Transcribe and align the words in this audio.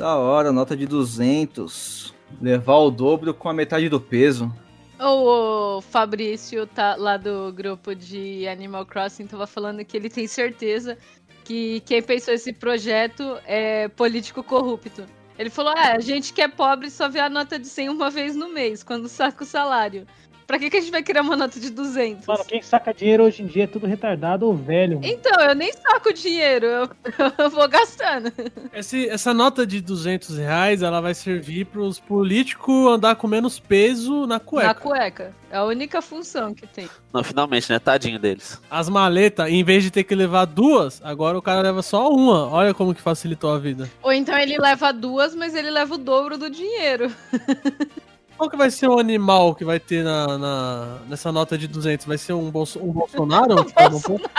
Da 0.00 0.16
hora, 0.16 0.50
nota 0.50 0.74
de 0.74 0.86
200. 0.86 2.14
Levar 2.40 2.76
o 2.76 2.90
dobro 2.90 3.34
com 3.34 3.50
a 3.50 3.52
metade 3.52 3.86
do 3.86 4.00
peso. 4.00 4.50
O 4.98 5.82
Fabrício 5.82 6.66
tá 6.66 6.96
lá 6.96 7.18
do 7.18 7.52
grupo 7.52 7.94
de 7.94 8.48
Animal 8.48 8.86
Crossing 8.86 9.26
tava 9.26 9.46
falando 9.46 9.84
que 9.84 9.94
ele 9.94 10.08
tem 10.08 10.26
certeza 10.26 10.96
que 11.44 11.80
quem 11.80 12.00
pensou 12.00 12.32
esse 12.32 12.50
projeto 12.50 13.38
é 13.44 13.88
político 13.88 14.42
corrupto. 14.42 15.04
Ele 15.38 15.50
falou: 15.50 15.74
ah, 15.76 15.92
a 15.92 16.00
gente 16.00 16.32
que 16.32 16.40
é 16.40 16.48
pobre 16.48 16.90
só 16.90 17.06
vê 17.06 17.20
a 17.20 17.28
nota 17.28 17.58
de 17.58 17.66
100 17.66 17.90
uma 17.90 18.08
vez 18.08 18.34
no 18.34 18.48
mês, 18.48 18.82
quando 18.82 19.06
saca 19.06 19.44
o 19.44 19.46
salário. 19.46 20.06
Pra 20.50 20.58
que, 20.58 20.68
que 20.68 20.78
a 20.78 20.80
gente 20.80 20.90
vai 20.90 21.00
criar 21.00 21.22
uma 21.22 21.36
nota 21.36 21.60
de 21.60 21.70
200? 21.70 22.26
Mano, 22.26 22.44
quem 22.44 22.60
saca 22.60 22.92
dinheiro 22.92 23.22
hoje 23.22 23.40
em 23.40 23.46
dia 23.46 23.62
é 23.62 23.66
tudo 23.68 23.86
retardado 23.86 24.44
ou 24.46 24.52
velho. 24.52 24.96
Mano. 24.96 25.06
Então, 25.06 25.40
eu 25.44 25.54
nem 25.54 25.72
saco 25.72 26.12
dinheiro, 26.12 26.66
eu, 26.66 26.90
eu 27.38 27.50
vou 27.50 27.68
gastando. 27.68 28.32
Esse, 28.74 29.08
essa 29.08 29.32
nota 29.32 29.64
de 29.64 29.80
200 29.80 30.38
reais, 30.38 30.82
ela 30.82 31.00
vai 31.00 31.14
servir 31.14 31.66
pros 31.66 32.00
políticos 32.00 32.88
andar 32.88 33.14
com 33.14 33.28
menos 33.28 33.60
peso 33.60 34.26
na 34.26 34.40
cueca. 34.40 34.66
Na 34.66 34.74
cueca. 34.74 35.32
É 35.52 35.56
a 35.56 35.64
única 35.64 36.02
função 36.02 36.52
que 36.52 36.66
tem. 36.66 36.90
Não, 37.12 37.22
finalmente, 37.22 37.70
né? 37.70 37.78
Tadinho 37.78 38.18
deles. 38.18 38.60
As 38.68 38.88
maletas, 38.88 39.48
em 39.48 39.62
vez 39.62 39.84
de 39.84 39.92
ter 39.92 40.02
que 40.02 40.16
levar 40.16 40.46
duas, 40.46 41.00
agora 41.04 41.38
o 41.38 41.42
cara 41.42 41.60
leva 41.60 41.80
só 41.80 42.10
uma. 42.10 42.48
Olha 42.48 42.74
como 42.74 42.92
que 42.92 43.00
facilitou 43.00 43.54
a 43.54 43.58
vida. 43.60 43.88
Ou 44.02 44.12
então 44.12 44.36
ele 44.36 44.58
leva 44.58 44.92
duas, 44.92 45.32
mas 45.32 45.54
ele 45.54 45.70
leva 45.70 45.94
o 45.94 45.98
dobro 45.98 46.36
do 46.36 46.50
dinheiro. 46.50 47.08
Qual 48.40 48.48
que 48.48 48.56
vai 48.56 48.70
ser 48.70 48.88
o 48.88 48.98
animal 48.98 49.54
que 49.54 49.66
vai 49.66 49.78
ter 49.78 50.02
na, 50.02 50.38
na 50.38 50.98
nessa 51.06 51.30
nota 51.30 51.58
de 51.58 51.68
200? 51.68 52.06
Vai 52.06 52.16
ser 52.16 52.32
um, 52.32 52.50
Bolso, 52.50 52.78
um 52.78 52.90
Bolsonaro? 52.90 53.54
Bolsonaro. 53.90 54.30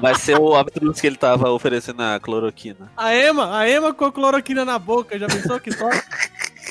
Vai 0.00 0.14
ser 0.14 0.40
o 0.40 0.54
Avetruz 0.54 1.02
que 1.02 1.06
ele 1.06 1.16
tava 1.16 1.50
oferecendo 1.50 2.02
a 2.02 2.18
cloroquina. 2.18 2.90
A 2.96 3.14
Ema, 3.14 3.58
a 3.58 3.68
Ema 3.68 3.92
com 3.92 4.06
a 4.06 4.12
cloroquina 4.12 4.64
na 4.64 4.78
boca, 4.78 5.18
já 5.18 5.26
pensou 5.26 5.60
que 5.60 5.68
top? 5.68 5.94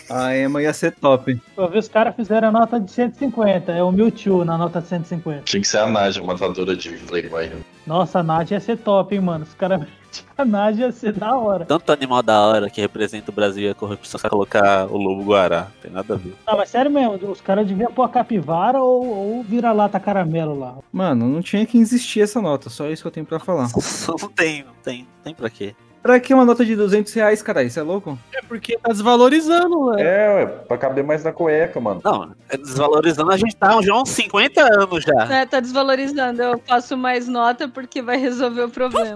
A 0.09 0.35
Ema 0.35 0.61
ia 0.61 0.73
ser 0.73 0.91
top. 0.93 1.39
Eu 1.55 1.69
vi 1.69 1.77
os 1.77 1.87
caras 1.87 2.15
fizeram 2.15 2.49
a 2.49 2.51
nota 2.51 2.79
de 2.79 2.91
150, 2.91 3.71
é 3.71 3.83
o 3.83 3.91
Mewtwo 3.91 4.43
na 4.43 4.57
nota 4.57 4.81
de 4.81 4.87
150. 4.87 5.43
Tinha 5.43 5.61
que 5.61 5.67
ser 5.67 5.77
a 5.79 5.87
Nádia, 5.87 6.23
matadora 6.23 6.75
de 6.75 6.89
Playboy. 6.89 7.51
Nossa, 7.85 8.19
a 8.19 8.23
Nádia 8.23 8.55
ia 8.55 8.59
ser 8.59 8.77
top, 8.77 9.13
hein, 9.15 9.21
mano. 9.21 9.43
Os 9.45 9.53
caras. 9.53 9.81
A 10.35 10.43
Nádia 10.43 10.85
ia 10.87 10.91
ser 10.91 11.13
da 11.13 11.37
hora. 11.37 11.65
Tanto 11.65 11.91
animal 11.91 12.23
da 12.23 12.41
hora 12.41 12.67
que 12.69 12.81
representa 12.81 13.29
o 13.29 13.33
Brasil 13.33 13.67
e 13.67 13.69
a 13.69 13.75
corrupção, 13.75 14.19
só 14.19 14.27
colocar 14.27 14.87
o 14.87 14.97
lobo 14.97 15.23
guará. 15.23 15.67
Tem 15.83 15.91
nada 15.91 16.15
a 16.15 16.17
ver. 16.17 16.33
Não, 16.47 16.57
mas 16.57 16.69
sério 16.69 16.89
mesmo, 16.89 17.13
os 17.29 17.39
caras 17.41 17.67
deviam 17.67 17.91
pôr 17.91 18.03
a 18.03 18.09
capivara 18.09 18.81
ou, 18.81 19.05
ou 19.05 19.43
vira-lata 19.43 19.99
caramelo 19.99 20.57
lá. 20.57 20.75
Mano, 20.91 21.27
não 21.27 21.43
tinha 21.43 21.63
que 21.65 21.77
existir 21.77 22.21
essa 22.21 22.41
nota, 22.41 22.71
só 22.71 22.89
isso 22.89 23.03
que 23.03 23.07
eu 23.07 23.11
tenho 23.11 23.25
pra 23.25 23.37
falar. 23.37 23.67
Não 24.19 24.29
tem, 24.29 24.63
não 24.63 24.73
tem. 24.83 25.07
Tem 25.23 25.35
pra 25.35 25.49
quê? 25.49 25.75
Pra 26.01 26.19
que 26.19 26.33
uma 26.33 26.45
nota 26.45 26.63
de 26.63 26.75
200 26.75 27.11
reais, 27.13 27.41
cara? 27.41 27.61
Isso 27.61 27.79
é 27.79 27.83
louco? 27.83 28.17
É 28.33 28.41
porque 28.41 28.77
tá 28.77 28.89
desvalorizando, 28.91 29.91
velho. 29.91 30.07
É, 30.07 30.35
ué, 30.35 30.45
pra 30.45 30.77
caber 30.77 31.03
mais 31.03 31.23
na 31.23 31.31
cueca, 31.31 31.79
mano. 31.79 32.01
Não, 32.03 32.31
é 32.49 32.57
desvalorizando, 32.57 33.31
a 33.31 33.37
gente 33.37 33.55
tá 33.55 33.81
já 33.81 33.93
há 33.93 34.01
uns 34.01 34.09
50 34.09 34.61
anos 34.61 35.03
já. 35.03 35.33
É, 35.33 35.45
tá 35.45 35.59
desvalorizando. 35.59 36.41
Eu 36.41 36.61
faço 36.65 36.95
mais 36.95 37.27
nota 37.27 37.67
porque 37.67 38.01
vai 38.01 38.17
resolver 38.17 38.63
o 38.63 38.69
problema. 38.69 39.15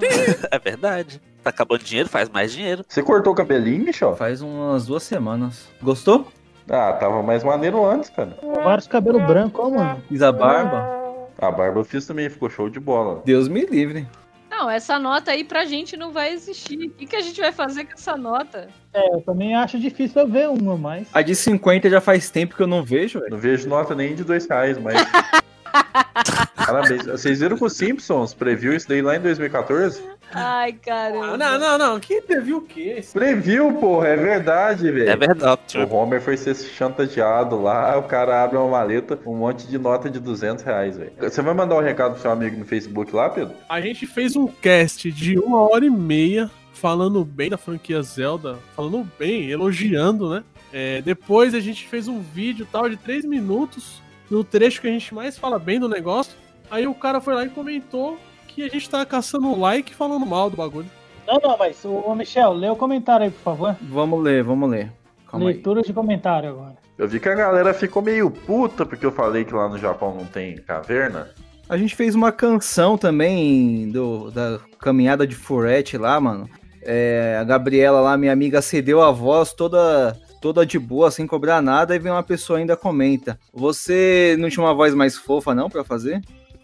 É 0.52 0.60
verdade. 0.60 1.22
Tá 1.44 1.50
acabando 1.50 1.84
dinheiro, 1.84 2.10
faz 2.10 2.30
mais 2.30 2.52
dinheiro. 2.52 2.86
Você 2.88 3.02
cortou 3.02 3.34
o 3.34 3.36
cabelinho, 3.36 3.86
bicho? 3.86 4.14
Faz 4.16 4.42
umas 4.42 4.86
duas 4.86 5.04
semanas. 5.04 5.70
Gostou? 5.82 6.28
Ah, 6.70 6.94
tava 6.94 7.22
mais 7.22 7.44
maneiro 7.44 7.86
antes, 7.86 8.10
cara. 8.10 8.38
Vários 8.64 8.88
cabelos 8.88 9.22
brancos, 9.24 9.60
ó, 9.60 9.70
mano. 9.70 10.02
Fiz 10.08 10.22
a 10.22 10.32
barba. 10.32 11.04
A 11.38 11.52
barba 11.52 11.80
eu 11.80 11.84
fiz 11.84 12.06
também, 12.06 12.30
ficou 12.30 12.50
show 12.50 12.70
de 12.70 12.80
bola. 12.80 13.22
Deus 13.26 13.48
me 13.48 13.66
livre. 13.66 14.08
Não, 14.56 14.70
essa 14.70 15.00
nota 15.00 15.32
aí 15.32 15.44
pra 15.44 15.66
gente 15.66 15.98
não 15.98 16.12
vai 16.12 16.32
existir. 16.32 16.88
O 16.88 16.92
que, 16.92 17.08
que 17.08 17.16
a 17.16 17.22
gente 17.22 17.42
vai 17.42 17.52
fazer 17.52 17.86
com 17.86 17.94
essa 17.94 18.16
nota? 18.16 18.70
É, 18.94 19.16
eu 19.16 19.22
também 19.22 19.56
acho 19.56 19.80
difícil 19.80 20.22
eu 20.22 20.28
ver 20.28 20.48
uma, 20.48 20.78
mas. 20.78 21.08
A 21.12 21.24
de 21.24 21.36
50 21.36 21.90
já 21.90 22.00
faz 22.00 22.30
tempo 22.30 22.56
que 22.56 22.62
eu 22.62 22.68
não 22.68 22.84
vejo, 22.84 23.20
velho. 23.20 23.32
Não 23.32 23.40
vejo 23.40 23.68
nota 23.68 23.96
nem 23.96 24.14
de 24.14 24.24
dois 24.24 24.48
reais, 24.48 24.78
mas. 24.78 24.94
Parabéns. 26.56 27.04
Vocês 27.04 27.40
viram 27.40 27.58
que 27.58 27.66
o 27.66 27.70
Simpsons 27.70 28.36
previu 28.36 28.76
isso 28.76 28.88
daí 28.88 29.02
lá 29.02 29.16
em 29.16 29.22
2014? 29.22 30.04
Ai, 30.34 30.74
caramba. 30.74 31.38
Não, 31.38 31.60
não, 31.60 31.78
não. 31.78 32.00
Quem 32.00 32.22
previu 32.22 32.58
o 32.58 32.62
quê? 32.62 33.04
Previu, 33.14 33.74
porra, 33.74 34.10
é 34.10 34.16
verdade, 34.16 34.92
velho. 34.92 35.10
É 35.10 35.16
verdade. 35.16 35.78
O 35.78 35.94
Homer 35.94 36.22
foi 36.22 36.38
ser 36.38 36.56
chantageado 36.56 37.62
lá, 37.62 37.98
o 37.98 38.04
cara 38.04 38.44
abre 38.44 38.58
uma 38.58 38.68
maleta, 38.68 39.20
um 39.26 39.36
monte 39.36 39.68
de 39.68 39.78
nota 39.78 40.10
de 40.10 40.20
200 40.20 40.64
reais, 40.64 40.98
velho. 40.98 41.12
Você 41.20 41.42
vai 41.42 41.54
mandar 41.54 41.76
um 41.76 41.82
recado 41.82 42.14
pro 42.14 42.22
seu 42.22 42.32
amigo 42.32 42.58
no 42.58 42.66
Facebook 42.66 43.16
lá, 43.16 43.30
Pedro? 43.30 43.54
A 43.70 43.80
gente 43.80 44.06
fez 44.06 44.36
um 44.36 44.48
cast 44.48 45.12
de 45.12 45.38
uma 45.38 45.62
hora 45.70 45.86
e 45.86 45.90
meia 45.90 46.50
falando 46.74 47.24
bem 47.24 47.50
da 47.50 47.58
franquia 47.58 48.02
Zelda, 48.02 48.58
falando 48.76 49.08
bem, 49.18 49.50
elogiando, 49.50 50.30
né? 50.30 50.44
É, 50.72 51.02
depois 51.02 51.54
a 51.54 51.60
gente 51.60 51.88
fez 51.88 52.08
um 52.08 52.20
vídeo 52.20 52.68
tal 52.72 52.90
de 52.90 52.98
3 52.98 53.26
minutos, 53.26 54.02
no 54.30 54.44
trecho 54.44 54.82
que 54.82 54.88
a 54.88 54.92
gente 54.92 55.14
mais 55.14 55.38
fala 55.38 55.60
bem 55.60 55.80
do 55.80 55.88
negócio. 55.88 56.34
Aí 56.70 56.88
o 56.88 56.96
cara 56.96 57.22
foi 57.22 57.36
lá 57.36 57.46
e 57.46 57.50
comentou 57.50 58.18
que 58.54 58.64
a 58.64 58.70
gente 58.70 58.90
tá 58.90 59.06
caçando 59.06 59.60
like 59.60 59.94
falando 59.94 60.26
mal 60.26 60.50
do 60.50 60.58
bagulho. 60.58 60.90
Não, 61.28 61.40
não, 61.42 61.58
mas 61.58 61.84
o 61.86 61.90
ô, 61.90 62.16
Michel, 62.16 62.54
lê 62.54 62.70
o 62.70 62.76
comentário 62.76 63.26
aí, 63.26 63.32
por 63.32 63.42
favor. 63.42 63.76
Vamos 63.82 64.22
ler, 64.22 64.44
vamos 64.44 64.70
ler. 64.70 64.92
Calma 65.28 65.48
aí. 65.48 65.54
Leitura 65.54 65.82
de 65.82 65.94
comentário 65.94 66.50
agora. 66.50 66.76
Eu 66.98 67.08
vi 67.08 67.20
que 67.20 67.30
a 67.30 67.36
galera 67.36 67.74
ficou 67.74 68.02
meio 68.02 68.30
puta 68.30 68.86
porque 68.86 69.06
eu 69.06 69.12
falei 69.12 69.44
que 69.44 69.54
lá 69.54 69.68
no 69.68 69.78
Japão 69.78 70.14
não 70.14 70.26
tem 70.26 70.58
caverna. 70.58 71.30
A 71.68 71.78
gente 71.78 71.96
fez 71.96 72.14
uma 72.14 72.32
canção 72.32 72.98
também 72.98 73.90
do, 73.90 74.30
da 74.30 74.60
caminhada 74.80 75.26
de 75.26 75.34
Furete 75.34 75.98
lá, 75.98 76.20
mano. 76.20 76.48
É, 76.82 77.38
a 77.40 77.44
Gabriela 77.44 78.02
lá, 78.02 78.18
minha 78.18 78.34
amiga, 78.34 78.62
cedeu 78.62 79.02
a 79.02 79.12
voz 79.12 79.54
toda 79.54 80.16
toda 80.42 80.66
de 80.66 80.78
boa, 80.78 81.10
sem 81.10 81.26
cobrar 81.26 81.62
nada, 81.62 81.96
e 81.96 82.00
vem 82.00 82.12
uma 82.12 82.22
pessoa 82.22 82.60
ainda 82.60 82.76
comenta. 82.76 83.40
Você 83.54 84.36
não 84.38 84.50
tinha 84.50 84.62
uma 84.62 84.74
voz 84.74 84.94
mais 84.94 85.16
fofa, 85.16 85.56
não, 85.56 85.70
pra 85.70 85.86
fazer? 85.86 86.22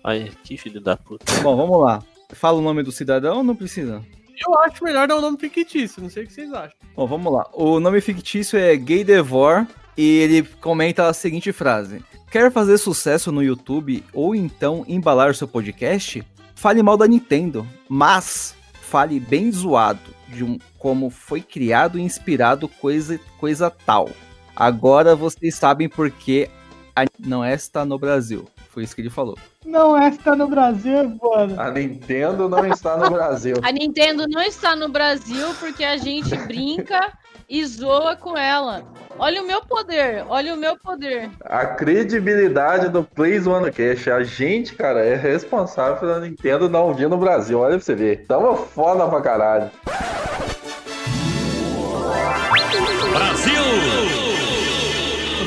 Ai, 0.09 0.31
que 0.44 0.58
filho 0.58 0.81
da 0.81 0.97
puta. 0.97 1.24
Bom, 1.44 1.56
vamos 1.56 1.80
lá. 1.80 2.02
Fala 2.31 2.58
o 2.58 2.64
nome 2.64 2.81
do 2.81 2.92
cidadão 2.92 3.38
ou 3.38 3.44
não 3.44 3.56
precisa? 3.56 4.03
Eu 4.44 4.58
acho 4.62 4.84
melhor 4.84 5.08
dar 5.08 5.16
um 5.18 5.22
nome 5.22 5.38
fictício, 5.38 6.02
não 6.02 6.09
sei 6.09 6.24
o 6.24 6.28
que 6.28 6.34
vocês 6.34 6.52
acham. 6.52 6.75
Bom, 6.96 7.06
vamos 7.06 7.31
lá. 7.31 7.46
O 7.53 7.80
nome 7.80 8.02
fictício 8.02 8.58
é 8.58 8.75
Gay 8.75 9.03
Devor 9.03 9.68
e 9.96 10.18
ele 10.18 10.42
comenta 10.62 11.08
a 11.08 11.14
seguinte 11.14 11.52
frase: 11.52 12.03
Quer 12.31 12.52
fazer 12.52 12.80
sucesso 12.80 13.31
no 13.31 13.44
YouTube 13.44 14.03
ou 14.12 14.34
então 14.34 14.84
embalar 14.88 15.36
seu 15.36 15.48
podcast? 15.48 16.25
Fale 16.56 16.81
mal 16.81 16.98
da 16.98 17.06
Nintendo, 17.06 17.68
mas 17.88 18.56
fale 18.74 19.19
bem 19.19 19.52
zoado 19.52 20.09
de 20.28 20.44
um 20.44 20.58
como 20.80 21.12
foi 21.12 21.42
criado 21.42 22.00
e 22.00 22.02
inspirado 22.02 22.68
coisa 22.68 23.19
coisa 23.38 23.69
tal. 23.69 24.09
Agora 24.56 25.16
vocês 25.16 25.53
sabem 25.53 25.88
por 25.88 26.09
que 26.09 26.50
a 26.96 27.06
não 27.19 27.46
está 27.46 27.86
no 27.86 28.00
Brasil. 28.00 28.48
Foi 28.69 28.84
isso 28.84 28.96
que 28.96 29.02
ele 29.02 29.09
falou. 29.09 29.38
Não, 29.69 29.96
essa 29.96 30.18
tá 30.24 30.35
no 30.35 30.47
Brasil, 30.47 31.16
mano. 31.22 31.62
A 31.62 31.69
Nintendo 31.69 32.50
não 32.50 32.66
está 32.66 32.97
no 32.97 33.12
Brasil. 33.12 33.56
A 33.62 33.72
Nintendo 33.72 34.28
não 34.28 34.41
está 34.41 34.75
no 34.75 34.90
Brasil 34.90 35.47
porque 35.59 35.84
a 35.84 35.96
gente 35.96 36.35
brinca 36.35 37.13
e 37.47 37.63
zoa 37.66 38.16
com 38.16 38.35
ela. 38.35 38.84
Olha 39.19 39.44
o 39.44 39.46
meu 39.46 39.62
poder, 39.62 40.25
olha 40.28 40.56
o 40.56 40.57
meu 40.57 40.75
poder. 40.80 41.30
A 41.41 41.68
credibilidade 41.68 42.90
do 42.90 43.03
Plays 43.03 43.46
One 43.46 43.72
Cash, 43.72 44.07
a 44.07 44.24
gente, 44.24 44.74
cara, 44.74 45.06
é 45.06 45.16
responsável 45.16 45.97
pela 45.97 46.19
Nintendo 46.19 46.68
não 46.68 46.94
vir 46.94 47.07
no 47.07 47.18
Brasil. 47.18 47.59
Olha 47.59 47.75
pra 47.75 47.80
você 47.80 47.94
ver. 47.94 48.25
Tava 48.25 48.56
foda 48.56 49.07
pra 49.07 49.22
caralho. 49.22 49.72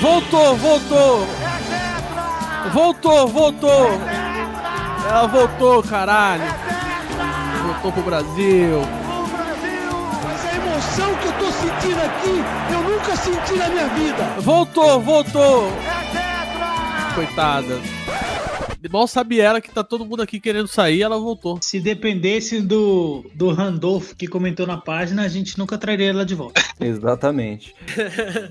Voltou, 0.00 0.56
voltou! 0.56 1.41
Voltou, 2.70 3.26
voltou! 3.28 4.00
Ela 5.08 5.26
voltou, 5.26 5.82
caralho! 5.82 6.44
Voltou 7.64 7.92
pro 7.92 8.02
Brasil! 8.02 8.82
Essa 10.34 10.56
emoção 10.56 11.14
que 11.16 11.26
eu 11.26 11.32
tô 11.32 11.50
sentindo 11.50 12.00
aqui, 12.00 12.44
eu 12.72 12.82
nunca 12.82 13.16
senti 13.16 13.54
na 13.54 13.68
minha 13.68 13.88
vida. 13.88 14.24
Voltou, 14.38 15.00
voltou! 15.00 15.72
Coitada. 17.14 17.80
Mal 18.90 19.06
sabe 19.06 19.40
ela 19.40 19.60
que 19.60 19.70
tá 19.70 19.82
todo 19.84 20.04
mundo 20.04 20.22
aqui 20.22 20.40
querendo 20.40 20.66
sair, 20.68 21.02
ela 21.02 21.18
voltou. 21.18 21.58
Se 21.62 21.78
dependesse 21.80 22.60
do, 22.60 23.24
do 23.34 23.50
Randolph 23.50 24.12
que 24.14 24.26
comentou 24.26 24.66
na 24.66 24.76
página, 24.76 25.22
a 25.22 25.28
gente 25.28 25.58
nunca 25.58 25.76
traria 25.78 26.10
ela 26.10 26.24
de 26.24 26.34
volta. 26.34 26.60
Exatamente. 26.80 27.74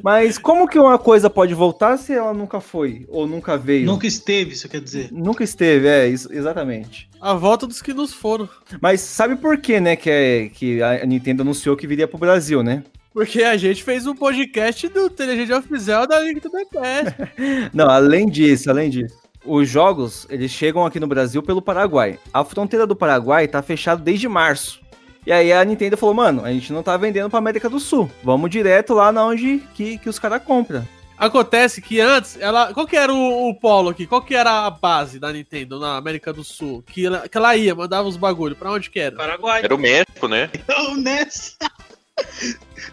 Mas 0.04 0.38
como 0.38 0.68
que 0.68 0.80
uma 0.80 0.98
coisa 0.98 1.30
pode 1.30 1.54
voltar 1.54 1.98
se 1.98 2.14
ela 2.14 2.34
nunca 2.34 2.60
foi 2.60 3.06
ou 3.10 3.28
nunca 3.28 3.58
veio? 3.58 3.86
Nunca 3.86 4.08
esteve, 4.08 4.54
isso 4.54 4.70
quer 4.70 4.82
dizer. 4.82 5.10
Nunca 5.12 5.44
esteve, 5.44 5.88
é, 5.88 6.08
isso- 6.08 6.32
exatamente. 6.32 7.10
A 7.20 7.34
volta 7.34 7.68
dos 7.68 7.82
que 7.82 7.94
nos 7.94 8.14
foram. 8.14 8.48
Mas 8.82 9.02
sabe 9.02 9.36
por 9.36 9.58
que, 9.58 9.80
né, 9.80 9.96
que, 9.96 10.10
é, 10.10 10.50
que 10.50 10.82
a 10.82 11.06
Nintendo 11.06 11.42
anunciou 11.44 11.76
que 11.76 11.86
viria 11.88 12.08
pro 12.08 12.18
Brasil, 12.18 12.64
né? 12.64 12.84
Porque 13.14 13.44
a 13.44 13.58
gente 13.58 13.84
fez 13.84 14.08
um 14.08 14.16
podcast 14.16 14.88
do 14.88 15.10
TeleGD 15.10 15.54
Oficial 15.54 16.08
da 16.08 16.20
Link 16.20 16.40
do 16.40 16.50
BTS. 16.50 17.70
Não, 17.74 17.90
além 17.90 18.26
disso, 18.28 18.70
além 18.70 18.90
disso. 18.90 19.16
Os 19.44 19.68
jogos, 19.68 20.28
eles 20.30 20.52
chegam 20.52 20.86
aqui 20.86 21.00
no 21.00 21.08
Brasil 21.08 21.42
pelo 21.42 21.62
Paraguai. 21.62 22.20
A 22.34 22.44
fronteira 22.44 22.86
do 22.86 22.96
Paraguai 22.96 23.48
tá 23.48 23.62
fechada 23.62 24.02
desde 24.02 24.28
março. 24.28 24.80
E 25.26 25.32
aí 25.32 25.54
a 25.54 25.64
Nintendo 25.64 25.98
falou, 25.98 26.16
mano, 26.16 26.44
a 26.44 26.52
gente 26.52 26.74
não 26.74 26.82
tá 26.82 26.98
vendendo 26.98 27.30
pra 27.30 27.40
América 27.40 27.70
do 27.70 27.80
Sul. 27.80 28.10
Vamos 28.24 28.50
direto 28.50 28.94
lá 28.94 29.12
na 29.12 29.26
onde 29.26 29.64
que, 29.74 29.98
que 29.98 30.10
os 30.10 30.18
caras 30.18 30.44
compram. 30.44 30.88
Acontece 31.22 31.84
que 31.84 32.00
antes, 32.00 32.36
ela. 32.42 32.74
Qual 32.74 32.88
que 32.88 32.96
era 32.96 33.14
o, 33.14 33.50
o 33.50 33.54
polo 33.54 33.90
aqui? 33.90 34.08
Qual 34.08 34.24
que 34.24 34.34
era 34.34 34.66
a 34.66 34.72
base 34.72 35.20
da 35.20 35.32
Nintendo 35.32 35.80
na 35.80 35.96
América 35.96 36.34
do 36.34 36.44
Sul? 36.44 36.82
Que 36.82 37.06
ela, 37.06 37.30
que 37.30 37.38
ela 37.38 37.56
ia, 37.56 37.76
mandava 37.76 38.08
os 38.08 38.18
bagulho. 38.18 38.56
Pra 38.56 38.72
onde 38.72 38.90
que 38.90 39.00
era? 39.00 39.16
Paraguai. 39.16 39.62
Era 39.64 39.76
o 39.76 39.78
México, 39.78 40.28
né? 40.28 40.50
Então, 40.58 40.96
nessa. 40.98 41.58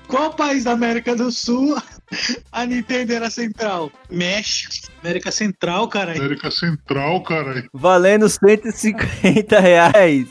Qual 0.07 0.35
país 0.35 0.65
da 0.65 0.73
América 0.73 1.15
do 1.15 1.31
Sul 1.31 1.77
a 2.53 2.65
Nintendo 2.65 3.13
era 3.13 3.31
central? 3.31 3.91
México. 4.11 4.75
América 5.03 5.31
Central, 5.31 5.89
caralho. 5.89 6.21
América 6.21 6.51
Central, 6.51 7.23
caralho. 7.23 7.69
Valendo 7.73 8.29
150 8.29 9.61
reais. 9.61 10.29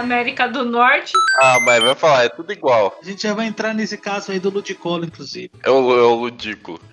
América 0.00 0.46
do 0.48 0.64
Norte. 0.64 1.12
Ah, 1.40 1.58
mas 1.60 1.82
vai 1.82 1.94
falar, 1.94 2.24
é 2.24 2.28
tudo 2.28 2.52
igual. 2.52 2.98
A 3.00 3.04
gente 3.04 3.22
já 3.22 3.34
vai 3.34 3.46
entrar 3.46 3.74
nesse 3.74 3.96
caso 3.96 4.32
aí 4.32 4.38
do 4.40 4.50
Ludicolo, 4.50 5.04
inclusive. 5.04 5.50
É 5.62 5.70
o, 5.70 5.92
é 5.92 6.02
o. 6.02 6.26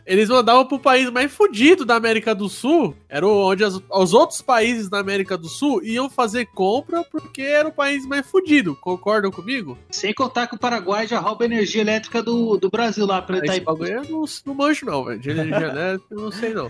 Eles 0.05 0.27
mandavam 0.29 0.65
pro 0.65 0.79
país 0.79 1.09
mais 1.09 1.31
fudido 1.33 1.85
da 1.85 1.95
América 1.95 2.35
do 2.35 2.49
Sul. 2.49 2.95
Era 3.07 3.25
onde 3.27 3.63
as- 3.63 3.79
os 3.89 4.13
outros 4.13 4.41
países 4.41 4.89
da 4.89 4.99
América 4.99 5.37
do 5.37 5.47
Sul 5.47 5.81
iam 5.83 6.09
fazer 6.09 6.45
compra 6.47 7.03
porque 7.09 7.41
era 7.41 7.67
o 7.67 7.71
país 7.71 8.05
mais 8.05 8.25
fudido. 8.29 8.75
Concordam 8.81 9.31
comigo? 9.31 9.77
Sem 9.89 10.13
contar 10.13 10.47
que 10.47 10.55
o 10.55 10.59
Paraguai 10.59 11.07
já 11.07 11.19
rouba 11.19 11.45
energia 11.45 11.81
elétrica 11.81 12.21
do, 12.21 12.57
do 12.57 12.69
Brasil 12.69 13.05
lá 13.05 13.21
pra 13.21 13.37
Esse 13.37 13.45
Itaipu. 13.45 13.65
bagulho 13.65 13.93
eu 13.93 14.03
não, 14.09 14.25
não 14.45 14.53
manjo, 14.55 14.85
não, 14.85 15.05
velho. 15.05 15.19
De 15.19 15.29
energia 15.29 15.55
elétrica, 15.67 16.05
eu 16.11 16.19
não 16.19 16.31
sei, 16.31 16.53
não. 16.53 16.69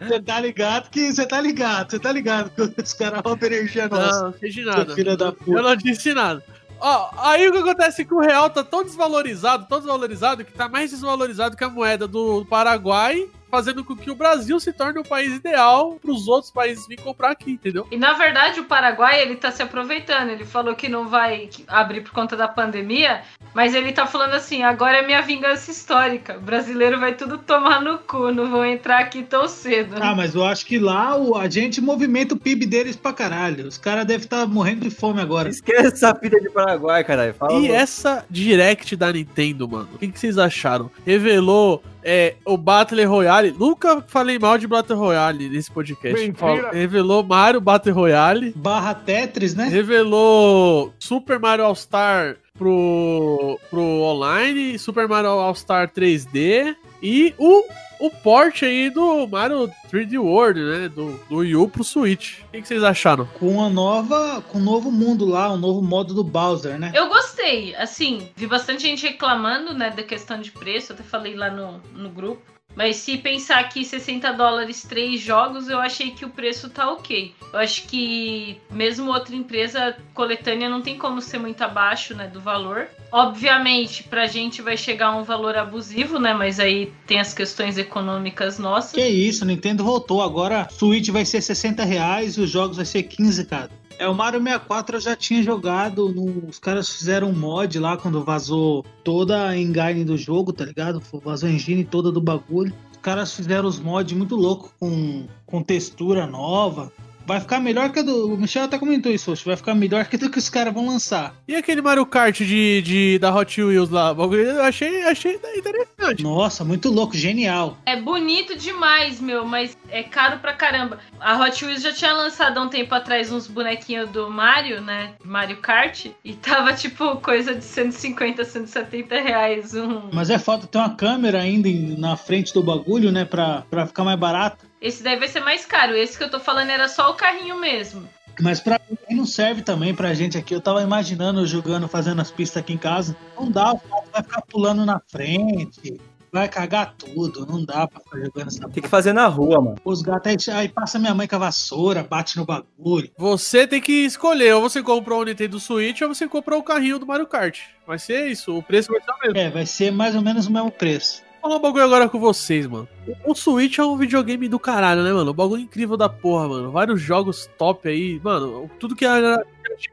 Você 0.00 0.20
tá 0.20 0.40
ligado 0.40 0.90
que 0.90 1.12
você 1.12 1.26
tá 1.26 1.40
ligado, 1.40 1.90
você 1.90 1.98
tá 1.98 2.12
ligado 2.12 2.50
que 2.50 2.82
os 2.82 2.92
caras 2.92 3.20
roubam 3.24 3.46
energia 3.48 3.88
nossa. 3.88 4.18
Não, 4.22 4.30
não 4.30 4.38
sei 4.38 4.50
de 4.50 4.64
nada. 4.64 4.94
filho 4.94 5.16
da 5.16 5.29
Eu 5.30 5.44
puta. 5.44 5.62
não 5.62 5.76
disse 5.76 6.12
nada. 6.14 6.42
Ó, 6.80 7.10
aí 7.18 7.46
o 7.48 7.52
que 7.52 7.58
acontece 7.58 8.02
é 8.02 8.04
que 8.04 8.14
o 8.14 8.20
real 8.20 8.48
tá 8.48 8.64
tão 8.64 8.82
desvalorizado, 8.82 9.66
tão 9.68 9.78
desvalorizado, 9.78 10.44
que 10.44 10.52
tá 10.52 10.68
mais 10.68 10.90
desvalorizado 10.90 11.56
que 11.56 11.64
a 11.64 11.68
moeda 11.68 12.08
do 12.08 12.46
Paraguai, 12.46 13.28
fazendo 13.50 13.84
com 13.84 13.96
que 13.96 14.10
o 14.10 14.14
Brasil 14.14 14.58
se 14.60 14.72
torne 14.72 14.98
o 15.00 15.04
país 15.04 15.34
ideal 15.34 15.98
pros 16.00 16.28
outros 16.28 16.50
países 16.50 16.86
virem 16.86 17.04
comprar 17.04 17.30
aqui, 17.30 17.52
entendeu? 17.52 17.86
E 17.90 17.96
na 17.96 18.12
verdade 18.14 18.60
o 18.60 18.64
Paraguai 18.64 19.20
ele 19.20 19.36
tá 19.36 19.50
se 19.50 19.62
aproveitando. 19.62 20.30
Ele 20.30 20.44
falou 20.44 20.74
que 20.74 20.88
não 20.88 21.08
vai 21.08 21.48
abrir 21.66 22.02
por 22.02 22.12
conta 22.12 22.36
da 22.36 22.46
pandemia, 22.48 23.22
mas 23.54 23.74
ele 23.74 23.92
tá 23.92 24.06
falando 24.06 24.34
assim: 24.34 24.62
agora 24.62 24.98
é 24.98 25.06
minha 25.06 25.20
vingança 25.22 25.70
histórica. 25.70 26.36
O 26.36 26.40
brasileiro 26.40 26.98
vai 27.00 27.14
tudo 27.14 27.38
tomar 27.38 27.80
no 27.82 27.98
cu, 27.98 28.30
não 28.32 28.48
vão 28.50 28.64
entrar 28.64 29.00
aqui 29.00 29.22
tão 29.22 29.48
cedo. 29.48 29.96
Ah, 30.00 30.14
mas 30.14 30.34
eu 30.34 30.44
acho 30.44 30.64
que 30.66 30.78
lá 30.78 31.16
o, 31.16 31.36
a 31.36 31.48
gente 31.48 31.80
movimenta 31.80 32.34
o 32.34 32.38
PIB 32.38 32.66
deles 32.66 32.96
pra 32.96 33.12
caralho. 33.12 33.66
Os 33.66 33.78
caras 33.78 34.04
devem 34.06 34.24
estar 34.24 34.46
morrendo 34.46 34.80
de 34.82 34.90
fome 34.90 35.20
agora. 35.20 35.48
Esquece 35.48 35.88
essa 35.94 36.14
fita 36.14 36.40
de 36.40 36.50
Paraguai, 36.50 37.02
caralho. 37.04 37.34
Fala, 37.34 37.52
E 37.54 37.62
mano. 37.62 37.74
essa 37.74 38.24
direct 38.30 38.94
da 38.96 39.12
Nintendo, 39.12 39.68
mano, 39.68 39.88
o 39.94 39.98
que, 39.98 40.08
que 40.08 40.18
vocês 40.18 40.38
acharam? 40.38 40.90
Revelou 41.06 41.82
é, 42.02 42.34
o 42.44 42.56
Battle 42.56 43.08
Royale. 43.08 43.54
Nunca 43.58 44.02
falei 44.06 44.38
mal 44.38 44.58
de 44.58 44.66
Battle 44.66 44.98
Royale 44.98 45.48
nesse 45.48 45.70
podcast. 45.70 46.18
Mentira. 46.18 46.70
Revelou 46.72 47.22
Mario 47.22 47.60
Battle 47.60 47.94
Royale. 47.94 48.52
Barra 48.56 48.94
Tetris, 48.94 49.54
né? 49.54 49.68
Revelou 49.68 50.92
Super 50.98 51.38
Mario 51.38 51.64
All-Star 51.64 52.36
pro, 52.58 53.58
pro 53.70 53.80
online, 53.80 54.78
Super 54.78 55.08
Mario 55.08 55.30
All-Star 55.30 55.88
3D 55.88 56.76
e 57.02 57.34
o, 57.38 57.64
o 58.00 58.10
port 58.10 58.62
aí 58.62 58.90
do 58.90 59.28
Mario 59.28 59.70
3D 59.92 60.18
World, 60.18 60.60
né? 60.60 60.88
Do, 60.88 61.20
do 61.28 61.36
Wii 61.36 61.56
U 61.56 61.68
pro 61.68 61.84
Switch. 61.84 62.40
O 62.40 62.50
que, 62.52 62.62
que 62.62 62.68
vocês 62.68 62.82
acharam? 62.82 63.26
Com 63.38 63.48
uma 63.48 63.68
nova. 63.68 64.42
Com 64.48 64.58
um 64.58 64.62
novo 64.62 64.90
mundo 64.90 65.26
lá, 65.26 65.52
um 65.52 65.58
novo 65.58 65.82
modo 65.82 66.14
do 66.14 66.24
Bowser, 66.24 66.78
né? 66.78 66.90
Eu 66.94 67.08
gostei, 67.08 67.74
assim, 67.76 68.28
vi 68.34 68.46
bastante 68.46 68.82
gente 68.82 69.06
reclamando, 69.06 69.74
né, 69.74 69.90
da 69.90 70.02
questão 70.02 70.40
de 70.40 70.50
preço, 70.50 70.92
eu 70.92 70.94
até 70.94 71.04
falei 71.04 71.34
lá 71.34 71.50
no, 71.50 71.80
no 71.94 72.08
grupo. 72.08 72.40
Mas 72.74 72.96
se 72.96 73.18
pensar 73.18 73.68
que 73.68 73.84
60 73.84 74.32
dólares 74.32 74.82
três 74.82 75.20
jogos, 75.20 75.68
eu 75.68 75.78
achei 75.78 76.12
que 76.12 76.24
o 76.24 76.30
preço 76.30 76.70
tá 76.70 76.90
ok. 76.90 77.34
Eu 77.52 77.58
acho 77.58 77.82
que 77.86 78.58
mesmo 78.70 79.10
outra 79.10 79.34
empresa 79.34 79.96
coletânea 80.14 80.68
não 80.68 80.80
tem 80.80 80.96
como 80.96 81.20
ser 81.20 81.38
muito 81.38 81.60
abaixo, 81.62 82.14
né, 82.14 82.28
do 82.28 82.40
valor. 82.40 82.86
Obviamente, 83.12 84.04
pra 84.04 84.26
gente 84.26 84.62
vai 84.62 84.76
chegar 84.76 85.08
a 85.08 85.16
um 85.16 85.24
valor 85.24 85.56
abusivo, 85.56 86.18
né, 86.18 86.32
mas 86.32 86.60
aí 86.60 86.92
tem 87.06 87.18
as 87.18 87.34
questões 87.34 87.76
econômicas 87.76 88.58
nossas. 88.58 88.92
Que 88.92 89.06
isso, 89.06 89.44
Nintendo 89.44 89.82
voltou. 89.82 90.22
Agora 90.22 90.68
Switch 90.70 91.08
vai 91.08 91.24
ser 91.24 91.40
60 91.40 91.84
reais 91.84 92.34
e 92.36 92.40
os 92.40 92.50
jogos 92.50 92.76
vai 92.76 92.86
ser 92.86 93.02
15 93.02 93.44
cada. 93.46 93.79
É, 94.00 94.08
o 94.08 94.14
Mario 94.14 94.40
64 94.42 94.96
eu 94.96 95.00
já 95.00 95.14
tinha 95.14 95.42
jogado. 95.42 96.08
no- 96.08 96.48
os 96.48 96.58
caras 96.58 96.88
fizeram 96.88 97.28
um 97.28 97.34
mod 97.38 97.78
lá 97.78 97.98
quando 97.98 98.24
vazou 98.24 98.82
toda 99.04 99.46
a 99.46 99.56
engine 99.56 100.04
do 100.04 100.16
jogo, 100.16 100.52
tá 100.54 100.64
ligado? 100.64 101.02
Vazou 101.22 101.48
a 101.48 101.52
engine 101.52 101.84
toda 101.84 102.10
do 102.10 102.20
bagulho. 102.20 102.72
Os 102.90 102.96
caras 102.96 103.34
fizeram 103.34 103.68
os 103.68 103.78
mods 103.78 104.16
muito 104.16 104.36
loucos 104.36 104.70
com, 104.80 105.26
com 105.44 105.62
textura 105.62 106.26
nova. 106.26 106.90
Vai 107.30 107.38
ficar 107.38 107.60
melhor 107.60 107.92
que 107.92 108.00
a 108.00 108.02
do. 108.02 108.34
O 108.34 108.36
Michel 108.36 108.64
até 108.64 108.76
comentou 108.76 109.12
isso 109.12 109.30
hoje. 109.30 109.44
Vai 109.44 109.54
ficar 109.54 109.72
melhor 109.72 110.04
que 110.06 110.16
do 110.16 110.28
que 110.28 110.38
os 110.38 110.48
caras 110.48 110.74
vão 110.74 110.88
lançar. 110.88 111.32
E 111.46 111.54
aquele 111.54 111.80
Mario 111.80 112.04
Kart 112.04 112.36
de, 112.36 112.82
de, 112.82 113.18
da 113.20 113.32
Hot 113.32 113.62
Wheels 113.62 113.88
lá? 113.88 114.12
Eu 114.12 114.62
achei, 114.64 115.04
achei 115.04 115.38
interessante. 115.56 116.24
Nossa, 116.24 116.64
muito 116.64 116.90
louco, 116.90 117.16
genial. 117.16 117.78
É 117.86 117.94
bonito 117.94 118.58
demais, 118.58 119.20
meu, 119.20 119.44
mas 119.46 119.78
é 119.90 120.02
caro 120.02 120.40
pra 120.40 120.54
caramba. 120.54 120.98
A 121.20 121.40
Hot 121.40 121.64
Wheels 121.64 121.82
já 121.82 121.92
tinha 121.92 122.12
lançado 122.12 122.58
há 122.58 122.62
um 122.62 122.68
tempo 122.68 122.92
atrás 122.96 123.30
uns 123.30 123.46
bonequinhos 123.46 124.10
do 124.10 124.28
Mario, 124.28 124.80
né? 124.80 125.12
Mario 125.24 125.58
Kart. 125.58 126.06
E 126.24 126.32
tava 126.34 126.72
tipo 126.72 127.16
coisa 127.18 127.54
de 127.54 127.64
150, 127.64 128.44
170 128.44 129.14
reais 129.20 129.72
um. 129.72 130.10
Mas 130.12 130.30
é 130.30 130.38
foda 130.38 130.66
ter 130.66 130.78
uma 130.78 130.96
câmera 130.96 131.40
ainda 131.40 131.68
na 131.96 132.16
frente 132.16 132.52
do 132.52 132.60
bagulho, 132.60 133.12
né? 133.12 133.24
Pra, 133.24 133.62
pra 133.70 133.86
ficar 133.86 134.02
mais 134.02 134.18
barato. 134.18 134.69
Esse 134.80 135.02
daí 135.02 135.18
vai 135.18 135.28
ser 135.28 135.40
mais 135.40 135.66
caro. 135.66 135.94
Esse 135.94 136.16
que 136.16 136.24
eu 136.24 136.30
tô 136.30 136.40
falando 136.40 136.70
era 136.70 136.88
só 136.88 137.10
o 137.10 137.14
carrinho 137.14 137.58
mesmo. 137.58 138.08
Mas 138.40 138.60
pra 138.60 138.80
mim 138.88 139.16
não 139.16 139.26
serve 139.26 139.62
também 139.62 139.94
pra 139.94 140.14
gente 140.14 140.38
aqui. 140.38 140.54
Eu 140.54 140.60
tava 140.60 140.82
imaginando 140.82 141.46
jogando, 141.46 141.86
fazendo 141.86 142.20
as 142.20 142.30
pistas 142.30 142.62
aqui 142.62 142.72
em 142.72 142.78
casa. 142.78 143.16
Não 143.38 143.50
dá, 143.50 143.72
o 143.72 143.78
cara 143.78 144.04
vai 144.12 144.22
ficar 144.22 144.42
pulando 144.42 144.86
na 144.86 145.00
frente. 145.08 146.00
Vai 146.32 146.48
cagar 146.48 146.94
tudo. 146.96 147.44
Não 147.44 147.62
dá 147.64 147.86
pra 147.86 148.00
ficar 148.00 148.18
jogando 148.18 148.46
essa 148.46 148.68
Tem 148.68 148.82
que 148.82 148.88
fazer 148.88 149.12
na 149.12 149.26
rua, 149.26 149.60
mano. 149.60 149.76
Os 149.84 150.00
gatos 150.00 150.48
aí, 150.48 150.56
aí 150.56 150.68
passa 150.68 150.98
minha 150.98 151.14
mãe 151.14 151.26
com 151.26 151.36
a 151.36 151.40
vassoura, 151.40 152.02
bate 152.02 152.36
no 152.36 152.46
bagulho. 152.46 153.10
Você 153.18 153.66
tem 153.66 153.80
que 153.80 154.04
escolher, 154.04 154.54
ou 154.54 154.62
você 154.62 154.82
comprou 154.82 155.20
o 155.20 155.24
Nintendo 155.24 155.58
Switch 155.58 156.00
ou 156.00 156.08
você 156.08 156.28
comprou 156.28 156.60
o 156.60 156.64
carrinho 156.64 156.98
do 156.98 157.06
Mario 157.06 157.26
Kart. 157.26 157.60
Vai 157.86 157.98
ser 157.98 158.28
isso, 158.28 158.56
o 158.56 158.62
preço 158.62 158.90
vai 158.92 159.00
ser 159.02 159.10
o 159.10 159.18
mesmo. 159.20 159.38
É, 159.38 159.50
vai 159.50 159.66
ser 159.66 159.90
mais 159.90 160.14
ou 160.14 160.22
menos 160.22 160.46
o 160.46 160.52
mesmo 160.52 160.70
preço. 160.70 161.22
Falar 161.40 161.56
um 161.56 161.60
bagulho 161.60 161.84
agora 161.84 162.08
com 162.08 162.18
vocês, 162.20 162.66
mano. 162.66 162.86
O 163.24 163.34
Switch 163.34 163.78
é 163.78 163.84
um 163.84 163.96
videogame 163.96 164.46
do 164.48 164.58
caralho, 164.58 165.02
né, 165.02 165.12
mano? 165.12 165.30
Um 165.30 165.34
bagulho 165.34 165.62
incrível 165.62 165.96
da 165.96 166.08
porra, 166.08 166.48
mano. 166.48 166.70
Vários 166.70 167.00
jogos 167.00 167.48
top 167.56 167.88
aí. 167.88 168.20
Mano, 168.22 168.70
tudo 168.78 168.94
que 168.94 169.04
era 169.06 169.42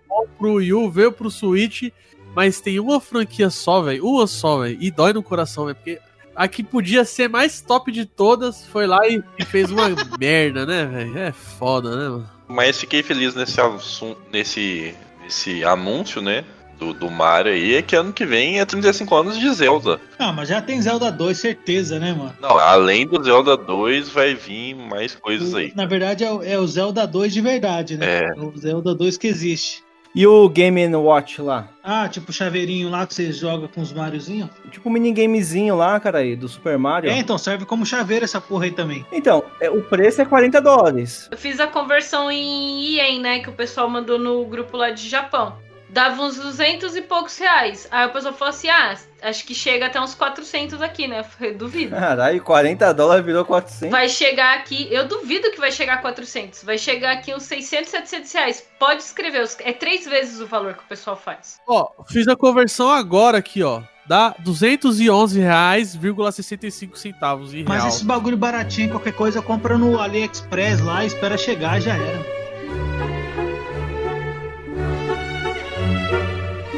bom 0.08 0.26
pro 0.38 0.54
Wii 0.56 0.74
U 0.74 0.92
veio 0.92 1.12
pro 1.12 1.32
Switch, 1.32 1.90
mas 2.36 2.60
tem 2.60 2.80
uma 2.80 3.00
franquia 3.00 3.50
só, 3.50 3.82
velho. 3.82 4.06
Uma 4.06 4.28
só, 4.28 4.60
velho. 4.60 4.78
E 4.82 4.92
dói 4.92 5.14
no 5.14 5.24
coração, 5.24 5.66
velho. 5.66 5.76
Porque 5.76 6.00
a 6.36 6.48
que 6.50 6.64
podia 6.64 7.06
ser 7.06 7.30
mais 7.30 7.62
top 7.62 7.92
de 7.92 8.06
todas 8.06 8.68
foi 8.68 8.86
lá 8.86 9.00
e, 9.08 9.24
fez 9.46 9.72
uma 9.72 9.88
merda, 10.20 10.66
né, 10.66 10.86
velho? 10.86 11.18
É 11.18 11.32
foda, 11.32 11.96
né, 11.96 12.10
mano? 12.10 12.30
Mas 12.48 12.78
fiquei 12.80 13.02
feliz 13.02 13.34
nesse, 13.36 13.60
assun- 13.60 14.16
nesse, 14.32 14.94
nesse 15.24 15.64
anúncio, 15.64 16.22
né? 16.22 16.44
Do, 16.80 16.94
do 16.94 17.10
Mario 17.10 17.52
aí, 17.54 17.76
é 17.76 17.82
que 17.82 17.96
ano 17.96 18.14
que 18.14 18.26
vem 18.26 18.60
é 18.60 18.66
35 18.66 19.16
anos 19.16 19.40
de 19.40 19.50
Zelda. 19.52 20.00
Ah, 20.20 20.32
mas 20.32 20.48
já 20.50 20.62
tem 20.62 20.80
Zelda 20.82 21.12
2, 21.12 21.38
certeza, 21.38 22.00
né, 22.00 22.14
mano? 22.14 22.34
Não, 22.40 22.58
além 22.60 23.08
do 23.08 23.24
Zelda 23.24 23.58
2, 23.58 24.10
vai 24.10 24.36
vir 24.36 24.76
mais 24.76 25.16
coisas 25.16 25.56
aí. 25.56 25.74
Na 25.76 25.86
verdade 25.88 26.24
é, 26.24 26.32
o- 26.32 26.44
é 26.44 26.58
o 26.58 26.68
Zelda 26.68 27.08
2 27.08 27.34
de 27.34 27.42
verdade, 27.42 27.98
né? 27.98 28.06
É. 28.20 28.40
o 28.40 28.56
Zelda 28.58 28.94
2 28.94 29.18
que 29.18 29.28
existe. 29.28 29.84
E 30.16 30.26
o 30.26 30.50
Game 30.50 30.84
Watch 30.96 31.42
lá? 31.42 31.68
Ah, 31.84 32.08
tipo 32.08 32.32
o 32.32 32.34
chaveirinho 32.34 32.90
lá 32.90 33.06
que 33.06 33.14
você 33.14 33.32
joga 33.32 33.68
com 33.68 33.82
os 33.82 33.94
Mariozinhos? 33.94 34.50
Tipo 34.72 34.90
um 34.90 34.92
minigamezinho 34.92 35.76
lá, 35.76 36.00
cara, 36.00 36.20
aí, 36.20 36.36
do 36.36 36.48
Super 36.48 36.78
Mario. 36.78 37.10
É, 37.12 37.18
então 37.20 37.38
serve 37.38 37.66
como 37.66 37.86
chaveiro 37.86 38.26
essa 38.26 38.42
porra 38.42 38.66
aí 38.66 38.72
também. 38.72 39.06
Então, 39.12 39.44
é, 39.62 39.70
o 39.70 39.84
preço 39.84 40.20
é 40.22 40.26
40 40.26 40.60
dólares. 40.62 41.28
Eu 41.32 41.38
fiz 41.38 41.60
a 41.60 41.68
conversão 41.68 42.32
em 42.32 42.82
ien, 42.96 43.20
né? 43.20 43.40
Que 43.40 43.50
o 43.50 43.54
pessoal 43.54 43.88
mandou 43.90 44.18
no 44.18 44.44
grupo 44.46 44.76
lá 44.78 44.90
de 44.90 45.08
Japão. 45.08 45.58
Dava 45.98 46.22
uns 46.22 46.36
200 46.38 46.96
e 46.96 47.02
poucos 47.02 47.36
reais. 47.40 47.88
Aí 47.90 48.06
o 48.06 48.12
pessoal 48.12 48.32
falou 48.36 48.52
assim: 48.52 48.70
ah, 48.70 48.96
acho 49.24 49.44
que 49.44 49.56
chega 49.56 49.88
até 49.88 50.00
uns 50.00 50.14
400 50.14 50.80
aqui, 50.80 51.08
né? 51.08 51.22
Eu 51.22 51.24
falei, 51.24 51.54
duvido. 51.56 51.96
Caralho, 51.96 52.40
40 52.44 52.94
dólares 52.94 53.26
virou 53.26 53.44
400. 53.44 53.90
Vai 53.90 54.08
chegar 54.08 54.56
aqui, 54.58 54.88
eu 54.92 55.08
duvido 55.08 55.50
que 55.50 55.60
vai 55.60 55.72
chegar 55.72 55.96
a 55.96 55.98
400. 55.98 56.64
Vai 56.64 56.78
chegar 56.78 57.14
aqui 57.14 57.34
uns 57.34 57.42
600, 57.44 57.90
700 57.90 58.32
reais. 58.32 58.64
Pode 58.78 59.02
escrever, 59.02 59.42
os- 59.42 59.58
é 59.62 59.74
três 59.74 60.06
vezes 60.06 60.40
o 60.40 60.46
valor 60.46 60.76
que 60.76 60.84
o 60.84 60.88
pessoal 60.88 61.18
faz. 61.18 61.60
Ó, 61.68 61.88
fiz 62.08 62.28
a 62.28 62.36
conversão 62.36 62.92
agora 62.92 63.40
aqui, 63.40 63.64
ó. 63.64 63.82
Dá 64.06 64.30
R$ 64.38 64.44
211,65 64.44 66.96
centavos 66.96 67.54
em 67.54 67.64
Mas 67.64 67.78
real. 67.80 67.88
esse 67.90 68.06
bagulho 68.06 68.38
baratinho, 68.38 68.92
qualquer 68.92 69.14
coisa, 69.14 69.42
compra 69.42 69.78
no 69.80 70.00
AliExpress 70.00 70.80
lá, 70.82 71.04
espera 71.04 71.36
chegar, 71.38 71.82
já 71.82 71.96
era. 71.96 72.47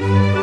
Thank 0.09 0.35
you. 0.35 0.38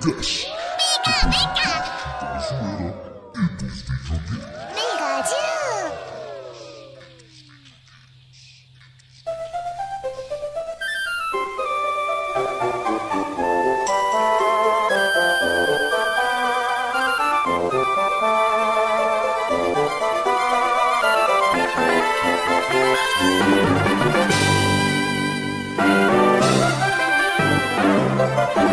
No 0.00 0.12
Plays 0.12 0.14
no 0.14 0.14
Cash. 0.14 0.46
Vem 0.46 1.02
cá, 1.04 1.12
vem 1.28 1.48
cá! 1.62 1.72
Da 2.20 2.38
zoeira 2.38 2.94
e 3.36 3.38
dos 3.56 3.82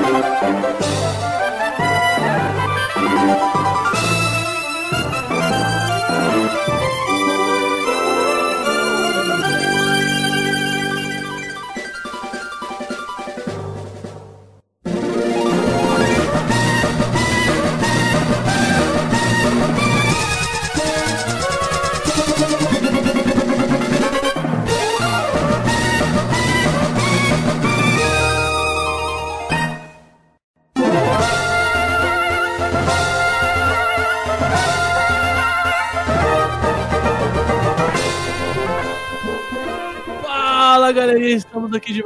videogames. 0.07 0.87
Fala 2.93 3.56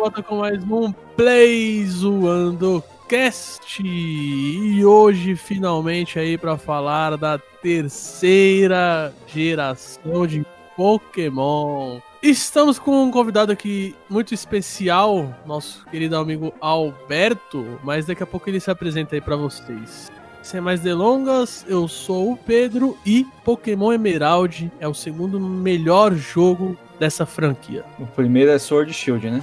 volta 0.02 0.24
com 0.24 0.38
mais 0.38 0.64
um 0.64 0.92
Play 1.16 1.86
Zoando 1.86 2.84
Cast 3.08 3.84
e 3.86 4.84
hoje 4.84 5.36
finalmente 5.36 6.18
aí 6.18 6.40
para 6.40 6.58
falar 6.58 7.16
da 7.18 7.38
terceira 7.38 9.14
geração 9.28 10.26
de 10.26 10.44
Pokémon. 10.76 12.00
Estamos 12.20 12.80
com 12.80 13.04
um 13.04 13.12
convidado 13.12 13.52
aqui 13.52 13.96
muito 14.10 14.34
especial, 14.34 15.36
nosso 15.46 15.86
querido 15.86 16.18
amigo 16.18 16.52
Alberto, 16.60 17.80
mas 17.84 18.08
daqui 18.08 18.24
a 18.24 18.28
pouco 18.28 18.50
ele 18.50 18.60
se 18.60 18.72
apresenta 18.72 19.16
aí 19.16 19.22
para 19.22 19.36
vocês. 19.36 20.12
Sem 20.42 20.60
mais 20.60 20.80
delongas, 20.80 21.64
eu 21.70 21.88
sou 21.88 22.32
o 22.32 22.38
Pedro 22.38 22.98
e 23.06 23.28
Pokémon 23.46 23.94
Emerald 23.94 24.72
é 24.80 24.88
o 24.88 24.96
segundo 24.96 25.40
melhor 25.40 26.16
jogo 26.16 26.76
dessa 27.02 27.26
franquia. 27.26 27.84
O 27.98 28.06
primeiro 28.06 28.52
é 28.52 28.60
Sword 28.60 28.94
Shield, 28.94 29.28
né? 29.28 29.42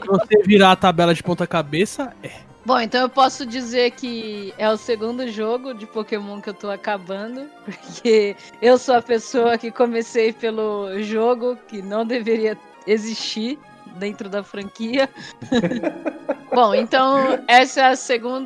Se 0.00 0.06
você 0.06 0.42
virar 0.46 0.72
a 0.72 0.76
tabela 0.76 1.14
de 1.14 1.22
ponta 1.22 1.46
cabeça, 1.46 2.10
é. 2.22 2.30
Bom, 2.64 2.80
então 2.80 3.02
eu 3.02 3.08
posso 3.08 3.44
dizer 3.44 3.90
que 3.90 4.54
é 4.56 4.70
o 4.70 4.78
segundo 4.78 5.28
jogo 5.28 5.74
de 5.74 5.84
Pokémon 5.84 6.40
que 6.40 6.48
eu 6.48 6.54
tô 6.54 6.70
acabando, 6.70 7.50
porque 7.66 8.34
eu 8.62 8.78
sou 8.78 8.94
a 8.94 9.02
pessoa 9.02 9.58
que 9.58 9.70
comecei 9.70 10.32
pelo 10.32 11.02
jogo 11.02 11.58
que 11.68 11.82
não 11.82 12.06
deveria 12.06 12.56
existir 12.86 13.58
dentro 13.96 14.28
da 14.28 14.42
franquia. 14.42 15.08
Bom, 16.54 16.74
então 16.74 17.38
esse 17.48 17.80
é, 17.80 17.84
a 17.84 17.92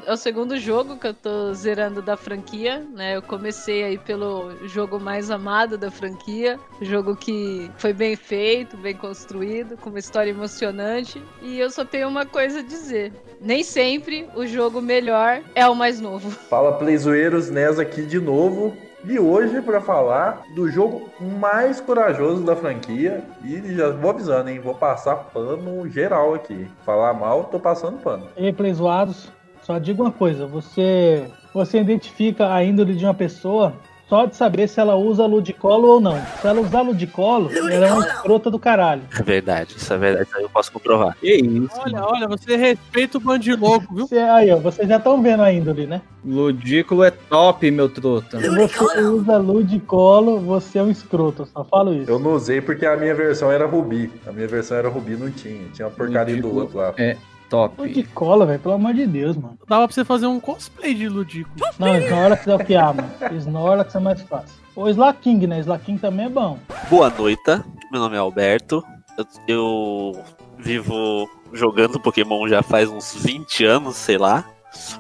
é 0.07 0.13
o 0.13 0.17
segundo 0.17 0.57
jogo 0.59 0.97
que 0.97 1.09
eu 1.09 1.15
tô 1.15 1.53
zerando 1.55 2.01
da 2.01 2.17
franquia, 2.17 2.87
né? 2.95 3.17
Eu 3.17 3.23
comecei 3.23 3.83
aí 3.83 3.99
pelo 3.99 4.53
jogo 4.69 5.01
mais 5.01 5.29
amado 5.29 5.77
da 5.77 5.91
franquia, 5.91 6.57
jogo 6.81 7.17
que 7.17 7.69
foi 7.79 7.93
bem 7.93 8.15
feito, 8.15 8.77
bem 8.77 8.95
construído, 8.95 9.77
com 9.77 9.91
uma 9.91 9.99
história 9.99 10.31
emocionante, 10.31 11.21
e 11.43 11.59
eu 11.59 11.69
só 11.69 11.85
tenho 11.85 12.07
uma 12.07 12.25
coisa 12.25 12.61
a 12.61 12.63
dizer. 12.63 13.13
Nem 13.41 13.65
sempre 13.65 14.29
o 14.37 14.47
jogo 14.47 14.81
melhor 14.81 15.43
é 15.55 15.67
o 15.67 15.75
mais 15.75 16.01
novo. 16.01 16.31
Fala 16.31 16.79
Playzoeiros, 16.79 17.51
Nes 17.51 17.79
aqui 17.79 18.03
de 18.03 18.21
novo. 18.21 18.77
E 19.09 19.21
hoje 19.21 19.63
para 19.63 19.81
falar 19.81 20.43
do 20.53 20.69
jogo 20.69 21.09
mais 21.39 21.81
corajoso 21.81 22.43
da 22.43 22.57
franquia. 22.57 23.23
E 23.45 23.75
já 23.75 23.91
vou 23.91 24.11
avisando, 24.11 24.51
hein? 24.51 24.59
Vou 24.59 24.75
passar 24.75 25.15
pano 25.33 25.89
geral 25.89 26.35
aqui. 26.35 26.67
Falar 26.85 27.15
mal, 27.15 27.45
tô 27.45 27.61
passando 27.61 27.99
pano. 27.99 28.27
E 28.37 28.47
aí, 28.47 28.53
Playzoados, 28.53 29.31
só 29.63 29.79
digo 29.79 30.03
uma 30.03 30.11
coisa: 30.11 30.45
você, 30.45 31.31
você 31.55 31.81
identifica 31.81 32.53
a 32.53 32.65
índole 32.65 32.97
de 32.97 33.05
uma 33.05 33.15
pessoa 33.15 33.75
só 34.09 34.27
de 34.27 34.37
saber 34.37 34.69
se 34.69 34.81
ela 34.81 34.95
usa 34.97 35.27
ludicolo 35.27 35.89
ou 35.89 36.01
não. 36.01 36.21
Se 36.41 36.47
ela 36.47 36.61
usar 36.61 36.83
ludicolo, 36.83 37.51
ela 37.53 37.87
é 37.87 37.93
uma 37.93 38.07
escrota 38.07 38.51
do 38.51 38.59
caralho. 38.59 39.03
É 39.19 39.23
verdade, 39.23 39.75
isso 39.77 39.93
é 39.93 39.99
verdade, 39.99 40.29
isso 40.29 40.37
aí 40.37 40.43
eu 40.45 40.51
posso 40.51 40.73
comprovar. 40.73 41.17
Que 41.19 41.35
isso? 41.35 41.69
Olha, 41.79 42.05
olha, 42.05 42.29
você 42.29 42.57
respeita 42.57 43.19
o 43.19 43.21
bandilouco, 43.21 43.95
viu? 43.95 44.07
Você, 44.07 44.19
aí, 44.19 44.51
ó, 44.53 44.59
vocês 44.59 44.89
já 44.89 44.97
estão 44.97 45.21
vendo 45.21 45.43
a 45.43 45.53
índole, 45.53 45.87
né? 45.87 46.03
Ludículo 46.25 47.05
é 47.05 47.11
top, 47.11 47.71
meu 47.71 47.89
truta. 47.89 48.41
Se 48.41 48.49
você 48.49 49.01
usa 49.01 49.39
ludicolo, 49.39 50.41
você 50.41 50.79
é 50.79 50.83
um 50.83 50.91
escroto, 50.91 51.43
eu 51.43 51.47
só 51.47 51.65
falo 51.65 51.95
isso. 51.95 52.11
Eu 52.11 52.19
não 52.19 52.35
usei 52.35 52.61
porque 52.61 52.87
a 52.87 52.97
minha 52.97 53.15
versão 53.15 53.51
era 53.51 53.67
Rubi. 53.67 54.11
A 54.27 54.33
minha 54.33 54.47
versão 54.47 54.77
era 54.77 54.89
Rubi, 54.89 55.17
não 55.17 55.31
tinha. 55.31 55.67
Tinha 55.73 55.89
a 55.89 55.91
porcaria 55.91 56.37
do 56.37 56.49
Ludículo 56.49 56.63
outro 56.63 56.79
lá. 56.79 56.95
É 56.97 57.17
top. 57.49 57.81
Ludicolo, 57.81 58.47
velho, 58.47 58.61
pelo 58.61 58.75
amor 58.75 58.95
de 58.95 59.07
Deus, 59.07 59.37
mano. 59.37 59.59
Dava 59.69 59.87
pra 59.87 59.95
você 59.95 60.05
fazer 60.05 60.27
um 60.27 60.41
cosplay 60.41 60.95
de 60.95 61.09
Ludico. 61.09 61.51
Não, 61.79 61.97
Snorlax 61.97 62.47
é 62.47 62.55
o 62.55 62.59
que 62.59 62.75
há, 62.75 62.93
mano. 62.93 63.11
Snorlax 63.33 63.95
é 63.95 64.01
mais 64.01 64.21
fácil. 64.23 64.67
Ou 64.75 64.89
Slaking, 64.91 65.47
né? 65.47 65.61
Slaking 65.61 65.97
também 65.97 66.27
é 66.27 66.29
bom. 66.29 66.59
Boa 66.91 67.09
noite, 67.11 67.43
meu 67.91 68.01
nome 68.01 68.17
é 68.17 68.19
Alberto. 68.19 68.85
Eu, 69.17 69.27
eu 69.49 70.25
vivo 70.59 71.29
jogando 71.53 72.01
Pokémon 72.01 72.47
já 72.49 72.63
faz 72.63 72.89
uns 72.89 73.15
20 73.15 73.65
anos, 73.65 73.97
sei 73.97 74.19
lá. 74.19 74.45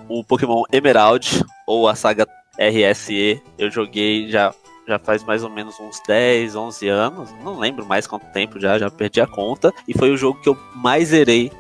O 0.09 0.25
Pokémon 0.25 0.63
Emerald, 0.73 1.45
ou 1.67 1.89
a 1.89 1.95
saga 1.95 2.27
RSE, 2.59 3.43
eu 3.59 3.71
joguei 3.71 4.31
já, 4.31 4.55
já 4.89 4.99
faz 4.99 5.23
mais 5.23 5.45
ou 5.45 5.51
menos 5.51 5.79
uns 5.79 6.01
10, 6.07 6.57
11 6.57 6.89
anos. 6.89 7.35
Não 7.45 7.59
lembro 7.59 7.85
mais 7.85 8.07
quanto 8.07 8.25
tempo 8.33 8.59
já, 8.59 8.79
já 8.79 8.91
perdi 8.91 9.21
a 9.21 9.27
conta. 9.27 9.73
E 9.87 9.93
foi 9.93 10.11
o 10.11 10.17
jogo 10.17 10.41
que 10.41 10.49
eu 10.49 10.57
mais 10.75 11.09
zerei 11.09 11.53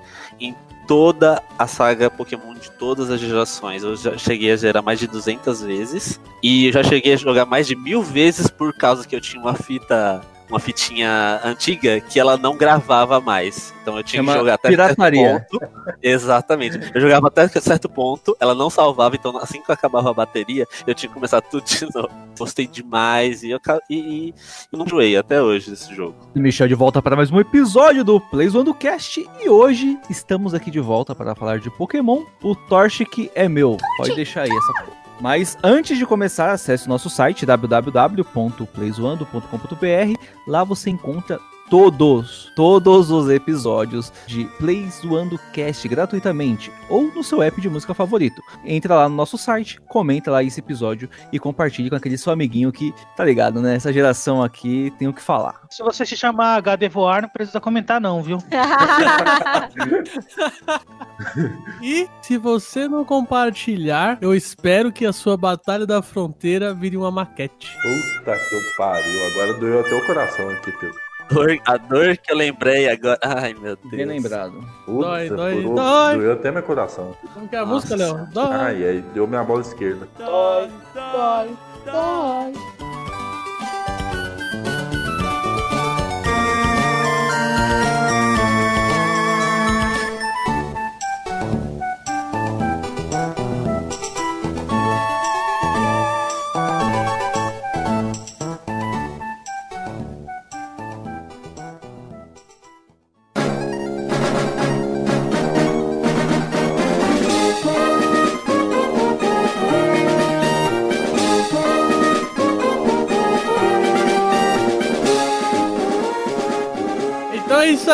toda 0.86 1.42
a 1.58 1.66
saga 1.66 2.10
Pokémon 2.10 2.54
de 2.54 2.70
todas 2.70 3.10
as 3.10 3.20
gerações. 3.20 3.82
Eu 3.82 3.96
já 3.96 4.16
cheguei 4.16 4.52
a 4.52 4.56
zerar 4.56 4.82
mais 4.82 4.98
de 4.98 5.06
200 5.06 5.62
vezes. 5.62 6.20
E 6.42 6.70
já 6.72 6.82
cheguei 6.82 7.14
a 7.14 7.16
jogar 7.16 7.44
mais 7.44 7.66
de 7.66 7.74
mil 7.74 8.02
vezes 8.02 8.48
por 8.48 8.72
causa 8.72 9.06
que 9.06 9.14
eu 9.14 9.20
tinha 9.20 9.40
uma 9.40 9.54
fita. 9.54 10.20
Uma 10.48 10.60
fitinha 10.60 11.40
antiga 11.44 12.00
que 12.00 12.20
ela 12.20 12.36
não 12.36 12.56
gravava 12.56 13.20
mais. 13.20 13.74
Então 13.82 13.96
eu 13.96 14.02
tinha 14.02 14.20
Chama 14.20 14.32
que 14.32 14.38
jogar 14.38 14.54
até 14.54 14.68
pirataria. 14.68 15.28
certo 15.28 15.58
ponto. 15.58 15.96
Exatamente. 16.02 16.90
Eu 16.94 17.00
jogava 17.00 17.28
até 17.28 17.48
certo 17.48 17.88
ponto, 17.88 18.36
ela 18.40 18.54
não 18.54 18.70
salvava, 18.70 19.16
então 19.16 19.36
assim 19.38 19.60
que 19.62 19.70
eu 19.70 19.74
acabava 19.74 20.10
a 20.10 20.14
bateria, 20.14 20.66
eu 20.86 20.94
tinha 20.94 21.08
que 21.08 21.14
começar 21.14 21.40
tudo 21.40 21.64
de 21.64 21.86
novo. 21.94 22.08
Gostei 22.38 22.66
demais 22.66 23.42
e 23.42 23.50
eu 23.50 23.60
e, 23.88 23.96
e, 23.96 24.34
e 24.72 24.76
não 24.76 24.86
joguei 24.86 25.16
até 25.16 25.40
hoje 25.42 25.70
desse 25.70 25.94
jogo. 25.94 26.14
Michel 26.34 26.68
de 26.68 26.74
volta 26.74 27.00
para 27.00 27.16
mais 27.16 27.30
um 27.30 27.40
episódio 27.40 28.04
do 28.04 28.20
Plays 28.20 28.54
One 28.54 28.64
do 28.64 28.74
Cast 28.74 29.26
e 29.40 29.48
hoje 29.48 29.98
estamos 30.10 30.54
aqui 30.54 30.70
de 30.70 30.80
volta 30.80 31.14
para 31.14 31.34
falar 31.34 31.58
de 31.58 31.70
Pokémon. 31.70 32.24
O 32.42 32.54
Torchic 32.54 33.30
é 33.34 33.48
meu, 33.48 33.76
pode 33.98 34.14
deixar 34.14 34.42
aí 34.42 34.50
essa 34.50 34.84
porra. 34.84 35.05
Mas 35.20 35.56
antes 35.62 35.96
de 35.96 36.04
começar, 36.04 36.52
acesse 36.52 36.86
nosso 36.88 37.08
site 37.08 37.46
www.playzoando.com.br. 37.46 40.20
Lá 40.46 40.62
você 40.62 40.90
encontra 40.90 41.40
todos, 41.68 42.52
todos 42.54 43.10
os 43.10 43.28
episódios 43.30 44.12
de 44.26 44.44
Play 44.58 44.88
Zoando 44.90 45.38
Cast 45.52 45.86
gratuitamente 45.88 46.72
ou 46.88 47.02
no 47.12 47.22
seu 47.24 47.42
app 47.42 47.60
de 47.60 47.68
música 47.68 47.94
favorito. 47.94 48.40
Entra 48.64 48.94
lá 48.94 49.08
no 49.08 49.16
nosso 49.16 49.36
site, 49.36 49.80
comenta 49.82 50.30
lá 50.30 50.42
esse 50.42 50.60
episódio 50.60 51.08
e 51.32 51.38
compartilhe 51.38 51.90
com 51.90 51.96
aquele 51.96 52.16
seu 52.18 52.32
amiguinho 52.32 52.72
que, 52.72 52.94
tá 53.16 53.24
ligado, 53.24 53.60
né? 53.60 53.76
Essa 53.76 53.92
geração 53.92 54.42
aqui 54.42 54.92
tem 54.98 55.08
o 55.08 55.12
que 55.12 55.22
falar. 55.22 55.62
Se 55.70 55.82
você 55.82 56.06
se 56.06 56.16
chamar 56.16 56.56
HD 56.56 56.88
Voar, 56.88 57.22
não 57.22 57.28
precisa 57.28 57.60
comentar, 57.60 58.00
não, 58.00 58.22
viu? 58.22 58.38
E 61.82 62.08
se 62.20 62.36
você 62.36 62.88
não 62.88 63.04
compartilhar, 63.04 64.18
eu 64.20 64.34
espero 64.34 64.92
que 64.92 65.06
a 65.06 65.12
sua 65.12 65.36
Batalha 65.36 65.86
da 65.86 66.02
Fronteira 66.02 66.74
vire 66.74 66.96
uma 66.96 67.10
maquete. 67.10 67.70
Puta 67.80 68.36
que 68.36 68.54
eu 68.54 68.60
pariu. 68.76 69.26
Agora 69.26 69.54
doeu 69.54 69.80
até 69.80 69.94
o 69.94 70.06
coração 70.06 70.50
aqui, 70.50 70.72
Pedro. 70.72 71.05
Dor- 71.30 71.58
a 71.66 71.76
dor 71.76 72.16
que 72.16 72.32
eu 72.32 72.36
lembrei 72.36 72.88
agora. 72.88 73.18
Ai, 73.22 73.52
meu 73.54 73.76
Deus. 73.76 73.90
Bem 73.90 74.04
lembrado. 74.04 74.52
Puta, 74.84 75.08
Dói, 75.08 75.28
dói, 75.28 75.54
furou- 75.62 75.74
dói. 75.74 76.14
Doeu 76.16 76.32
até 76.32 76.50
meu 76.52 76.62
coração. 76.62 77.16
Como 77.34 77.48
que 77.48 77.56
é 77.56 77.58
a 77.58 77.66
Nossa. 77.66 77.74
música, 77.74 77.96
Léo? 77.96 78.26
Dói, 78.32 78.54
Ai, 78.54 78.88
ai, 78.88 79.04
deu 79.12 79.26
minha 79.26 79.42
bola 79.42 79.60
esquerda. 79.62 80.08
dói, 80.18 80.70
dói, 80.94 81.56
dói. 81.84 82.52
é 82.52 83.05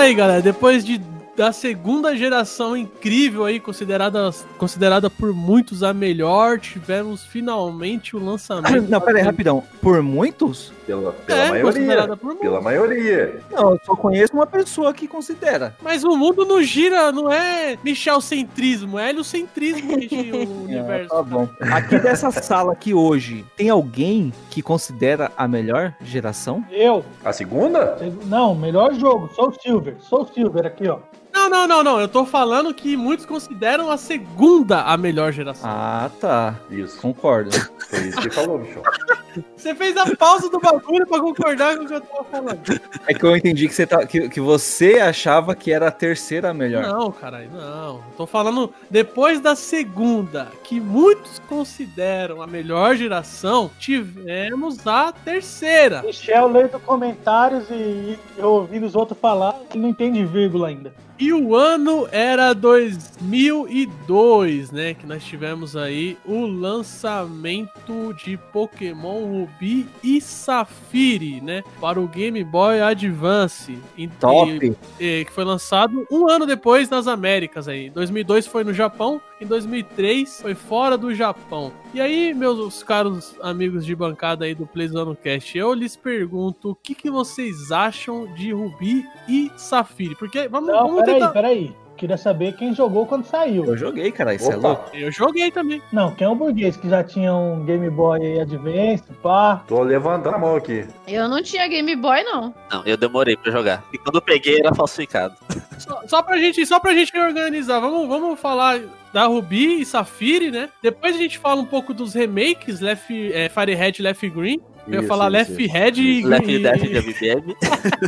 aí, 0.03 0.15
galera. 0.15 0.43
Depois 0.43 0.85
de 0.85 1.01
da 1.35 1.51
segunda 1.51 2.15
geração 2.15 2.77
incrível 2.77 3.45
aí, 3.47 3.59
considerada, 3.59 4.31
considerada 4.59 5.09
por 5.09 5.33
muitos 5.33 5.83
a 5.83 5.95
melhor, 5.95 6.61
tivemos 6.61 7.25
finalmente 7.25 8.15
o 8.15 8.23
lançamento. 8.23 8.91
Não, 8.91 9.01
pera 9.01 9.19
aí, 9.19 9.25
rapidão. 9.25 9.65
Por 9.81 10.03
muitos? 10.03 10.73
Pela, 10.87 11.13
pela 11.13 11.39
É, 11.39 11.49
maioria. 11.51 12.09
Pela 12.41 12.61
maioria. 12.61 13.41
Não, 13.51 13.71
eu 13.73 13.81
só 13.85 13.95
conheço 13.95 14.33
uma 14.35 14.47
pessoa 14.47 14.93
que 14.93 15.07
considera. 15.07 15.77
Mas 15.81 16.03
o 16.03 16.17
mundo 16.17 16.45
não 16.45 16.63
gira, 16.63 17.13
não 17.13 17.31
é 17.31 17.77
Michel-centrismo, 17.85 18.99
é 18.99 19.11
heliocentrismo 19.11 19.97
que 19.99 20.09
gira 20.09 20.37
o 20.49 20.65
universo. 20.65 21.13
Ah, 21.13 21.17
tá 21.17 21.23
bom. 21.23 21.49
Aqui 21.73 21.99
dessa 21.99 22.31
sala 22.31 22.73
aqui 22.73 22.93
hoje, 22.93 23.45
tem 23.57 23.71
alguém 23.71 24.33
que 24.51 24.61
considera 24.61 25.31
a 25.37 25.47
melhor 25.47 25.95
geração? 26.01 26.65
Eu? 26.71 27.05
A 27.25 27.33
segunda? 27.33 27.97
Não, 28.27 28.55
melhor 28.55 28.93
jogo. 28.95 29.31
Sou 29.35 29.51
o 29.51 29.53
Silver. 29.53 29.97
Sou 30.01 30.23
o 30.23 30.27
Silver 30.27 30.67
aqui, 30.67 30.89
ó. 30.89 30.99
Não, 31.33 31.49
não, 31.49 31.67
não, 31.67 31.83
não. 31.83 32.01
Eu 32.01 32.09
tô 32.09 32.27
falando 32.27 32.75
que 32.75 32.95
muitos 32.97 33.25
consideram 33.25 33.91
a 33.91 33.97
segunda 33.97 34.83
a 34.83 34.97
melhor 34.99 35.33
geração. 35.33 35.71
Ah, 35.71 36.11
tá. 36.21 36.57
Isso. 36.71 37.01
Concordo. 37.01 37.51
Foi 37.89 38.01
isso 38.01 38.21
que 38.21 38.31
falou, 38.31 38.59
bicho. 38.59 38.81
Você 39.57 39.75
fez 39.75 39.97
a 39.97 40.15
pausa 40.17 40.49
do 40.49 40.61
bagulho 40.61 41.07
pra 41.07 41.21
concordar 41.21 41.77
com 41.77 41.85
o 41.85 41.87
que 41.87 41.95
eu 41.95 42.01
tava 42.01 42.25
falando. 42.25 42.81
É 43.07 43.15
que 43.15 43.25
eu 43.25 43.37
entendi 43.37 43.69
que 43.69 43.75
você, 43.75 43.87
tá, 43.87 44.07
que, 44.07 44.29
que 44.29 44.41
você 44.41 44.99
achava 44.99 45.55
que 45.55 45.73
era 45.73 45.89
a 45.89 45.91
terceira 45.91 46.51
a 46.51 46.55
melhor. 46.55 46.83
Não, 46.83 47.11
caralho, 47.11 47.51
não. 47.51 47.97
Eu 47.97 48.05
Tô 48.17 48.27
falando 48.27 48.73
depois 48.91 49.41
da 49.41 49.55
segunda, 49.55 50.49
que 50.65 50.81
muitos 50.81 51.39
consideram 51.41 52.43
a 52.43 52.47
melhor 52.47 52.97
geração, 52.97 53.71
tivemos 53.79 54.87
a 54.87 55.13
terceira. 55.13 56.03
Michel 56.03 56.49
lendo 56.49 56.79
comentários 56.81 57.69
e, 57.71 58.19
e 58.39 58.43
ouvindo 58.43 58.87
os 58.87 58.95
outros 58.95 59.19
falar, 59.19 59.59
ele 59.71 59.83
não 59.83 59.89
entende 59.91 60.25
vírgula 60.25 60.69
ainda. 60.69 60.93
E 61.19 61.33
o 61.33 61.55
ano 61.55 62.09
era 62.11 62.53
2002, 62.53 64.71
né? 64.73 64.95
Que 64.95 65.07
nós 65.07 65.23
tivemos 65.25 65.77
aí 65.77 66.19
o 66.25 66.47
lançamento 66.47 68.13
de 68.15 68.37
Pokémon 68.53 69.25
Ruby 69.27 69.87
e 70.03 70.21
Safiri, 70.21 71.41
né? 71.41 71.63
Para 71.81 72.01
o 72.01 72.09
Game 72.09 72.43
Boy 72.43 72.81
Advance. 72.81 73.79
E- 73.97 74.09
Top. 74.09 74.75
e- 74.99 75.25
que 75.25 75.33
foi 75.33 75.45
lançado 75.45 76.05
um 76.11 76.29
ano 76.29 76.45
depois 76.47 76.91
nas 76.91 77.07
Américas 77.07 77.69
aí. 77.69 77.87
Em 77.87 77.91
2002 77.93 78.47
foi 78.47 78.65
no 78.65 78.75
Japão, 78.75 79.21
em 79.41 79.47
2003 79.47 80.41
foi 80.43 80.55
fora 80.55 80.99
do 80.99 81.15
Japão. 81.15 81.73
E 81.95 82.01
aí, 82.01 82.33
meus 82.33 82.83
caros 82.83 83.37
amigos 83.43 83.85
de 83.85 83.95
bancada 83.95 84.47
aí 84.47 84.55
do 84.55 84.67
Playzone 84.67 85.15
Cast, 85.15 85.59
eu 85.59 85.75
lhes 85.75 85.95
pergunto 85.95 86.71
o 86.71 86.75
que, 86.75 86.95
que 86.95 87.11
vocês 87.11 87.71
acham 87.71 88.33
de 88.33 88.51
Ruby 88.51 89.05
e 89.29 89.51
Safiri? 89.59 90.15
Porque 90.17 90.49
vamos, 90.49 90.71
Não, 90.71 90.87
vamos 90.87 91.01
peraí, 91.03 91.15
tentar. 91.15 91.33
peraí. 91.33 91.77
Queria 92.03 92.17
saber 92.17 92.55
quem 92.55 92.75
jogou 92.75 93.07
quando 93.07 93.25
saiu. 93.25 93.65
Eu 93.65 93.77
joguei, 93.77 94.11
cara. 94.11 94.35
Isso 94.35 94.51
é 94.51 94.57
Opa. 94.57 94.69
louco. 94.69 94.91
Eu 94.93 95.13
joguei 95.13 95.53
também. 95.53 95.81
Não, 95.93 96.13
quem 96.13 96.27
é 96.27 96.29
o 96.29 96.35
burguês 96.35 96.77
que 96.77 96.89
já 96.89 97.05
tinha 97.05 97.33
um 97.33 97.65
Game 97.65 97.89
Boy 97.89 98.41
Advance, 98.41 99.05
pá. 99.23 99.63
Tô 99.69 99.81
levantando 99.85 100.35
a 100.35 100.39
mão 100.41 100.57
aqui. 100.57 100.85
Eu 101.07 101.29
não 101.29 101.41
tinha 101.41 101.69
Game 101.69 101.95
Boy, 101.95 102.25
não. 102.25 102.53
Não, 102.69 102.85
eu 102.85 102.97
demorei 102.97 103.37
pra 103.37 103.53
jogar. 103.53 103.85
E 103.93 103.99
quando 103.99 104.17
eu 104.17 104.21
peguei 104.21 104.59
era 104.59 104.75
falsificado. 104.75 105.37
Só, 105.79 106.03
só 106.09 106.23
pra 106.25 106.39
gente, 106.39 106.67
só 106.67 106.81
pra 106.81 106.93
gente 106.93 107.17
organizar, 107.17 107.79
vamos, 107.79 108.09
vamos 108.09 108.41
falar 108.41 108.81
da 109.13 109.27
Ruby 109.27 109.81
e 109.83 109.85
Safiri, 109.85 110.51
né? 110.51 110.71
Depois 110.83 111.15
a 111.15 111.19
gente 111.19 111.39
fala 111.39 111.61
um 111.61 111.67
pouco 111.67 111.95
dos 111.95 112.15
remakes, 112.15 112.81
Left, 112.81 113.33
é, 113.33 113.49
Fire 113.49 113.75
Red 113.75 113.93
e 113.99 114.03
Left 114.03 114.29
Green. 114.29 114.61
Eu 114.87 115.03
ia 115.03 115.09
falar 115.09 115.27
isso, 115.41 115.53
Left. 115.53 115.67
Red 115.67 115.93
e, 116.01 116.23
Left 116.25 116.51
e- 116.51 116.59
Death 116.59 116.81
de 116.81 116.97
MBM. 116.97 117.57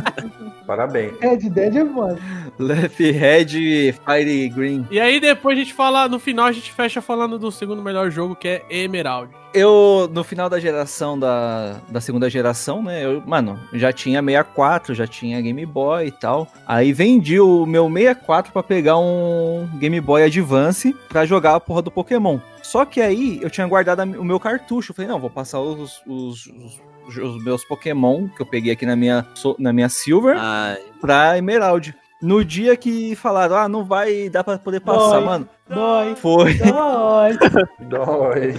Parabéns. 0.67 1.13
Red 1.21 1.37
Dead 1.49 1.75
é 1.75 1.83
mano. 1.83 2.19
Left 2.59 3.11
Red 3.11 3.47
Fire 3.93 4.49
Green. 4.49 4.87
E 4.91 4.99
aí 4.99 5.19
depois 5.19 5.57
a 5.57 5.61
gente 5.61 5.73
fala, 5.73 6.07
no 6.07 6.19
final 6.19 6.45
a 6.47 6.51
gente 6.51 6.71
fecha 6.71 7.01
falando 7.01 7.37
do 7.39 7.51
segundo 7.51 7.81
melhor 7.81 8.09
jogo, 8.11 8.35
que 8.35 8.47
é 8.47 8.63
Emerald. 8.69 9.29
Eu, 9.55 10.09
no 10.11 10.23
final 10.23 10.49
da 10.49 10.59
geração 10.59 11.17
da, 11.17 11.77
da 11.89 12.01
segunda 12.01 12.29
geração, 12.29 12.83
né? 12.83 13.05
Eu, 13.05 13.23
mano, 13.25 13.57
já 13.73 13.91
tinha 13.93 14.21
64, 14.21 14.93
já 14.93 15.07
tinha 15.07 15.41
Game 15.41 15.65
Boy 15.65 16.07
e 16.07 16.11
tal. 16.11 16.47
Aí 16.67 16.91
vendi 16.91 17.39
o 17.39 17.65
meu 17.65 17.87
64 17.89 18.51
pra 18.51 18.61
pegar 18.61 18.97
um 18.97 19.67
Game 19.79 19.99
Boy 20.01 20.23
Advance 20.23 20.93
pra 21.07 21.25
jogar 21.25 21.55
a 21.55 21.59
porra 21.59 21.81
do 21.81 21.89
Pokémon. 21.89 22.37
Só 22.61 22.83
que 22.83 22.99
aí 22.99 23.39
eu 23.41 23.49
tinha 23.49 23.65
guardado 23.65 24.03
o 24.03 24.23
meu 24.25 24.39
cartucho. 24.39 24.91
Eu 24.91 24.95
falei, 24.95 25.09
não, 25.09 25.19
vou 25.19 25.29
passar 25.29 25.59
os, 25.61 26.01
os, 26.05 26.45
os- 26.47 27.17
os 27.17 27.43
meus 27.43 27.63
Pokémon 27.63 28.27
que 28.27 28.41
eu 28.41 28.45
peguei 28.45 28.73
aqui 28.73 28.85
na 28.85 28.95
minha, 28.95 29.25
na 29.59 29.71
minha 29.71 29.87
Silver 29.87 30.35
Ai, 30.39 30.79
pra 30.99 31.37
Emerald. 31.37 31.95
No 32.21 32.43
dia 32.43 32.75
que 32.75 33.15
falaram, 33.15 33.55
ah, 33.57 33.69
não 33.69 33.85
vai 33.85 34.27
dar 34.29 34.43
pra 34.43 34.57
poder 34.57 34.79
passar, 34.79 35.17
Dói. 35.19 35.25
mano. 35.25 35.49
Dói, 35.69 36.15
Foi. 36.15 36.53
dói. 36.55 37.37
Dói. 37.87 38.55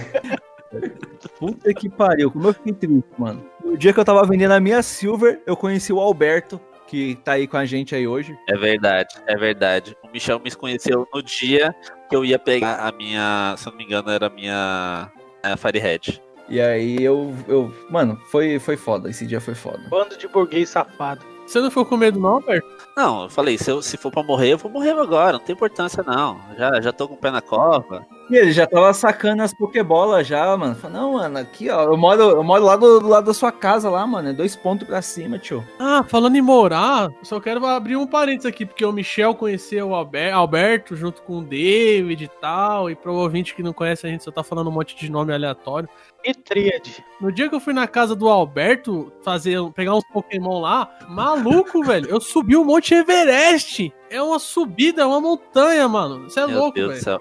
Puta 1.39 1.73
que 1.73 1.89
pariu, 1.89 2.31
como 2.31 2.47
eu 2.47 2.53
fiquei 2.53 2.73
triste, 2.73 3.09
mano. 3.17 3.45
No 3.63 3.77
dia 3.77 3.93
que 3.93 3.99
eu 3.99 4.05
tava 4.05 4.25
vendendo 4.25 4.51
a 4.51 4.59
minha 4.59 4.81
Silver, 4.81 5.41
eu 5.45 5.55
conheci 5.55 5.91
o 5.91 5.99
Alberto, 5.99 6.59
que 6.87 7.15
tá 7.23 7.33
aí 7.33 7.47
com 7.47 7.57
a 7.57 7.65
gente 7.65 7.93
aí 7.93 8.07
hoje. 8.07 8.37
é 8.47 8.57
verdade, 8.57 9.15
é 9.27 9.35
verdade. 9.35 9.95
O 10.03 10.11
Michel 10.11 10.39
me 10.39 10.49
conheceu 10.51 11.07
no 11.13 11.21
dia 11.21 11.75
que 12.09 12.15
eu 12.15 12.23
ia 12.23 12.39
pegar 12.39 12.87
a 12.87 12.91
minha. 12.91 13.55
Se 13.57 13.67
eu 13.67 13.71
não 13.71 13.77
me 13.77 13.83
engano, 13.83 14.09
era 14.09 14.27
a 14.27 14.29
minha. 14.29 15.11
A 15.43 15.57
Fire 15.57 15.79
Red. 15.79 16.21
E 16.49 16.61
aí 16.61 17.03
eu, 17.03 17.33
eu 17.47 17.73
mano, 17.89 18.17
foi, 18.31 18.57
foi 18.57 18.77
foda, 18.77 19.09
esse 19.09 19.25
dia 19.25 19.41
foi 19.41 19.53
foda. 19.53 19.79
Bando 19.89 20.17
de 20.17 20.27
burguês 20.27 20.69
safado. 20.69 21.25
Você 21.45 21.59
não 21.59 21.69
ficou 21.69 21.85
com 21.85 21.97
medo 21.97 22.19
não, 22.19 22.35
Alberto? 22.35 22.76
Não, 22.97 23.25
eu 23.25 23.29
falei, 23.29 23.59
se, 23.59 23.69
eu, 23.69 23.79
se 23.79 23.95
for 23.95 24.11
pra 24.11 24.23
morrer, 24.23 24.53
eu 24.53 24.57
vou 24.57 24.71
morrer 24.71 24.89
agora, 24.89 25.33
não 25.33 25.39
tem 25.39 25.53
importância 25.53 26.01
não. 26.01 26.39
Já, 26.57 26.81
já 26.81 26.91
tô 26.91 27.07
com 27.07 27.13
o 27.13 27.17
pé 27.17 27.29
na 27.29 27.41
cova. 27.41 28.03
E 28.27 28.35
ele 28.35 28.51
já 28.51 28.65
tava 28.65 28.91
sacando 28.91 29.43
as 29.43 29.53
pokebolas 29.53 30.25
já, 30.25 30.57
mano. 30.57 30.73
Falei, 30.73 30.97
não, 30.97 31.13
mano, 31.13 31.37
aqui, 31.37 31.69
ó, 31.69 31.83
eu 31.83 31.95
moro, 31.95 32.21
eu 32.23 32.43
moro 32.43 32.63
lá 32.65 32.75
do, 32.75 32.99
do 32.99 33.07
lado 33.07 33.27
da 33.27 33.35
sua 33.35 33.51
casa 33.51 33.87
lá, 33.87 34.05
mano, 34.07 34.29
é 34.29 34.33
dois 34.33 34.55
pontos 34.55 34.87
pra 34.87 34.99
cima, 35.03 35.37
tio. 35.37 35.63
Ah, 35.79 36.03
falando 36.03 36.35
em 36.37 36.41
morar, 36.41 37.03
eu 37.11 37.23
só 37.23 37.39
quero 37.39 37.63
abrir 37.67 37.95
um 37.95 38.07
parênteses 38.07 38.47
aqui, 38.47 38.65
porque 38.65 38.83
o 38.83 38.91
Michel 38.91 39.35
conheceu 39.35 39.89
o 39.89 39.95
Alber- 39.95 40.33
Alberto 40.33 40.95
junto 40.95 41.21
com 41.21 41.37
o 41.37 41.43
David 41.43 42.23
e 42.23 42.27
tal, 42.41 42.89
e 42.89 42.95
pro 42.95 43.13
ouvinte 43.13 43.53
que 43.53 43.61
não 43.61 43.73
conhece 43.73 44.07
a 44.07 44.09
gente 44.09 44.23
só 44.23 44.31
tá 44.31 44.43
falando 44.43 44.71
um 44.71 44.73
monte 44.73 44.95
de 44.97 45.09
nome 45.11 45.31
aleatório. 45.31 45.87
E 46.25 46.33
tríade. 46.33 47.03
No 47.21 47.31
dia 47.31 47.47
que 47.47 47.55
eu 47.55 47.59
fui 47.59 47.73
na 47.73 47.87
casa 47.87 48.15
do 48.15 48.27
Alberto 48.27 49.11
fazer, 49.23 49.57
pegar 49.73 49.95
uns 49.95 50.03
Pokémon 50.11 50.59
lá, 50.59 50.89
maluco, 51.09 51.81
velho, 51.85 52.09
eu 52.09 52.19
subi 52.19 52.55
o 52.55 52.65
Monte 52.65 52.93
Everest. 52.93 53.93
É 54.09 54.21
uma 54.21 54.39
subida, 54.39 55.03
é 55.03 55.05
uma 55.05 55.21
montanha, 55.21 55.87
mano. 55.87 56.29
Você 56.29 56.39
é 56.41 56.47
Meu 56.47 56.57
louco, 56.59 56.73
Deus 56.75 56.87
do 56.87 56.91
velho. 56.93 57.03
céu. 57.03 57.19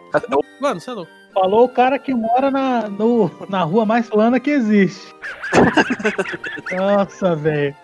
Mano, 0.61 0.81
você 0.81 0.91
é 0.91 0.93
louco. 0.95 1.11
Falou 1.35 1.65
o 1.65 1.69
cara 1.69 1.99
que 1.99 2.15
mora 2.15 2.51
na, 2.51 2.89
no, 2.89 3.31
na 3.49 3.63
rua 3.63 3.85
mais 3.85 4.09
plana 4.09 4.41
que 4.41 4.51
existe. 4.51 5.15
Nossa, 6.77 7.35
velho. 7.37 7.75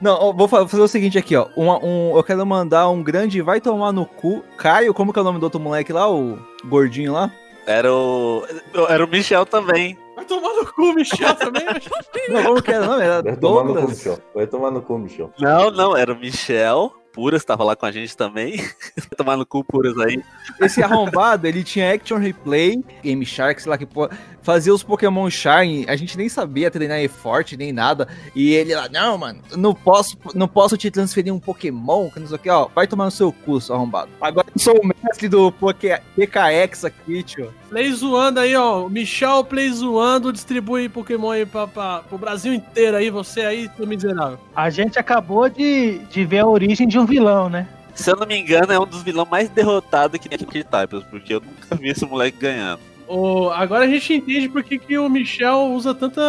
Não, 0.00 0.32
vou 0.34 0.46
fa- 0.46 0.68
fazer 0.68 0.82
o 0.82 0.88
seguinte 0.88 1.16
aqui, 1.18 1.34
ó. 1.34 1.46
uma- 1.56 1.82
um, 1.84 2.14
eu 2.16 2.22
quero 2.22 2.44
mandar 2.46 2.88
um 2.90 3.02
grande 3.02 3.40
vai 3.40 3.60
tomar 3.60 3.92
no 3.92 4.04
cu. 4.04 4.44
Caio, 4.56 4.92
como 4.92 5.12
que 5.12 5.18
é 5.18 5.22
o 5.22 5.24
nome 5.24 5.38
do 5.40 5.44
outro 5.44 5.58
moleque 5.60 5.92
lá? 5.92 6.08
O 6.10 6.38
gordinho 6.66 7.12
lá? 7.12 7.30
Era 7.66 7.92
o. 7.92 8.44
Era 8.88 9.04
o 9.04 9.08
Michel 9.08 9.46
também. 9.46 9.96
Vai 10.20 10.26
tomar 10.26 10.54
no 10.54 10.66
cu, 10.72 10.92
Michel, 10.92 11.34
também. 11.34 11.64
Não, 12.28 12.42
como 12.44 12.62
que 12.62 12.70
era 12.70 12.84
o 12.84 12.88
nome? 12.88 13.02
Era 13.02 13.22
Vai 13.22 13.36
tomar 13.36 13.64
no 13.64 13.74
cu. 13.74 13.88
Michel. 13.88 14.18
Vai 14.34 14.46
tomar 14.46 14.70
no 14.70 14.82
cu, 14.82 14.98
Michel. 14.98 15.32
Não, 15.38 15.70
não, 15.70 15.96
era 15.96 16.12
o 16.12 16.18
Michel. 16.18 16.92
Puras 17.12 17.42
tava 17.44 17.64
lá 17.64 17.74
com 17.74 17.86
a 17.86 17.90
gente 17.90 18.16
também. 18.16 18.54
Tomar 19.16 19.36
no 19.36 19.44
cu 19.44 19.64
Puras 19.64 19.98
aí. 19.98 20.22
Esse 20.60 20.80
arrombado, 20.82 21.46
ele 21.46 21.64
tinha 21.64 21.92
Action 21.92 22.18
Replay, 22.18 22.84
Game 23.02 23.24
Shark, 23.26 23.60
sei 23.60 23.68
lá 23.68 23.76
que 23.76 23.84
porra, 23.84 24.10
fazia 24.42 24.72
os 24.72 24.84
Pokémon 24.84 25.28
Shine, 25.28 25.86
a 25.88 25.96
gente 25.96 26.16
nem 26.16 26.28
sabia 26.28 26.70
treinar 26.70 27.00
forte 27.08 27.56
nem 27.56 27.72
nada, 27.72 28.06
e 28.32 28.52
ele 28.52 28.76
lá, 28.76 28.88
não, 28.88 29.18
mano, 29.18 29.40
não 29.56 29.74
posso, 29.74 30.16
não 30.36 30.46
posso 30.46 30.76
te 30.76 30.88
transferir 30.88 31.34
um 31.34 31.40
Pokémon, 31.40 32.08
que 32.10 32.20
não 32.20 32.28
sei 32.28 32.36
o 32.36 32.38
que, 32.38 32.48
ó, 32.48 32.68
vai 32.72 32.86
tomar 32.86 33.06
no 33.06 33.10
seu 33.10 33.32
cu, 33.32 33.60
seu 33.60 33.74
arrombado. 33.74 34.08
Agora 34.20 34.46
eu 34.54 34.60
sou 34.62 34.78
o 34.80 34.86
mestre 34.86 35.28
do 35.28 35.50
Poké- 35.50 36.02
PKX 36.14 36.84
aqui, 36.84 37.24
tio. 37.24 37.52
Play 37.70 37.92
zoando 37.92 38.40
aí, 38.40 38.56
ó. 38.56 38.84
O 38.84 38.90
Michel 38.90 39.44
Play 39.44 39.70
zoando, 39.70 40.32
distribui 40.32 40.88
Pokémon 40.88 41.30
aí 41.30 41.46
pra, 41.46 41.68
pra, 41.68 42.00
pro 42.00 42.18
Brasil 42.18 42.52
inteiro 42.52 42.96
aí, 42.96 43.08
você 43.10 43.42
aí, 43.42 43.70
seu 43.76 43.86
miserável. 43.86 44.38
A 44.54 44.68
gente 44.68 44.98
acabou 44.98 45.48
de, 45.48 45.98
de 46.10 46.24
ver 46.24 46.40
a 46.40 46.46
origem 46.46 46.88
de 46.88 46.98
um 46.98 47.06
vilão, 47.06 47.48
né? 47.48 47.68
Se 47.94 48.10
eu 48.10 48.16
não 48.16 48.26
me 48.26 48.36
engano, 48.36 48.72
é 48.72 48.78
um 48.78 48.86
dos 48.86 49.02
vilões 49.02 49.28
mais 49.28 49.48
derrotados 49.48 50.18
que 50.18 50.28
tem 50.28 50.36
aqui 50.36 50.64
Types, 50.64 51.04
porque 51.10 51.34
eu 51.34 51.40
nunca 51.40 51.76
vi 51.76 51.88
esse 51.88 52.04
moleque 52.04 52.38
ganhando. 52.38 52.80
Ô, 53.12 53.50
agora 53.50 53.84
a 53.84 53.88
gente 53.88 54.14
entende 54.14 54.48
por 54.48 54.62
que, 54.62 54.78
que 54.78 54.96
o 54.96 55.08
Michel 55.08 55.72
usa 55.72 55.92
tanta, 55.92 56.22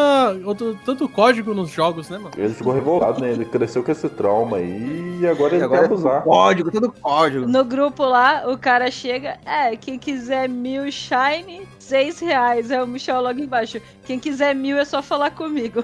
outro- 0.43 0.75
tanto 0.83 1.07
código 1.07 1.53
nos 1.53 1.69
jogos, 1.69 2.09
né, 2.09 2.17
mano? 2.17 2.31
Ele 2.35 2.53
ficou 2.55 2.73
revoltado, 2.73 3.21
né? 3.21 3.31
Ele 3.33 3.45
cresceu 3.45 3.83
com 3.83 3.91
esse 3.91 4.09
trauma 4.09 4.57
aí 4.57 5.19
e 5.21 5.27
agora 5.27 5.53
ele 5.55 5.63
Agora 5.63 5.81
quer 5.81 5.85
abusar. 5.85 6.23
Código, 6.23 6.71
todo 6.71 6.91
código. 6.91 7.45
No 7.47 7.63
grupo 7.63 8.03
lá, 8.03 8.45
o 8.51 8.57
cara 8.57 8.89
chega, 8.89 9.37
é, 9.45 9.75
quem 9.75 9.99
quiser 9.99 10.49
mil 10.49 10.91
shine, 10.91 11.67
seis 11.91 12.21
reais. 12.21 12.71
É 12.71 12.81
o 12.81 12.87
Michel 12.87 13.21
logo 13.21 13.39
embaixo. 13.39 13.81
Quem 14.05 14.17
quiser 14.17 14.55
mil 14.55 14.77
é 14.77 14.85
só 14.85 15.01
falar 15.03 15.31
comigo. 15.31 15.83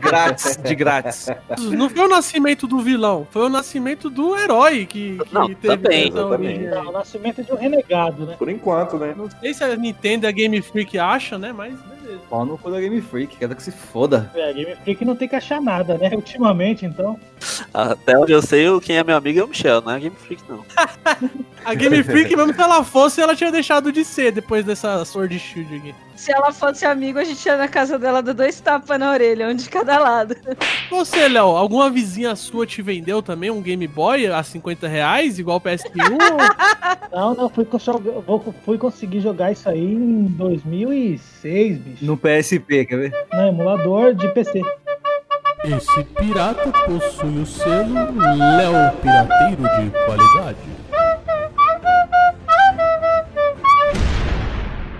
grátis, 0.00 0.56
de 0.56 0.74
grátis. 0.74 1.26
Não 1.58 1.90
foi 1.90 2.06
o 2.06 2.08
nascimento 2.08 2.66
do 2.66 2.80
vilão, 2.80 3.28
foi 3.30 3.42
o 3.42 3.48
nascimento 3.50 4.08
do 4.08 4.34
herói 4.36 4.86
que, 4.86 5.18
que 5.18 5.34
Não, 5.34 5.46
teve 5.48 5.76
também. 5.76 6.08
essa 6.08 6.18
Exatamente. 6.18 6.54
origem 6.54 6.68
aí. 6.68 6.86
O 6.86 6.92
nascimento 6.92 7.42
de 7.44 7.52
um 7.52 7.56
renegado, 7.56 8.24
né? 8.24 8.36
Por 8.38 8.48
enquanto, 8.48 8.96
né? 8.96 9.14
Não 9.14 9.28
sei 9.28 9.52
se 9.52 9.62
a 9.62 9.76
Nintendo 9.76 10.24
e 10.24 10.28
a 10.28 10.32
Game 10.32 10.60
Freak 10.62 10.98
acha, 10.98 11.38
né? 11.38 11.52
Mas 11.52 11.74
beleza. 12.10 12.24
Pau 12.28 12.44
no 12.44 12.58
cu 12.58 12.70
da 12.70 12.80
Game 12.80 13.00
Freak, 13.00 13.36
quero 13.36 13.54
que 13.56 13.62
se 13.62 13.70
foda. 13.70 14.30
É, 14.34 14.50
a 14.50 14.52
Game 14.52 14.74
Freak 14.76 15.04
não 15.04 15.16
tem 15.16 15.28
que 15.28 15.36
achar 15.36 15.60
nada, 15.60 15.96
né? 15.98 16.10
Ultimamente, 16.14 16.84
então. 16.86 17.18
Até 17.72 18.18
onde 18.18 18.32
eu 18.32 18.42
sei, 18.42 18.68
o- 18.68 18.80
quem 18.80 18.96
é 18.96 19.04
meu 19.04 19.16
amigo 19.16 19.40
é 19.40 19.44
o 19.44 19.48
Michel, 19.48 19.80
não 19.80 19.92
é 19.92 19.96
a 19.96 19.98
Game 19.98 20.16
Freak, 20.16 20.42
não. 20.48 20.64
A 21.64 21.74
Game 21.74 22.02
Freak, 22.02 22.34
mesmo 22.34 22.54
se 22.54 22.60
ela 22.60 22.82
fosse, 22.82 23.20
ela 23.20 23.36
tinha 23.36 23.52
deixado 23.52 23.92
de 23.92 24.02
ser 24.04 24.32
depois 24.32 24.64
dessa 24.64 25.04
Sword 25.04 25.38
Shield 25.38 25.76
aqui. 25.76 25.94
Se 26.20 26.30
ela 26.30 26.52
fosse 26.52 26.84
amigo, 26.84 27.18
a 27.18 27.24
gente 27.24 27.42
ia 27.46 27.56
na 27.56 27.66
casa 27.66 27.98
dela 27.98 28.22
dar 28.22 28.34
dois 28.34 28.60
tapas 28.60 29.00
na 29.00 29.10
orelha, 29.10 29.48
um 29.48 29.54
de 29.54 29.70
cada 29.70 29.98
lado. 29.98 30.36
Você, 30.90 31.26
Léo, 31.26 31.56
alguma 31.56 31.88
vizinha 31.88 32.36
sua 32.36 32.66
te 32.66 32.82
vendeu 32.82 33.22
também 33.22 33.50
um 33.50 33.62
Game 33.62 33.86
Boy 33.88 34.26
a 34.26 34.42
50 34.42 34.86
reais, 34.86 35.38
igual 35.38 35.56
o 35.56 35.60
PS1? 35.62 35.80
Não, 37.10 37.34
não, 37.34 37.48
fui, 37.48 37.66
fui 38.64 38.78
conseguir 38.78 39.20
jogar 39.20 39.50
isso 39.50 39.68
aí 39.68 39.82
em 39.82 40.26
2006, 40.26 41.78
bicho. 41.78 42.04
No 42.04 42.16
PSP, 42.16 42.86
quer 42.86 42.96
ver? 42.96 43.26
No 43.32 43.48
emulador 43.48 44.14
de 44.14 44.28
PC. 44.28 44.62
Esse 45.64 46.04
pirata 46.04 46.70
possui 46.86 47.38
o 47.40 47.46
selo 47.46 47.94
Léo 48.14 48.96
Pirateiro 49.02 49.62
de 49.62 49.90
qualidade. 50.06 50.58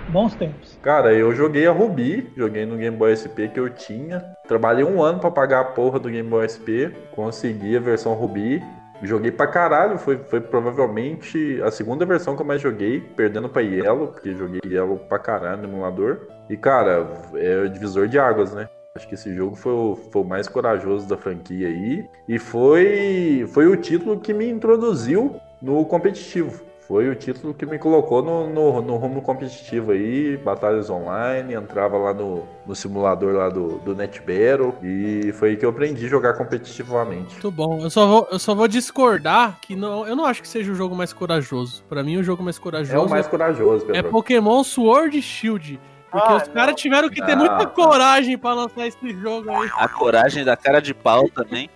Bons 0.09 0.35
tempos. 0.35 0.70
Cara, 0.81 1.13
eu 1.13 1.31
joguei 1.35 1.67
a 1.67 1.71
Ruby, 1.71 2.33
joguei 2.35 2.65
no 2.65 2.75
Game 2.75 2.97
Boy 2.97 3.13
SP 3.13 3.45
que 3.53 3.59
eu 3.59 3.69
tinha. 3.69 4.35
Trabalhei 4.47 4.83
um 4.83 5.03
ano 5.03 5.19
pra 5.19 5.29
pagar 5.29 5.59
a 5.59 5.65
porra 5.65 5.99
do 5.99 6.09
Game 6.09 6.27
Boy 6.27 6.49
SP, 6.49 6.89
consegui 7.11 7.77
a 7.77 7.79
versão 7.79 8.13
Ruby. 8.13 8.63
Joguei 9.03 9.31
pra 9.31 9.45
caralho, 9.45 9.99
foi, 9.99 10.17
foi 10.17 10.41
provavelmente 10.41 11.61
a 11.63 11.69
segunda 11.69 12.03
versão 12.03 12.35
que 12.35 12.41
eu 12.41 12.45
mais 12.45 12.61
joguei, 12.61 12.99
perdendo 12.99 13.47
pra 13.47 13.61
Yellow, 13.61 14.07
porque 14.07 14.33
joguei 14.33 14.59
Yellow 14.65 14.97
pra 14.97 15.19
caralho 15.19 15.61
no 15.61 15.67
emulador. 15.67 16.27
E 16.49 16.57
cara, 16.57 17.07
é 17.35 17.61
o 17.61 17.69
divisor 17.69 18.07
de 18.07 18.17
águas, 18.17 18.53
né? 18.53 18.67
Acho 18.95 19.07
que 19.07 19.13
esse 19.13 19.33
jogo 19.35 19.55
foi 19.55 19.71
o, 19.71 19.95
foi 19.95 20.21
o 20.23 20.25
mais 20.25 20.47
corajoso 20.47 21.07
da 21.07 21.15
franquia 21.15 21.67
aí. 21.67 22.05
E 22.27 22.39
foi, 22.39 23.45
foi 23.53 23.67
o 23.67 23.77
título 23.77 24.19
que 24.19 24.33
me 24.33 24.49
introduziu 24.49 25.39
no 25.61 25.85
competitivo. 25.85 26.70
Foi 26.91 27.07
o 27.07 27.15
título 27.15 27.53
que 27.53 27.65
me 27.65 27.79
colocou 27.79 28.21
no, 28.21 28.49
no, 28.49 28.81
no 28.81 28.97
rumo 28.97 29.21
competitivo 29.21 29.93
aí, 29.93 30.35
batalhas 30.35 30.89
online, 30.89 31.53
entrava 31.53 31.97
lá 31.97 32.13
no, 32.13 32.43
no 32.67 32.75
simulador 32.75 33.33
lá 33.33 33.47
do, 33.47 33.79
do 33.79 33.95
NetBattle 33.95 34.73
e 34.83 35.31
foi 35.31 35.51
aí 35.51 35.55
que 35.55 35.65
eu 35.65 35.69
aprendi 35.69 36.05
a 36.05 36.09
jogar 36.09 36.33
competitivamente. 36.33 37.31
Muito 37.31 37.49
bom. 37.49 37.79
Eu 37.81 37.89
só 37.89 38.05
vou, 38.05 38.27
eu 38.29 38.37
só 38.37 38.53
vou 38.53 38.67
discordar 38.67 39.57
que 39.61 39.73
não, 39.73 40.05
eu 40.05 40.17
não 40.17 40.25
acho 40.25 40.41
que 40.41 40.47
seja 40.49 40.69
o 40.69 40.75
jogo 40.75 40.93
mais 40.93 41.13
corajoso. 41.13 41.81
Pra 41.87 42.03
mim, 42.03 42.17
o 42.17 42.23
jogo 42.23 42.43
mais 42.43 42.59
corajoso 42.59 42.93
É 42.93 42.99
o 42.99 43.09
mais 43.09 43.25
corajoso, 43.25 43.85
é 43.87 43.93
Pedro. 43.93 44.11
Pokémon 44.11 44.61
Sword 44.61 45.21
Shield. 45.21 45.79
Porque 46.11 46.27
Ah, 46.27 46.35
os 46.35 46.47
caras 46.49 46.75
tiveram 46.75 47.09
que 47.09 47.25
ter 47.25 47.35
Não. 47.37 47.45
muita 47.45 47.65
coragem 47.67 48.37
pra 48.37 48.53
lançar 48.53 48.85
esse 48.85 49.09
jogo 49.21 49.49
aí. 49.49 49.69
A 49.77 49.87
coragem 49.87 50.43
da 50.43 50.57
cara 50.57 50.81
de 50.81 50.93
pau 50.93 51.29
também. 51.29 51.69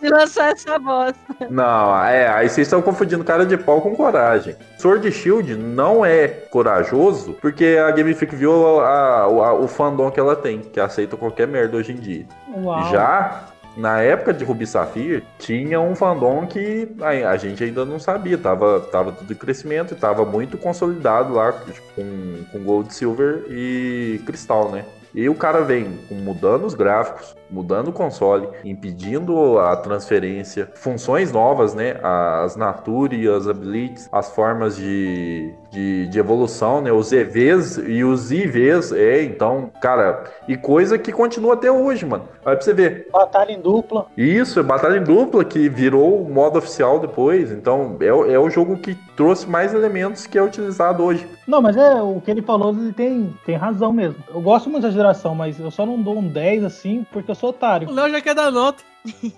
Se 0.00 0.08
lançar 0.08 0.52
essa 0.52 0.78
bosta. 0.78 1.18
Não, 1.50 2.02
é, 2.04 2.26
aí 2.28 2.48
vocês 2.48 2.66
estão 2.66 2.80
confundindo 2.80 3.22
cara 3.22 3.44
de 3.44 3.56
pau 3.58 3.80
com 3.82 3.94
coragem. 3.94 4.56
Sword 4.78 5.12
Shield 5.12 5.54
não 5.56 6.04
é 6.04 6.26
corajoso 6.26 7.34
porque 7.40 7.78
a 7.86 7.90
Game 7.90 8.14
Freak 8.14 8.34
viu 8.34 8.80
a- 8.80 9.20
a- 9.24 9.52
o 9.54 9.68
fandom 9.68 10.10
que 10.10 10.18
ela 10.18 10.34
tem, 10.36 10.60
que 10.60 10.80
aceita 10.80 11.16
qualquer 11.16 11.46
merda 11.46 11.76
hoje 11.76 11.92
em 11.92 11.96
dia. 11.96 12.26
Uau. 12.56 12.90
Já 12.90 13.42
na 13.76 14.00
época 14.00 14.32
de 14.32 14.44
Ruby 14.44 14.66
Safir, 14.66 15.22
tinha 15.38 15.80
um 15.80 15.94
fandom 15.94 16.46
que 16.46 16.88
a, 17.00 17.36
gente 17.36 17.64
ainda 17.64 17.84
não 17.84 17.98
sabia, 17.98 18.36
tava, 18.36 18.80
tava 18.80 19.12
tudo 19.12 19.32
em 19.32 19.36
crescimento 19.36 19.94
e 19.94 19.96
tava 19.96 20.24
muito 20.24 20.58
consolidado 20.58 21.34
lá 21.34 21.52
com, 21.94 22.44
com 22.50 22.58
Gold, 22.62 22.92
Silver 22.92 23.44
e 23.48 24.20
Cristal, 24.26 24.70
né? 24.70 24.84
E 25.14 25.28
o 25.28 25.34
cara 25.34 25.62
vem 25.62 25.98
mudando 26.10 26.64
os 26.64 26.74
gráficos, 26.74 27.34
mudando 27.52 27.88
o 27.88 27.92
console, 27.92 28.48
impedindo 28.64 29.58
a 29.58 29.76
transferência, 29.76 30.68
funções 30.74 31.30
novas, 31.30 31.74
né? 31.74 31.96
As 32.02 32.56
Nature, 32.56 33.28
as 33.28 33.46
Abilities, 33.46 34.08
as 34.10 34.30
formas 34.34 34.76
de, 34.76 35.52
de, 35.70 36.08
de 36.08 36.18
evolução, 36.18 36.80
né? 36.80 36.90
Os 36.90 37.12
EVs 37.12 37.76
e 37.86 38.02
os 38.02 38.32
IVs, 38.32 38.92
é, 38.92 39.22
então, 39.22 39.70
cara, 39.80 40.24
e 40.48 40.56
coisa 40.56 40.98
que 40.98 41.12
continua 41.12 41.54
até 41.54 41.70
hoje, 41.70 42.04
mano. 42.06 42.24
Vai 42.44 42.56
pra 42.56 42.64
você 42.64 42.74
ver. 42.74 43.08
Batalha 43.12 43.52
em 43.52 43.60
dupla. 43.60 44.06
Isso, 44.16 44.58
é 44.58 44.62
batalha 44.62 44.98
em 44.98 45.04
dupla 45.04 45.44
que 45.44 45.68
virou 45.68 46.22
o 46.22 46.30
modo 46.32 46.58
oficial 46.58 46.98
depois. 46.98 47.52
Então, 47.52 47.96
é, 48.00 48.12
o- 48.12 48.30
é 48.30 48.38
o 48.38 48.50
jogo 48.50 48.76
que 48.78 48.96
trouxe 49.16 49.48
mais 49.48 49.72
elementos 49.72 50.26
que 50.26 50.36
é 50.36 50.42
utilizado 50.42 51.02
hoje. 51.04 51.26
Não, 51.46 51.60
mas 51.60 51.76
é 51.76 51.94
o 52.02 52.20
que 52.20 52.30
ele 52.30 52.42
falou, 52.42 52.70
ele 52.72 52.92
tem, 52.92 53.32
tem 53.46 53.56
razão 53.56 53.92
mesmo. 53.92 54.16
Eu 54.32 54.40
gosto 54.40 54.68
muito 54.70 54.82
da 54.84 54.90
geração, 54.90 55.34
mas 55.34 55.58
eu 55.60 55.70
só 55.70 55.84
não 55.86 56.00
dou 56.00 56.18
um 56.18 56.26
10 56.26 56.64
assim 56.64 57.06
porque 57.12 57.30
eu 57.30 57.34
sou 57.42 57.48
O 57.48 57.50
otário. 57.50 57.90
Léo 57.90 58.10
já 58.10 58.20
quer 58.20 58.34
dar 58.34 58.50
nota. 58.52 58.84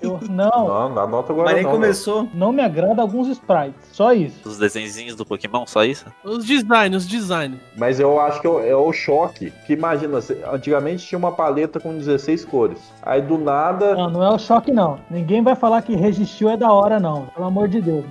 Eu, 0.03 0.21
não, 0.29 0.69
Não, 0.69 0.95
dá 0.95 1.07
nota 1.07 1.33
agora 1.33 1.47
Mas 1.47 1.55
nem 1.55 1.65
não, 1.65 1.71
começou. 1.71 2.29
não 2.35 2.53
me 2.53 2.61
agrada 2.63 3.01
alguns 3.01 3.29
sprites. 3.29 3.81
Só 3.93 4.13
isso. 4.13 4.47
Os 4.47 4.59
desenhinhos 4.59 5.17
do 5.17 5.25
Pokémon, 5.25 5.67
só 5.67 5.83
isso? 5.85 6.05
Os 6.23 6.45
design, 6.45 6.95
os 6.95 7.09
design. 7.09 7.59
Mas 7.75 7.99
eu 7.99 8.21
acho 8.21 8.43
que 8.43 8.47
é 8.47 8.51
o, 8.51 8.87
o 8.89 8.93
choque. 8.93 9.51
Que 9.67 9.73
imagina, 9.73 10.19
antigamente 10.53 11.07
tinha 11.07 11.19
uma 11.19 11.33
paleta 11.33 11.81
com 11.81 11.97
16 11.97 12.45
cores. 12.45 12.79
Aí 13.03 13.23
do 13.23 13.39
nada. 13.39 13.95
Não, 13.95 14.11
não 14.11 14.23
é 14.23 14.31
o 14.31 14.39
choque, 14.39 14.71
não. 14.71 15.01
Ninguém 15.11 15.43
vai 15.43 15.57
falar 15.57 15.81
que 15.81 15.97
resistiu 15.97 16.51
é 16.51 16.59
da 16.59 16.71
hora, 16.71 17.01
não. 17.01 17.27
Pelo 17.35 17.47
amor 17.47 17.67
de 17.69 17.81
Deus. 17.81 18.05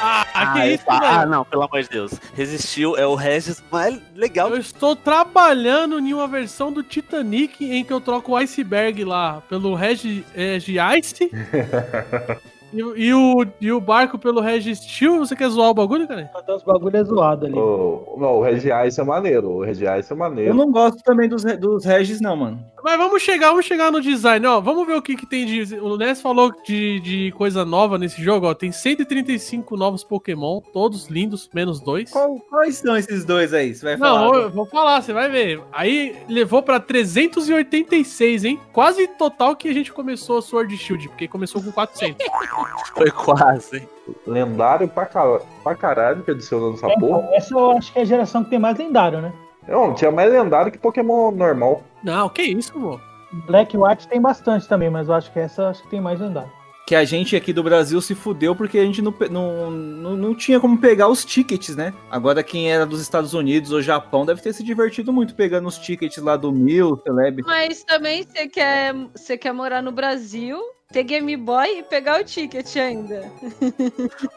Ah, 0.00 0.52
que 0.54 0.66
isso, 0.66 0.84
ah, 0.88 1.18
velho? 1.18 1.30
não, 1.30 1.44
pelo 1.44 1.62
amor 1.62 1.82
de 1.82 1.88
Deus. 1.88 2.12
Resistiu 2.34 2.96
é 2.96 3.06
o 3.06 3.14
Regis 3.14 3.62
mais 3.70 4.00
legal. 4.14 4.50
Eu 4.50 4.58
estou 4.58 4.94
trabalhando 4.94 5.98
em 5.98 6.12
uma 6.12 6.28
versão 6.28 6.72
do 6.72 6.82
Titanic 6.82 7.64
em 7.64 7.84
que 7.84 7.92
eu 7.92 8.00
troco 8.00 8.32
o 8.32 8.36
iceberg 8.36 9.04
lá 9.04 9.42
pelo 9.48 9.74
Regi, 9.74 10.24
Regi 10.34 10.76
Ice 10.98 11.30
e, 12.72 12.82
o- 12.82 12.96
e 12.96 13.14
o, 13.14 13.46
e 13.60 13.72
o 13.72 13.80
barco 13.80 14.18
pelo 14.18 14.40
Regi 14.40 14.74
Steel. 14.76 15.18
Você 15.18 15.34
quer 15.36 15.48
zoar 15.48 15.70
o 15.70 15.74
bagulho, 15.74 16.06
cara? 16.06 16.30
Até 16.34 16.54
os 16.54 16.62
bagulho 16.62 16.96
é 16.96 17.04
zoado 17.04 17.46
ali. 17.46 17.54
O, 17.58 18.16
não, 18.18 18.36
o 18.36 18.42
Regiais 18.42 18.98
é 18.98 19.04
maneiro. 19.04 19.50
O 19.50 19.62
Regiais 19.64 20.10
é 20.10 20.14
maneiro. 20.14 20.50
Eu 20.50 20.54
não 20.54 20.70
gosto 20.70 21.02
também 21.02 21.28
dos, 21.28 21.42
dos 21.44 21.84
Regis, 21.84 22.20
não, 22.20 22.36
mano. 22.36 22.64
Mas 22.84 22.96
vamos 22.96 23.20
chegar, 23.22 23.48
vamos 23.50 23.66
chegar 23.66 23.90
no 23.90 24.00
design, 24.00 24.46
ó. 24.46 24.60
Vamos 24.60 24.86
ver 24.86 24.94
o 24.94 25.02
que, 25.02 25.16
que 25.16 25.26
tem 25.26 25.44
de. 25.44 25.74
O 25.80 25.96
Ness 25.96 26.20
falou 26.22 26.52
de, 26.64 27.00
de 27.00 27.32
coisa 27.36 27.64
nova 27.64 27.98
nesse 27.98 28.22
jogo, 28.22 28.46
ó. 28.46 28.54
Tem 28.54 28.70
135 28.70 29.76
novos 29.76 30.04
Pokémon, 30.04 30.60
todos 30.72 31.08
lindos, 31.08 31.50
menos 31.52 31.80
dois. 31.80 32.10
Qual- 32.10 32.38
quais 32.48 32.76
são 32.76 32.96
esses 32.96 33.24
dois 33.24 33.52
aí? 33.52 33.74
Você 33.74 33.84
vai 33.84 33.96
Não, 33.96 34.30
falar? 34.30 34.36
eu 34.42 34.50
vou 34.50 34.64
falar, 34.66 35.02
você 35.02 35.12
vai 35.12 35.28
ver. 35.28 35.60
Aí 35.72 36.14
levou 36.28 36.62
pra 36.62 36.78
386, 36.78 38.44
hein? 38.44 38.60
Quase 38.72 39.08
total 39.08 39.56
que 39.56 39.68
a 39.68 39.72
gente 39.74 39.92
começou 39.92 40.38
a 40.38 40.42
Sword 40.42 40.76
Shield, 40.76 41.08
porque 41.08 41.26
começou 41.26 41.62
com 41.62 41.72
400. 41.72 42.16
Foi 42.96 43.10
quase. 43.10 43.78
hein? 43.78 43.88
Lendário 44.26 44.88
pra, 44.88 45.06
ca- 45.06 45.40
pra 45.62 45.74
caralho 45.74 46.22
que 46.22 46.30
adicionou 46.30 46.72
nessa 46.72 46.86
porra. 46.88 46.96
Então, 47.20 47.34
essa 47.34 47.54
eu 47.54 47.70
acho 47.72 47.92
que 47.92 47.98
é 47.98 48.02
a 48.02 48.06
geração 48.06 48.42
que 48.44 48.50
tem 48.50 48.58
mais 48.58 48.76
lendário, 48.78 49.20
né? 49.20 49.32
Não, 49.66 49.92
tinha 49.94 50.10
mais 50.10 50.32
lendário 50.32 50.72
que 50.72 50.78
Pokémon 50.78 51.30
normal. 51.30 51.82
Não, 52.02 52.28
que 52.28 52.42
isso, 52.42 52.72
pô. 52.72 52.98
Black 53.46 53.76
e 53.76 53.78
White 53.78 54.08
tem 54.08 54.20
bastante 54.20 54.66
também, 54.66 54.88
mas 54.88 55.08
eu 55.08 55.14
acho 55.14 55.30
que 55.30 55.38
essa 55.38 55.68
acho 55.68 55.82
que 55.82 55.88
tem 55.90 56.00
mais 56.00 56.18
lendário. 56.18 56.50
Que 56.86 56.94
a 56.94 57.04
gente 57.04 57.36
aqui 57.36 57.52
do 57.52 57.62
Brasil 57.62 58.00
se 58.00 58.14
fudeu 58.14 58.56
porque 58.56 58.78
a 58.78 58.82
gente 58.86 59.02
não, 59.02 59.12
não, 59.30 59.70
não, 59.70 60.16
não 60.16 60.34
tinha 60.34 60.58
como 60.58 60.78
pegar 60.78 61.08
os 61.08 61.22
tickets, 61.22 61.76
né? 61.76 61.92
Agora 62.10 62.42
quem 62.42 62.72
era 62.72 62.86
dos 62.86 63.02
Estados 63.02 63.34
Unidos 63.34 63.72
ou 63.72 63.82
Japão 63.82 64.24
deve 64.24 64.40
ter 64.40 64.54
se 64.54 64.64
divertido 64.64 65.12
muito 65.12 65.34
pegando 65.34 65.68
os 65.68 65.76
tickets 65.76 66.16
lá 66.16 66.34
do 66.34 66.50
Mil, 66.50 66.98
Celeb. 67.04 67.42
Mas 67.44 67.84
também 67.84 68.22
você 68.22 68.48
quer, 68.48 68.94
você 69.14 69.36
quer 69.36 69.52
morar 69.52 69.82
no 69.82 69.92
Brasil, 69.92 70.58
ter 70.90 71.02
Game 71.04 71.36
Boy 71.36 71.78
e 71.78 71.82
pegar 71.82 72.20
o 72.20 72.24
ticket 72.24 72.76
ainda. 72.76 73.30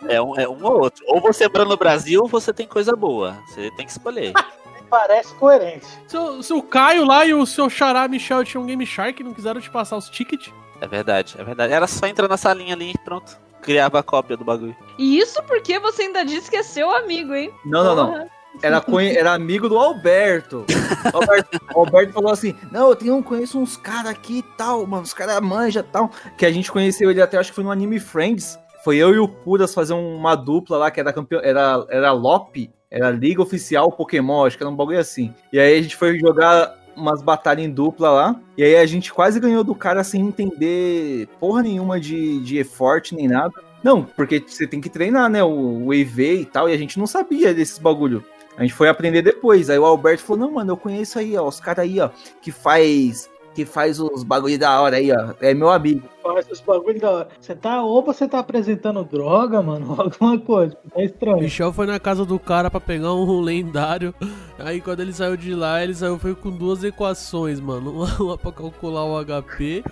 É 0.08 0.22
um, 0.22 0.36
é 0.38 0.48
um 0.48 0.64
ou 0.66 0.82
outro. 0.82 1.04
Ou 1.08 1.22
você 1.22 1.48
mora 1.48 1.66
no 1.66 1.78
Brasil 1.78 2.22
ou 2.22 2.28
você 2.28 2.52
tem 2.54 2.68
coisa 2.68 2.96
boa. 2.96 3.38
Você 3.48 3.72
tem 3.72 3.86
que 3.86 3.92
escolher. 3.92 4.34
Parece 4.90 5.34
coerente. 5.36 5.86
Se, 6.08 6.18
o- 6.18 6.44
se 6.44 6.52
o 6.52 6.62
Caio 6.62 7.06
lá 7.06 7.26
e 7.26 7.34
o 7.34 7.46
seu 7.46 7.70
xará 7.70 8.06
Michel 8.10 8.44
tinham 8.44 8.64
um 8.64 8.68
Game 8.68 8.86
Shark 8.86 9.22
e 9.22 9.24
não 9.24 9.34
quiseram 9.34 9.62
te 9.62 9.70
passar 9.70 9.96
os 9.96 10.10
tickets. 10.10 10.52
É 10.82 10.88
verdade, 10.88 11.36
é 11.40 11.44
verdade. 11.44 11.72
Era 11.72 11.88
só 11.88 12.06
entrar 12.08 12.28
na 12.28 12.36
salinha 12.36 12.74
ali 12.76 12.92
e 12.92 12.98
pronto. 12.98 13.40
Criava 13.62 14.00
a 14.00 14.04
cópia 14.04 14.36
do 14.36 14.44
bagulho. 14.44 14.76
E 14.98 15.18
isso 15.20 15.42
porque 15.44 15.80
você 15.80 16.02
ainda 16.04 16.26
disse 16.26 16.50
que 16.50 16.58
é 16.58 16.64
seu 16.64 16.90
amigo, 16.94 17.34
hein? 17.34 17.54
Não, 17.64 17.84
não, 17.84 17.96
não. 17.96 18.30
Era, 18.62 18.84
era 19.16 19.34
amigo 19.34 19.70
do 19.70 19.78
Alberto. 19.78 20.66
O 21.14 21.18
Alberto, 21.18 21.60
Alberto 21.76 22.14
falou 22.14 22.32
assim: 22.32 22.56
Não, 22.72 22.90
eu 22.90 22.96
tenho, 22.96 23.24
conheço 23.24 23.60
uns 23.60 23.78
caras 23.78 24.12
aqui 24.12 24.40
e 24.40 24.44
tal, 24.58 24.86
mano, 24.86 25.04
os 25.04 25.14
caras 25.14 25.40
manja 25.42 25.80
e 25.80 25.84
tal. 25.84 26.12
Que 26.38 26.46
a 26.46 26.52
gente 26.52 26.72
conheceu 26.72 27.10
ele 27.10 27.22
até, 27.22 27.38
acho 27.38 27.52
que 27.52 27.56
foi 27.56 27.64
no 27.64 27.72
Anime 27.72 28.00
Friends. 28.00 28.60
Foi 28.84 28.98
eu 28.98 29.14
e 29.14 29.20
o 29.20 29.28
Pudas 29.28 29.74
fazer 29.74 29.94
uma 29.94 30.36
dupla 30.36 30.78
lá, 30.78 30.92
que 30.92 31.00
era 31.00 31.14
campeão, 31.14 31.40
era, 31.44 31.86
era 31.90 32.12
LOP, 32.12 32.70
era 32.90 33.12
Liga 33.12 33.42
Oficial 33.42 33.92
Pokémon, 33.92 34.46
acho 34.46 34.58
que 34.58 34.64
era 34.64 34.72
um 34.72 34.76
bagulho 34.76 35.00
assim. 35.00 35.34
E 35.54 35.60
aí 35.60 35.78
a 35.78 35.82
gente 35.82 35.96
foi 35.96 36.18
jogar 36.20 36.76
umas 36.96 37.22
batalhas 37.22 37.66
em 37.66 37.70
dupla 37.70 38.10
lá. 38.10 38.36
E 38.58 38.64
aí 38.64 38.76
a 38.76 38.86
gente 38.86 39.14
quase 39.14 39.40
ganhou 39.40 39.64
do 39.64 39.76
cara 39.76 40.04
sem 40.04 40.22
entender 40.22 41.28
porra 41.40 41.64
nenhuma 41.64 42.00
de, 42.00 42.40
de 42.42 42.58
effort 42.58 43.12
nem 43.14 43.28
nada. 43.28 43.54
Não, 43.84 44.04
porque 44.04 44.44
você 44.46 44.68
tem 44.68 44.80
que 44.80 44.90
treinar, 44.90 45.30
né? 45.30 45.44
O, 45.44 45.86
o 45.86 45.94
EV 45.94 46.42
e 46.42 46.46
tal, 46.46 46.70
e 46.70 46.74
a 46.74 46.78
gente 46.78 47.00
não 47.00 47.08
sabia 47.08 47.54
desses 47.54 47.80
bagulho. 47.80 48.24
A 48.58 48.62
gente 48.62 48.74
foi 48.74 48.90
aprender 48.90 49.22
depois. 49.22 49.70
Aí 49.70 49.80
o 49.80 49.86
Alberto 49.86 50.24
falou: 50.24 50.48
Não, 50.48 50.52
mano, 50.56 50.72
eu 50.72 50.78
conheço 50.78 51.20
aí, 51.20 51.38
ó, 51.38 51.48
os 51.48 51.60
caras 51.60 51.84
aí, 51.84 52.00
ó, 52.00 52.10
que 52.42 52.52
faz. 52.52 53.30
Que 53.54 53.66
faz 53.66 54.00
os 54.00 54.24
bagulho 54.24 54.58
da 54.58 54.80
hora 54.80 54.96
aí, 54.96 55.12
ó. 55.12 55.34
É 55.42 55.54
meu 55.54 55.70
amigo. 55.70 56.08
Faz 56.24 56.46
esses 56.46 56.62
bagulho 56.62 57.02
da 57.02 57.12
hora. 57.12 57.28
Você 57.38 57.54
tá, 57.54 57.84
ou 57.84 58.02
você 58.02 58.26
tá 58.26 58.40
apresentando 58.40 59.04
droga, 59.04 59.62
mano, 59.62 59.92
ou 59.92 60.00
alguma 60.08 60.40
coisa. 60.40 60.78
É 60.96 61.04
estranho. 61.04 61.40
Michel 61.40 61.74
foi 61.74 61.86
na 61.86 62.00
casa 62.00 62.26
do 62.26 62.40
cara 62.40 62.72
pra 62.72 62.80
pegar 62.80 63.14
um 63.14 63.42
lendário. 63.42 64.16
Aí 64.58 64.80
quando 64.80 65.02
ele 65.02 65.12
saiu 65.12 65.36
de 65.36 65.54
lá, 65.54 65.84
ele 65.84 65.94
saiu 65.94 66.18
foi 66.18 66.34
com 66.34 66.50
duas 66.50 66.82
equações, 66.82 67.60
mano. 67.60 67.92
Uma, 67.92 68.08
uma 68.24 68.38
pra 68.38 68.54
calcular 68.54 69.04
o 69.04 69.22
HP 69.26 69.84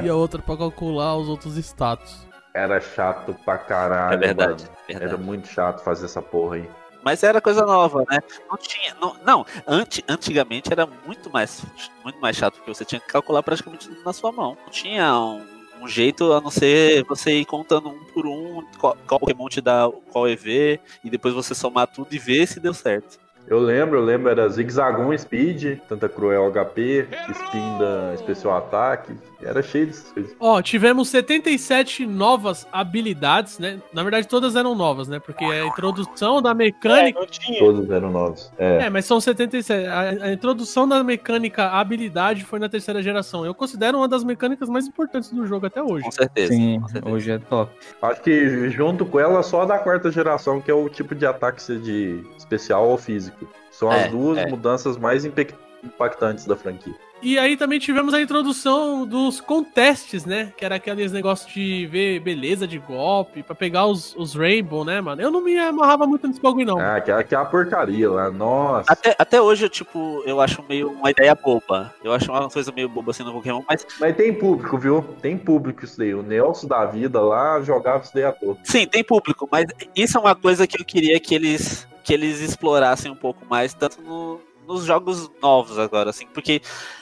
e 0.00 0.08
a 0.08 0.14
outra 0.14 0.40
pra 0.40 0.56
calcular 0.56 1.16
os 1.16 1.28
outros 1.28 1.56
status. 1.56 2.24
Era 2.54 2.80
chato 2.80 3.34
pra 3.44 3.58
caralho. 3.58 4.14
É 4.14 4.16
verdade, 4.16 4.64
mano. 4.64 4.76
verdade. 4.86 5.12
Era 5.12 5.16
muito 5.16 5.48
chato 5.48 5.82
fazer 5.82 6.04
essa 6.04 6.22
porra 6.22 6.56
aí. 6.56 6.68
Mas 7.02 7.22
era 7.22 7.40
coisa 7.40 7.64
nova, 7.64 8.04
né? 8.10 8.18
Não 8.50 8.56
tinha. 8.56 8.94
Não, 9.00 9.16
não 9.24 9.46
anti, 9.66 10.04
antigamente 10.08 10.72
era 10.72 10.86
muito 11.06 11.30
mais, 11.30 11.64
muito 12.02 12.20
mais 12.20 12.36
chato, 12.36 12.54
porque 12.54 12.74
você 12.74 12.84
tinha 12.84 13.00
que 13.00 13.06
calcular 13.06 13.42
praticamente 13.42 13.88
na 14.04 14.12
sua 14.12 14.32
mão. 14.32 14.56
Não 14.64 14.70
tinha 14.70 15.18
um, 15.18 15.44
um 15.82 15.88
jeito 15.88 16.32
a 16.32 16.40
não 16.40 16.50
ser 16.50 17.04
você 17.04 17.32
ir 17.40 17.44
contando 17.44 17.88
um 17.88 18.04
por 18.12 18.26
um 18.26 18.64
qual, 18.78 18.96
qual 19.06 19.20
Pokémon 19.20 19.48
te 19.48 19.60
dá 19.60 19.90
qual 20.10 20.28
EV, 20.28 20.80
e 21.04 21.10
depois 21.10 21.34
você 21.34 21.54
somar 21.54 21.86
tudo 21.86 22.12
e 22.12 22.18
ver 22.18 22.46
se 22.46 22.60
deu 22.60 22.74
certo. 22.74 23.18
Eu 23.48 23.58
lembro, 23.58 23.98
eu 23.98 24.04
lembro, 24.04 24.28
era 24.28 24.46
Zigzagon 24.48 25.16
Speed, 25.16 25.78
Tanta 25.88 26.06
Cruel 26.08 26.52
HP, 26.52 27.08
Spin 27.30 27.78
da 27.78 28.14
Especial 28.14 28.56
Ataque. 28.58 29.14
Era 29.40 29.62
cheio 29.62 29.86
dessas 29.86 30.12
coisas. 30.12 30.36
Ó, 30.40 30.60
tivemos 30.60 31.08
77 31.08 32.04
novas 32.04 32.66
habilidades, 32.72 33.58
né? 33.58 33.80
Na 33.92 34.02
verdade, 34.02 34.26
todas 34.26 34.56
eram 34.56 34.74
novas, 34.74 35.06
né? 35.06 35.20
Porque 35.20 35.44
a 35.44 35.64
introdução 35.64 36.42
da 36.42 36.52
mecânica. 36.52 37.20
não 37.20 37.26
tinha. 37.26 37.58
Todos 37.58 37.88
eram 37.88 38.10
novos. 38.10 38.50
É. 38.58 38.86
É, 38.86 38.90
mas 38.90 39.04
são 39.04 39.20
77. 39.20 39.86
A, 39.86 40.26
a 40.26 40.32
introdução 40.32 40.88
da 40.88 41.02
mecânica 41.04 41.68
habilidade 41.68 42.44
foi 42.44 42.58
na 42.58 42.68
terceira 42.68 43.00
geração. 43.00 43.46
Eu 43.46 43.54
considero 43.54 43.98
uma 43.98 44.08
das 44.08 44.24
mecânicas 44.24 44.68
mais 44.68 44.88
importantes 44.88 45.30
do 45.30 45.46
jogo 45.46 45.66
até 45.66 45.82
hoje. 45.82 46.04
Com 46.04 46.10
certeza. 46.10 46.52
Sim, 46.52 46.80
com 46.80 46.88
certeza. 46.88 47.14
hoje 47.14 47.30
é 47.30 47.38
top. 47.38 47.72
Acho 48.02 48.20
que 48.20 48.68
junto 48.70 49.06
com 49.06 49.20
ela, 49.20 49.42
só 49.44 49.62
a 49.62 49.66
da 49.66 49.78
quarta 49.78 50.10
geração, 50.10 50.60
que 50.60 50.70
é 50.70 50.74
o 50.74 50.88
tipo 50.88 51.14
de 51.14 51.24
ataque 51.24 51.62
de 51.78 52.24
especial 52.36 52.88
ou 52.88 52.98
físico. 52.98 53.37
São 53.70 53.92
É, 53.92 54.04
as 54.04 54.10
duas 54.10 54.38
é. 54.38 54.46
mudanças 54.46 54.96
mais 54.96 55.24
impactantes 55.24 56.46
da 56.46 56.56
franquia. 56.56 56.94
E 57.20 57.38
aí 57.38 57.56
também 57.56 57.78
tivemos 57.78 58.14
a 58.14 58.20
introdução 58.20 59.04
dos 59.06 59.40
contestes, 59.40 60.24
né? 60.24 60.52
Que 60.56 60.64
era 60.64 60.76
aqueles 60.76 61.10
negócios 61.10 61.52
de 61.52 61.86
ver 61.86 62.20
beleza 62.20 62.66
de 62.66 62.78
golpe, 62.78 63.42
pra 63.42 63.54
pegar 63.54 63.86
os, 63.86 64.14
os 64.16 64.34
Rainbow, 64.34 64.84
né, 64.84 65.00
mano? 65.00 65.20
Eu 65.20 65.30
não 65.30 65.40
me 65.42 65.58
amarrava 65.58 66.06
muito 66.06 66.26
nesse 66.28 66.40
bagulho, 66.40 66.66
não. 66.66 66.78
Ah, 66.78 67.00
que 67.00 67.10
é, 67.10 67.22
que 67.22 67.34
é 67.34 67.38
a 67.38 67.44
porcaria 67.44 68.08
lá. 68.10 68.30
Nossa. 68.30 68.92
Até, 68.92 69.16
até 69.18 69.40
hoje, 69.42 69.64
eu, 69.64 69.68
tipo, 69.68 70.22
eu 70.26 70.40
acho 70.40 70.64
meio 70.68 70.90
uma 70.90 71.10
ideia 71.10 71.34
boba. 71.34 71.92
Eu 72.04 72.12
acho 72.12 72.30
uma 72.30 72.48
coisa 72.48 72.70
meio 72.72 72.88
boba 72.88 73.10
assim 73.10 73.24
no 73.24 73.32
Pokémon, 73.32 73.62
mas 73.68 73.86
Mas 73.98 74.16
tem 74.16 74.32
público, 74.32 74.78
viu? 74.78 75.02
Tem 75.20 75.36
público 75.36 75.84
isso 75.84 75.98
daí. 75.98 76.14
O 76.14 76.22
Nelson 76.22 76.68
da 76.68 76.86
vida 76.86 77.20
lá 77.20 77.60
jogava 77.62 78.04
isso 78.04 78.14
daí 78.14 78.24
à 78.24 78.32
toa. 78.32 78.56
Sim, 78.62 78.86
tem 78.86 79.02
público, 79.02 79.48
mas 79.50 79.66
isso 79.96 80.16
é 80.16 80.20
uma 80.20 80.34
coisa 80.34 80.66
que 80.66 80.80
eu 80.80 80.84
queria 80.84 81.18
que 81.18 81.34
eles 81.34 81.86
que 82.04 82.14
eles 82.14 82.40
explorassem 82.40 83.12
um 83.12 83.14
pouco 83.14 83.44
mais, 83.50 83.74
tanto 83.74 84.00
no- 84.00 84.40
nos 84.68 84.84
jogos 84.84 85.30
novos 85.42 85.78
agora, 85.78 86.10
assim, 86.10 86.26
porque 86.28 86.60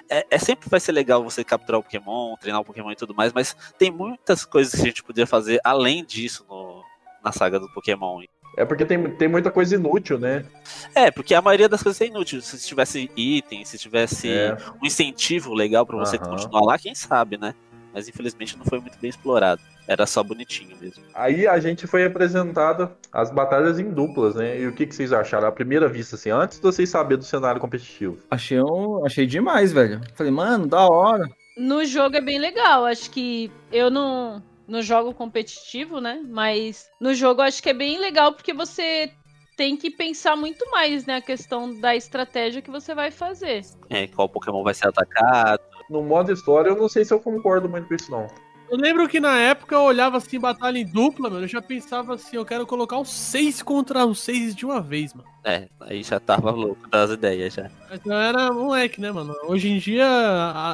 é, 0.08 0.24
é 0.30 0.38
sempre 0.38 0.70
vai 0.70 0.78
ser 0.78 0.92
legal 0.92 1.22
você 1.22 1.42
capturar 1.42 1.80
o 1.80 1.82
Pokémon, 1.82 2.36
treinar 2.36 2.60
o 2.60 2.64
Pokémon 2.64 2.92
e 2.92 2.96
tudo 2.96 3.12
mais, 3.14 3.32
mas 3.32 3.56
tem 3.76 3.90
muitas 3.90 4.44
coisas 4.44 4.72
que 4.74 4.80
a 4.82 4.84
gente 4.84 5.02
podia 5.02 5.26
fazer 5.26 5.60
além 5.64 6.04
disso 6.04 6.46
no- 6.48 6.82
na 7.24 7.32
saga 7.32 7.58
do 7.58 7.68
Pokémon. 7.72 8.22
É 8.56 8.64
porque 8.64 8.86
tem, 8.86 9.10
tem 9.16 9.28
muita 9.28 9.50
coisa 9.50 9.74
inútil, 9.74 10.18
né? 10.18 10.46
É, 10.94 11.10
porque 11.10 11.34
a 11.34 11.42
maioria 11.42 11.68
das 11.68 11.82
coisas 11.82 12.00
é 12.00 12.06
inútil. 12.06 12.40
Se 12.40 12.56
tivesse 12.66 13.10
item, 13.14 13.64
se 13.66 13.76
tivesse 13.76 14.30
É. 14.30 14.56
um 14.82 14.86
incentivo 14.86 15.52
legal 15.52 15.84
pra 15.84 15.96
você 15.98 16.16
Aham. 16.16 16.30
continuar 16.30 16.62
lá, 16.62 16.78
quem 16.78 16.94
sabe, 16.94 17.36
né? 17.36 17.54
Mas 17.96 18.10
infelizmente 18.10 18.58
não 18.58 18.64
foi 18.66 18.78
muito 18.78 18.98
bem 18.98 19.08
explorado. 19.08 19.62
Era 19.88 20.04
só 20.04 20.22
bonitinho 20.22 20.76
mesmo. 20.78 21.02
Aí 21.14 21.46
a 21.46 21.58
gente 21.58 21.86
foi 21.86 22.04
apresentado 22.04 22.90
as 23.10 23.30
batalhas 23.30 23.78
em 23.78 23.90
duplas, 23.90 24.34
né? 24.34 24.60
E 24.60 24.66
o 24.66 24.72
que, 24.74 24.84
que 24.84 24.94
vocês 24.94 25.14
acharam? 25.14 25.48
À 25.48 25.52
primeira 25.52 25.88
vista, 25.88 26.14
assim, 26.14 26.28
antes 26.28 26.58
de 26.58 26.62
vocês 26.62 26.90
saberem 26.90 27.20
do 27.20 27.24
cenário 27.24 27.58
competitivo. 27.58 28.18
Achei, 28.30 28.60
um, 28.60 29.02
achei 29.06 29.24
demais, 29.26 29.72
velho. 29.72 30.02
Falei, 30.14 30.30
mano, 30.30 30.66
da 30.66 30.86
hora. 30.86 31.26
No 31.56 31.86
jogo 31.86 32.16
é 32.16 32.20
bem 32.20 32.38
legal. 32.38 32.84
Acho 32.84 33.10
que 33.10 33.50
eu 33.72 33.90
não, 33.90 34.42
não 34.68 34.82
jogo 34.82 35.14
competitivo, 35.14 35.98
né? 35.98 36.22
Mas 36.28 36.90
no 37.00 37.14
jogo 37.14 37.40
eu 37.40 37.46
acho 37.46 37.62
que 37.62 37.70
é 37.70 37.74
bem 37.74 37.98
legal 37.98 38.34
porque 38.34 38.52
você 38.52 39.10
tem 39.56 39.74
que 39.74 39.90
pensar 39.90 40.36
muito 40.36 40.70
mais, 40.70 41.06
né? 41.06 41.16
A 41.16 41.22
questão 41.22 41.80
da 41.80 41.96
estratégia 41.96 42.60
que 42.60 42.70
você 42.70 42.94
vai 42.94 43.10
fazer. 43.10 43.62
É, 43.88 44.06
qual 44.06 44.28
Pokémon 44.28 44.62
vai 44.62 44.74
ser 44.74 44.88
atacado. 44.88 45.62
No 45.88 46.02
modo 46.02 46.32
história, 46.32 46.70
eu 46.70 46.76
não 46.76 46.88
sei 46.88 47.04
se 47.04 47.12
eu 47.14 47.20
concordo 47.20 47.68
muito 47.68 47.88
com 47.88 47.94
isso, 47.94 48.10
não. 48.10 48.26
Eu 48.68 48.76
lembro 48.76 49.08
que 49.08 49.20
na 49.20 49.38
época 49.38 49.76
eu 49.76 49.82
olhava 49.82 50.16
assim, 50.16 50.40
batalha 50.40 50.78
em 50.78 50.84
dupla, 50.84 51.30
mano. 51.30 51.44
Eu 51.44 51.48
já 51.48 51.62
pensava 51.62 52.14
assim, 52.14 52.36
eu 52.36 52.44
quero 52.44 52.66
colocar 52.66 52.98
os 52.98 53.08
seis 53.08 53.62
contra 53.62 54.04
os 54.04 54.18
seis 54.18 54.56
de 54.56 54.66
uma 54.66 54.80
vez, 54.80 55.14
mano. 55.14 55.28
É, 55.44 55.68
aí 55.80 56.02
já 56.02 56.18
tava 56.18 56.50
louco 56.50 56.88
das 56.90 57.10
ideias 57.10 57.54
já. 57.54 57.70
Mas 57.88 58.00
eu 58.04 58.12
era 58.12 58.52
moleque, 58.52 59.00
né, 59.00 59.12
mano? 59.12 59.32
Hoje 59.44 59.68
em 59.68 59.78
dia, 59.78 60.04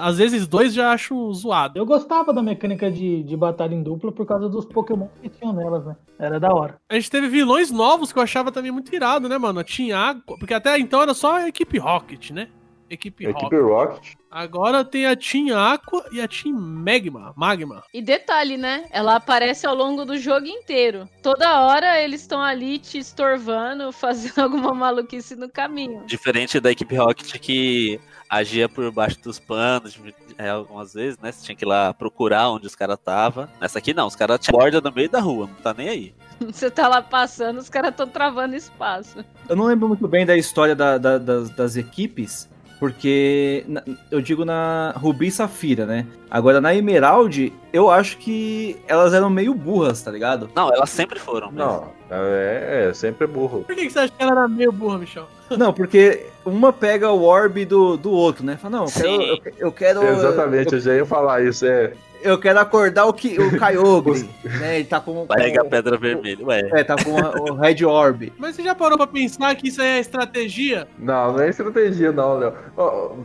às 0.03 0.17
vezes 0.17 0.47
dois 0.47 0.73
já 0.73 0.93
acho 0.93 1.33
zoado. 1.35 1.79
Eu 1.79 1.85
gostava 1.85 2.33
da 2.33 2.43
mecânica 2.43 2.91
de, 2.91 3.23
de 3.23 3.37
batalha 3.37 3.75
em 3.75 3.83
dupla 3.83 4.11
por 4.11 4.25
causa 4.25 4.49
dos 4.49 4.65
Pokémon 4.65 5.09
que 5.21 5.29
tinham 5.29 5.53
nelas, 5.53 5.85
né? 5.85 5.95
Era 6.19 6.41
da 6.41 6.55
hora. 6.55 6.79
A 6.89 6.95
gente 6.95 7.11
teve 7.11 7.29
vilões 7.29 7.71
novos 7.71 8.11
que 8.11 8.19
eu 8.19 8.23
achava 8.23 8.51
também 8.51 8.73
muito 8.73 8.95
irado, 8.95 9.29
né, 9.29 9.37
mano? 9.37 9.63
Tinha 9.63 9.99
água, 9.99 10.39
porque 10.39 10.55
até 10.55 10.79
então 10.79 11.03
era 11.03 11.13
só 11.13 11.37
a 11.37 11.49
equipe 11.49 11.79
Rocket, 11.79 12.31
né? 12.31 12.49
Equipe, 12.93 13.25
Equipe 13.27 13.57
Rocket. 13.59 13.91
Rocket. 13.95 14.13
Agora 14.31 14.85
tem 14.85 15.07
a 15.07 15.17
Team 15.17 15.57
Aqua 15.57 16.05
e 16.13 16.21
a 16.21 16.29
Team 16.29 16.55
Magma. 16.55 17.33
Magma. 17.37 17.83
E 17.93 18.01
detalhe, 18.03 18.57
né? 18.57 18.85
Ela 18.91 19.17
aparece 19.17 19.67
ao 19.67 19.75
longo 19.75 20.05
do 20.05 20.17
jogo 20.19 20.47
inteiro. 20.47 21.09
Toda 21.23 21.61
hora 21.63 22.01
eles 22.01 22.21
estão 22.23 22.41
ali 22.43 22.79
te 22.79 22.99
estorvando, 22.99 23.91
fazendo 23.93 24.39
alguma 24.41 24.75
maluquice 24.75 25.35
no 25.37 25.49
caminho. 25.49 26.05
Diferente 26.07 26.61
da 26.61 26.71
equipe 26.71 26.95
Rocket 26.97 27.39
que 27.39 27.99
agia 28.29 28.69
por 28.69 28.91
baixo 28.91 29.21
dos 29.23 29.39
panos, 29.39 29.99
é, 30.39 30.49
algumas 30.49 30.95
vezes, 30.95 31.19
né? 31.19 31.31
Você 31.31 31.45
tinha 31.45 31.55
que 31.57 31.65
ir 31.65 31.69
lá 31.69 31.93
procurar 31.93 32.51
onde 32.51 32.67
os 32.67 32.75
caras 32.75 32.99
estavam. 32.99 33.47
Nessa 33.61 33.79
aqui 33.79 33.93
não, 33.93 34.07
os 34.07 34.17
caras 34.17 34.39
te 34.41 34.49
abordam 34.51 34.81
no 34.81 34.91
meio 34.93 35.09
da 35.11 35.21
rua, 35.21 35.47
não 35.47 35.55
tá 35.57 35.75
nem 35.77 35.89
aí. 35.89 36.15
Você 36.41 36.71
tá 36.71 36.89
lá 36.89 37.01
passando, 37.03 37.59
os 37.59 37.69
caras 37.69 37.91
estão 37.91 38.09
travando 38.09 38.57
espaço. 38.57 39.23
Eu 39.49 39.55
não 39.55 39.67
lembro 39.67 39.87
muito 39.89 40.09
bem 40.09 40.25
da 40.27 40.35
história 40.37 40.75
da- 40.75 40.97
da- 40.99 41.19
das, 41.19 41.51
das 41.51 41.77
equipes, 41.77 42.49
porque 42.83 43.63
na- 43.69 43.85
eu 44.11 44.21
digo 44.21 44.45
na 44.45 44.93
Rubi 44.97 45.29
e 45.29 45.31
Safira, 45.31 45.87
né? 45.87 46.05
Agora 46.29 46.61
na 46.61 46.75
Emerald, 46.75 47.53
eu 47.73 47.89
acho 47.89 48.19
que 48.19 48.77
elas 48.89 49.15
eram 49.15 49.31
meio 49.31 49.55
burras, 49.55 50.03
tá 50.03 50.11
ligado? 50.11 50.51
Não, 50.53 50.69
elas 50.69 50.91
sempre 50.91 51.21
foram. 51.21 51.53
mesmo. 51.53 51.65
Não, 51.65 51.93
é, 52.11 52.89
é 52.89 52.93
sempre 52.93 53.29
burro. 53.29 53.63
Por 53.63 53.77
que, 53.77 53.83
que 53.87 53.91
você 53.91 54.01
acha 54.01 54.13
que 54.13 54.21
ela 54.21 54.33
era 54.33 54.49
meio 54.49 54.73
burra, 54.73 54.99
Michel? 54.99 55.29
Não, 55.57 55.73
porque 55.73 56.27
uma 56.45 56.73
pega 56.73 57.09
o 57.13 57.23
orb 57.23 57.65
do, 57.65 57.97
do 57.97 58.11
outro, 58.11 58.45
né? 58.45 58.57
Fala, 58.57 58.79
não, 58.79 58.85
eu 58.87 58.91
quero. 58.91 59.23
Eu, 59.23 59.39
eu 59.59 59.73
quero 59.73 60.03
Exatamente, 60.05 60.73
eu 60.75 60.81
já 60.81 60.95
ia 60.97 61.07
falar 61.07 61.45
isso. 61.45 61.65
É, 61.65 61.93
eu, 62.23 62.39
quero 62.39 62.59
acordar 62.59 63.07
o, 63.07 63.13
Ki, 63.13 63.39
o 63.39 63.59
Kyogre, 63.59 64.29
né? 64.61 64.77
Ele 64.77 64.85
tá 64.85 65.01
com. 65.01 65.27
Vai 65.27 65.43
pegar 65.45 65.63
a 65.63 65.65
pedra 65.65 65.97
vermelha, 65.97 66.45
ué. 66.47 66.61
é, 66.73 66.85
tá 66.85 66.97
com 66.97 67.11
o 67.51 67.55
Red 67.57 67.85
Orb. 67.85 68.33
Mas 68.39 68.57
você 68.57 68.63
já 68.63 68.75
parou 68.75 68.97
pra 68.97 69.07
pensar 69.07 69.55
que 69.55 69.69
isso 69.69 69.81
aí 69.81 69.89
é 69.89 70.01
estratégia? 70.01 70.87
não, 70.99 71.33
não 71.33 71.41
é 71.41 71.49
estratégia, 71.49 72.13
não, 72.13 72.39
Léo. 72.39 72.55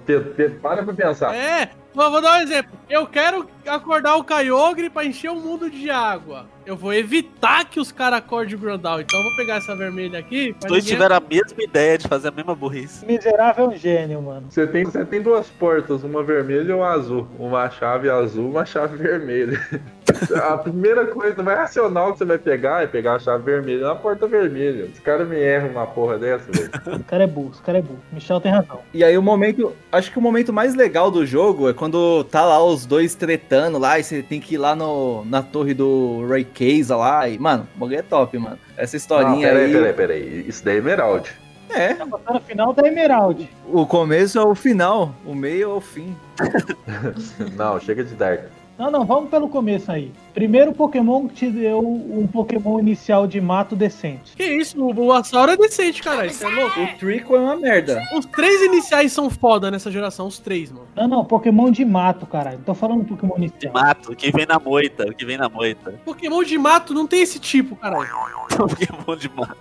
Pedro, 0.05 0.59
para 0.61 0.83
pra 0.83 0.93
pensar. 0.93 1.35
É, 1.35 1.69
vou, 1.97 2.11
vou 2.11 2.21
dar 2.21 2.37
um 2.39 2.41
exemplo. 2.41 2.77
Eu 2.89 3.05
quero 3.07 3.45
acordar 3.67 4.15
o 4.15 4.23
Kyogre 4.23 4.89
pra 4.89 5.03
encher 5.03 5.29
o 5.29 5.35
mundo 5.35 5.69
de 5.69 5.89
água. 5.89 6.45
Eu 6.65 6.75
vou 6.77 6.93
evitar 6.93 7.65
que 7.65 7.79
os 7.79 7.91
caras 7.91 8.19
acordem 8.19 8.55
o 8.55 8.57
Grandal. 8.57 9.01
Então 9.01 9.19
eu 9.19 9.23
vou 9.25 9.35
pegar 9.35 9.55
essa 9.55 9.75
vermelha 9.75 10.19
aqui. 10.19 10.55
Os 10.61 10.65
dois 10.65 10.83
ninguém- 10.83 10.95
tiveram 10.97 11.15
a 11.17 11.19
mesma 11.19 11.63
ideia 11.63 11.97
de 11.97 12.07
fazer 12.07 12.27
a 12.29 12.31
mesma 12.31 12.55
burrice. 12.55 13.05
Miserável 13.05 13.71
é 13.71 13.75
gênio, 13.75 14.21
mano. 14.21 14.45
Você 14.49 14.65
tem, 14.67 14.85
você 14.85 15.03
tem 15.03 15.21
duas 15.21 15.49
portas, 15.49 16.03
uma 16.03 16.23
vermelha 16.23 16.69
e 16.69 16.73
uma 16.73 16.89
azul. 16.89 17.27
Uma 17.37 17.69
chave 17.69 18.09
azul, 18.09 18.49
uma 18.49 18.65
chave 18.65 18.95
vermelha. 18.97 19.59
A 20.41 20.57
primeira 20.57 21.05
coisa 21.07 21.43
mais 21.43 21.57
racional 21.57 22.11
que 22.13 22.19
você 22.19 22.25
vai 22.25 22.37
pegar 22.37 22.83
é 22.83 22.87
pegar 22.87 23.15
a 23.15 23.19
chave 23.19 23.43
vermelha 23.43 23.87
na 23.87 23.95
porta 23.95 24.25
vermelha. 24.27 24.85
Os 24.85 24.99
caras 24.99 25.27
me 25.27 25.37
erram 25.37 25.69
uma 25.69 25.85
porra 25.85 26.17
dessa, 26.17 26.51
velho. 26.51 26.69
O 26.99 27.03
cara 27.03 27.23
é 27.23 27.27
burro, 27.27 27.51
o 27.59 27.61
cara 27.63 27.77
é 27.77 27.81
burro. 27.81 27.99
Michel 28.11 28.39
tem 28.41 28.51
razão. 28.51 28.79
E 28.93 29.03
aí 29.03 29.17
o 29.17 29.21
momento. 29.21 29.73
Acho 29.91 30.11
que 30.11 30.17
o 30.17 30.21
momento 30.21 30.51
mais 30.53 30.75
legal 30.75 31.11
do 31.11 31.25
jogo 31.25 31.69
é 31.69 31.73
quando 31.73 32.23
tá 32.25 32.43
lá 32.45 32.63
os 32.63 32.85
dois 32.85 33.15
tretando 33.15 33.77
lá 33.77 33.99
e 33.99 34.03
você 34.03 34.21
tem 34.23 34.39
que 34.39 34.55
ir 34.55 34.57
lá 34.57 34.75
no, 34.75 35.23
na 35.25 35.41
torre 35.43 35.73
do 35.73 36.25
Rayquaza 36.27 36.95
lá. 36.95 37.27
E, 37.27 37.37
mano, 37.37 37.67
o 37.75 37.79
bagulho 37.79 37.99
é 37.99 38.01
top, 38.01 38.37
mano. 38.37 38.57
Essa 38.77 38.95
Não, 38.95 38.99
historinha 38.99 39.47
peraí, 39.47 39.65
aí. 39.65 39.71
peraí, 39.73 39.93
peraí. 39.93 40.45
Isso 40.47 40.63
daí 40.63 40.75
é 40.75 40.79
Emerald. 40.79 41.29
É, 41.69 41.93
Tá 41.95 42.05
passando 42.05 42.37
o 42.37 42.41
final 42.41 42.73
da 42.73 42.87
Emerald. 42.87 43.49
o 43.67 43.85
começo 43.85 44.39
é 44.39 44.41
o 44.41 44.55
final, 44.55 45.13
o 45.25 45.35
meio 45.35 45.63
é 45.71 45.73
o 45.73 45.81
fim. 45.81 46.15
Não, 47.57 47.77
chega 47.79 48.03
de 48.05 48.13
Dark. 48.15 48.45
Não, 48.77 48.91
não, 48.91 49.03
vamos 49.05 49.29
pelo 49.31 49.49
começo 49.49 49.91
aí. 49.91 50.11
Primeiro 50.35 50.71
Pokémon 50.71 51.27
que 51.27 51.33
te 51.33 51.49
deu 51.49 51.79
um 51.79 52.27
Pokémon 52.27 52.79
inicial 52.79 53.25
de 53.25 53.41
mato 53.41 53.75
decente. 53.75 54.35
Que 54.35 54.43
isso, 54.43 54.79
o 54.87 54.93
Bulbasaur 54.93 55.49
é 55.49 55.57
decente, 55.57 56.03
caralho. 56.03 56.29
Você 56.31 56.45
é 56.45 56.49
louco? 56.49 56.79
O 56.79 56.87
Trico 56.99 57.35
é 57.35 57.39
uma 57.39 57.55
merda. 57.55 58.03
Os 58.15 58.25
três 58.27 58.61
iniciais 58.61 59.11
são 59.11 59.31
foda 59.31 59.71
nessa 59.71 59.89
geração, 59.89 60.27
os 60.27 60.37
três, 60.37 60.71
mano. 60.71 60.85
Não, 60.95 61.07
não, 61.07 61.25
Pokémon 61.25 61.71
de 61.71 61.83
mato, 61.83 62.27
caralho. 62.27 62.57
Não 62.57 62.65
tô 62.65 62.75
falando 62.75 63.03
Pokémon 63.03 63.33
De 63.35 63.41
inicial. 63.47 63.73
mato, 63.73 64.15
que 64.15 64.31
vem 64.31 64.45
na 64.45 64.59
moita, 64.59 65.11
que 65.11 65.25
vem 65.25 65.37
na 65.37 65.49
moita. 65.49 65.95
Pokémon 66.05 66.43
de 66.43 66.57
mato 66.59 66.93
não 66.93 67.07
tem 67.07 67.21
esse 67.23 67.39
tipo, 67.39 67.75
caralho. 67.75 68.07
Pokémon 68.55 69.15
de 69.17 69.31
mato. 69.35 69.57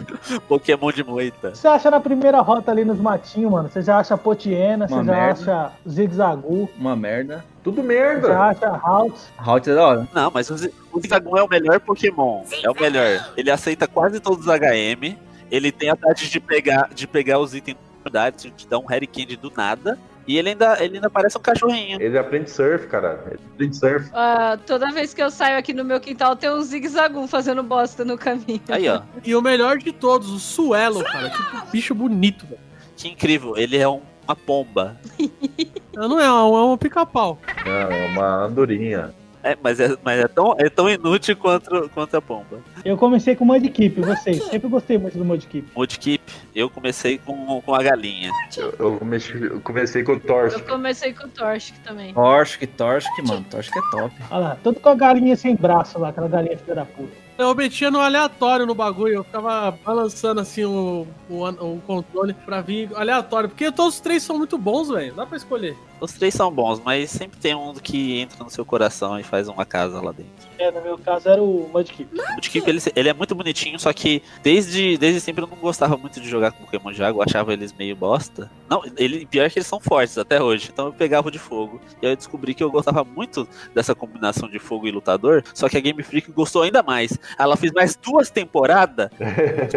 Pokémon 0.48 0.90
de 0.90 1.04
moita. 1.04 1.54
Você 1.54 1.68
acha 1.68 1.90
na 1.90 2.00
primeira 2.00 2.40
rota 2.40 2.70
ali 2.70 2.84
nos 2.84 2.98
matinhos, 2.98 3.52
mano? 3.52 3.68
Você 3.68 3.82
já 3.82 3.98
acha 3.98 4.16
Potiena, 4.16 4.88
você 4.88 4.94
já 4.94 5.02
merda. 5.02 5.32
acha 5.32 5.72
Zigzagu, 5.86 6.68
Uma 6.78 6.96
merda. 6.96 7.44
Tudo 7.64 7.82
merda. 7.82 8.38
acha 8.38 8.68
Haltz. 8.68 9.30
Halt 9.38 9.66
é 9.66 9.74
da 9.74 9.86
hora. 9.88 10.08
Não, 10.14 10.30
mas 10.32 10.50
o, 10.50 10.56
Zi- 10.56 10.72
o 10.92 11.00
Zigzagoon 11.00 11.38
é 11.38 11.42
o 11.42 11.48
melhor 11.48 11.80
Pokémon. 11.80 12.44
É 12.62 12.70
o 12.70 12.74
melhor. 12.78 13.32
Ele 13.36 13.50
aceita 13.50 13.88
quase 13.88 14.20
todos 14.20 14.46
os 14.46 14.52
HM. 14.52 15.16
Ele 15.50 15.72
tem 15.72 15.88
a 15.90 15.96
taxa 15.96 16.26
de 16.26 16.38
pegar, 16.38 16.90
de 16.94 17.06
pegar 17.06 17.38
os 17.38 17.54
itens 17.54 17.76
da 18.12 18.30
te 18.30 18.52
dá 18.68 18.78
um 18.78 18.84
Harry 18.84 19.06
Candy 19.06 19.36
do 19.36 19.50
nada. 19.56 19.98
E 20.26 20.38
ele 20.38 20.50
ainda, 20.50 20.82
ele 20.82 20.96
ainda 20.96 21.08
parece 21.10 21.36
um 21.36 21.40
cachorrinho. 21.40 22.00
Ele 22.00 22.18
aprende 22.18 22.50
surf, 22.50 22.86
cara. 22.86 23.22
Ele 23.26 23.40
aprende 23.54 23.76
surf. 23.76 24.10
Ah, 24.14 24.58
toda 24.66 24.90
vez 24.90 25.12
que 25.12 25.22
eu 25.22 25.30
saio 25.30 25.58
aqui 25.58 25.72
no 25.74 25.84
meu 25.84 26.00
quintal, 26.00 26.34
tem 26.34 26.50
um 26.50 26.60
zigue-zagu 26.62 27.26
fazendo 27.26 27.62
bosta 27.62 28.04
no 28.04 28.16
caminho. 28.16 28.60
Aí, 28.68 28.88
ó. 28.88 29.00
E 29.24 29.34
o 29.34 29.42
melhor 29.42 29.76
de 29.78 29.92
todos, 29.92 30.30
o 30.30 30.38
Suelo, 30.38 31.02
cara. 31.04 31.28
Que 31.30 31.42
bicho 31.72 31.94
bonito, 31.94 32.46
velho. 32.46 32.60
Que 32.96 33.08
incrível. 33.08 33.54
Ele 33.56 33.76
é 33.76 33.86
um- 33.88 34.00
uma 34.26 34.36
pomba. 34.36 34.96
Não 35.94 36.20
é 36.20 36.32
um, 36.32 36.56
é 36.56 36.64
um 36.64 36.76
pica-pau. 36.76 37.38
Não, 37.64 37.72
é 37.72 38.06
uma 38.08 38.44
andorinha. 38.44 39.14
É, 39.44 39.58
mas 39.62 39.78
é, 39.78 39.94
mas 40.02 40.18
é, 40.20 40.26
tão, 40.26 40.54
é 40.58 40.70
tão 40.70 40.88
inútil 40.88 41.36
quanto, 41.36 41.90
quanto 41.90 42.16
a 42.16 42.22
pomba. 42.22 42.60
Eu 42.82 42.96
comecei 42.96 43.36
com 43.36 43.44
Mudkip, 43.44 44.00
vocês. 44.00 44.42
Sempre 44.44 44.70
gostei 44.70 44.96
muito 44.96 45.18
do 45.18 45.24
Mudkip. 45.24 45.68
Mudkip, 45.76 46.22
eu 46.54 46.70
comecei 46.70 47.18
com, 47.18 47.60
com 47.60 47.74
a 47.74 47.82
galinha. 47.82 48.30
Eu, 48.56 48.74
eu 48.78 48.96
comecei, 48.96 49.44
eu 49.44 49.60
comecei 49.60 50.02
com 50.02 50.12
o 50.12 50.20
Torch. 50.20 50.54
Eu 50.54 50.64
comecei 50.64 51.12
com 51.12 51.26
o 51.26 51.28
Torchic 51.28 51.78
também. 51.80 52.14
Torchic, 52.14 52.66
Torchic, 52.68 53.28
mano. 53.28 53.44
Torchic 53.50 53.78
é 53.78 53.82
top. 53.90 54.14
Olha 54.30 54.40
lá, 54.40 54.58
tudo 54.62 54.80
com 54.80 54.88
a 54.88 54.94
galinha 54.94 55.36
sem 55.36 55.54
braço 55.54 55.98
lá, 55.98 56.08
aquela 56.08 56.28
galinha 56.28 56.56
filha 56.56 56.76
da 56.76 56.86
puta. 56.86 57.23
Eu 57.36 57.52
metia 57.54 57.90
no 57.90 58.00
aleatório 58.00 58.64
no 58.64 58.74
bagulho, 58.74 59.14
eu 59.14 59.24
ficava 59.24 59.76
balançando 59.84 60.40
assim 60.40 60.64
o, 60.64 61.04
o, 61.28 61.44
o 61.48 61.80
controle 61.84 62.32
pra 62.32 62.60
vir 62.60 62.90
aleatório, 62.94 63.48
porque 63.48 63.72
todos 63.72 63.94
os 63.94 64.00
três 64.00 64.22
são 64.22 64.38
muito 64.38 64.56
bons, 64.56 64.88
velho. 64.88 65.14
Dá 65.14 65.26
pra 65.26 65.36
escolher. 65.36 65.76
Os 66.04 66.12
três 66.12 66.34
são 66.34 66.52
bons, 66.52 66.82
mas 66.84 67.10
sempre 67.10 67.38
tem 67.40 67.54
um 67.54 67.72
que 67.72 68.20
entra 68.20 68.44
no 68.44 68.50
seu 68.50 68.62
coração 68.62 69.18
e 69.18 69.22
faz 69.22 69.48
uma 69.48 69.64
casa 69.64 70.02
lá 70.02 70.12
dentro. 70.12 70.32
É, 70.58 70.70
no 70.70 70.82
meu 70.82 70.98
caso 70.98 71.30
era 71.30 71.42
o 71.42 71.66
Mudkip. 71.72 72.14
O 72.14 72.34
Mudkip, 72.34 72.68
ele, 72.68 72.78
ele 72.94 73.08
é 73.08 73.14
muito 73.14 73.34
bonitinho, 73.34 73.80
só 73.80 73.90
que 73.90 74.22
desde, 74.42 74.98
desde 74.98 75.18
sempre 75.18 75.42
eu 75.42 75.48
não 75.48 75.56
gostava 75.56 75.96
muito 75.96 76.20
de 76.20 76.28
jogar 76.28 76.52
com 76.52 76.62
Pokémon 76.66 76.92
de 76.92 77.02
água, 77.02 77.24
achava 77.26 77.54
eles 77.54 77.72
meio 77.72 77.96
bosta. 77.96 78.50
Não, 78.68 78.82
ele, 78.98 79.24
pior 79.24 79.44
é 79.44 79.50
que 79.50 79.58
eles 79.58 79.66
são 79.66 79.80
fortes 79.80 80.18
até 80.18 80.42
hoje, 80.42 80.68
então 80.70 80.86
eu 80.86 80.92
pegava 80.92 81.28
o 81.28 81.30
de 81.30 81.38
fogo. 81.38 81.80
E 82.02 82.06
aí 82.06 82.12
eu 82.12 82.16
descobri 82.16 82.52
que 82.52 82.62
eu 82.62 82.70
gostava 82.70 83.02
muito 83.02 83.48
dessa 83.74 83.94
combinação 83.94 84.46
de 84.46 84.58
fogo 84.58 84.86
e 84.86 84.90
lutador, 84.90 85.42
só 85.54 85.70
que 85.70 85.78
a 85.78 85.80
Game 85.80 86.02
Freak 86.02 86.30
gostou 86.32 86.62
ainda 86.62 86.82
mais. 86.82 87.18
Ela 87.38 87.56
fez 87.56 87.72
mais 87.72 87.96
duas 87.96 88.28
temporadas 88.28 89.08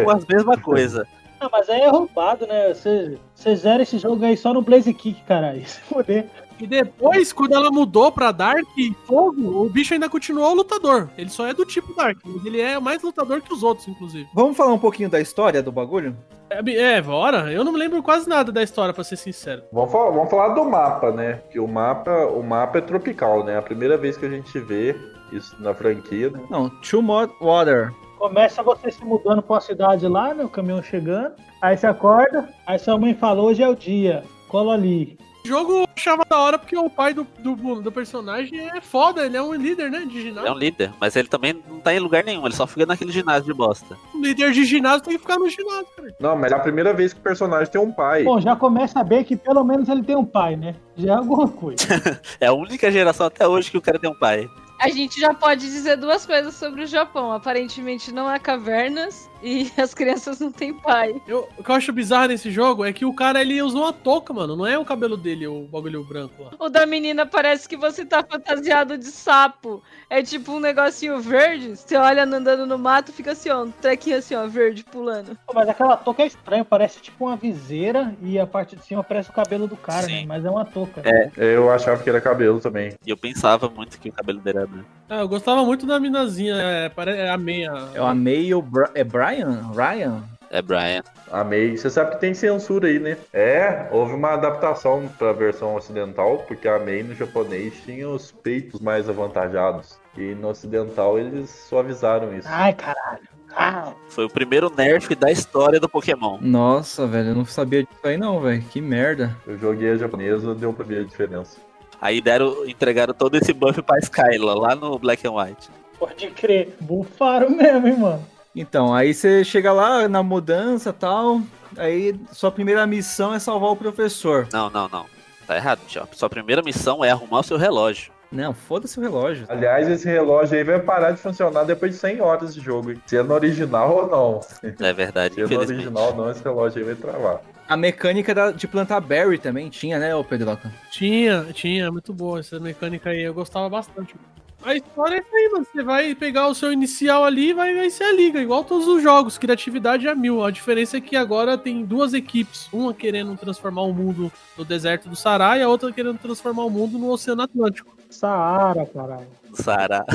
com 0.03 0.09
as 0.09 0.25
mesmas 0.25 0.59
coisas. 0.59 1.07
Ah, 1.39 1.50
mas 1.52 1.69
aí 1.69 1.82
é 1.82 1.89
roubado, 1.89 2.47
né? 2.47 2.73
Você, 2.73 3.17
você 3.34 3.56
zera 3.56 3.84
esse 3.84 3.97
jogo 3.97 4.23
aí 4.26 4.36
só 4.36 4.54
no 4.54 4.62
Blaze 4.62 4.93
Kick, 4.93 5.21
caralho. 5.23 5.63
Se 5.67 5.80
fuder. 5.82 6.28
E 6.60 6.65
depois, 6.65 7.32
quando 7.32 7.54
ela 7.54 7.69
mudou 7.69 8.12
pra 8.12 8.32
Dark 8.32 8.65
e 8.76 8.91
Fogo, 9.06 9.63
o 9.63 9.69
bicho 9.69 9.93
ainda 9.93 10.10
continuou 10.10 10.56
lutador. 10.56 11.08
Ele 11.15 11.30
só 11.30 11.45
é 11.47 11.54
do 11.54 11.63
tipo 11.63 11.93
Dark, 11.93 12.17
mas 12.26 12.43
ele 12.45 12.60
é 12.60 12.80
mais 12.80 13.04
lutador 13.04 13.41
que 13.41 13.54
os 13.54 13.62
outros, 13.62 13.88
inclusive. 13.88 14.28
Vamos 14.34 14.58
falar 14.58 14.73
um 14.73 14.80
pouquinho 14.80 15.08
da 15.08 15.21
história 15.21 15.62
do 15.62 15.71
bagulho? 15.71 16.17
É, 16.50 16.95
é, 16.95 17.02
bora, 17.02 17.54
eu 17.54 17.63
não 17.63 17.71
me 17.71 17.78
lembro 17.78 18.02
quase 18.02 18.28
nada 18.28 18.52
da 18.52 18.63
história, 18.63 18.91
pra 18.91 19.04
ser 19.04 19.17
sincero. 19.17 19.63
Vamos 19.71 19.91
falar, 19.91 20.10
vamos 20.10 20.30
falar 20.32 20.47
do 20.56 20.65
mapa, 20.65 21.12
né? 21.12 21.41
Que 21.52 21.60
o 21.60 21.67
mapa, 21.67 22.26
o 22.26 22.41
mapa 22.41 22.80
é 22.80 22.82
tropical, 22.82 23.43
né? 23.43 23.58
A 23.58 23.62
primeira 23.62 23.95
vez 23.95 24.17
que 24.17 24.26
a 24.26 24.30
gente 24.30 24.58
vê 24.60 24.95
isso 25.32 25.56
na 25.60 25.76
franquia. 25.76 26.32
né? 26.32 26.39
Não, 26.50 26.69
Two 26.82 27.04
Mod 27.04 27.32
Water. 27.39 27.93
Começa 28.17 28.63
você 28.63 28.91
se 28.91 29.03
mudando 29.06 29.41
pra 29.41 29.56
uma 29.56 29.62
cidade 29.62 30.08
lá, 30.08 30.34
né? 30.34 30.43
O 30.43 30.49
caminhão 30.49 30.82
chegando. 30.82 31.34
Aí 31.62 31.77
você 31.77 31.88
acorda, 31.88 32.49
aí 32.65 32.77
sua 32.80 32.97
mãe 32.97 33.13
fala, 33.13 33.41
hoje 33.41 33.62
é 33.63 33.67
o 33.69 33.75
dia. 33.75 34.23
Cola 34.47 34.73
ali. 34.73 35.17
O 35.45 35.47
jogo 35.47 35.71
eu 35.71 35.88
achava 35.95 36.23
da 36.30 36.38
hora 36.39 36.60
porque 36.60 36.77
o 36.77 36.89
pai 36.89 37.13
do, 37.13 37.25
do, 37.39 37.56
do 37.82 37.91
personagem 37.91 38.60
é 38.69 38.82
foda, 38.82 39.25
ele 39.25 39.38
é 39.38 39.41
um 39.41 39.53
líder, 39.53 39.89
né, 39.89 39.99
de 39.99 40.17
Ele 40.17 40.19
é 40.19 40.21
ginásio. 40.23 40.51
um 40.53 40.58
líder, 40.58 40.91
mas 40.99 41.15
ele 41.15 41.30
também 41.30 41.53
não 41.69 41.80
tá 41.80 41.93
em 41.93 41.99
lugar 41.99 42.21
nenhum, 42.23 42.45
ele 42.45 42.53
só 42.53 42.67
fica 42.67 42.86
naquele 42.86 43.13
ginásio 43.13 43.45
de 43.45 43.53
bosta. 43.53 43.95
Um 44.13 44.21
líder 44.21 44.51
de 44.51 44.65
ginásio 44.65 45.01
tem 45.03 45.13
que 45.13 45.19
ficar 45.19 45.38
no 45.39 45.47
ginásio, 45.49 45.88
cara. 45.95 46.13
Não, 46.19 46.36
mas 46.36 46.51
é 46.51 46.56
a 46.56 46.60
primeira 46.60 46.93
vez 46.93 47.13
que 47.13 47.19
o 47.19 47.23
personagem 47.23 47.71
tem 47.71 47.80
um 47.80 47.93
pai. 47.93 48.23
Bom, 48.25 48.41
já 48.41 48.58
começa 48.58 48.99
a 48.99 49.03
ver 49.03 49.23
que 49.23 49.38
pelo 49.38 49.63
menos 49.63 49.88
ele 49.88 50.03
tem 50.03 50.17
um 50.17 50.25
pai, 50.25 50.58
né? 50.58 50.75
Já 50.97 51.13
é 51.13 51.15
alguma 51.15 51.47
coisa. 51.47 51.77
É 52.41 52.47
a 52.47 52.53
única 52.53 52.91
geração 52.91 53.27
até 53.27 53.47
hoje 53.47 53.71
que 53.71 53.77
o 53.77 53.82
cara 53.82 53.97
tem 53.97 54.10
um 54.10 54.19
pai. 54.19 54.49
A 54.79 54.89
gente 54.89 55.19
já 55.19 55.33
pode 55.33 55.61
dizer 55.61 55.97
duas 55.97 56.25
coisas 56.25 56.55
sobre 56.55 56.83
o 56.83 56.87
Japão. 56.87 57.31
Aparentemente 57.31 58.11
não 58.11 58.27
há 58.27 58.37
cavernas 58.37 59.29
e 59.41 59.71
as 59.77 59.93
crianças 59.93 60.39
não 60.39 60.51
têm 60.51 60.73
pai. 60.73 61.19
Eu, 61.27 61.47
o 61.57 61.63
que 61.63 61.69
eu 61.69 61.75
acho 61.75 61.93
bizarro 61.93 62.27
nesse 62.27 62.51
jogo 62.51 62.85
é 62.85 62.93
que 62.93 63.05
o 63.05 63.13
cara 63.13 63.41
ele 63.41 63.61
usou 63.61 63.83
uma 63.83 63.93
touca, 63.93 64.33
mano. 64.33 64.55
Não 64.55 64.65
é 64.65 64.77
o 64.77 64.85
cabelo 64.85 65.17
dele, 65.17 65.47
o 65.47 65.63
bagulho 65.63 66.03
branco 66.03 66.43
lá. 66.43 66.51
O 66.59 66.69
da 66.69 66.85
menina 66.85 67.25
parece 67.25 67.67
que 67.67 67.75
você 67.75 68.05
tá 68.05 68.23
fantasiado 68.23 68.97
de 68.97 69.05
sapo. 69.05 69.81
É 70.09 70.21
tipo 70.21 70.53
um 70.53 70.59
negocinho 70.59 71.19
verde. 71.19 71.75
Você 71.75 71.95
olha 71.95 72.23
andando 72.23 72.65
no 72.65 72.77
mato, 72.77 73.11
fica 73.11 73.31
assim, 73.31 73.49
ó, 73.49 73.63
um 73.63 73.71
trequinho 73.71 74.17
assim, 74.17 74.35
ó, 74.35 74.47
verde 74.47 74.83
pulando. 74.83 75.37
Mas 75.53 75.69
aquela 75.69 75.97
touca 75.97 76.23
é 76.23 76.27
estranha, 76.27 76.63
parece 76.63 77.01
tipo 77.01 77.25
uma 77.25 77.36
viseira 77.36 78.15
e 78.21 78.39
a 78.39 78.45
parte 78.45 78.75
de 78.75 78.86
cima 78.86 79.03
parece 79.03 79.30
o 79.30 79.34
cabelo 79.34 79.67
do 79.67 79.75
cara, 79.75 80.07
Sim. 80.07 80.21
né? 80.21 80.25
Mas 80.28 80.45
é 80.45 80.49
uma 80.49 80.65
touca. 80.65 81.01
É. 81.03 81.32
Eu 81.38 81.71
achava 81.71 82.01
que 82.01 82.09
era 82.09 82.21
cabelo 82.21 82.59
também. 82.59 82.93
E 83.05 83.09
eu 83.09 83.17
pensava 83.17 83.69
muito 83.69 83.99
que 83.99 84.09
o 84.09 84.13
cabelo 84.13 84.39
dele 84.39 84.59
era 84.59 84.66
branco. 84.68 84.88
Ah, 85.09 85.20
eu 85.22 85.28
gostava 85.28 85.63
muito 85.63 85.86
da 85.86 85.99
minazinha, 85.99 86.55
é, 86.55 86.91
é 87.07 87.30
a 87.30 87.38
meia. 87.38 87.72
É 87.93 88.30
e 88.41 88.53
o 88.53 88.61
Bra 88.61 88.89
é 88.93 89.03
Brian? 89.03 89.72
Ryan? 89.74 90.24
É 90.49 90.61
Brian. 90.61 91.03
Amei. 91.32 91.78
Você 91.78 91.89
sabe 91.89 92.11
que 92.11 92.22
tem 92.22 92.34
censura 92.34 92.88
aí, 92.88 92.99
né? 92.99 93.18
É, 93.34 93.88
houve 93.91 94.13
uma 94.13 94.34
adaptação 94.34 95.09
pra 95.18 95.34
versão 95.34 95.76
ocidental, 95.76 96.39
porque 96.47 96.68
a 96.68 96.80
Mei 96.80 97.03
no 97.03 97.13
japonês 97.13 97.74
tinha 97.86 98.07
os 98.07 98.32
peitos 98.32 98.80
mais 98.80 99.09
avantajados. 99.09 99.99
E 100.18 100.34
no 100.36 100.49
ocidental 100.49 101.20
eles 101.20 101.49
suavizaram 101.49 102.36
isso. 102.36 102.47
Ai, 102.49 102.74
caralho. 102.74 103.28
Ah, 103.55 103.93
Foi 104.09 104.26
o 104.26 104.30
primeiro 104.30 104.72
nerf 104.76 105.15
da 105.15 105.32
história 105.32 105.80
do 105.80 105.89
Pokémon. 105.89 106.38
Nossa, 106.41 107.07
velho, 107.07 107.30
eu 107.30 107.36
não 107.36 107.45
sabia 107.45 107.84
disso 107.84 107.99
aí 108.03 108.18
não, 108.18 108.39
velho. 108.39 108.61
Que 108.61 108.80
merda. 108.82 109.36
Eu 109.47 109.57
joguei 109.57 109.91
a 109.91 109.97
japonesa, 109.97 110.53
deu 110.53 110.74
pra 110.74 110.86
ver 110.86 111.01
a 111.01 111.03
diferença. 111.03 111.59
Aí 112.02 112.22
deram, 112.22 112.66
entregaram 112.68 113.14
todo 113.14 113.36
esse 113.36 113.52
buff 113.54 113.82
pra 113.82 113.98
Skyla, 114.00 114.54
lá 114.54 114.76
no 114.76 114.98
Black 115.00 115.26
and 115.28 115.32
White. 115.34 115.70
pode 116.00 116.28
crer. 116.32 116.76
Bufaram 116.80 117.50
mesmo, 117.50 117.88
hein, 117.88 117.98
mano. 117.98 118.26
Então, 118.56 118.93
aí 118.93 119.14
você 119.14 119.43
chega 119.43 119.72
lá 119.72 120.08
na 120.08 120.22
mudança 120.24 120.89
e 120.89 120.93
tal. 120.93 121.41
Aí 121.78 122.20
sua 122.32 122.52
primeira 122.52 122.86
missão 122.88 123.34
é 123.34 123.39
salvar 123.39 123.72
o 123.72 123.76
professor. 123.76 124.48
Não, 124.52 124.70
não, 124.70 124.88
não. 124.89 125.06
Tá 125.45 125.56
errado, 125.56 125.80
tio. 125.88 126.08
Sua 126.14 126.30
primeira 126.30 126.62
missão 126.62 127.04
é 127.06 127.10
arrumar 127.12 127.39
o 127.39 127.43
seu 127.43 127.58
relógio. 127.58 128.12
Não, 128.32 128.54
foda-se 128.54 129.00
o 129.00 129.02
relógio. 129.02 129.45
Aliás, 129.48 129.88
esse 129.89 130.06
relógio 130.06 130.58
aí 130.58 130.64
vai 130.64 130.80
parar 130.80 131.12
de 131.12 131.18
funcionar 131.18 131.64
depois 131.64 131.93
de 131.93 131.98
100 132.00 132.20
horas 132.22 132.54
de 132.54 132.60
jogo. 132.60 132.91
hein? 132.91 133.02
Se 133.06 133.16
é 133.16 133.24
no 133.24 133.34
original 133.34 133.95
ou 133.95 134.08
não. 134.08 134.41
É 134.86 134.91
verdade, 134.93 135.36
Se 135.36 135.41
é 135.41 135.48
no 135.48 135.60
original 135.60 136.08
ou 136.10 136.16
não, 136.16 136.32
esse 136.32 136.43
relógio 136.43 136.80
aí 136.80 136.84
vai 136.84 136.95
travar. 136.95 137.39
A 137.68 137.76
mecânica 137.76 138.34
da- 138.34 138.51
de 138.51 138.68
plantar 138.68 139.01
berry 139.01 139.38
também 139.38 139.70
tinha, 139.70 139.99
né, 139.99 140.11
Pedroca? 140.24 140.72
Tinha, 140.89 141.45
tinha, 141.53 141.91
muito 141.91 142.13
boa 142.13 142.39
essa 142.39 142.59
mecânica 142.59 143.09
aí, 143.09 143.22
eu 143.24 143.34
gostava 143.34 143.68
bastante. 143.70 144.15
A 144.63 144.74
história 144.76 145.15
é 145.15 145.20
isso 145.20 145.36
aí, 145.36 145.49
mano. 145.51 145.65
Você 145.65 145.84
vai 145.84 146.15
pegar 146.15 146.47
o 146.47 146.55
seu 146.55 146.74
inicial 146.74 147.24
ali 147.24 147.49
e 147.49 147.53
vai 147.53 147.74
vencer 147.74 148.07
a 148.07 148.13
liga, 148.13 148.41
igual 148.41 148.63
todos 148.63 148.88
os 148.88 149.03
jogos. 149.03 149.38
Criatividade 149.38 150.07
é 150.07 150.15
mil. 150.15 150.43
A 150.43 150.49
diferença 150.51 150.97
é 150.97 151.01
que 151.01 151.15
agora 151.15 151.57
tem 151.57 151.86
duas 151.86 152.13
equipes. 152.13 152.68
Uma 152.74 152.93
querendo 152.93 153.38
transformar 153.38 153.84
o 153.84 153.93
mundo 153.93 154.32
no 154.57 154.65
deserto 154.65 155.09
do 155.09 155.15
Saara 155.15 155.57
e 155.57 155.61
a 155.61 155.70
outra 155.70 155.91
querendo 155.91 156.18
transformar 156.18 156.65
o 156.65 156.70
mundo 156.70 156.97
no 156.97 157.09
Oceano 157.09 157.43
Atlântico. 157.43 157.97
Saara, 158.10 158.86
caralho. 158.86 159.28
Sará. 159.53 160.05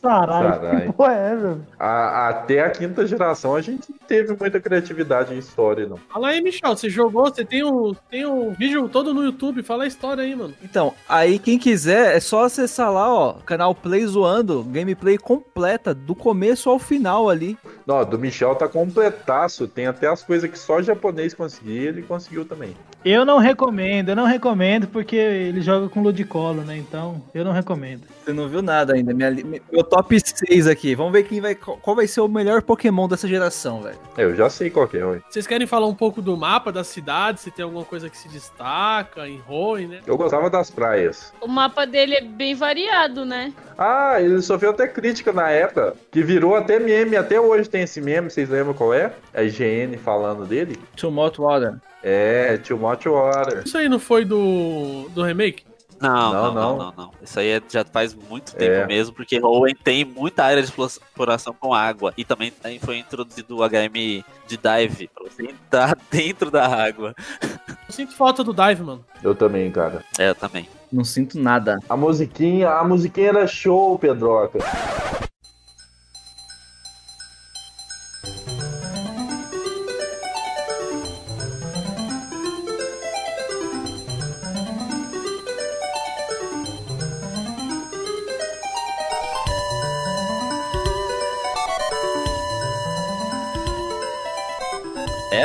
Sarai. 0.00 0.42
Sarai. 0.52 0.86
Que 0.86 0.92
porra 0.92 1.12
é 1.14 1.32
essa? 1.34 1.58
A- 1.78 2.28
até 2.28 2.60
a 2.64 2.70
quinta 2.70 3.06
geração 3.06 3.54
a 3.54 3.60
gente 3.60 3.90
não 3.90 3.98
teve 4.06 4.36
muita 4.38 4.60
criatividade 4.60 5.34
em 5.34 5.38
história, 5.38 5.86
não. 5.86 5.96
Fala 5.96 6.28
aí, 6.28 6.40
Michel, 6.42 6.76
você 6.76 6.88
jogou, 6.90 7.26
você 7.26 7.44
tem 7.44 7.62
o, 7.62 7.94
tem 8.10 8.24
o 8.26 8.50
vídeo 8.52 8.88
todo 8.88 9.14
no 9.14 9.22
YouTube, 9.22 9.62
fala 9.62 9.84
a 9.84 9.86
história 9.86 10.24
aí, 10.24 10.34
mano. 10.34 10.54
Então, 10.62 10.92
aí 11.08 11.38
quem 11.38 11.58
quiser 11.58 12.16
é 12.16 12.20
só 12.20 12.44
acessar 12.44 12.90
lá, 12.92 13.12
ó, 13.12 13.34
canal 13.44 13.74
Play 13.74 14.04
Zoando, 14.06 14.62
gameplay 14.64 15.16
completa, 15.18 15.94
do 15.94 16.14
começo 16.14 16.68
ao 16.70 16.78
final 16.78 17.28
ali. 17.28 17.56
Não, 17.86 18.04
do 18.04 18.18
Michel 18.18 18.54
tá 18.56 18.66
completaço. 18.68 19.68
Tem 19.68 19.86
até 19.86 20.06
as 20.08 20.22
coisas 20.22 20.50
que 20.50 20.58
só 20.58 20.80
japonês 20.82 21.34
conseguia, 21.34 21.88
ele 21.88 22.02
conseguiu 22.02 22.44
também. 22.44 22.74
Eu 23.04 23.24
não 23.24 23.36
recomendo, 23.36 24.08
eu 24.08 24.16
não 24.16 24.24
recomendo 24.24 24.86
porque 24.88 25.14
ele 25.14 25.60
joga 25.60 25.90
com 25.90 26.02
Ludicolo, 26.02 26.62
né? 26.62 26.74
Então, 26.76 27.20
eu 27.34 27.44
não 27.44 27.52
recomendo. 27.52 28.02
Você 28.24 28.32
não 28.32 28.48
viu 28.48 28.62
nada 28.62 28.94
ainda. 28.94 29.12
Minha, 29.12 29.30
meu 29.70 29.84
top 29.84 30.18
6 30.18 30.66
aqui. 30.66 30.94
Vamos 30.94 31.12
ver 31.12 31.24
quem 31.24 31.38
vai, 31.38 31.54
qual 31.54 31.94
vai 31.94 32.06
ser 32.06 32.22
o 32.22 32.28
melhor 32.28 32.62
Pokémon 32.62 33.06
dessa 33.06 33.28
geração, 33.28 33.82
velho. 33.82 33.98
É, 34.16 34.24
Eu 34.24 34.34
já 34.34 34.48
sei 34.48 34.70
qual 34.70 34.88
que 34.88 34.96
é, 34.96 35.04
ué. 35.04 35.20
Vocês 35.28 35.46
querem 35.46 35.66
falar 35.66 35.86
um 35.86 35.94
pouco 35.94 36.22
do 36.22 36.34
mapa 36.34 36.72
da 36.72 36.82
cidade, 36.82 37.40
se 37.40 37.50
tem 37.50 37.62
alguma 37.62 37.84
coisa 37.84 38.08
que 38.08 38.16
se 38.16 38.26
destaca, 38.28 39.28
em 39.28 39.38
Hoenn, 39.46 39.88
né? 39.88 40.00
Eu 40.06 40.16
gostava 40.16 40.48
das 40.48 40.70
praias. 40.70 41.30
O 41.42 41.46
mapa 41.46 41.86
dele 41.86 42.14
é 42.14 42.22
bem 42.22 42.54
variado, 42.54 43.26
né? 43.26 43.52
Ah, 43.76 44.16
ele 44.18 44.40
sofreu 44.40 44.70
até 44.70 44.88
crítica 44.88 45.30
na 45.30 45.50
época, 45.50 45.94
que 46.10 46.22
virou 46.22 46.54
até 46.56 46.78
meme, 46.78 47.16
até 47.16 47.38
hoje 47.38 47.68
tem 47.68 47.82
esse 47.82 48.00
meme, 48.00 48.30
vocês 48.30 48.48
lembram 48.48 48.72
qual 48.72 48.94
é? 48.94 49.12
A 49.34 49.42
IGN 49.42 49.98
falando 49.98 50.46
dele. 50.46 50.78
Tumult 50.96 51.38
Water. 51.38 51.74
É, 52.06 52.58
Too 52.58 52.76
Much 52.78 53.06
Water. 53.06 53.62
Isso 53.64 53.78
aí 53.78 53.88
não 53.88 53.98
foi 53.98 54.24
do, 54.26 55.08
do 55.14 55.22
remake? 55.22 55.64
Não, 56.00 56.32
Não, 56.32 56.32
não, 56.32 56.54
não, 56.54 56.76
não. 56.76 56.92
não. 56.96 57.10
Isso 57.22 57.40
aí 57.40 57.48
é- 57.48 57.62
já 57.66 57.82
faz 57.84 58.12
muito 58.14 58.54
tempo 58.54 58.72
É. 58.74 58.86
mesmo, 58.86 59.14
porque 59.14 59.40
Hoenn 59.42 59.74
tem 59.82 60.04
muita 60.04 60.44
área 60.44 60.62
de 60.62 60.68
exploração 60.68 61.54
com 61.58 61.72
água. 61.72 62.12
E 62.18 62.24
também 62.24 62.52
foi 62.82 62.98
introduzido 62.98 63.56
o 63.56 63.62
HM 63.62 64.22
de 64.46 64.58
dive, 64.58 65.08
pra 65.14 65.24
você 65.24 65.44
entrar 65.44 65.96
dentro 66.10 66.50
da 66.50 66.66
água. 66.66 67.14
Eu 67.40 67.48
sinto 67.94 68.14
falta 68.14 68.44
do 68.44 68.52
dive, 68.52 68.82
mano. 68.82 69.02
Eu 69.22 69.34
também, 69.34 69.70
cara. 69.70 70.04
É, 70.18 70.28
eu 70.28 70.34
também. 70.34 70.68
Não 70.92 71.04
sinto 71.04 71.38
nada. 71.40 71.78
A 71.88 71.96
musiquinha, 71.96 72.68
a 72.70 72.84
musiquinha 72.84 73.28
era 73.28 73.46
show, 73.46 73.98
Pedroca. 73.98 74.58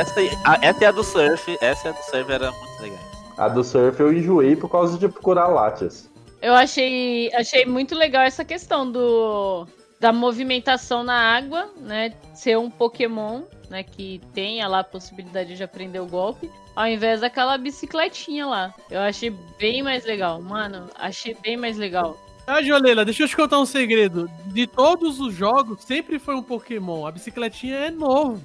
Essa, 0.00 0.18
essa 0.62 0.84
é 0.84 0.88
a 0.88 0.92
do 0.92 1.04
surf, 1.04 1.58
essa 1.60 1.88
é 1.88 1.90
a 1.90 1.94
do 1.94 2.02
surf, 2.02 2.32
era 2.32 2.50
muito 2.50 2.82
legal. 2.82 2.98
A 3.36 3.48
do 3.48 3.62
surf 3.62 4.00
eu 4.00 4.10
enjoei 4.10 4.56
por 4.56 4.70
causa 4.70 4.98
de 4.98 5.06
procurar 5.06 5.48
latas. 5.48 6.08
Eu 6.40 6.54
achei, 6.54 7.30
achei 7.34 7.66
muito 7.66 7.94
legal 7.94 8.22
essa 8.22 8.42
questão 8.42 8.90
do 8.90 9.66
da 10.00 10.10
movimentação 10.10 11.04
na 11.04 11.36
água, 11.36 11.68
né? 11.76 12.14
Ser 12.34 12.56
um 12.56 12.70
Pokémon, 12.70 13.42
né? 13.68 13.82
Que 13.82 14.22
tenha 14.32 14.66
lá 14.66 14.78
a 14.78 14.84
possibilidade 14.84 15.54
de 15.54 15.62
aprender 15.62 16.00
o 16.00 16.06
golpe, 16.06 16.50
ao 16.74 16.86
invés 16.86 17.20
daquela 17.20 17.58
bicicletinha 17.58 18.46
lá. 18.46 18.74
Eu 18.90 19.00
achei 19.00 19.28
bem 19.58 19.82
mais 19.82 20.06
legal, 20.06 20.40
mano. 20.40 20.86
Achei 20.98 21.36
bem 21.42 21.58
mais 21.58 21.76
legal. 21.76 22.16
Ah, 22.46 22.62
Jolela, 22.62 23.04
deixa 23.04 23.22
eu 23.22 23.28
te 23.28 23.36
contar 23.36 23.60
um 23.60 23.66
segredo. 23.66 24.28
De 24.46 24.66
todos 24.66 25.20
os 25.20 25.34
jogos, 25.34 25.84
sempre 25.84 26.18
foi 26.18 26.34
um 26.34 26.42
Pokémon. 26.42 27.06
A 27.06 27.12
bicicletinha 27.12 27.76
é 27.76 27.90
novo. 27.90 28.42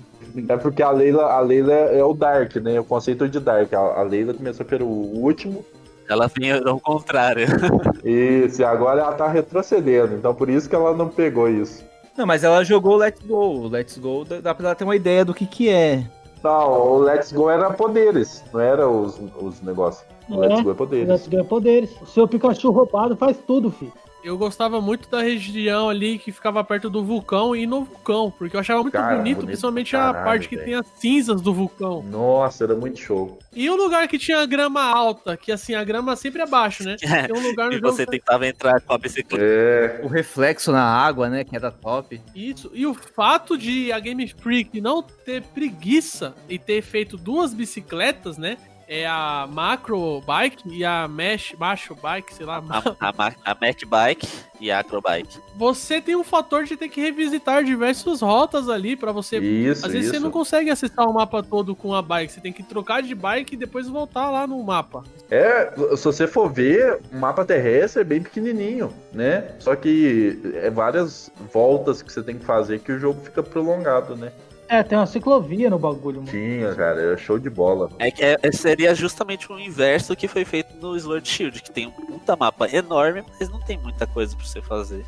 É 0.50 0.58
porque 0.58 0.84
a 0.84 0.92
Leila, 0.92 1.32
a 1.32 1.40
Leila 1.40 1.74
é 1.74 2.04
o 2.04 2.14
Dark, 2.14 2.56
né? 2.58 2.80
O 2.80 2.84
conceito 2.84 3.28
de 3.28 3.40
Dark. 3.40 3.74
A, 3.74 4.00
a 4.00 4.02
Leila 4.04 4.34
começou 4.34 4.66
pelo 4.66 4.86
último. 4.86 5.66
Ela 6.08 6.28
vinha 6.28 6.62
ao 6.66 6.80
contrário. 6.80 7.48
Isso, 8.04 8.62
e 8.62 8.64
agora 8.64 9.02
ela 9.02 9.14
tá 9.14 9.28
retrocedendo. 9.28 10.16
Então 10.16 10.36
por 10.36 10.50
isso 10.50 10.70
que 10.70 10.76
ela 10.76 10.96
não 10.96 11.10
pegou 11.10 11.50
isso. 11.50 11.84
Não, 12.16 12.26
mas 12.26 12.44
ela 12.44 12.64
jogou 12.64 12.96
Let's 12.96 13.26
Go. 13.26 13.62
O 13.62 13.68
Let's 13.68 13.98
Go 13.98 14.24
dá 14.24 14.54
pra 14.54 14.68
ela 14.68 14.76
ter 14.76 14.84
uma 14.84 14.96
ideia 14.96 15.26
do 15.26 15.34
que 15.34 15.46
que 15.46 15.70
é. 15.70 16.04
Não, 16.44 16.94
o 16.94 16.98
Let's 17.00 17.32
Go 17.32 17.50
era 17.50 17.72
poderes, 17.72 18.44
não 18.54 18.60
era 18.60 18.88
os, 18.88 19.20
os 19.42 19.62
negócios. 19.62 20.06
O 20.30 20.40
Let's 20.40 20.62
Go 20.62 20.72
é 20.72 20.74
poderes. 20.76 21.08
Let's 21.08 21.28
Go 21.28 21.40
é 21.40 21.44
poderes. 21.44 22.02
O 22.02 22.06
seu 22.06 22.28
Pikachu 22.28 22.72
roubado 22.72 23.16
faz 23.16 23.38
tudo, 23.48 23.72
filho. 23.72 23.92
Eu 24.26 24.40
gostava 24.40 24.82
muito 24.82 25.08
da 25.08 25.22
região 25.22 25.88
ali 25.88 26.18
que 26.18 26.32
ficava 26.32 26.64
perto 26.64 26.90
do 26.90 27.04
vulcão 27.04 27.56
e 27.56 27.68
no 27.68 27.84
vulcão, 27.84 28.34
porque 28.36 28.56
eu 28.56 28.60
achava 28.60 28.82
muito 28.82 28.94
Cara, 28.94 29.18
bonito, 29.18 29.36
bonito 29.36 29.46
principalmente 29.48 29.92
pra 29.92 30.00
a 30.00 30.14
caralho, 30.14 30.26
parte 30.26 30.50
que 30.50 30.58
tem 30.58 30.74
as 30.74 30.88
cinzas 30.96 31.42
do 31.42 31.54
vulcão. 31.54 32.02
Nossa, 32.02 32.64
era 32.64 32.74
muito 32.76 33.00
show. 33.00 33.38
E 33.54 33.70
um 33.70 33.76
lugar 33.76 34.08
que 34.08 34.18
tinha 34.18 34.44
grama 34.48 34.82
alta, 34.84 35.38
que 35.38 35.52
assim, 35.52 35.76
a 35.76 35.84
grama 35.84 36.16
sempre 36.16 36.42
abaixo, 36.42 36.84
né? 36.84 36.96
Tem 37.28 37.36
um 37.38 37.48
lugar 37.48 37.70
no 37.70 37.76
e 37.78 37.80
você 37.80 38.04
que- 38.04 38.14
tentava 38.14 38.48
entrar 38.48 38.82
com 38.82 38.94
a 38.94 38.98
bicicleta. 38.98 39.44
É. 39.46 40.02
O 40.04 40.08
reflexo 40.08 40.72
na 40.72 40.84
água, 40.84 41.30
né? 41.30 41.44
Que 41.44 41.56
era 41.56 41.70
top. 41.70 42.20
Isso. 42.36 42.72
E 42.74 42.86
o 42.88 42.96
fato 42.96 43.56
de 43.58 43.92
a 43.92 44.00
Game 44.00 44.28
Freak 44.28 44.82
não 44.82 45.04
ter 45.04 45.44
preguiça 45.44 46.34
e 46.50 46.58
ter 46.58 46.82
feito 46.82 47.16
duas 47.16 47.54
bicicletas, 47.54 48.38
né? 48.40 48.58
É 48.88 49.06
a 49.08 49.48
Macro 49.52 50.22
Bike 50.22 50.64
e 50.70 50.86
a 50.86 51.08
Mesh 51.08 51.56
Macho 51.58 51.96
Bike, 51.96 52.34
sei 52.34 52.46
lá. 52.46 52.64
A, 52.70 53.10
a, 53.10 53.34
a 53.44 53.58
Mac 53.60 53.84
Bike 53.88 54.28
e 54.60 54.72
a 54.72 54.80
Acrobike. 54.80 55.40
Você 55.56 56.02
tem 56.02 56.16
um 56.16 56.24
fator 56.24 56.64
de 56.66 56.78
ter 56.78 56.90
que 56.90 57.02
revisitar 57.02 57.64
diversas 57.64 58.22
rotas 58.22 58.70
ali 58.70 58.96
pra 58.96 59.12
você. 59.12 59.38
Isso, 59.40 59.86
Às 59.86 59.92
vezes 59.92 60.10
você 60.10 60.18
isso. 60.18 60.24
não 60.26 60.32
consegue 60.32 60.70
acessar 60.70 61.08
o 61.10 61.14
mapa 61.14 61.42
todo 61.44 61.76
com 61.76 61.94
a 61.94 62.02
bike. 62.02 62.32
Você 62.32 62.42
tem 62.42 62.54
que 62.54 62.64
trocar 62.64 63.02
de 63.02 63.14
bike 63.16 63.56
e 63.56 63.58
depois 63.58 63.88
voltar 63.88 64.30
lá 64.30 64.46
no 64.48 64.62
mapa. 64.64 65.04
É, 65.30 65.72
se 65.96 66.04
você 66.04 66.28
for 66.28 66.52
ver, 66.52 67.00
o 67.12 67.18
mapa 67.18 67.44
terrestre 67.44 68.02
é 68.02 68.06
bem 68.06 68.22
pequenininho, 68.22 68.94
né? 69.12 69.56
Só 69.60 69.76
que 69.76 70.40
é 70.56 70.70
várias 70.70 71.32
voltas 71.52 72.02
que 72.02 72.12
você 72.12 72.22
tem 72.22 72.38
que 72.38 72.46
fazer 72.46 72.80
que 72.80 72.92
o 72.92 73.00
jogo 73.00 73.22
fica 73.24 73.42
prolongado, 73.42 74.16
né? 74.16 74.32
É, 74.68 74.82
tem 74.84 74.98
uma 74.98 75.06
ciclovia 75.06 75.70
no 75.70 75.78
bagulho, 75.78 76.18
mano. 76.22 76.32
Tinha, 76.32 76.74
cara, 76.74 77.00
era 77.00 77.18
show 77.18 77.38
de 77.38 77.50
bola. 77.50 77.90
É 78.00 78.10
que 78.10 78.24
é- 78.24 78.38
seria 78.52 78.96
justamente 78.96 79.52
o 79.52 79.60
inverso 79.60 80.10
do 80.10 80.16
que 80.18 80.28
foi 80.28 80.44
feito 80.44 80.76
no 80.78 81.00
Sword 81.00 81.28
Shield, 81.28 81.62
que 81.62 81.72
tem 81.72 81.88
um 81.88 81.92
puta 81.92 82.36
mapa 82.36 82.68
enorme, 82.70 83.24
mas 83.40 83.50
não 83.50 83.60
tem 83.60 83.78
muita 83.78 84.08
coisa 84.08 84.36
pra 84.36 84.46
você 84.46 84.62
fazer. 84.62 85.06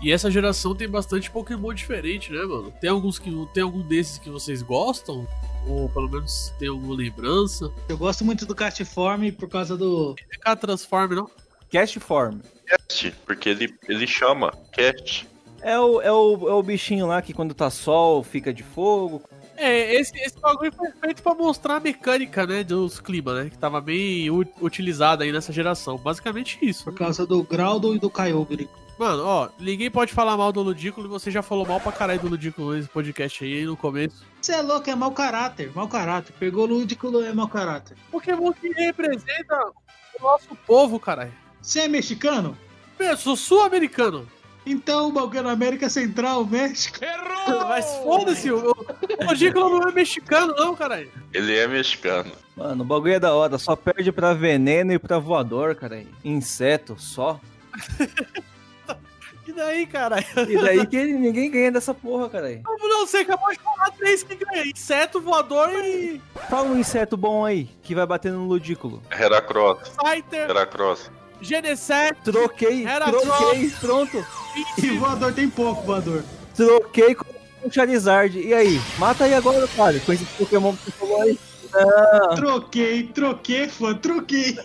E 0.00 0.10
essa 0.12 0.30
geração 0.30 0.74
tem 0.74 0.88
bastante 0.88 1.30
Pokémon 1.30 1.74
diferente, 1.74 2.32
né, 2.32 2.42
mano? 2.42 2.72
Tem 2.80 2.88
alguns 2.88 3.18
que 3.18 3.30
tem 3.52 3.62
algum 3.62 3.82
desses 3.82 4.16
que 4.16 4.30
vocês 4.30 4.62
gostam? 4.62 5.26
Ou 5.66 5.90
pelo 5.90 6.08
menos 6.08 6.54
tem 6.58 6.68
alguma 6.68 6.94
lembrança? 6.94 7.70
Eu 7.86 7.98
gosto 7.98 8.24
muito 8.24 8.46
do 8.46 8.54
Castform 8.54 9.30
por 9.32 9.48
causa 9.48 9.76
do. 9.76 10.14
É 10.32 10.38
cá 10.38 10.56
Transform, 10.56 11.14
não? 11.14 11.30
Cast 11.68 12.00
Form. 12.00 12.38
Cast, 12.66 13.10
porque 13.26 13.50
ele, 13.50 13.74
ele 13.88 14.06
chama 14.06 14.52
Cast. 14.72 15.28
É 15.62 15.78
o, 15.78 16.00
é, 16.00 16.10
o, 16.10 16.48
é 16.48 16.52
o 16.52 16.62
bichinho 16.62 17.06
lá 17.06 17.20
que 17.20 17.34
quando 17.34 17.54
tá 17.54 17.70
sol 17.70 18.22
fica 18.22 18.52
de 18.52 18.62
fogo. 18.62 19.22
É, 19.56 19.94
esse, 19.94 20.18
esse 20.18 20.40
bagulho 20.40 20.72
foi 20.72 20.90
feito 20.90 21.22
pra 21.22 21.34
mostrar 21.34 21.76
a 21.76 21.80
mecânica, 21.80 22.46
né, 22.46 22.64
dos 22.64 22.98
climas, 22.98 23.34
né? 23.44 23.50
Que 23.50 23.58
tava 23.58 23.78
bem 23.78 24.30
utilizada 24.30 25.22
aí 25.22 25.30
nessa 25.30 25.52
geração. 25.52 25.98
Basicamente 25.98 26.58
isso. 26.62 26.84
Por 26.84 26.94
causa 26.94 27.26
do 27.26 27.42
Groudon 27.42 27.94
e 27.94 27.98
do 27.98 28.08
Kyogre. 28.08 28.70
Mano, 28.98 29.22
ó, 29.24 29.48
ninguém 29.58 29.90
pode 29.90 30.12
falar 30.12 30.36
mal 30.36 30.52
do 30.52 30.62
Ludículo 30.62 31.06
e 31.06 31.10
você 31.10 31.30
já 31.30 31.42
falou 31.42 31.66
mal 31.66 31.80
pra 31.80 31.92
caralho 31.92 32.20
do 32.20 32.28
Ludículo 32.28 32.74
nesse 32.74 32.88
podcast 32.88 33.44
aí 33.44 33.64
no 33.64 33.76
começo. 33.76 34.24
Você 34.40 34.52
é 34.52 34.62
louco, 34.62 34.88
é 34.88 34.94
mau 34.94 35.12
caráter, 35.12 35.70
mau 35.74 35.88
caráter. 35.88 36.34
Pegou 36.38 36.66
Lúdico, 36.66 37.08
é 37.20 37.32
mau 37.32 37.48
caráter. 37.48 37.96
Pokémon 38.10 38.52
que 38.52 38.68
representa 38.68 39.72
o 40.18 40.22
nosso 40.22 40.54
povo, 40.66 41.00
caralho. 41.00 41.32
Você 41.60 41.80
é 41.80 41.88
mexicano? 41.88 42.56
Eu 42.98 43.16
sou 43.16 43.36
sul-americano. 43.36 44.26
Então 44.64 45.08
o 45.08 45.12
bagulho 45.12 45.42
na 45.42 45.52
América 45.52 45.88
Central, 45.88 46.44
México. 46.44 46.98
Mas 47.68 47.86
foda-se, 47.96 48.50
o, 48.50 48.70
o 48.70 49.24
Ludículo 49.24 49.80
não 49.80 49.88
é 49.88 49.92
mexicano, 49.92 50.54
não, 50.54 50.74
caralho. 50.76 51.10
Ele 51.32 51.56
é 51.56 51.66
mexicano. 51.66 52.30
Mano, 52.56 52.82
o 52.82 52.86
bagulho 52.86 53.14
é 53.14 53.20
da 53.20 53.34
hora. 53.34 53.58
Só 53.58 53.74
perde 53.74 54.12
pra 54.12 54.34
veneno 54.34 54.92
e 54.92 54.98
pra 54.98 55.18
voador, 55.18 55.74
cara. 55.74 56.04
Inseto 56.24 56.96
só. 56.98 57.40
E 59.48 59.52
daí, 59.52 59.84
caralho? 59.84 60.24
E 60.48 60.62
daí 60.62 60.86
que 60.86 61.04
ninguém 61.04 61.50
ganha 61.50 61.72
dessa 61.72 61.92
porra, 61.92 62.28
cara. 62.28 62.60
Como 62.64 62.88
não? 62.88 63.04
Você 63.04 63.18
acabou 63.18 63.50
de 63.50 63.58
falar 63.58 63.90
três 63.98 64.22
que 64.22 64.36
ganha. 64.36 64.64
Inseto, 64.64 65.20
voador 65.20 65.70
e 65.84 66.20
Fala 66.48 66.68
um 66.68 66.78
inseto 66.78 67.16
bom 67.16 67.44
aí, 67.44 67.68
que 67.82 67.92
vai 67.92 68.06
bater 68.06 68.30
no 68.30 68.46
ludículo. 68.46 69.02
Heracross. 69.10 69.92
Scyther, 69.98 70.48
Heracross. 70.50 71.10
Genesect, 71.40 72.22
Troquei, 72.30 72.86
Era 72.86 73.06
troquei, 73.06 73.70
pronto. 73.80 74.24
E 74.82 74.90
voador 74.98 75.32
tem 75.32 75.48
pouco, 75.48 75.82
voador. 75.82 76.24
Troquei 76.54 77.14
com 77.14 77.24
o 77.64 77.70
Charizard. 77.70 78.38
E 78.38 78.52
aí? 78.52 78.80
Mata 78.98 79.24
aí 79.24 79.34
agora, 79.34 79.66
cara, 79.68 79.98
com 80.00 80.12
esse 80.12 80.24
Pokémon 80.24 80.74
que 80.74 80.84
você 80.84 80.90
falou 80.92 81.22
aí. 81.22 81.38
Não, 81.72 82.34
Troquei, 82.34 83.04
troquei, 83.04 83.68
fã, 83.68 83.94
troquei. 83.94 84.58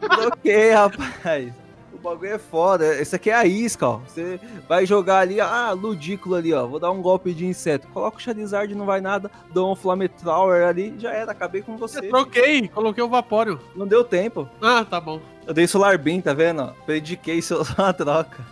troquei, 0.00 0.70
rapaz. 0.72 1.52
O 2.08 2.12
bagulho 2.12 2.32
é 2.32 2.38
foda. 2.38 3.00
Esse 3.00 3.14
aqui 3.14 3.28
é 3.28 3.34
a 3.34 3.44
isca, 3.44 3.86
ó. 3.86 3.96
Você 3.98 4.40
vai 4.66 4.86
jogar 4.86 5.18
ali, 5.18 5.40
ah, 5.40 5.72
ludículo 5.72 6.36
ali, 6.36 6.54
ó. 6.54 6.66
Vou 6.66 6.80
dar 6.80 6.90
um 6.90 7.02
golpe 7.02 7.34
de 7.34 7.44
inseto. 7.44 7.86
Coloca 7.88 8.16
o 8.16 8.20
Charizard, 8.20 8.74
não 8.74 8.86
vai 8.86 9.00
nada. 9.00 9.30
Dou 9.52 9.70
um 9.70 9.76
Flamethrower 9.76 10.66
ali, 10.66 10.94
já 10.98 11.12
era. 11.12 11.32
Acabei 11.32 11.60
com 11.60 11.76
você. 11.76 12.00
Troquei, 12.08 12.66
coloquei 12.68 13.04
o 13.04 13.08
Vaporeon. 13.08 13.58
Não 13.76 13.86
deu 13.86 14.02
tempo. 14.02 14.48
Ah, 14.62 14.84
tá 14.84 14.98
bom. 15.00 15.20
Eu 15.46 15.52
dei 15.52 15.66
Solar 15.66 15.98
Beam, 15.98 16.20
tá 16.20 16.32
vendo? 16.32 16.74
Prediquei 16.86 17.42
só 17.42 17.62
uma 17.76 17.92
troca. 17.92 18.44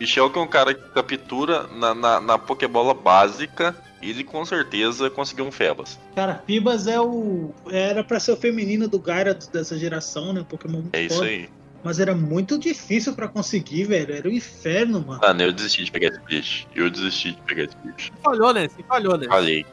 Michel, 0.00 0.30
que 0.30 0.38
é 0.38 0.42
um 0.42 0.48
cara 0.48 0.74
que 0.74 0.88
captura 0.90 1.66
na, 1.68 1.94
na, 1.94 2.20
na 2.20 2.38
Pokébola 2.38 2.94
básica, 2.94 3.76
ele 4.02 4.24
com 4.24 4.44
certeza 4.44 5.08
conseguiu 5.08 5.44
um 5.44 5.52
Febas. 5.52 5.98
Cara, 6.14 6.42
Fibas 6.46 6.86
é 6.86 7.00
o. 7.00 7.50
Era 7.70 8.02
pra 8.02 8.18
ser 8.18 8.32
o 8.32 8.36
feminino 8.36 8.88
do 8.88 8.98
Gyarados 8.98 9.46
dessa 9.46 9.78
geração, 9.78 10.32
né? 10.32 10.44
Pokémon 10.48 10.82
É 10.92 11.02
isso 11.02 11.22
aí. 11.22 11.48
Mas 11.84 12.00
era 12.00 12.14
muito 12.14 12.58
difícil 12.58 13.14
pra 13.14 13.28
conseguir, 13.28 13.84
velho. 13.84 14.14
Era 14.14 14.26
um 14.26 14.32
inferno, 14.32 15.04
mano. 15.06 15.20
Mano, 15.20 15.42
eu 15.42 15.52
desisti 15.52 15.84
de 15.84 15.90
pegar 15.90 16.08
esse 16.08 16.20
bicho. 16.20 16.66
Eu 16.74 16.88
desisti 16.88 17.32
de 17.32 17.42
pegar 17.42 17.64
esse 17.64 17.76
bicho. 17.84 18.10
Falhou, 18.22 18.54
né? 18.54 18.68
Você 18.68 18.82
falhou, 18.84 19.18
né? 19.18 19.26
Falei. 19.28 19.66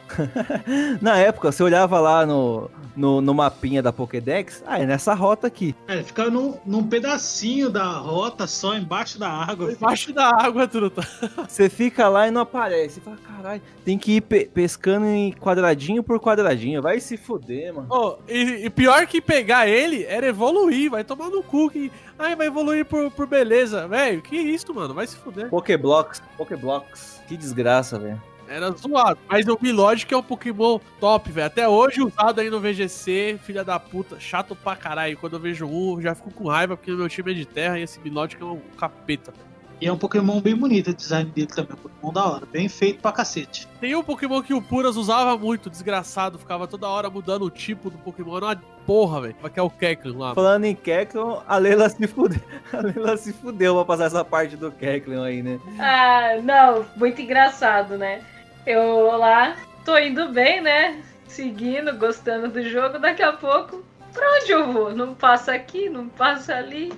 Na 1.02 1.16
época, 1.16 1.54
você 1.54 1.64
olhava 1.64 2.02
lá 2.02 2.26
no, 2.26 2.70
no, 2.96 3.22
no 3.22 3.34
mapinha 3.34 3.82
da 3.82 3.92
Pokédex, 3.94 4.64
ah, 4.66 4.80
é 4.80 4.86
nessa 4.86 5.14
rota 5.14 5.48
aqui. 5.48 5.76
É, 5.88 6.04
ficava 6.04 6.30
num, 6.30 6.58
num 6.66 6.84
pedacinho 6.84 7.70
da 7.70 7.86
rota 7.98 8.48
só 8.48 8.76
embaixo 8.76 9.20
da 9.20 9.30
água. 9.30 9.72
Embaixo 9.72 10.14
da 10.14 10.28
água, 10.30 10.68
truta. 10.68 11.02
Você 11.48 11.70
fica 11.70 12.08
lá 12.10 12.28
e 12.28 12.32
não 12.32 12.42
aparece. 12.42 12.96
Você 12.96 13.02
fala, 13.02 13.18
caralho, 13.18 13.62
tem 13.86 13.98
que 13.98 14.14
ir 14.18 14.22
pe- 14.22 14.50
pescando 14.54 15.06
em 15.06 15.32
quadradinho 15.34 16.04
por 16.04 16.20
quadradinho. 16.20 16.82
Vai 16.82 17.00
se 17.00 17.18
fuder, 17.18 17.74
mano. 17.74 17.88
Ô, 17.90 18.18
e, 18.28 18.66
e 18.66 18.70
pior 18.70 19.06
que 19.08 19.22
pegar 19.22 19.68
ele 19.68 20.04
era 20.04 20.28
evoluir, 20.28 20.90
vai 20.90 21.04
tomar 21.04 21.30
no 21.30 21.42
cu 21.44 21.70
que. 21.70 21.92
Ai, 22.20 22.36
vai 22.36 22.48
evoluir 22.48 22.86
por, 22.86 23.10
por 23.12 23.26
beleza. 23.26 23.88
Velho, 23.88 24.22
que 24.22 24.36
isso, 24.36 24.74
mano? 24.74 24.94
Vai 24.94 25.08
se 25.08 25.16
fuder. 25.16 25.50
Pokéblocks, 25.50 26.22
Pokéblocks. 26.38 27.20
Que 27.28 27.36
desgraça, 27.36 27.98
velho. 27.98 28.22
Era 28.52 28.70
zoado. 28.72 29.18
Mas 29.30 29.48
o 29.48 29.58
Milogic 29.62 30.14
é 30.14 30.18
um 30.18 30.22
Pokémon 30.24 30.78
top, 31.00 31.32
velho. 31.32 31.48
Até 31.48 31.68
hoje 31.68 32.02
usado 32.02 32.42
aí 32.42 32.50
no 32.50 32.60
VGC, 32.60 33.40
filha 33.44 33.64
da 33.64 33.80
puta. 33.80 34.20
Chato 34.20 34.56
pra 34.56 34.76
caralho. 34.76 35.18
Quando 35.18 35.34
eu 35.34 35.40
vejo 35.40 35.66
um, 35.66 35.96
eu 35.96 36.02
já 36.02 36.16
fico 36.16 36.32
com 36.32 36.50
raiva 36.50 36.76
porque 36.76 36.92
o 36.92 36.98
meu 36.98 37.08
time 37.08 37.32
é 37.32 37.36
de 37.36 37.46
terra 37.46 37.80
e 37.80 37.84
esse 37.84 38.00
Milogic 38.02 38.42
é 38.42 38.46
um 38.46 38.60
capeta. 38.78 39.34
E 39.80 39.88
é 39.88 39.92
um 39.92 39.98
Pokémon 39.98 40.40
bem 40.40 40.56
bonito 40.56 40.92
o 40.92 40.94
design 40.94 41.32
dele 41.32 41.48
também. 41.48 41.74
Um 41.74 41.78
Pokémon 41.78 42.14
da 42.14 42.26
hora. 42.26 42.46
Bem 42.46 42.70
feito 42.70 43.02
pra 43.02 43.12
cacete. 43.12 43.68
Tem 43.80 43.96
um 43.96 44.04
Pokémon 44.04 44.42
que 44.44 44.54
o 44.54 44.62
Puras 44.62 44.96
usava 44.96 45.36
muito, 45.36 45.72
desgraçado. 45.72 46.38
Ficava 46.38 46.68
toda 46.68 46.88
hora 46.88 47.10
mudando 47.10 47.46
o 47.46 47.50
tipo 47.50 47.90
do 47.90 47.98
Pokémon. 47.98 48.38
Era 48.38 48.46
uma 48.46 48.56
porra, 48.86 49.22
velho. 49.22 49.36
Que 49.52 49.60
é 49.60 49.64
o 49.64 49.70
Kecleon 49.72 50.20
lá. 50.20 50.36
Falando 50.36 50.66
em 50.66 50.76
Kecleon, 50.76 51.40
a 51.48 51.58
Leila 51.58 51.90
se 51.90 52.06
fudeu. 52.06 52.40
A 52.72 52.82
Leila 52.82 53.18
se 53.18 53.34
fudeu 53.34 53.74
pra 53.76 53.86
passar 53.86 54.06
essa 54.06 54.24
parte 54.24 54.56
do 54.56 54.72
Kecleon 54.72 55.24
aí, 55.24 55.42
né? 55.42 55.60
Ah, 55.80 56.38
não, 56.44 56.86
muito 56.96 57.20
engraçado, 57.20 57.98
né? 57.98 58.22
Eu 58.66 59.18
lá, 59.18 59.56
tô 59.84 59.98
indo 59.98 60.30
bem, 60.30 60.62
né? 60.62 61.02
Seguindo, 61.28 61.98
gostando 61.98 62.48
do 62.48 62.62
jogo. 62.62 63.00
Daqui 63.00 63.24
a 63.24 63.34
pouco, 63.34 63.84
pra 64.14 64.26
onde 64.36 64.52
eu 64.52 64.72
vou? 64.72 64.94
Não 64.94 65.16
passa 65.16 65.54
aqui, 65.54 65.90
não 65.90 66.08
passa 66.10 66.56
ali. 66.56 66.94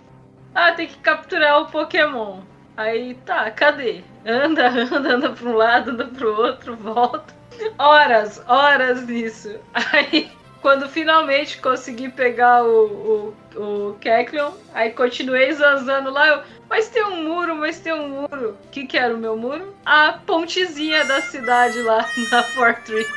Ah, 0.54 0.72
tem 0.72 0.88
que 0.88 0.98
capturar 0.98 1.62
o 1.62 1.68
Pokémon. 1.68 2.42
Aí 2.76 3.16
tá, 3.26 3.50
cadê? 3.52 4.04
Anda, 4.26 4.68
anda, 4.92 5.16
anda 5.16 5.30
pra 5.32 5.50
um 5.50 5.56
lado, 5.56 5.92
anda 5.92 6.06
pro 6.06 6.36
outro, 6.36 6.76
volta. 6.76 7.34
Horas, 7.78 8.44
horas 8.48 9.06
nisso. 9.06 9.60
Aí, 9.74 10.30
quando 10.64 10.88
finalmente 10.88 11.60
consegui 11.60 12.08
pegar 12.08 12.64
o, 12.64 13.34
o, 13.54 13.62
o 13.62 13.94
Kecleon, 13.96 14.52
aí 14.74 14.92
continuei 14.92 15.52
zanzando 15.52 16.10
lá. 16.10 16.26
Eu, 16.26 16.42
mas 16.70 16.88
tem 16.88 17.04
um 17.04 17.22
muro, 17.22 17.54
mas 17.58 17.82
tem 17.82 17.94
um 17.94 18.08
muro. 18.08 18.58
O 18.66 18.70
que, 18.72 18.88
que 18.88 18.98
era 18.98 19.14
o 19.14 19.18
meu 19.18 19.36
muro? 19.36 19.76
A 19.86 20.14
pontezinha 20.26 21.04
da 21.04 21.22
cidade 21.22 21.82
lá 21.82 22.08
na 22.32 22.42
Fortress. 22.42 23.12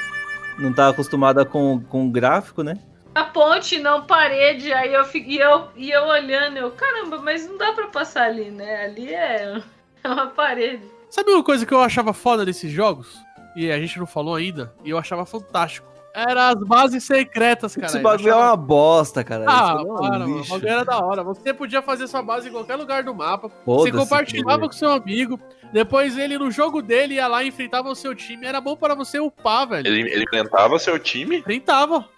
Não 0.58 0.72
tá 0.72 0.88
acostumada 0.88 1.44
com, 1.44 1.80
com 1.88 2.10
gráfico, 2.10 2.64
né? 2.64 2.76
A 3.14 3.22
ponte, 3.22 3.78
não 3.78 4.04
parede. 4.04 4.72
Aí 4.72 4.92
eu 4.92 5.06
e 5.14 5.38
eu, 5.38 5.68
e 5.76 5.90
eu 5.92 6.02
olhando, 6.02 6.56
eu, 6.56 6.72
caramba, 6.72 7.18
mas 7.18 7.48
não 7.48 7.56
dá 7.56 7.72
pra 7.72 7.86
passar 7.86 8.24
ali, 8.24 8.50
né? 8.50 8.86
Ali 8.86 9.14
é, 9.14 9.62
é 10.02 10.08
uma 10.08 10.26
parede. 10.26 10.82
Sabe 11.08 11.30
uma 11.30 11.44
coisa 11.44 11.64
que 11.64 11.72
eu 11.72 11.80
achava 11.80 12.12
foda 12.12 12.44
desses 12.44 12.72
jogos? 12.72 13.16
E 13.54 13.70
a 13.70 13.78
gente 13.78 14.00
não 14.00 14.06
falou 14.06 14.34
ainda, 14.34 14.74
e 14.84 14.90
eu 14.90 14.98
achava 14.98 15.24
fantástico. 15.24 15.95
Era 16.16 16.48
as 16.48 16.56
bases 16.56 17.04
secretas, 17.04 17.74
cara. 17.74 17.86
Esse 17.88 17.98
bagulho 17.98 18.28
é 18.28 18.32
achava- 18.32 18.46
uma 18.48 18.56
bosta, 18.56 19.22
cara. 19.22 19.44
Ah, 19.46 19.76
Isso 19.78 19.86
é 19.88 19.92
um 19.92 19.96
para, 19.96 20.18
mano. 20.18 20.34
O 20.34 20.38
lixo. 20.38 20.50
bagulho 20.50 20.68
era 20.70 20.84
da 20.84 20.98
hora. 21.04 21.22
Você 21.22 21.52
podia 21.52 21.82
fazer 21.82 22.06
sua 22.08 22.22
base 22.22 22.48
em 22.48 22.52
qualquer 22.52 22.76
lugar 22.76 23.02
do 23.02 23.14
mapa. 23.14 23.50
Você 23.66 23.92
compartilhava 23.92 24.66
com 24.66 24.72
seu 24.72 24.90
amigo. 24.90 25.38
Depois 25.72 26.16
ele, 26.16 26.38
no 26.38 26.50
jogo 26.50 26.80
dele, 26.80 27.16
ia 27.16 27.26
lá 27.26 27.42
e 27.44 27.48
enfrentava 27.48 27.90
o 27.90 27.94
seu 27.94 28.14
time. 28.14 28.46
Era 28.46 28.62
bom 28.62 28.74
para 28.74 28.94
você 28.94 29.18
upar, 29.20 29.68
velho. 29.68 29.86
Ele, 29.86 30.10
ele 30.10 30.22
enfrentava 30.24 30.78
seu 30.78 30.98
time? 30.98 31.38
Enfrentava. 31.38 32.08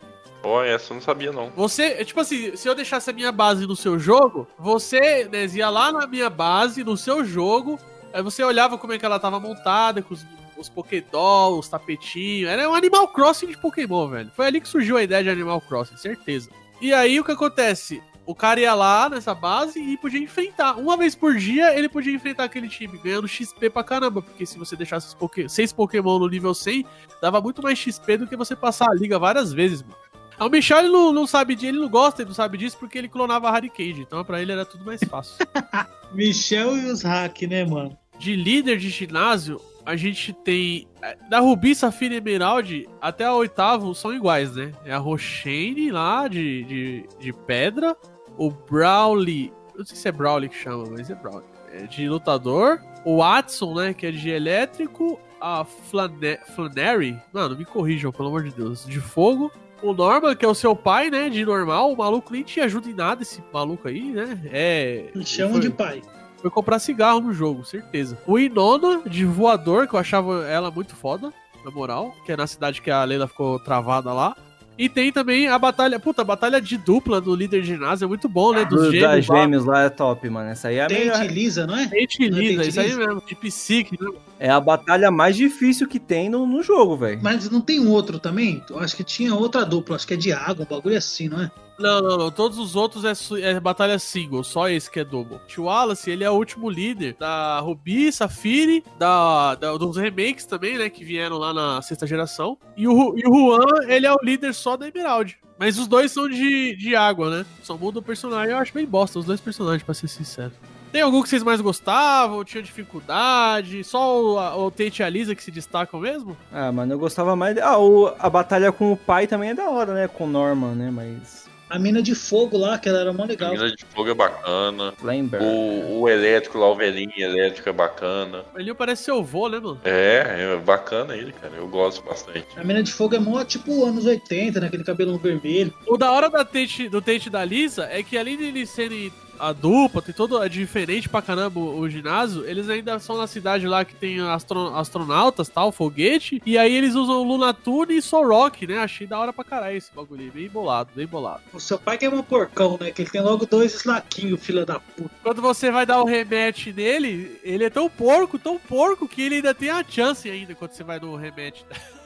Pô, 0.41 0.63
essa 0.63 0.93
eu 0.93 0.95
não 0.95 1.03
sabia, 1.03 1.33
não. 1.33 1.51
Você, 1.57 2.05
tipo 2.05 2.21
assim, 2.21 2.55
se 2.55 2.69
eu 2.69 2.75
deixasse 2.77 3.11
a 3.11 3.13
minha 3.13 3.33
base 3.33 3.67
no 3.67 3.75
seu 3.75 3.99
jogo, 3.99 4.47
você, 4.57 5.29
né, 5.33 5.47
ia 5.47 5.69
lá 5.69 5.91
na 5.91 6.07
minha 6.07 6.31
base, 6.31 6.85
no 6.85 6.97
seu 6.97 7.25
jogo, 7.25 7.77
aí 8.13 8.23
você 8.23 8.45
olhava 8.45 8.79
como 8.79 8.93
é 8.93 8.99
que 8.99 9.05
ela 9.05 9.19
tava 9.19 9.41
montada, 9.41 10.01
com 10.01 10.15
os, 10.15 10.25
os 10.59 10.69
Pokédoll, 10.69 11.59
os 11.59 11.69
tapetinhos. 11.69 12.51
Era 12.51 12.69
um 12.69 12.75
Animal 12.75 13.09
Crossing 13.09 13.47
de 13.47 13.57
Pokémon, 13.57 14.09
velho. 14.09 14.31
Foi 14.35 14.47
ali 14.47 14.61
que 14.61 14.69
surgiu 14.69 14.97
a 14.97 15.03
ideia 15.03 15.23
de 15.23 15.31
Animal 15.31 15.61
Crossing, 15.61 15.97
certeza. 15.97 16.51
E 16.81 16.93
aí 16.93 17.19
o 17.19 17.25
que 17.25 17.33
acontece? 17.33 18.03
O 18.27 18.35
cara 18.35 18.61
ia 18.61 18.75
lá 18.75 19.09
nessa 19.09 19.35
base 19.35 19.81
e 19.81 19.97
podia 19.97 20.21
enfrentar. 20.21 20.75
Uma 20.75 20.97
vez 20.97 21.15
por 21.15 21.35
dia 21.37 21.75
ele 21.77 21.89
podia 21.89 22.13
enfrentar 22.15 22.45
aquele 22.45 22.69
time, 22.69 22.99
ganhando 22.99 23.27
XP 23.27 23.71
pra 23.71 23.83
caramba. 23.83 24.21
Porque 24.21 24.45
se 24.45 24.59
você 24.59 24.77
deixasse 24.77 25.17
poké 25.17 25.49
seis 25.49 25.73
Pokémon 25.73 26.19
no 26.19 26.29
nível 26.29 26.53
100, 26.53 26.85
dava 27.23 27.41
muito 27.41 27.63
mais 27.63 27.79
XP 27.79 28.19
do 28.19 28.27
que 28.27 28.37
você 28.37 28.55
passar 28.55 28.91
a 28.91 28.95
liga 28.95 29.19
várias 29.19 29.53
vezes, 29.53 29.83
mano. 29.83 29.97
Ah, 30.39 30.45
O 30.47 30.51
Michel 30.51 30.79
ele 30.81 30.89
não, 30.91 31.11
não 31.11 31.27
sabe 31.27 31.55
disso, 31.55 31.67
ele 31.67 31.81
não 31.81 31.89
gosta, 31.89 32.23
ele 32.23 32.29
não 32.29 32.35
sabe 32.35 32.59
disso 32.59 32.77
porque 32.79 32.97
ele 32.99 33.09
clonava 33.09 33.49
a 33.49 33.53
Haricade, 33.53 34.03
então 34.03 34.23
pra 34.25 34.41
ele 34.41 34.53
era 34.53 34.65
tudo 34.65 34.85
mais 34.85 35.01
fácil. 35.03 35.35
Michel 36.13 36.77
e 36.77 36.85
os 36.85 37.03
hack, 37.03 37.43
né, 37.43 37.65
mano? 37.65 37.99
de 38.19 38.35
líder 38.35 38.79
de 38.79 38.89
ginásio, 38.91 39.61
a 39.91 39.97
gente 39.97 40.33
tem. 40.33 40.87
eh, 41.03 41.17
Da 41.31 41.41
Rubi, 41.41 41.75
Safira 41.75 42.15
e 42.15 42.19
Emerald, 42.19 42.89
até 43.01 43.25
a 43.25 43.35
oitavo 43.35 43.95
são 43.95 44.13
iguais, 44.15 44.55
né? 44.55 44.73
É 44.85 44.93
a 44.93 44.99
Roshane 44.99 45.91
lá 45.91 46.29
de, 46.29 46.63
de, 46.65 47.07
de 47.19 47.33
pedra, 47.33 47.97
o 48.37 48.51
Brawly. 48.51 49.53
Eu 49.73 49.79
não 49.79 49.85
sei 49.87 49.97
se 49.97 50.09
é 50.09 50.13
Brawly 50.13 50.49
que 50.49 50.57
chama, 50.57 50.85
mas 50.91 51.09
é 51.11 51.15
Brawly. 51.15 51.45
É 51.73 51.83
de 51.87 52.09
lutador. 52.09 52.81
O 53.05 53.19
Watson, 53.19 53.75
né? 53.75 53.95
Que 53.95 54.07
é 54.07 54.11
de 54.11 54.29
elétrico. 54.31 55.19
A 55.41 55.65
Flane 55.65 56.37
Flannery. 56.57 57.17
Mano, 57.33 57.57
me 57.57 57.65
corrijam, 57.65 58.11
pelo 58.11 58.29
amor 58.29 58.43
de 58.43 58.51
Deus. 58.51 58.85
De 58.85 59.01
fogo. 59.01 59.53
O 59.81 59.93
Norman, 59.93 60.35
que 60.35 60.45
é 60.45 60.49
o 60.49 60.55
seu 60.55 60.75
pai, 60.75 61.09
né? 61.11 61.29
De 61.31 61.45
normal. 61.45 61.93
O 61.93 61.97
maluco 61.97 62.33
nem 62.33 62.43
te 62.43 62.61
ajuda 62.61 62.89
em 62.91 62.95
nada, 62.95 63.23
esse 63.23 63.41
maluco 63.53 63.87
aí, 63.87 64.03
né? 64.11 64.41
É. 64.53 65.11
Me 65.15 65.25
chamam 65.25 65.53
foi- 65.53 65.61
de 65.61 65.71
pai. 65.71 66.03
Foi 66.41 66.51
comprar 66.51 66.79
cigarro 66.79 67.21
no 67.21 67.33
jogo, 67.33 67.65
certeza. 67.65 68.19
O 68.27 68.39
Inona, 68.39 69.03
de 69.07 69.25
voador, 69.25 69.87
que 69.89 69.95
eu 69.95 69.99
achava 70.01 70.47
ela 70.47 70.71
muito 70.71 70.95
foda, 70.97 71.33
na 71.65 71.71
moral, 71.71 72.15
que 72.25 72.33
é 72.33 72.37
na 72.37 72.47
cidade 72.47 72.81
que 72.81 72.91
a 72.91 73.03
Leila 73.05 73.27
ficou 73.27 73.59
travada 73.59 74.13
lá. 74.13 74.37
E 74.81 74.89
tem 74.89 75.11
também 75.11 75.49
a 75.49 75.59
batalha, 75.59 75.99
puta, 75.99 76.23
a 76.23 76.25
batalha 76.25 76.61
de 76.61 76.79
dupla 76.79 77.21
do 77.21 77.35
líder 77.35 77.63
de 77.63 77.67
ginásio, 77.67 78.05
é 78.05 78.09
muito 78.09 78.29
bom, 78.29 78.53
né? 78.53 78.65
Dos 78.65 78.81
Dos 78.83 78.93
gêmeos. 78.93 79.11
das 79.11 79.27
lá. 79.27 79.37
gêmeos 79.41 79.65
lá 79.65 79.83
é 79.83 79.89
top, 79.89 80.31
mano. 80.31 80.51
Essa 80.51 80.69
aí 80.69 80.77
é 80.77 80.85
a, 80.85 80.89
melhor- 80.89 81.19
Dente 81.19 81.35
lisa, 81.35 81.67
não 81.67 81.77
é? 81.77 81.87
Dente 81.87 82.31
Não 82.31 82.39
é 82.39 82.41
lisa, 82.41 82.57
Dente 82.63 82.69
isso 82.69 82.81
aí 82.81 82.95
mesmo, 82.95 83.21
de 83.27 83.35
psique, 83.35 83.99
né? 84.01 84.09
é 84.39 84.49
a 84.49 84.61
batalha 84.61 85.11
mais 85.11 85.35
difícil 85.35 85.89
que 85.89 85.99
tem 85.99 86.29
no, 86.29 86.47
no 86.47 86.63
jogo, 86.63 86.97
velho. 86.97 87.19
Mas 87.21 87.51
não 87.51 87.61
tem 87.61 87.85
outro 87.89 88.21
também? 88.21 88.63
Eu 88.71 88.79
acho 88.79 88.95
que 88.97 89.03
tinha 89.03 89.35
outra 89.35 89.65
dupla, 89.67 89.97
acho 89.97 90.07
que 90.07 90.15
é 90.15 90.17
de 90.17 90.31
água, 90.33 90.65
um 90.65 90.77
bagulho 90.77 90.97
assim, 90.97 91.29
não 91.29 91.43
é? 91.43 91.51
Não, 91.79 92.01
não, 92.03 92.17
não. 92.19 92.31
Todos 92.31 92.59
os 92.59 92.75
outros 92.75 93.05
é, 93.05 93.13
é 93.43 93.61
batalha 93.61 93.99
single, 93.99 94.43
só 94.43 94.69
esse 94.69 94.91
que 94.91 94.99
é 95.01 95.05
double. 95.05 95.39
O 95.57 95.63
Wallace, 95.63 96.11
ele 96.11 96.25
é 96.25 96.31
o 96.31 96.35
último 96.35 96.69
líder 96.69 97.15
da 97.19 97.61
Ruby, 97.61 98.11
Safiri, 98.13 98.85
da, 98.99 99.55
da- 99.55 99.77
dos 99.77 99.97
remakes 99.97 100.45
também, 100.45 100.77
né? 100.79 100.89
Que 100.91 101.05
vieram 101.05 101.39
lá 101.39 101.53
na 101.55 101.81
sexta 101.83 102.07
geração. 102.07 102.59
E 102.77 102.87
o, 102.89 103.15
e 103.17 103.23
o 103.27 103.33
Juan, 103.35 103.85
ele 103.89 104.07
é 104.07 104.13
o 104.13 104.19
líder 104.23 104.53
só 104.55 104.77
da 104.77 104.89
Emerald. 104.89 105.39
Mas 105.59 105.79
os 105.79 105.87
dois 105.89 106.13
são 106.13 106.29
de, 106.29 106.77
de 106.77 106.95
água, 106.95 107.31
né? 107.39 107.47
Só 107.63 107.77
muda 107.77 107.99
o 107.99 108.03
personagem. 108.03 108.53
Eu 108.53 108.59
acho 108.59 108.73
bem 108.73 108.87
bosta 108.87 109.19
os 109.19 109.25
dois 109.25 109.41
personagens, 109.41 109.83
pra 109.83 109.93
ser 109.95 110.07
sincero. 110.09 110.53
Tem 110.93 111.03
algum 111.03 111.21
que 111.23 111.29
vocês 111.29 111.43
mais 111.43 111.61
gostavam? 111.61 112.43
Tinha 112.45 112.63
dificuldade? 112.63 113.85
Só 113.85 114.21
o, 114.23 114.67
o 114.67 114.71
Tate 114.71 115.03
e 115.03 115.05
a 115.05 115.09
Lisa 115.11 115.35
que 115.35 115.43
se 115.43 115.51
destacam 115.51 116.01
mesmo? 116.01 116.37
Ah, 116.53 116.73
mano, 116.73 116.95
eu 116.95 116.99
gostava 116.99 117.35
mais. 117.37 117.59
Ah, 117.59 117.79
o, 117.79 118.13
a 118.19 118.31
batalha 118.31 118.73
com 118.73 118.93
o 118.93 118.97
pai 118.97 119.27
também 119.27 119.51
é 119.51 119.55
da 119.55 119.69
hora, 119.69 119.93
né? 119.95 120.09
Com 120.09 120.25
o 120.25 120.29
Norman, 120.29 120.75
né? 120.75 120.91
Mas. 120.91 121.48
A 121.69 121.79
mina 121.79 122.03
de 122.03 122.15
fogo 122.15 122.57
lá, 122.57 122.79
que 122.79 122.89
ela 122.89 123.01
era 123.01 123.13
mó 123.13 123.25
legal. 123.25 123.53
Mina 123.53 123.71
de 123.71 123.85
fogo 123.85 124.11
é 124.11 124.15
bacana. 124.15 124.93
Flamber. 124.97 125.43
O, 125.43 126.01
o 126.01 126.09
elétrico 126.09 126.59
lá, 126.59 126.71
o 126.71 126.75
velhinho 126.75 127.13
elétrico 127.17 127.69
é 127.69 127.73
bacana. 127.73 128.45
Ele 128.57 128.73
parece 128.75 129.05
seu 129.05 129.19
avô, 129.19 129.49
né, 129.49 129.59
mano? 129.59 129.81
É, 129.85 130.55
é 130.55 130.57
bacana 130.57 131.17
ele, 131.17 131.33
cara. 131.33 131.55
Eu 131.57 131.69
gosto 131.69 132.03
bastante. 132.05 132.47
A 132.57 132.65
mina 132.65 132.83
de 132.83 132.93
fogo 132.93 133.15
é 133.15 133.19
mó 133.19 133.45
tipo 133.45 133.85
anos 133.85 134.07
80, 134.07 134.61
né? 134.61 134.67
Aquele 134.69 134.85
cabelão 134.85 135.19
vermelho. 135.19 135.73
O 135.87 135.97
da 135.97 136.11
hora 136.13 136.31
da 136.31 136.45
Tate, 136.45 136.89
do 136.89 137.03
Tate 137.03 137.29
e 137.29 137.31
da 137.31 137.45
Lisa 137.45 137.89
é 137.91 138.03
que 138.03 138.17
além 138.17 138.37
de 138.37 138.45
eles 138.45 138.71
serem 138.71 139.13
a 139.39 139.53
dupla, 139.53 140.03
tem 140.03 140.15
todo. 140.15 140.43
É 140.43 140.49
diferente 140.49 141.09
pra 141.09 141.23
caramba 141.23 141.59
o, 141.61 141.79
o 141.81 141.89
ginásio. 141.91 142.45
Eles 142.47 142.69
ainda 142.69 142.99
são 142.99 143.17
na 143.17 143.27
cidade 143.27 143.67
lá 143.67 143.85
que 143.85 143.95
tem 143.95 144.21
astro- 144.21 144.75
astronautas 144.77 145.49
tal, 145.49 145.73
foguete. 145.73 146.43
E 146.45 146.57
aí 146.59 146.75
eles 146.75 146.95
usam 146.95 147.23
Lunatune 147.23 147.97
e 147.97 148.03
Sorok, 148.03 148.67
né? 148.67 148.79
Achei 148.79 149.07
da 149.07 149.19
hora 149.19 149.33
pra 149.33 149.45
caralho 149.45 149.77
esse 149.77 149.91
bagulho. 149.95 150.31
Bem 150.33 150.49
bolado, 150.49 150.91
bem 150.95 151.07
bolado. 151.07 151.43
O 151.53 151.61
seu 151.61 151.79
pai 151.79 151.97
que 151.99 152.05
é 152.05 152.11
um 152.11 152.23
porcão, 152.23 152.77
né? 152.81 152.91
Que 152.91 153.03
ele 153.03 153.11
tem 153.11 153.21
logo 153.23 153.47
dois 153.47 153.75
slaquinhos, 153.75 154.41
filha 154.45 154.65
da 154.67 154.79
puta. 154.81 155.11
Quando 155.23 155.41
você 155.43 155.71
vai 155.71 155.85
dar 155.87 156.01
o 156.01 156.05
rematch 156.05 156.69
nele, 156.69 157.39
ele 157.43 157.65
é 157.65 157.71
tão 157.71 157.89
porco, 157.89 158.39
tão 158.39 158.59
porco, 158.59 159.09
que 159.09 159.23
ele 159.23 159.37
ainda 159.37 159.55
tem 159.55 159.71
a 159.71 159.85
chance 159.89 160.29
ainda 160.31 160.55
quando 160.55 160.73
você 160.73 160.85
vai 160.85 160.99
no 161.01 161.15
rematch. 161.17 161.63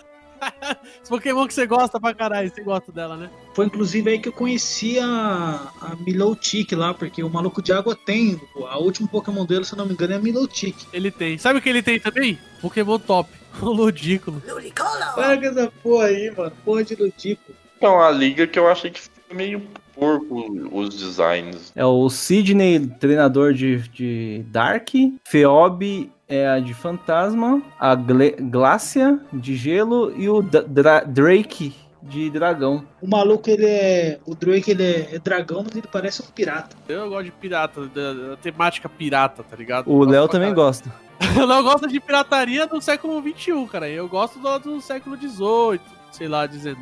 Esse 1.00 1.08
Pokémon 1.10 1.46
que 1.46 1.54
você 1.54 1.66
gosta 1.66 2.00
pra 2.00 2.14
caralho, 2.14 2.50
você 2.50 2.62
gosta 2.62 2.90
dela, 2.90 3.16
né? 3.16 3.30
Foi 3.54 3.66
inclusive 3.66 4.10
aí 4.10 4.18
que 4.18 4.28
eu 4.28 4.32
conheci 4.32 4.98
a, 4.98 5.70
a 5.80 5.96
Milotic 6.00 6.72
lá, 6.72 6.92
porque 6.94 7.22
o 7.22 7.30
maluco 7.30 7.62
de 7.62 7.72
água 7.72 7.96
tem. 7.96 8.40
A 8.68 8.78
última 8.78 9.08
Pokémon 9.08 9.44
dele, 9.44 9.64
se 9.64 9.74
eu 9.74 9.78
não 9.78 9.86
me 9.86 9.92
engano, 9.92 10.14
é 10.14 10.16
a 10.16 10.20
Milotic. 10.20 10.76
Ele 10.92 11.10
tem. 11.10 11.38
Sabe 11.38 11.58
o 11.58 11.62
que 11.62 11.68
ele 11.68 11.82
tem 11.82 11.98
também? 12.00 12.38
Pokémon 12.60 12.98
top. 12.98 13.30
O 13.60 13.66
Ludículo. 13.66 14.42
Pega 15.14 15.48
essa 15.48 15.70
porra 15.82 16.06
aí, 16.06 16.30
mano. 16.34 16.52
Porra 16.64 16.82
de 16.82 16.94
Ludículo. 16.94 17.54
Então, 17.76 18.00
a 18.00 18.10
liga 18.10 18.46
que 18.46 18.58
eu 18.58 18.66
achei 18.66 18.90
que 18.90 19.02
meio 19.30 19.62
porco 19.94 20.46
os 20.72 20.90
designs. 20.96 21.72
É 21.76 21.84
o 21.84 22.08
Sidney, 22.10 22.80
treinador 22.98 23.52
de, 23.52 23.78
de 23.88 24.44
Dark. 24.48 24.88
Feob 25.24 26.10
é 26.28 26.48
a 26.48 26.58
de 26.60 26.74
Fantasma. 26.74 27.62
A 27.78 27.94
Gle- 27.94 28.36
Glácia, 28.40 29.18
de 29.32 29.54
Gelo. 29.56 30.12
E 30.16 30.28
o 30.28 30.42
D- 30.42 30.62
Dra- 30.62 31.04
Drake, 31.04 31.74
de 32.02 32.30
Dragão. 32.30 32.84
O 33.00 33.06
maluco, 33.08 33.48
ele 33.48 33.66
é. 33.66 34.18
O 34.26 34.34
Drake, 34.34 34.70
ele 34.72 34.82
é, 34.82 35.14
é 35.14 35.18
dragão, 35.18 35.62
mas 35.64 35.76
ele 35.76 35.86
parece 35.90 36.22
um 36.22 36.26
pirata. 36.26 36.76
Eu 36.88 37.08
gosto 37.08 37.24
de 37.26 37.30
pirata, 37.32 37.86
da, 37.86 38.12
da 38.12 38.36
temática 38.36 38.88
pirata, 38.88 39.42
tá 39.42 39.56
ligado? 39.56 39.90
O 39.90 40.04
Léo 40.04 40.26
também 40.28 40.48
caralho. 40.48 40.54
gosta. 40.66 40.92
Eu 41.38 41.46
não 41.46 41.62
gosto 41.62 41.86
de 41.86 42.00
pirataria 42.00 42.66
do 42.66 42.80
século 42.80 43.22
XXI, 43.22 43.66
cara. 43.70 43.88
Eu 43.88 44.08
gosto 44.08 44.40
do, 44.40 44.58
do 44.58 44.80
século 44.80 45.16
XVIII, 45.16 45.80
sei 46.10 46.26
lá, 46.26 46.46
XIX, 46.48 46.74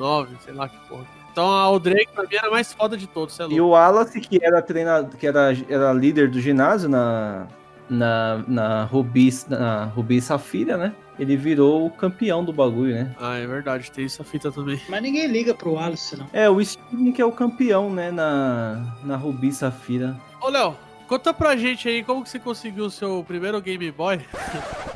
sei 0.42 0.54
lá 0.54 0.66
que 0.68 0.76
porra. 0.88 1.04
Então 1.32 1.50
a- 1.50 1.70
o 1.70 1.78
Drake 1.78 2.08
pra 2.14 2.24
mim 2.24 2.34
era 2.36 2.50
mais 2.50 2.72
foda 2.72 2.96
de 2.96 3.06
todos, 3.06 3.34
você 3.34 3.42
é 3.42 3.46
E 3.48 3.60
o 3.60 3.68
Wallace, 3.68 4.20
que 4.20 4.38
era 4.42 4.60
treinador, 4.60 5.10
que 5.16 5.26
era, 5.26 5.52
era 5.68 5.92
líder 5.92 6.28
do 6.30 6.40
ginásio 6.40 6.88
na, 6.88 7.46
na, 7.88 8.44
na, 8.46 8.84
Rubi, 8.84 9.30
na 9.48 9.84
Rubi 9.86 10.20
Safira, 10.20 10.76
né? 10.76 10.92
Ele 11.18 11.36
virou 11.36 11.84
o 11.86 11.90
campeão 11.90 12.42
do 12.42 12.52
bagulho, 12.52 12.94
né? 12.94 13.14
Ah, 13.20 13.36
é 13.36 13.46
verdade, 13.46 13.90
tem 13.90 14.06
essa 14.06 14.24
fita 14.24 14.50
também. 14.50 14.80
Mas 14.88 15.02
ninguém 15.02 15.26
liga 15.26 15.52
pro 15.54 15.78
Alice, 15.78 16.16
não. 16.16 16.26
É, 16.32 16.48
o 16.48 16.64
Steven 16.64 17.12
que 17.12 17.20
é 17.20 17.24
o 17.26 17.32
campeão, 17.32 17.90
né? 17.92 18.10
Na, 18.10 18.82
na 19.04 19.16
Rubi 19.16 19.52
Safira. 19.52 20.16
Ô, 20.40 20.48
Léo, 20.48 20.74
conta 21.10 21.34
pra 21.34 21.56
gente 21.56 21.88
aí 21.88 22.04
como 22.04 22.22
que 22.22 22.28
você 22.30 22.38
conseguiu 22.38 22.84
o 22.86 22.90
seu 22.90 23.24
primeiro 23.24 23.60
Game 23.60 23.90
Boy. 23.90 24.20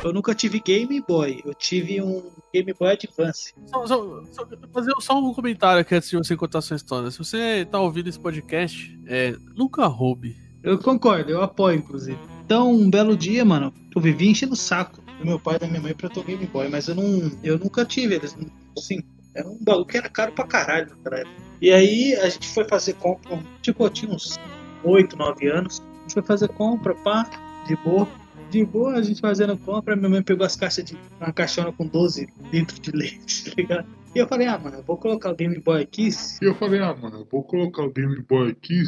Eu 0.05 0.13
nunca 0.13 0.35
tive 0.35 0.61
Game 0.61 1.01
Boy. 1.07 1.43
Eu 1.45 1.53
tive 1.55 2.01
um 2.01 2.31
Game 2.53 2.73
Boy 2.73 2.93
Advance. 2.93 3.53
Só, 3.67 3.85
só- 3.87 4.23
só- 4.33 4.47
fazer 4.73 4.93
só 5.01 5.19
um 5.19 5.35
comentário 5.35 5.81
aqui 5.81 5.95
antes 5.95 6.09
de 6.09 6.17
você 6.17 6.37
contar 6.37 6.61
a 6.61 6.63
sua 6.63 6.77
história. 6.77 7.11
Se 7.11 7.19
você 7.19 7.67
tá 7.71 7.81
ouvindo 7.81 8.09
esse 8.09 8.21
podcast, 8.21 8.97
é, 9.07 9.35
nunca 9.57 9.87
roube. 9.87 10.37
Eu 10.63 10.79
concordo, 10.79 11.31
eu 11.33 11.43
apoio, 11.43 11.79
inclusive. 11.79 12.19
Então, 12.45 12.71
um 12.73 12.89
belo 12.89 13.17
dia, 13.17 13.45
mano, 13.45 13.73
eu 13.95 14.01
vivi 14.01 14.29
enchendo 14.29 14.53
o 14.53 14.57
saco 14.57 15.03
do 15.19 15.27
meu 15.27 15.39
pai 15.41 15.57
e 15.57 15.59
da 15.59 15.67
minha 15.67 15.81
mãe 15.81 15.95
pra 15.95 16.09
ter 16.09 16.21
um 16.21 16.25
Game 16.25 16.47
Boy, 16.47 16.69
mas 16.69 16.87
eu 16.89 16.95
não. 16.95 17.31
Eu 17.43 17.59
nunca 17.59 17.85
tive 17.85 18.15
eles. 18.15 18.37
Assim, 18.79 19.03
era 19.35 19.49
um 19.49 19.59
bagulho 19.61 19.85
que 19.87 19.97
era 19.97 20.09
caro 20.09 20.33
pra 20.33 20.47
caralho 20.47 20.91
época. 21.05 21.27
E 21.61 21.73
aí 21.73 22.15
a 22.17 22.29
gente 22.29 22.47
foi 22.49 22.65
fazer 22.69 22.93
compra, 22.95 23.39
tipo, 23.63 23.85
eu 23.85 23.91
tinha 23.91 24.13
uns 24.13 24.39
8, 24.85 25.17
9 25.17 25.49
anos. 25.49 25.83
A 26.05 26.07
gente 26.07 26.15
foi 26.15 26.23
fazer 26.23 26.49
compra, 26.49 26.95
pá, 26.95 27.29
de 27.67 27.75
boa. 27.77 28.07
De 28.51 28.63
boa, 28.63 28.95
a 28.95 29.03
gente 29.03 29.21
fazendo 29.23 29.57
compra, 29.57 29.97
minha 29.97 30.09
mãe 30.09 30.23
pegou 30.23 30.45
as 30.45 30.55
caixas 30.55 30.85
de. 30.85 30.99
uma 31.19 31.33
caixona 31.33 31.73
com 31.73 31.87
12 31.87 32.29
litros 32.53 32.79
de 32.79 32.91
leite, 32.91 33.47
tá 33.51 33.53
ligado? 33.57 33.87
E 34.15 34.19
eu 34.19 34.29
falei, 34.29 34.47
ah, 34.47 34.59
mano, 34.59 34.77
eu 34.77 34.83
vou 34.83 34.99
colocar 34.99 35.31
o 35.31 35.35
Game 35.35 35.59
Boy 35.59 35.83
aqui. 35.83 36.11
E 36.41 36.45
eu 36.45 36.55
falei, 36.55 36.81
ah, 36.81 36.95
mano, 36.95 37.21
eu 37.21 37.29
vou 37.31 37.43
colocar 37.43 37.83
o 37.83 37.91
Game 37.91 38.21
Boy 38.29 38.51
aqui. 38.51 38.85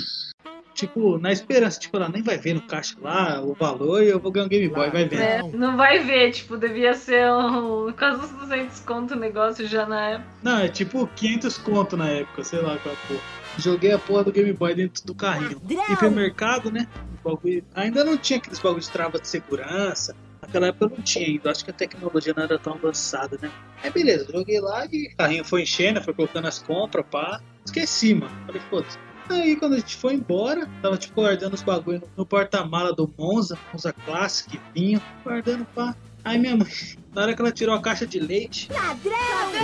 Tipo, 0.75 1.17
na 1.17 1.33
esperança, 1.33 1.81
tipo, 1.81 1.97
ela 1.97 2.11
nem 2.11 2.23
vai 2.23 2.37
ver 2.37 2.53
no 2.53 2.61
caixa 2.61 2.95
lá 3.01 3.43
o 3.43 3.55
valor 3.55 4.03
e 4.03 4.11
eu 4.11 4.21
vou 4.21 4.31
ganhar 4.31 4.45
um 4.45 4.49
Game 4.51 4.69
Boy, 4.69 4.91
vai 4.91 5.09
ver. 5.09 5.19
É, 5.19 5.43
não 5.43 5.75
vai 5.75 6.01
ver, 6.01 6.33
tipo, 6.33 6.59
devia 6.59 6.93
ser 6.93 7.33
um, 7.33 7.91
quase 7.93 8.21
uns 8.21 8.31
200 8.31 8.81
conto 8.81 9.15
o 9.15 9.19
negócio 9.19 9.67
já 9.67 9.87
na 9.87 10.11
época. 10.11 10.29
Não, 10.43 10.59
é 10.59 10.69
tipo 10.69 11.07
500 11.17 11.59
conto 11.59 11.97
na 11.97 12.09
época, 12.11 12.45
sei 12.45 12.61
lá 12.61 12.77
qual 12.77 12.95
porra. 13.09 13.46
Joguei 13.59 13.93
a 13.93 13.99
porra 13.99 14.25
do 14.25 14.33
Game 14.33 14.53
Boy 14.53 14.75
dentro 14.75 15.05
do 15.05 15.15
carrinho. 15.15 15.61
E 15.93 15.97
pro 15.97 16.11
mercado, 16.11 16.71
né? 16.71 16.87
o 17.25 17.29
bagulho- 17.31 17.65
Ainda 17.75 18.05
não 18.05 18.17
tinha 18.17 18.39
aqueles 18.39 18.59
bagulho 18.59 18.81
de 18.83 18.91
trava 18.91 19.19
de 19.19 19.27
segurança. 19.29 20.15
Naquela 20.43 20.67
época 20.69 20.95
não 20.97 21.03
tinha 21.03 21.27
ainda. 21.27 21.51
Acho 21.51 21.65
que 21.65 21.71
a 21.71 21.75
tecnologia 21.75 22.33
não 22.37 22.45
era 22.45 22.59
tão 22.59 22.75
avançada, 22.75 23.39
né? 23.41 23.51
Aí 23.83 23.91
beleza, 23.91 24.27
joguei 24.31 24.61
lá 24.61 24.87
e 24.93 25.09
o 25.13 25.17
carrinho 25.17 25.45
foi 25.45 25.63
enchendo, 25.63 26.03
foi 26.03 26.13
colocando 26.15 26.47
as 26.47 26.59
compras, 26.59 27.05
pá. 27.11 27.41
Esqueci, 27.65 28.15
mano. 28.15 28.33
Falei, 28.47 28.63
foda-se. 28.71 28.99
Aí 29.29 29.57
quando 29.57 29.73
a 29.75 29.79
gente 29.79 29.97
foi 29.97 30.15
embora, 30.15 30.69
tava 30.81 30.97
tipo 30.97 31.21
guardando 31.21 31.55
os 31.55 31.63
bagulho 31.63 32.01
no, 32.01 32.09
no 32.19 32.27
porta-mala 32.27 32.93
do 32.95 33.13
Monza, 33.19 33.59
Monza 33.73 33.93
Classic, 33.93 34.61
vinho, 34.73 35.03
guardando 35.25 35.65
pá. 35.75 35.97
Aí 36.23 36.39
minha 36.39 36.57
mãe, 36.57 36.69
na 37.13 37.23
hora 37.23 37.35
que 37.35 37.41
ela 37.43 37.51
tirou 37.51 37.75
a 37.75 37.81
caixa 37.83 38.07
de 38.07 38.21
leite, 38.21 38.69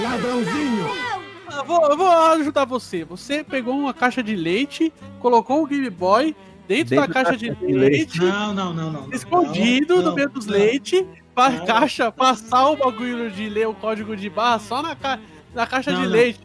Ladrãozinho! 0.02 1.31
Eu 1.56 1.64
vou, 1.64 1.90
eu 1.90 1.96
vou 1.96 2.08
ajudar 2.08 2.64
você. 2.64 3.04
Você 3.04 3.44
pegou 3.44 3.76
uma 3.78 3.94
caixa 3.94 4.22
de 4.22 4.34
leite, 4.34 4.92
colocou 5.20 5.62
o 5.62 5.66
Game 5.66 5.88
Boy 5.90 6.34
dentro, 6.66 6.96
da 6.96 7.08
caixa 7.08 7.36
de 7.36 7.50
leite, 7.60 8.18
Não, 8.20 8.54
não, 8.54 8.72
não, 8.72 8.90
não. 8.90 9.02
não. 9.06 9.12
escondido 9.12 9.96
Não, 9.96 10.02
no 10.02 10.08
não, 10.10 10.14
meio 10.14 10.30
dos 10.30 10.46
leite, 10.46 11.06
Não. 11.36 11.66
caixa 11.66 12.10
passar 12.10 12.68
o 12.70 12.76
bagulho 12.76 13.30
de 13.30 13.48
ler 13.48 13.68
o 13.68 13.74
código 13.74 14.16
de 14.16 14.28
barra 14.30 14.58
só 14.58 14.82
na, 14.82 14.94
ca... 14.96 15.18
na 15.54 15.66
caixa 15.66 15.92
Não, 15.92 16.00
de 16.00 16.06
não. 16.06 16.12
leite. 16.12 16.40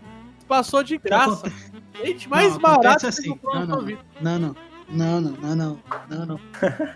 Passou 0.48 0.84
de 0.84 0.98
graça. 0.98 1.52
Leite 2.02 2.30
mais 2.30 2.54
Não, 2.54 2.60
barato 2.60 3.02
que 3.02 3.08
assim. 3.08 3.40
Não. 3.44 3.66
Não, 3.66 4.40
não. 4.40 4.56
Não, 4.90 5.20
não, 5.20 5.32
não, 5.32 5.56
não, 5.56 5.80
não, 6.10 6.26
não. 6.26 6.40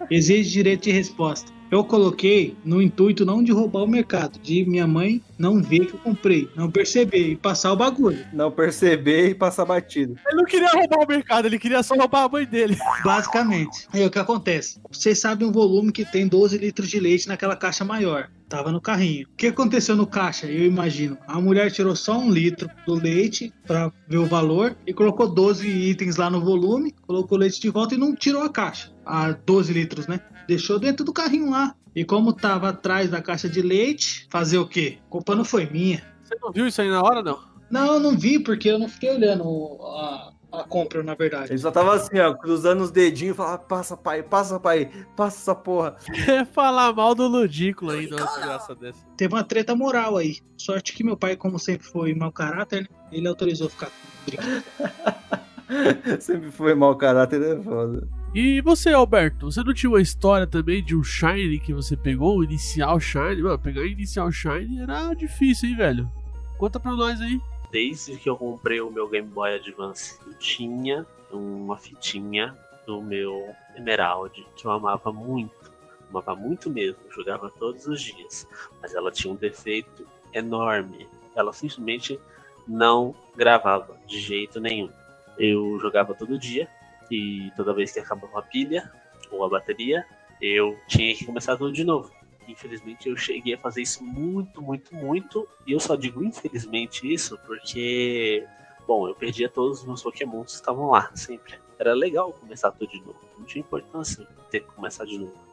Exige 0.10 0.50
direito 0.52 0.84
de 0.84 0.92
resposta. 0.92 1.52
Eu 1.72 1.86
coloquei 1.86 2.54
no 2.66 2.82
intuito 2.82 3.26
não 3.26 3.42
de 3.42 3.54
roubar 3.54 3.84
o 3.84 3.88
mercado, 3.88 4.38
de 4.40 4.66
minha 4.66 4.86
mãe 4.86 5.22
não 5.40 5.64
ver 5.64 5.86
que 5.86 5.94
eu 5.94 6.00
comprei, 6.00 6.50
não 6.54 6.70
perceber 6.70 7.30
e 7.30 7.36
passar 7.38 7.72
o 7.72 7.78
bagulho. 7.78 8.26
Não 8.34 8.52
perceber 8.52 9.30
e 9.30 9.34
passar 9.34 9.64
batido. 9.64 10.18
Ele 10.28 10.36
não 10.36 10.44
queria 10.44 10.68
roubar 10.68 11.00
o 11.00 11.08
mercado, 11.08 11.46
ele 11.46 11.58
queria 11.58 11.82
só 11.82 11.96
roubar 11.96 12.26
a 12.26 12.30
mãe 12.30 12.46
dele. 12.46 12.78
Basicamente. 13.06 13.88
Aí 13.94 14.06
o 14.06 14.12
que 14.12 14.20
acontece? 14.20 14.82
Vocês 14.92 15.18
sabem 15.18 15.48
o 15.48 15.52
volume 15.52 15.94
que 15.94 16.04
tem 16.04 16.28
12 16.28 16.58
litros 16.58 16.90
de 16.90 17.00
leite 17.00 17.30
naquela 17.30 17.56
caixa 17.56 17.86
maior. 17.86 18.30
Tava 18.50 18.70
no 18.70 18.82
carrinho. 18.82 19.26
O 19.32 19.36
que 19.38 19.48
aconteceu 19.48 19.96
no 19.96 20.06
caixa? 20.06 20.48
Eu 20.48 20.66
imagino. 20.66 21.18
A 21.26 21.40
mulher 21.40 21.72
tirou 21.72 21.96
só 21.96 22.20
um 22.20 22.30
litro 22.30 22.70
do 22.86 22.96
leite 22.96 23.54
pra 23.66 23.90
ver 24.10 24.18
o 24.18 24.26
valor 24.26 24.76
e 24.86 24.94
colocou 24.94 25.26
12 25.26 25.66
itens 25.70 26.18
lá 26.18 26.30
no 26.30 26.42
volume, 26.42 26.94
colocou 27.08 27.38
o 27.38 27.40
leite 27.40 27.62
de 27.62 27.70
volta 27.70 27.96
e 27.96 27.98
não 27.98 28.14
tirou 28.14 28.44
a 28.44 28.50
caixa. 28.50 28.92
A 29.06 29.32
12 29.32 29.72
litros, 29.72 30.06
né? 30.06 30.20
Deixou 30.52 30.78
dentro 30.78 31.06
do 31.06 31.14
carrinho 31.14 31.50
lá. 31.50 31.74
E 31.96 32.04
como 32.04 32.34
tava 32.34 32.68
atrás 32.68 33.10
da 33.10 33.22
caixa 33.22 33.48
de 33.48 33.62
leite, 33.62 34.28
fazer 34.30 34.58
o 34.58 34.68
quê? 34.68 34.98
A 35.08 35.10
culpa 35.10 35.34
não 35.34 35.46
foi 35.46 35.66
minha. 35.66 36.04
Você 36.22 36.36
não 36.42 36.52
viu 36.52 36.68
isso 36.68 36.82
aí 36.82 36.90
na 36.90 37.02
hora, 37.02 37.24
não? 37.24 37.40
Não, 37.70 37.94
eu 37.94 38.00
não 38.02 38.18
vi 38.18 38.38
porque 38.38 38.68
eu 38.68 38.78
não 38.78 38.90
fiquei 38.90 39.12
olhando 39.12 39.46
a, 39.82 40.34
a 40.52 40.64
compra, 40.66 41.02
na 41.04 41.16
verdade. 41.16 41.54
Ele 41.54 41.60
só 41.60 41.72
tava 41.72 41.96
assim, 41.96 42.20
ó, 42.20 42.34
cruzando 42.34 42.82
os 42.82 42.92
dedinhos 42.92 43.34
e 43.34 43.38
falava, 43.38 43.60
passa, 43.60 43.96
pai, 43.96 44.22
passa, 44.24 44.60
pai, 44.60 44.92
passa 45.16 45.38
essa 45.38 45.56
porra. 45.56 45.96
Quer 46.14 46.46
falar 46.52 46.92
mal 46.94 47.16
do 47.16 47.30
Ludículo 47.30 47.92
aí, 47.92 48.08
uma 48.08 48.18
desgraça 48.18 48.76
dessa. 48.76 49.00
teve 49.16 49.34
uma 49.34 49.46
treta 49.46 49.74
moral 49.74 50.18
aí. 50.18 50.40
Sorte 50.58 50.92
que 50.92 51.02
meu 51.02 51.16
pai, 51.16 51.38
como 51.38 51.58
sempre 51.58 51.88
foi 51.88 52.14
mau 52.14 52.30
caráter, 52.30 52.82
né? 52.82 52.88
ele 53.10 53.28
autorizou 53.30 53.70
ficar 53.70 53.90
brincando. 54.26 54.64
Sempre 56.20 56.52
foi 56.52 56.76
mau 56.76 56.98
caráter, 56.98 57.42
é 57.42 57.56
foda. 57.64 58.06
E 58.34 58.62
você, 58.62 58.94
Alberto, 58.94 59.52
você 59.52 59.62
não 59.62 59.74
tinha 59.74 59.90
uma 59.90 60.00
história 60.02 60.48
também 60.48 60.82
de 60.82 60.96
um 60.96 61.04
Shine 61.04 61.60
que 61.60 61.74
você 61.74 61.98
pegou, 61.98 62.42
inicial 62.42 62.98
Shine? 62.98 63.42
Mano, 63.42 63.60
pegar 63.60 63.86
inicial 63.86 64.32
Shine 64.32 64.80
era 64.82 65.14
difícil, 65.14 65.68
hein, 65.68 65.76
velho? 65.76 66.12
Conta 66.58 66.80
pra 66.80 66.94
nós 66.94 67.20
aí. 67.20 67.42
Desde 67.70 68.16
que 68.16 68.30
eu 68.30 68.38
comprei 68.38 68.80
o 68.80 68.90
meu 68.90 69.10
Game 69.10 69.28
Boy 69.28 69.56
Advance, 69.56 70.18
eu 70.26 70.34
tinha 70.36 71.06
uma 71.30 71.76
fitinha 71.76 72.56
do 72.88 73.02
meu 73.02 73.54
Emerald 73.76 74.46
que 74.56 74.66
eu 74.66 74.72
amava 74.72 75.12
muito. 75.12 75.70
Amava 76.10 76.34
muito 76.34 76.70
mesmo, 76.70 77.00
jogava 77.14 77.50
todos 77.50 77.86
os 77.86 78.02
dias. 78.02 78.48
Mas 78.82 78.94
ela 78.94 79.12
tinha 79.12 79.34
um 79.34 79.38
defeito 79.38 80.08
enorme. 80.34 81.06
Ela 81.36 81.52
simplesmente 81.52 82.18
não 82.66 83.14
gravava 83.36 83.98
de 84.08 84.22
jeito 84.22 84.62
nenhum. 84.62 84.90
Eu 85.38 85.78
jogava 85.82 86.14
todo 86.14 86.40
dia 86.40 86.70
e 87.12 87.52
toda 87.56 87.74
vez 87.74 87.92
que 87.92 88.00
acabava 88.00 88.40
a 88.40 88.42
pilha 88.42 88.92
ou 89.30 89.44
a 89.44 89.50
bateria, 89.50 90.06
eu 90.42 90.78
tinha 90.88 91.16
que 91.16 91.26
começar 91.26 91.58
tudo 91.58 91.72
de 91.72 91.84
novo. 91.84 92.12
Infelizmente 92.48 93.08
eu 93.08 93.16
cheguei 93.16 93.54
a 93.54 93.58
fazer 93.58 93.82
isso 93.82 94.04
muito, 94.04 94.62
muito, 94.62 94.96
muito. 94.96 95.48
E 95.66 95.74
eu 95.74 95.80
só 95.80 95.96
digo 95.96 96.24
infelizmente 96.24 97.12
isso 97.12 97.38
porque, 97.46 98.46
bom, 98.88 99.08
eu 99.08 99.16
perdia 99.16 99.48
todos 99.48 99.80
os 99.80 99.86
meus 99.86 100.02
pokémons 100.02 100.48
que 100.48 100.56
estavam 100.56 100.90
lá, 100.90 101.12
sempre. 101.16 101.56
era 101.78 101.94
legal 101.94 102.34
começar 102.34 102.72
tudo 102.72 102.90
de 102.90 103.00
novo. 103.00 103.20
Não 103.38 103.46
tinha 103.46 103.62
importância 103.62 104.28
ter 104.50 104.62
que 104.62 104.72
começar 104.72 105.06
de 105.06 105.18
novo. 105.18 105.52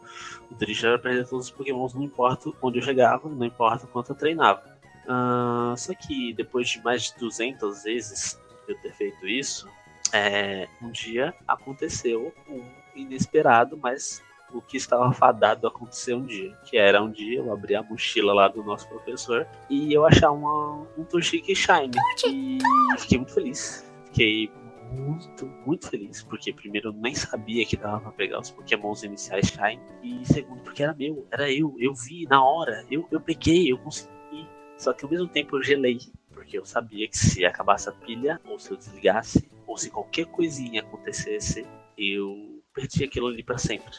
O 0.50 0.54
triste 0.54 0.86
era 0.86 0.98
perder 0.98 1.26
todos 1.28 1.46
os 1.46 1.50
pokémons, 1.50 1.94
não 1.94 2.02
importa 2.02 2.50
onde 2.62 2.78
eu 2.78 2.82
chegava, 2.82 3.28
não 3.28 3.46
importa 3.46 3.86
quanto 3.86 4.12
eu 4.12 4.16
treinava. 4.16 4.62
Ah, 5.06 5.74
só 5.76 5.94
que 5.94 6.34
depois 6.34 6.68
de 6.68 6.82
mais 6.82 7.04
de 7.04 7.18
200 7.18 7.84
vezes 7.84 8.38
eu 8.66 8.76
ter 8.80 8.92
feito 8.92 9.26
isso, 9.26 9.68
é, 10.12 10.68
um 10.82 10.90
dia 10.90 11.34
aconteceu 11.46 12.32
um 12.48 12.62
inesperado, 12.94 13.76
mas 13.76 14.22
o 14.52 14.62
que 14.62 14.76
estava 14.76 15.12
fadado 15.12 15.66
a 15.66 15.70
acontecer 15.70 16.14
um 16.14 16.24
dia. 16.24 16.56
Que 16.64 16.76
era 16.76 17.02
um 17.02 17.10
dia 17.10 17.38
eu 17.38 17.52
abrir 17.52 17.76
a 17.76 17.82
mochila 17.82 18.32
lá 18.32 18.48
do 18.48 18.62
nosso 18.62 18.88
professor 18.88 19.46
e 19.68 19.92
eu 19.92 20.06
achar 20.06 20.30
uma, 20.30 20.86
um 20.96 21.04
Torchic 21.04 21.54
Shine. 21.54 21.90
E 22.26 22.58
fiquei 22.98 23.18
muito 23.18 23.34
feliz. 23.34 23.92
Fiquei 24.06 24.50
muito, 24.92 25.46
muito 25.66 25.88
feliz. 25.88 26.22
Porque 26.22 26.52
primeiro 26.52 26.88
eu 26.88 26.92
nem 26.92 27.14
sabia 27.14 27.64
que 27.66 27.76
dava 27.76 28.00
pra 28.00 28.12
pegar 28.12 28.40
os 28.40 28.50
pokémons 28.50 29.02
iniciais 29.02 29.48
Shine. 29.48 29.80
E 30.02 30.24
segundo, 30.24 30.62
porque 30.62 30.82
era 30.82 30.94
meu, 30.94 31.26
era 31.30 31.50
eu. 31.50 31.74
Eu 31.78 31.94
vi 31.94 32.26
na 32.26 32.42
hora, 32.42 32.84
eu, 32.90 33.06
eu 33.10 33.20
peguei, 33.20 33.70
eu 33.70 33.78
consegui. 33.78 34.48
Só 34.76 34.92
que 34.92 35.04
ao 35.04 35.10
mesmo 35.10 35.28
tempo 35.28 35.56
eu 35.56 35.62
gelei. 35.62 35.98
Porque 36.32 36.56
eu 36.56 36.64
sabia 36.64 37.06
que 37.08 37.18
se 37.18 37.44
acabasse 37.44 37.88
a 37.88 37.92
pilha, 37.92 38.40
ou 38.46 38.58
se 38.58 38.70
eu 38.70 38.76
desligasse, 38.76 39.50
ou 39.68 39.76
se 39.76 39.90
qualquer 39.90 40.26
coisinha 40.26 40.80
acontecesse, 40.80 41.64
eu 41.96 42.60
perdi 42.74 43.04
aquilo 43.04 43.28
ali 43.28 43.42
para 43.42 43.58
sempre. 43.58 43.92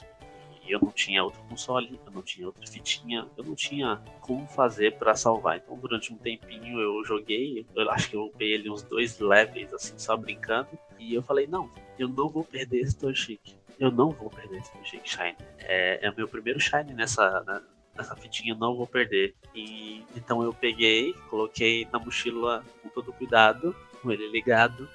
E 0.66 0.72
eu 0.72 0.80
não 0.80 0.92
tinha 0.92 1.24
outro 1.24 1.42
console, 1.44 2.00
eu 2.06 2.12
não 2.12 2.22
tinha 2.22 2.46
outra 2.48 2.66
fitinha, 2.68 3.28
eu 3.38 3.44
não 3.44 3.56
tinha 3.56 4.02
como 4.22 4.46
fazer 4.48 4.98
para 4.98 5.16
salvar. 5.16 5.58
Então, 5.58 5.78
durante 5.78 6.12
um 6.14 6.18
tempinho 6.18 6.80
eu 6.80 7.04
joguei, 7.06 7.66
eu 7.76 7.90
acho 7.92 8.10
que 8.10 8.16
eu 8.16 8.26
upei 8.26 8.56
ali 8.56 8.70
uns 8.70 8.84
dois 8.84 9.20
levels, 9.20 9.74
assim, 9.74 9.98
só 9.98 10.18
brincando. 10.18 10.68
E 11.00 11.14
eu 11.14 11.22
falei: 11.24 11.48
não, 11.48 11.70
eu 11.98 12.08
não 12.08 12.28
vou 12.30 12.44
perder 12.44 12.82
esse 12.82 12.98
Torchic. 12.98 13.56
Eu 13.80 13.92
não 13.92 14.12
vou 14.12 14.30
perder 14.30 14.58
esse 14.60 14.72
Torchic 14.74 15.10
Shine. 15.10 15.38
É, 15.60 16.06
é 16.06 16.10
o 16.10 16.16
meu 16.16 16.28
primeiro 16.28 16.60
Shine 16.60 16.94
nessa, 16.94 17.42
na- 17.46 17.62
nessa 17.98 18.16
fitinha, 18.16 18.54
eu 18.54 18.58
não 18.58 18.76
vou 18.76 18.86
perder. 18.88 19.34
E 19.56 20.04
então 20.16 20.44
eu 20.44 20.54
peguei, 20.54 21.14
coloquei 21.30 21.88
na 21.92 21.98
mochila 22.00 22.64
com 22.84 22.90
todo 22.90 23.12
cuidado, 23.14 23.76
com 24.02 24.12
ele 24.12 24.28
ligado, 24.30 24.88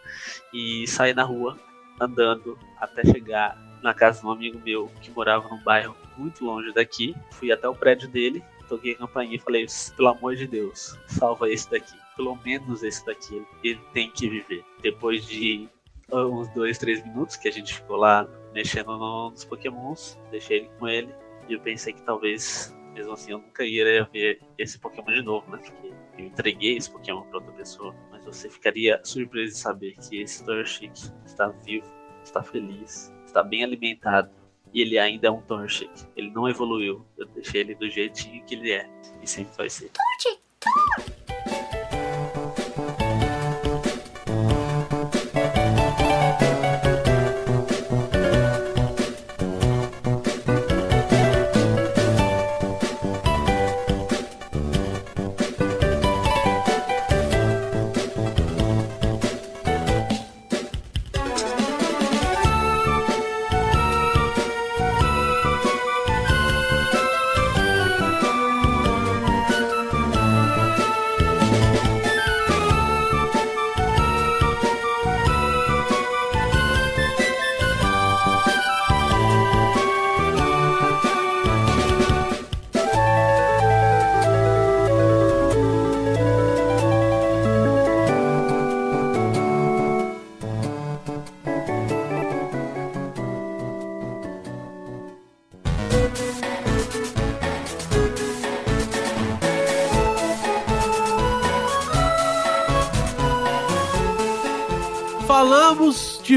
e 0.52 0.86
saí 0.86 1.12
na 1.14 1.22
rua 1.22 1.58
andando 2.00 2.58
até 2.78 3.04
chegar 3.04 3.56
na 3.82 3.94
casa 3.94 4.20
de 4.20 4.26
um 4.26 4.30
amigo 4.30 4.60
meu 4.64 4.90
que 5.00 5.10
morava 5.10 5.48
num 5.48 5.62
bairro 5.62 5.96
muito 6.16 6.44
longe 6.44 6.72
daqui. 6.72 7.14
Fui 7.32 7.52
até 7.52 7.68
o 7.68 7.74
prédio 7.74 8.08
dele, 8.08 8.42
toquei 8.68 8.92
a 8.92 8.98
campainha 8.98 9.36
e 9.36 9.38
falei: 9.38 9.66
pelo 9.96 10.08
amor 10.08 10.34
de 10.36 10.46
Deus, 10.46 10.98
salva 11.06 11.50
esse 11.50 11.70
daqui. 11.70 11.94
Pelo 12.16 12.36
menos 12.44 12.82
esse 12.82 13.04
daqui, 13.04 13.44
ele, 13.62 13.80
tem 13.92 14.10
que 14.10 14.28
viver. 14.28 14.64
Depois 14.80 15.26
de 15.26 15.68
ah, 16.12 16.24
uns 16.26 16.48
dois, 16.54 16.78
três 16.78 17.04
minutos 17.04 17.36
que 17.36 17.48
a 17.48 17.50
gente 17.52 17.74
ficou 17.74 17.96
lá 17.96 18.26
mexendo 18.52 18.96
no- 18.96 19.30
nos 19.30 19.44
pokémons, 19.44 20.18
deixei 20.30 20.58
ele 20.58 20.70
com 20.78 20.88
ele. 20.88 21.12
E 21.48 21.54
eu 21.54 21.60
pensei 21.60 21.92
que 21.92 22.02
talvez, 22.02 22.74
mesmo 22.94 23.12
assim, 23.12 23.32
eu 23.32 23.38
nunca 23.38 23.64
iria 23.64 24.08
ver 24.12 24.40
esse 24.56 24.78
Pokémon 24.78 25.12
de 25.12 25.22
novo, 25.22 25.50
né? 25.50 25.58
Porque 25.58 25.92
eu 26.16 26.26
entreguei 26.26 26.76
esse 26.76 26.90
Pokémon 26.90 27.22
para 27.22 27.38
outra 27.38 27.52
pessoa. 27.52 27.94
Você 28.24 28.48
ficaria 28.48 29.00
surpreso 29.04 29.52
em 29.52 29.56
saber 29.56 29.96
que 29.96 30.20
esse 30.20 30.44
Torchic 30.44 30.92
está 31.24 31.48
vivo, 31.48 31.86
está 32.22 32.42
feliz, 32.42 33.12
está 33.26 33.42
bem 33.42 33.64
alimentado. 33.64 34.30
E 34.72 34.80
ele 34.80 34.98
ainda 34.98 35.28
é 35.28 35.30
um 35.30 35.40
Torchic. 35.40 35.90
Ele 36.16 36.30
não 36.30 36.48
evoluiu. 36.48 37.06
Eu 37.16 37.26
deixei 37.26 37.60
ele 37.60 37.74
do 37.76 37.88
jeitinho 37.88 38.44
que 38.44 38.54
ele 38.56 38.72
é. 38.72 38.88
E 39.22 39.26
sempre 39.26 39.56
vai 39.56 39.70
ser. 39.70 39.90
Falamos 40.60 41.13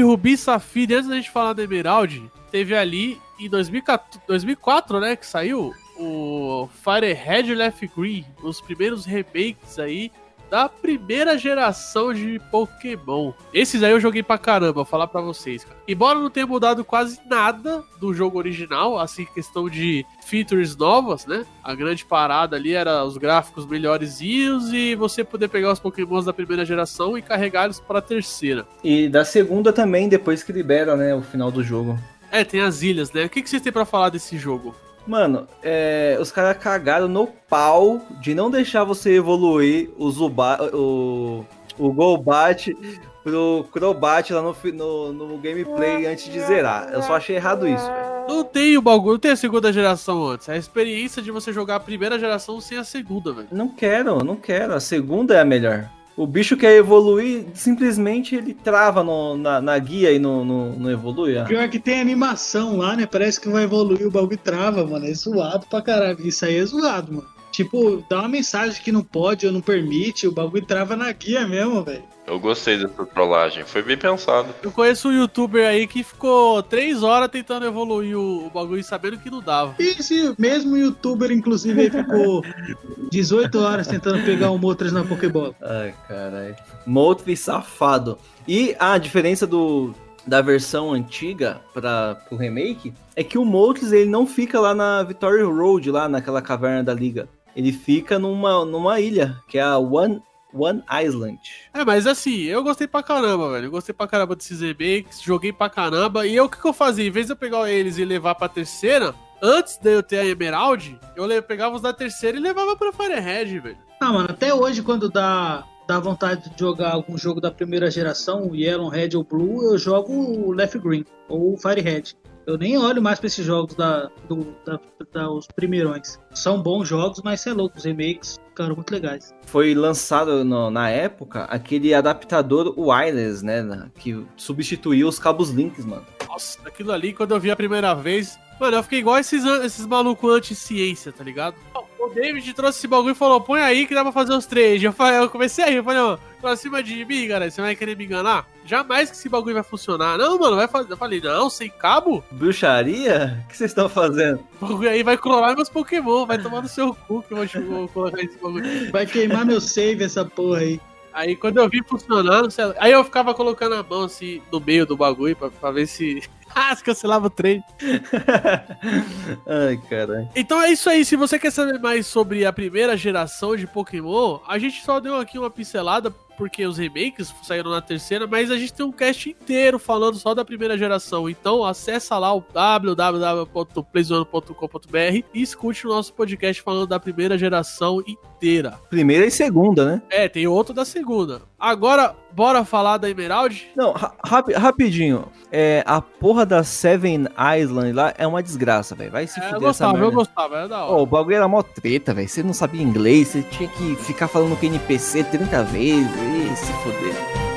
Rubi 0.08 0.38
Safira. 0.38 0.96
Antes 0.96 1.08
da 1.10 1.16
gente 1.16 1.30
falar 1.30 1.52
do 1.52 1.60
Emerald, 1.60 2.32
teve 2.50 2.74
ali 2.74 3.20
em 3.38 3.46
2014, 3.46 4.22
2004, 4.26 5.00
né, 5.00 5.14
que 5.14 5.26
saiu 5.26 5.74
o 5.98 6.66
Fire 6.82 7.12
Red 7.12 7.54
Left 7.54 7.86
Green, 7.94 8.24
os 8.42 8.58
primeiros 8.58 9.04
remakes 9.04 9.78
aí 9.78 10.10
da 10.50 10.68
primeira 10.68 11.36
geração 11.36 12.12
de 12.12 12.40
Pokémon. 12.50 13.32
Esses 13.52 13.82
aí 13.82 13.92
eu 13.92 14.00
joguei 14.00 14.22
pra 14.22 14.38
caramba, 14.38 14.72
vou 14.72 14.84
falar 14.84 15.06
pra 15.06 15.20
vocês, 15.20 15.64
cara. 15.64 15.76
Embora 15.86 16.18
não 16.18 16.30
tenha 16.30 16.46
mudado 16.46 16.84
quase 16.84 17.20
nada 17.28 17.82
do 18.00 18.12
jogo 18.12 18.38
original, 18.38 18.98
assim, 18.98 19.24
questão 19.26 19.68
de 19.68 20.04
features 20.24 20.76
novas, 20.76 21.26
né? 21.26 21.44
A 21.62 21.74
grande 21.74 22.04
parada 22.04 22.56
ali 22.56 22.74
era 22.74 23.04
os 23.04 23.16
gráficos 23.16 23.66
melhorzinhos 23.66 24.72
e 24.72 24.94
você 24.94 25.24
poder 25.24 25.48
pegar 25.48 25.72
os 25.72 25.80
Pokémons 25.80 26.24
da 26.24 26.32
primeira 26.32 26.64
geração 26.64 27.16
e 27.16 27.22
carregá-los 27.22 27.80
pra 27.80 28.00
terceira. 28.00 28.66
E 28.82 29.08
da 29.08 29.24
segunda 29.24 29.72
também, 29.72 30.08
depois 30.08 30.42
que 30.42 30.52
libera, 30.52 30.96
né, 30.96 31.14
o 31.14 31.22
final 31.22 31.50
do 31.50 31.62
jogo. 31.62 31.98
É, 32.30 32.44
tem 32.44 32.60
as 32.60 32.82
ilhas, 32.82 33.12
né? 33.12 33.24
O 33.24 33.28
que, 33.28 33.42
que 33.42 33.48
vocês 33.48 33.62
têm 33.62 33.72
pra 33.72 33.84
falar 33.84 34.10
desse 34.10 34.36
jogo? 34.36 34.74
Mano, 35.08 35.48
é, 35.62 36.18
os 36.20 36.30
caras 36.30 36.62
cagaram 36.62 37.08
no 37.08 37.26
pau 37.48 38.02
de 38.20 38.34
não 38.34 38.50
deixar 38.50 38.84
você 38.84 39.14
evoluir 39.14 39.88
o 39.96 40.10
Zubat, 40.10 40.62
o, 40.74 41.46
o 41.78 41.90
Golbat 41.90 42.76
pro 43.24 43.66
Crobat 43.72 44.30
lá 44.34 44.42
no, 44.42 44.54
no, 44.74 45.12
no 45.12 45.38
gameplay 45.38 46.06
antes 46.06 46.30
de 46.30 46.38
zerar. 46.40 46.90
Eu 46.92 47.02
só 47.02 47.16
achei 47.16 47.36
errado 47.36 47.66
isso, 47.66 47.86
velho. 47.86 48.18
Não 48.28 48.44
tem 48.44 48.76
o 48.76 48.82
bagulho, 48.82 49.12
não 49.12 49.18
tem 49.18 49.30
a 49.30 49.36
segunda 49.36 49.72
geração 49.72 50.26
antes. 50.26 50.46
É 50.46 50.52
a 50.52 50.58
experiência 50.58 51.22
de 51.22 51.30
você 51.30 51.54
jogar 51.54 51.76
a 51.76 51.80
primeira 51.80 52.18
geração 52.18 52.60
sem 52.60 52.76
a 52.76 52.84
segunda, 52.84 53.32
velho. 53.32 53.48
Não 53.50 53.70
quero, 53.70 54.22
não 54.22 54.36
quero. 54.36 54.74
A 54.74 54.80
segunda 54.80 55.34
é 55.34 55.40
a 55.40 55.44
melhor. 55.44 55.88
O 56.18 56.26
bicho 56.26 56.56
quer 56.56 56.74
evoluir, 56.74 57.44
simplesmente 57.54 58.34
ele 58.34 58.52
trava 58.52 59.04
no- 59.04 59.36
na, 59.36 59.60
na 59.60 59.78
guia 59.78 60.10
e 60.10 60.18
não 60.18 60.90
evolui. 60.90 61.38
ah. 61.38 61.44
Pior 61.44 61.68
que 61.68 61.78
tem 61.78 62.00
animação 62.00 62.76
lá, 62.76 62.96
né? 62.96 63.06
Parece 63.06 63.40
que 63.40 63.48
vai 63.48 63.62
evoluir, 63.62 64.04
o 64.06 64.10
bagulho 64.10 64.36
trava, 64.36 64.84
mano. 64.84 65.06
É 65.06 65.14
zoado 65.14 65.66
pra 65.70 65.80
caralho. 65.80 66.18
Isso 66.26 66.44
aí 66.44 66.56
é 66.56 66.64
zoado, 66.66 67.12
mano. 67.12 67.26
Tipo, 67.52 68.04
dá 68.10 68.18
uma 68.18 68.28
mensagem 68.28 68.82
que 68.82 68.90
não 68.92 69.02
pode 69.02 69.46
ou 69.46 69.52
não 69.52 69.60
permite, 69.60 70.26
o 70.26 70.32
bagulho 70.32 70.66
trava 70.66 70.96
na 70.96 71.10
guia 71.12 71.46
mesmo, 71.46 71.82
velho. 71.84 72.02
Eu 72.28 72.38
gostei 72.38 72.76
dessa 72.76 73.06
trollagem, 73.06 73.64
foi 73.64 73.82
bem 73.82 73.96
pensado. 73.96 74.54
Eu 74.62 74.70
conheço 74.70 75.08
um 75.08 75.12
youtuber 75.12 75.66
aí 75.66 75.86
que 75.86 76.04
ficou 76.04 76.62
três 76.62 77.02
horas 77.02 77.30
tentando 77.30 77.64
evoluir 77.64 78.18
o, 78.18 78.50
bagulho 78.52 78.84
sabendo 78.84 79.16
que 79.16 79.30
não 79.30 79.40
dava. 79.40 79.74
E 79.78 79.98
esse 79.98 80.34
mesmo 80.38 80.76
youtuber, 80.76 81.32
inclusive, 81.32 81.80
aí 81.80 81.90
ficou 81.90 82.44
18 83.10 83.58
horas 83.58 83.86
tentando 83.86 84.22
pegar 84.26 84.50
o 84.50 84.58
Motras 84.58 84.92
na 84.92 85.02
Pokébola. 85.02 85.54
Ai, 85.62 85.94
caralho. 86.06 86.54
Moltres 86.86 87.40
safado. 87.40 88.18
E 88.46 88.76
a 88.78 88.98
diferença 88.98 89.46
do, 89.46 89.94
da 90.26 90.42
versão 90.42 90.92
antiga 90.92 91.62
para 91.72 92.22
o 92.30 92.36
remake 92.36 92.92
é 93.16 93.24
que 93.24 93.38
o 93.38 93.44
Moltres 93.44 93.90
ele 93.90 94.10
não 94.10 94.26
fica 94.26 94.60
lá 94.60 94.74
na 94.74 95.02
Victory 95.02 95.42
Road, 95.44 95.90
lá 95.90 96.06
naquela 96.06 96.42
caverna 96.42 96.84
da 96.84 96.92
liga. 96.92 97.26
Ele 97.56 97.72
fica 97.72 98.18
numa, 98.18 98.66
numa 98.66 99.00
ilha, 99.00 99.36
que 99.48 99.56
é 99.56 99.62
a 99.62 99.78
One, 99.78 100.22
One 100.52 100.82
Island. 101.04 101.38
É, 101.74 101.84
mas 101.84 102.06
assim, 102.06 102.42
eu 102.42 102.62
gostei 102.62 102.86
pra 102.86 103.02
caramba, 103.02 103.52
velho. 103.52 103.66
Eu 103.66 103.70
gostei 103.70 103.94
pra 103.94 104.06
caramba 104.06 104.34
desses 104.34 104.60
remakes, 104.60 105.20
joguei 105.20 105.52
pra 105.52 105.68
caramba. 105.68 106.26
E 106.26 106.34
eu, 106.34 106.46
o 106.46 106.48
que, 106.48 106.60
que 106.60 106.66
eu 106.66 106.72
fazia? 106.72 107.06
Em 107.06 107.10
vez 107.10 107.26
de 107.26 107.32
eu 107.32 107.36
pegar 107.36 107.70
eles 107.70 107.98
e 107.98 108.04
levar 108.04 108.34
pra 108.34 108.48
terceira, 108.48 109.14
antes 109.42 109.76
de 109.76 109.94
eu 109.94 110.02
ter 110.02 110.18
a 110.18 110.26
Emerald, 110.26 110.98
eu 111.16 111.42
pegava 111.42 111.76
os 111.76 111.82
da 111.82 111.92
terceira 111.92 112.36
e 112.36 112.40
levava 112.40 112.76
pra 112.76 112.92
Firehead, 112.92 113.58
velho. 113.58 113.78
Ah, 114.00 114.12
mano, 114.12 114.28
até 114.30 114.52
hoje, 114.54 114.82
quando 114.82 115.08
dá 115.08 115.64
dá 115.88 115.98
vontade 115.98 116.50
de 116.50 116.60
jogar 116.60 116.92
algum 116.92 117.16
jogo 117.16 117.40
da 117.40 117.50
primeira 117.50 117.90
geração, 117.90 118.50
o 118.50 118.54
Yellow, 118.54 118.90
Red 118.90 119.16
ou 119.16 119.24
Blue, 119.24 119.72
eu 119.72 119.78
jogo 119.78 120.12
o 120.12 120.52
Left 120.52 120.78
Green 120.78 121.02
ou 121.26 121.54
o 121.54 121.56
Fire 121.56 121.80
Red. 121.80 122.14
Eu 122.48 122.56
nem 122.56 122.78
olho 122.78 123.02
mais 123.02 123.18
pra 123.20 123.26
esses 123.26 123.44
jogos 123.44 123.74
da, 123.74 124.08
do, 124.26 124.56
da, 124.64 124.80
da- 125.12 125.30
os 125.30 125.46
primeirões. 125.46 126.18
São 126.32 126.62
bons 126.62 126.88
jogos, 126.88 127.20
mas 127.22 127.42
você 127.42 127.50
é 127.50 127.52
louco, 127.52 127.76
os 127.76 127.84
remakes 127.84 128.38
ficaram 128.48 128.74
muito 128.74 128.90
legais. 128.90 129.34
Foi 129.44 129.74
lançado 129.74 130.42
no- 130.46 130.70
na 130.70 130.88
época 130.88 131.44
aquele 131.44 131.92
adaptador 131.92 132.72
wireless, 132.78 133.44
né? 133.44 133.90
Que 133.98 134.24
substituiu 134.34 135.08
os 135.08 135.18
cabos 135.18 135.50
links, 135.50 135.84
mano. 135.84 136.06
Nossa, 136.26 136.58
aquilo 136.66 136.90
ali, 136.90 137.12
quando 137.12 137.32
eu 137.32 137.40
vi 137.40 137.50
a 137.50 137.56
primeira 137.56 137.94
vez. 137.94 138.38
Mano, 138.58 138.78
eu 138.78 138.82
fiquei 138.82 139.00
igual 139.00 139.18
esses, 139.18 139.44
esses 139.44 139.84
malucos 139.86 140.34
anti-ciência, 140.34 141.12
tá 141.12 141.22
ligado? 141.22 141.54
O 142.00 142.08
David 142.08 142.54
trouxe 142.54 142.78
esse 142.78 142.88
bagulho 142.88 143.12
e 143.12 143.14
falou: 143.14 143.40
põe 143.42 143.60
aí 143.60 143.86
que 143.86 143.94
dá 143.94 144.02
pra 144.02 144.10
fazer 144.10 144.32
os 144.32 144.46
três. 144.46 144.82
Eu, 144.82 144.92
falei, 144.92 145.20
eu 145.20 145.28
comecei 145.28 145.62
a 145.64 145.68
rir, 145.68 145.76
eu 145.76 145.84
falei, 145.84 146.00
ó, 146.00 146.16
pra 146.40 146.56
cima 146.56 146.82
de 146.82 147.04
mim, 147.04 147.28
cara, 147.28 147.50
você 147.50 147.60
vai 147.60 147.76
querer 147.76 147.94
me 147.96 148.04
enganar? 148.06 148.46
Jamais 148.68 149.10
que 149.10 149.16
esse 149.16 149.30
bagulho 149.30 149.54
vai 149.54 149.62
funcionar. 149.62 150.18
Não, 150.18 150.38
mano, 150.38 150.56
vai 150.56 150.68
fazer. 150.68 150.92
Eu 150.92 150.96
falei, 150.98 151.22
não, 151.22 151.48
sem 151.48 151.70
cabo? 151.70 152.22
Bruxaria? 152.30 153.42
O 153.44 153.48
que 153.48 153.56
vocês 153.56 153.70
estão 153.70 153.88
fazendo? 153.88 154.40
O 154.60 154.66
bagulho 154.66 154.90
aí 154.90 155.02
vai 155.02 155.16
clonar 155.16 155.56
meus 155.56 155.70
Pokémon, 155.70 156.26
vai 156.26 156.36
tomar 156.36 156.60
no 156.60 156.68
seu 156.68 156.94
cu 156.94 157.22
que 157.22 157.32
eu 157.32 157.38
vou, 157.38 157.46
vou 157.66 157.88
colocar 157.88 158.20
esse 158.20 158.36
bagulho. 158.36 158.92
Vai 158.92 159.06
queimar 159.06 159.46
meu 159.46 159.58
save 159.58 160.04
essa 160.04 160.22
porra 160.22 160.58
aí. 160.58 160.80
Aí 161.14 161.34
quando 161.34 161.56
eu 161.56 161.68
vi 161.68 161.82
funcionando, 161.82 162.50
sei 162.50 162.66
lá, 162.66 162.74
aí 162.78 162.92
eu 162.92 163.02
ficava 163.02 163.32
colocando 163.32 163.74
a 163.74 163.82
mão 163.82 164.04
assim 164.04 164.42
no 164.52 164.60
meio 164.60 164.84
do 164.84 164.98
bagulho 164.98 165.34
pra, 165.34 165.50
pra 165.50 165.70
ver 165.70 165.86
se. 165.86 166.22
Ah, 166.54 166.74
se 166.74 166.82
cancelava 166.82 167.26
o 167.26 167.30
trem. 167.30 167.62
Ai, 169.46 169.76
caralho. 169.88 170.28
Então 170.34 170.60
é 170.60 170.70
isso 170.70 170.88
aí. 170.88 171.04
Se 171.04 171.14
você 171.14 171.38
quer 171.38 171.52
saber 171.52 171.78
mais 171.78 172.06
sobre 172.06 172.44
a 172.46 172.52
primeira 172.52 172.96
geração 172.96 173.54
de 173.54 173.66
Pokémon, 173.66 174.40
a 174.48 174.58
gente 174.58 174.82
só 174.82 174.98
deu 174.98 175.16
aqui 175.16 175.38
uma 175.38 175.50
pincelada 175.50 176.12
porque 176.38 176.64
os 176.64 176.78
remakes 176.78 177.34
saíram 177.42 177.72
na 177.72 177.82
terceira, 177.82 178.26
mas 178.26 178.50
a 178.50 178.56
gente 178.56 178.72
tem 178.72 178.86
um 178.86 178.92
cast 178.92 179.28
inteiro 179.28 179.78
falando 179.78 180.16
só 180.16 180.32
da 180.32 180.42
primeira 180.44 180.78
geração. 180.78 181.28
Então 181.28 181.64
acessa 181.64 182.16
lá 182.16 182.32
o 182.32 182.40
www.playzone.com.br 182.40 185.24
e 185.34 185.42
escute 185.42 185.86
o 185.86 185.90
nosso 185.90 186.14
podcast 186.14 186.62
falando 186.62 186.86
da 186.86 187.00
primeira 187.00 187.36
geração 187.36 188.00
inteira. 188.06 188.78
Primeira 188.88 189.26
e 189.26 189.30
segunda, 189.30 189.84
né? 189.84 190.00
É, 190.08 190.28
tem 190.28 190.46
outro 190.46 190.72
da 190.72 190.84
segunda. 190.84 191.42
Agora, 191.58 192.14
bora 192.32 192.64
falar 192.64 192.98
da 192.98 193.10
Emerald? 193.10 193.66
Não, 193.76 193.90
ra- 193.92 194.12
rapi- 194.24 194.52
rapidinho. 194.52 195.24
É, 195.50 195.82
a 195.84 196.00
porra 196.00 196.46
da 196.46 196.62
Seven 196.62 197.26
Island 197.58 197.92
lá 197.92 198.14
é 198.16 198.24
uma 198.26 198.40
desgraça, 198.42 198.94
velho. 198.94 199.10
Vai 199.10 199.26
se 199.26 199.40
É, 199.40 199.42
eu 199.42 199.54
fuder 199.54 199.68
essa 199.70 199.86
gostava, 199.86 199.96
eu 199.96 200.00
merda. 200.02 200.14
gostava, 200.16 200.68
da 200.68 200.84
hora. 200.84 200.92
Ô, 200.94 201.02
o 201.02 201.06
bagulho 201.06 201.34
era 201.36 201.48
mó 201.48 201.60
treta, 201.62 202.14
velho. 202.14 202.28
Você 202.28 202.42
não 202.44 202.52
sabia 202.52 202.80
inglês, 202.82 203.28
você 203.28 203.42
tinha 203.42 203.68
que 203.68 203.96
ficar 203.96 204.28
falando 204.28 204.56
com 204.58 204.66
NPC 204.66 205.24
30 205.24 205.64
vezes. 205.64 206.08
E 206.14 206.56
se 206.56 206.72
fuder. 206.74 207.47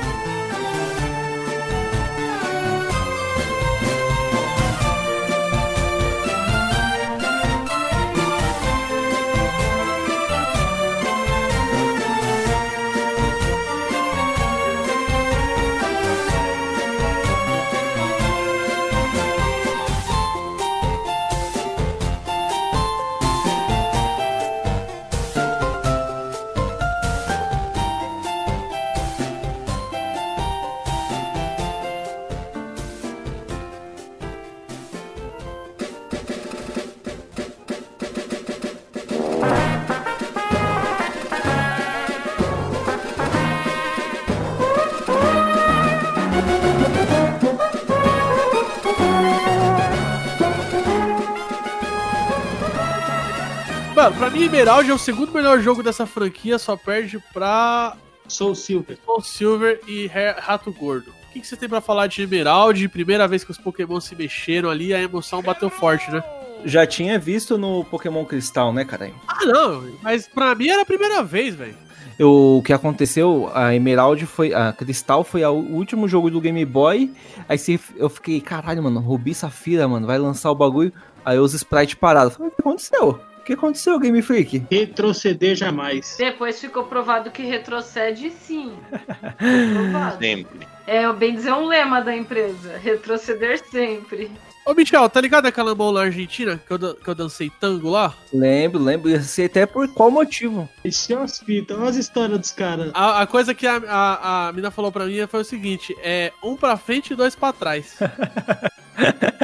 Emerald 54.52 54.90
é 54.90 54.94
o 54.94 54.98
segundo 54.98 55.32
melhor 55.32 55.60
jogo 55.60 55.82
dessa 55.82 56.04
franquia, 56.06 56.58
só 56.58 56.76
perde 56.76 57.18
pra 57.32 57.96
Soul 58.28 58.54
Silver. 58.54 58.98
Soul 59.04 59.22
Silver 59.22 59.80
e 59.88 60.06
Ra- 60.06 60.36
Rato 60.38 60.70
Gordo. 60.72 61.10
O 61.10 61.32
que, 61.32 61.40
que 61.40 61.46
você 61.46 61.56
tem 61.56 61.68
pra 61.68 61.80
falar 61.80 62.06
de 62.06 62.22
Emerald? 62.22 62.86
Primeira 62.88 63.26
vez 63.26 63.42
que 63.42 63.50
os 63.50 63.56
Pokémon 63.58 63.98
se 64.00 64.14
mexeram 64.14 64.68
ali, 64.68 64.92
a 64.92 65.00
emoção 65.00 65.40
bateu 65.42 65.70
forte, 65.70 66.10
né? 66.10 66.22
Já 66.66 66.86
tinha 66.86 67.18
visto 67.18 67.56
no 67.56 67.82
Pokémon 67.86 68.24
Cristal, 68.26 68.72
né, 68.72 68.84
caralho? 68.84 69.14
Ah, 69.26 69.44
não, 69.46 69.84
mas 70.02 70.28
pra 70.28 70.54
mim 70.54 70.68
era 70.68 70.82
a 70.82 70.86
primeira 70.86 71.22
vez, 71.22 71.54
velho. 71.54 71.74
O 72.20 72.62
que 72.64 72.72
aconteceu, 72.74 73.50
a 73.54 73.74
Emerald 73.74 74.26
foi. 74.26 74.52
A 74.52 74.72
Cristal 74.74 75.24
foi 75.24 75.42
a- 75.42 75.50
o 75.50 75.72
último 75.74 76.06
jogo 76.06 76.30
do 76.30 76.40
Game 76.42 76.62
Boy. 76.66 77.10
Aí 77.48 77.56
se- 77.56 77.80
eu 77.96 78.10
fiquei, 78.10 78.40
caralho, 78.40 78.82
mano, 78.82 79.00
Rubi 79.00 79.34
Safira, 79.34 79.88
mano, 79.88 80.06
vai 80.06 80.18
lançar 80.18 80.50
o 80.50 80.54
bagulho. 80.54 80.92
Aí 81.24 81.38
os 81.38 81.54
sprites 81.54 81.94
parados. 81.94 82.34
Falei, 82.36 82.52
O 82.52 82.54
que 82.54 82.60
aconteceu? 82.60 83.18
O 83.42 83.44
que 83.44 83.54
aconteceu, 83.54 83.98
Game 83.98 84.22
Freak? 84.22 84.64
Retroceder 84.70 85.56
jamais. 85.56 86.14
Depois 86.16 86.60
ficou 86.60 86.84
provado 86.84 87.28
que 87.28 87.42
retrocede 87.42 88.30
sim. 88.30 88.72
Ficou 88.88 89.82
provado. 89.90 90.18
Sempre. 90.20 90.60
É, 90.86 91.12
bem 91.12 91.34
dizer, 91.34 91.52
um 91.52 91.66
lema 91.66 92.00
da 92.00 92.14
empresa. 92.14 92.78
Retroceder 92.78 93.60
sempre. 93.68 94.30
Ô, 94.64 94.74
Michel, 94.74 95.10
tá 95.10 95.20
ligado 95.20 95.46
aquela 95.46 95.74
mão 95.74 95.90
na 95.90 96.02
Argentina 96.02 96.56
que 96.64 96.72
eu, 96.72 96.94
que 96.94 97.08
eu 97.08 97.16
dancei 97.16 97.50
tango 97.58 97.90
lá? 97.90 98.14
Lembro, 98.32 98.80
lembro. 98.80 99.10
Eu 99.10 99.20
sei 99.20 99.46
até 99.46 99.66
por 99.66 99.92
qual 99.92 100.08
motivo. 100.08 100.68
Olha 100.84 101.22
as 101.24 101.40
fitas, 101.40 101.76
olha 101.76 101.88
as 101.88 101.96
histórias 101.96 102.38
dos 102.38 102.52
caras. 102.52 102.92
A, 102.94 103.22
a 103.22 103.26
coisa 103.26 103.52
que 103.52 103.66
a, 103.66 103.82
a, 103.88 104.48
a 104.48 104.52
mina 104.52 104.70
falou 104.70 104.92
pra 104.92 105.06
mim 105.06 105.26
foi 105.26 105.40
o 105.40 105.44
seguinte: 105.44 105.96
é 106.00 106.32
um 106.44 106.54
pra 106.54 106.76
frente 106.76 107.12
e 107.12 107.16
dois 107.16 107.34
pra 107.34 107.52
trás. 107.52 107.98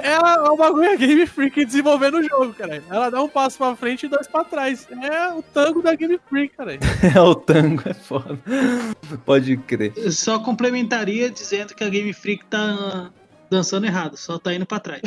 Ela 0.03 0.35
é 0.47 0.51
o 0.51 0.57
bagulho 0.57 0.91
a 0.93 0.97
Game 0.97 1.27
Freak 1.27 1.65
desenvolvendo 1.65 2.19
o 2.19 2.23
jogo, 2.23 2.53
cara. 2.55 2.83
Ela 2.91 3.11
dá 3.11 3.23
um 3.23 3.29
passo 3.29 3.59
pra 3.59 3.75
frente 3.77 4.07
e 4.07 4.09
dois 4.09 4.27
pra 4.27 4.45
trás. 4.45 4.87
É 5.03 5.33
o 5.33 5.43
tango 5.43 5.83
da 5.83 5.95
Game 5.95 6.19
Freak, 6.29 6.57
cara. 6.57 6.79
É 7.15 7.21
o 7.21 7.35
tango, 7.35 7.83
é 7.87 7.95
foda. 7.95 8.39
Pode 9.25 9.57
crer. 9.59 9.93
Eu 9.97 10.13
só 10.13 10.39
complementaria 10.39 11.31
dizendo 11.31 11.75
que 11.75 11.85
a 11.85 11.89
Game 11.89 12.13
Freak 12.13 12.45
tá 12.47 13.11
dançando 13.51 13.87
errado, 13.87 14.17
só 14.17 14.39
tá 14.39 14.53
indo 14.53 14.67
pra 14.67 14.79
trás. 14.79 15.03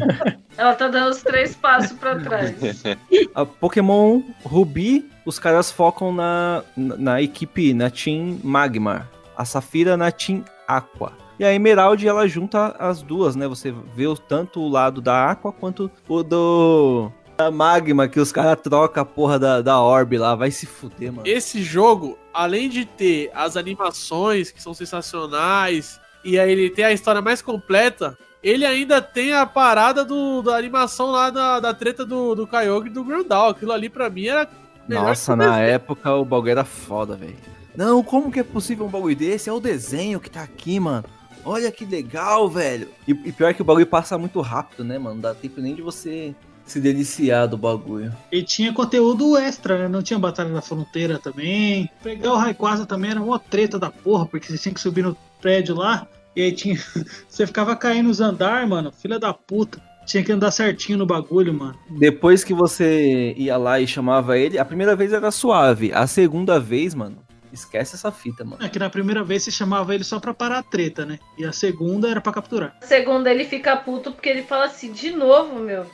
Ela 0.56 0.74
tá 0.74 0.88
dando 0.88 1.10
os 1.10 1.22
três 1.22 1.54
passos 1.54 1.92
pra 1.98 2.18
trás. 2.18 2.54
A 3.34 3.44
Pokémon 3.44 4.22
Ruby, 4.44 5.10
os 5.26 5.38
caras 5.38 5.70
focam 5.70 6.12
na, 6.12 6.62
na, 6.76 6.96
na 6.96 7.22
equipe, 7.22 7.74
na 7.74 7.90
Team 7.90 8.38
Magmar. 8.42 9.08
A 9.36 9.44
Safira 9.44 9.96
na 9.96 10.10
Team 10.10 10.44
Aqua. 10.66 11.23
E 11.38 11.44
a 11.44 11.52
Emerald, 11.52 12.06
ela 12.06 12.28
junta 12.28 12.76
as 12.78 13.02
duas, 13.02 13.34
né? 13.34 13.48
Você 13.48 13.74
vê 13.96 14.06
o- 14.06 14.16
tanto 14.16 14.60
o 14.60 14.68
lado 14.68 15.00
da 15.00 15.30
Aqua 15.30 15.52
quanto 15.52 15.90
o 16.08 16.22
do... 16.22 17.10
Da 17.36 17.50
Magma, 17.50 18.06
que 18.06 18.20
os 18.20 18.30
caras 18.30 18.60
trocam 18.62 19.02
a 19.02 19.04
porra 19.04 19.40
da, 19.40 19.60
da 19.60 19.80
Orb 19.80 20.16
lá. 20.16 20.36
Vai 20.36 20.52
se 20.52 20.66
fuder, 20.66 21.12
mano. 21.12 21.26
Esse 21.26 21.60
jogo, 21.64 22.16
além 22.32 22.68
de 22.68 22.84
ter 22.84 23.32
as 23.34 23.56
animações 23.56 24.52
que 24.52 24.62
são 24.62 24.72
sensacionais, 24.72 25.98
e 26.24 26.38
aí 26.38 26.52
ele 26.52 26.70
tem 26.70 26.84
a 26.84 26.92
história 26.92 27.20
mais 27.20 27.42
completa, 27.42 28.16
ele 28.40 28.64
ainda 28.64 29.02
tem 29.02 29.32
a 29.34 29.44
parada 29.44 30.04
do, 30.04 30.42
da 30.42 30.56
animação 30.56 31.10
lá 31.10 31.28
da, 31.30 31.58
da 31.58 31.74
treta 31.74 32.04
do, 32.06 32.36
do 32.36 32.46
Kyogre 32.46 32.90
e 32.90 32.92
do 32.92 33.02
Grandal. 33.02 33.48
Aquilo 33.48 33.72
ali 33.72 33.88
pra 33.88 34.08
mim 34.08 34.26
era. 34.28 34.48
Nossa, 34.88 35.34
na 35.34 35.46
desenho. 35.56 35.66
época 35.70 36.14
o 36.14 36.24
bagulho 36.24 36.50
era 36.52 36.64
foda, 36.64 37.16
velho. 37.16 37.34
Não, 37.74 38.00
como 38.04 38.30
que 38.30 38.38
é 38.38 38.44
possível 38.44 38.86
um 38.86 38.90
bagulho 38.90 39.16
desse? 39.16 39.48
É 39.50 39.52
o 39.52 39.58
desenho 39.58 40.20
que 40.20 40.30
tá 40.30 40.42
aqui, 40.44 40.78
mano. 40.78 41.04
Olha 41.44 41.70
que 41.70 41.84
legal, 41.84 42.48
velho. 42.48 42.88
E, 43.06 43.12
e 43.12 43.32
pior 43.32 43.52
que 43.54 43.62
o 43.62 43.64
bagulho 43.64 43.86
passa 43.86 44.16
muito 44.16 44.40
rápido, 44.40 44.84
né, 44.84 44.98
mano? 44.98 45.16
Não 45.16 45.22
dá 45.22 45.34
tempo 45.34 45.60
nem 45.60 45.74
de 45.74 45.82
você 45.82 46.34
se 46.64 46.80
deliciar 46.80 47.46
do 47.46 47.58
bagulho. 47.58 48.12
E 48.32 48.42
tinha 48.42 48.72
conteúdo 48.72 49.36
extra, 49.36 49.78
né? 49.78 49.88
Não 49.88 50.02
tinha 50.02 50.18
Batalha 50.18 50.50
na 50.50 50.62
Fronteira 50.62 51.18
também. 51.18 51.88
Pegar 52.02 52.32
o 52.32 52.36
Rayquaza 52.36 52.86
também 52.86 53.10
era 53.10 53.22
uma 53.22 53.38
treta 53.38 53.78
da 53.78 53.90
porra, 53.90 54.26
porque 54.26 54.46
você 54.46 54.58
tinha 54.58 54.74
que 54.74 54.80
subir 54.80 55.02
no 55.02 55.16
prédio 55.40 55.74
lá. 55.74 56.06
E 56.34 56.42
aí 56.42 56.52
tinha. 56.52 56.76
Você 57.28 57.46
ficava 57.46 57.76
caindo 57.76 58.08
nos 58.08 58.20
andar, 58.20 58.66
mano. 58.66 58.90
Filha 58.90 59.20
da 59.20 59.32
puta. 59.32 59.80
Tinha 60.04 60.22
que 60.22 60.32
andar 60.32 60.50
certinho 60.50 60.98
no 60.98 61.06
bagulho, 61.06 61.54
mano. 61.54 61.78
Depois 61.88 62.44
que 62.44 62.52
você 62.52 63.32
ia 63.38 63.56
lá 63.56 63.80
e 63.80 63.86
chamava 63.86 64.36
ele, 64.36 64.58
a 64.58 64.64
primeira 64.64 64.94
vez 64.94 65.12
era 65.12 65.30
suave. 65.30 65.92
A 65.94 66.06
segunda 66.06 66.60
vez, 66.60 66.94
mano, 66.94 67.18
esquece 67.54 67.94
essa 67.94 68.10
fita, 68.12 68.44
mano. 68.44 68.62
É 68.62 68.68
que 68.68 68.78
na 68.78 68.90
primeira 68.90 69.22
vez 69.24 69.42
você 69.42 69.50
chamava 69.50 69.94
ele 69.94 70.04
só 70.04 70.20
pra 70.20 70.34
parar 70.34 70.58
a 70.58 70.62
treta, 70.62 71.06
né? 71.06 71.18
E 71.38 71.44
a 71.44 71.52
segunda 71.52 72.08
era 72.08 72.20
pra 72.20 72.32
capturar. 72.32 72.76
Segundo, 72.82 73.26
ele 73.26 73.44
fica 73.44 73.76
puto 73.76 74.12
porque 74.12 74.28
ele 74.28 74.42
fala 74.42 74.66
assim, 74.66 74.92
de 74.92 75.10
novo, 75.10 75.58
meu. 75.58 75.86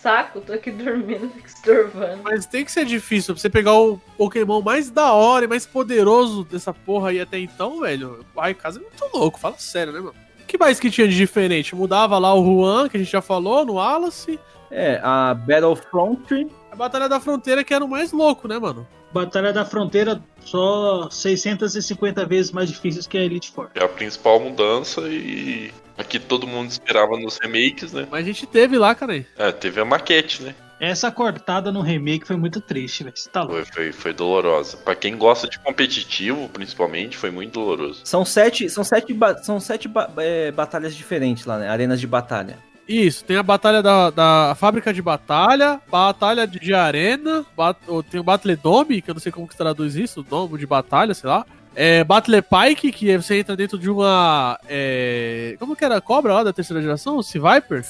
saco, 0.00 0.40
tô 0.40 0.52
aqui 0.52 0.70
dormindo, 0.72 1.32
estorvando. 1.44 2.22
Mas 2.22 2.46
tem 2.46 2.64
que 2.64 2.72
ser 2.72 2.84
difícil 2.84 3.34
pra 3.34 3.40
você 3.40 3.50
pegar 3.50 3.74
o 3.74 3.98
Pokémon 4.16 4.62
mais 4.62 4.90
da 4.90 5.12
hora 5.12 5.44
e 5.44 5.48
mais 5.48 5.66
poderoso 5.66 6.44
dessa 6.44 6.72
porra 6.72 7.10
aí 7.10 7.20
até 7.20 7.38
então, 7.38 7.80
velho. 7.80 8.24
Ai, 8.36 8.54
casa 8.54 8.78
é 8.78 8.82
muito 8.82 9.16
louco, 9.16 9.38
fala 9.38 9.58
sério, 9.58 9.92
né, 9.92 9.98
mano? 10.00 10.14
O 10.40 10.46
que 10.46 10.58
mais 10.58 10.78
que 10.78 10.90
tinha 10.90 11.08
de 11.08 11.16
diferente? 11.16 11.74
Mudava 11.74 12.18
lá 12.18 12.34
o 12.34 12.44
Juan, 12.44 12.88
que 12.88 12.96
a 12.96 13.00
gente 13.00 13.10
já 13.10 13.22
falou, 13.22 13.64
no 13.64 13.74
Wallace. 13.74 14.38
É, 14.70 15.00
a 15.02 15.34
Battlefront. 15.34 16.48
A 16.70 16.76
Batalha 16.76 17.08
da 17.08 17.20
Fronteira, 17.20 17.64
que 17.64 17.72
era 17.72 17.84
o 17.84 17.88
mais 17.88 18.12
louco, 18.12 18.46
né, 18.48 18.58
mano? 18.58 18.86
Batalha 19.14 19.52
da 19.52 19.64
Fronteira 19.64 20.20
só 20.44 21.08
650 21.08 22.26
vezes 22.26 22.50
mais 22.50 22.68
difíceis 22.68 23.06
que 23.06 23.16
a 23.16 23.22
Elite 23.22 23.52
Four. 23.52 23.70
É 23.74 23.84
a 23.84 23.88
principal 23.88 24.40
mudança 24.40 25.02
e 25.02 25.72
aqui 25.96 26.18
todo 26.18 26.46
mundo 26.48 26.68
esperava 26.70 27.16
nos 27.16 27.38
remakes, 27.38 27.92
né? 27.92 28.08
Mas 28.10 28.24
a 28.24 28.26
gente 28.26 28.44
teve 28.46 28.76
lá, 28.76 28.92
cara. 28.94 29.24
É, 29.38 29.52
teve 29.52 29.80
a 29.80 29.84
maquete, 29.84 30.42
né? 30.42 30.54
Essa 30.80 31.10
cortada 31.12 31.70
no 31.70 31.80
remake 31.80 32.26
foi 32.26 32.36
muito 32.36 32.60
triste, 32.60 33.04
velho. 33.04 33.16
Você 33.16 33.30
tá 33.30 33.42
louco. 33.42 33.54
Foi, 33.54 33.64
foi, 33.72 33.92
foi 33.92 34.12
dolorosa. 34.12 34.76
Pra 34.78 34.96
quem 34.96 35.16
gosta 35.16 35.48
de 35.48 35.58
competitivo, 35.60 36.48
principalmente, 36.48 37.16
foi 37.16 37.30
muito 37.30 37.52
doloroso. 37.52 38.00
São 38.04 38.24
sete, 38.24 38.68
são 38.68 38.82
sete, 38.82 39.14
ba- 39.14 39.38
são 39.38 39.60
sete 39.60 39.86
ba- 39.86 40.10
é, 40.18 40.50
batalhas 40.50 40.94
diferentes 40.96 41.46
lá, 41.46 41.58
né? 41.58 41.68
Arenas 41.68 42.00
de 42.00 42.06
batalha. 42.08 42.58
Isso, 42.86 43.24
tem 43.24 43.36
a 43.38 43.42
batalha 43.42 43.82
da, 43.82 44.10
da 44.10 44.54
fábrica 44.58 44.92
de 44.92 45.00
batalha, 45.00 45.80
batalha 45.90 46.46
de, 46.46 46.74
arena, 46.74 47.44
bat- 47.56 47.78
ou 47.86 48.02
tem 48.02 48.20
o 48.20 48.24
Battle 48.24 48.56
Dome, 48.56 49.00
que 49.00 49.10
eu 49.10 49.14
não 49.14 49.20
sei 49.20 49.32
como 49.32 49.48
que 49.48 49.56
traduz 49.56 49.96
isso, 49.96 50.22
domo 50.22 50.58
de 50.58 50.66
batalha, 50.66 51.14
sei 51.14 51.30
lá. 51.30 51.46
É, 51.74 52.04
Battle 52.04 52.40
Pike, 52.42 52.92
que 52.92 53.16
você 53.16 53.38
entra 53.40 53.56
dentro 53.56 53.76
de 53.78 53.90
uma. 53.90 54.60
é, 54.68 55.56
como 55.58 55.74
que 55.74 55.84
era 55.84 55.96
a 55.96 56.00
cobra 56.00 56.32
lá 56.34 56.44
da 56.44 56.52
terceira 56.52 56.80
geração? 56.80 57.20
Sea 57.22 57.40
Viper? 57.40 57.84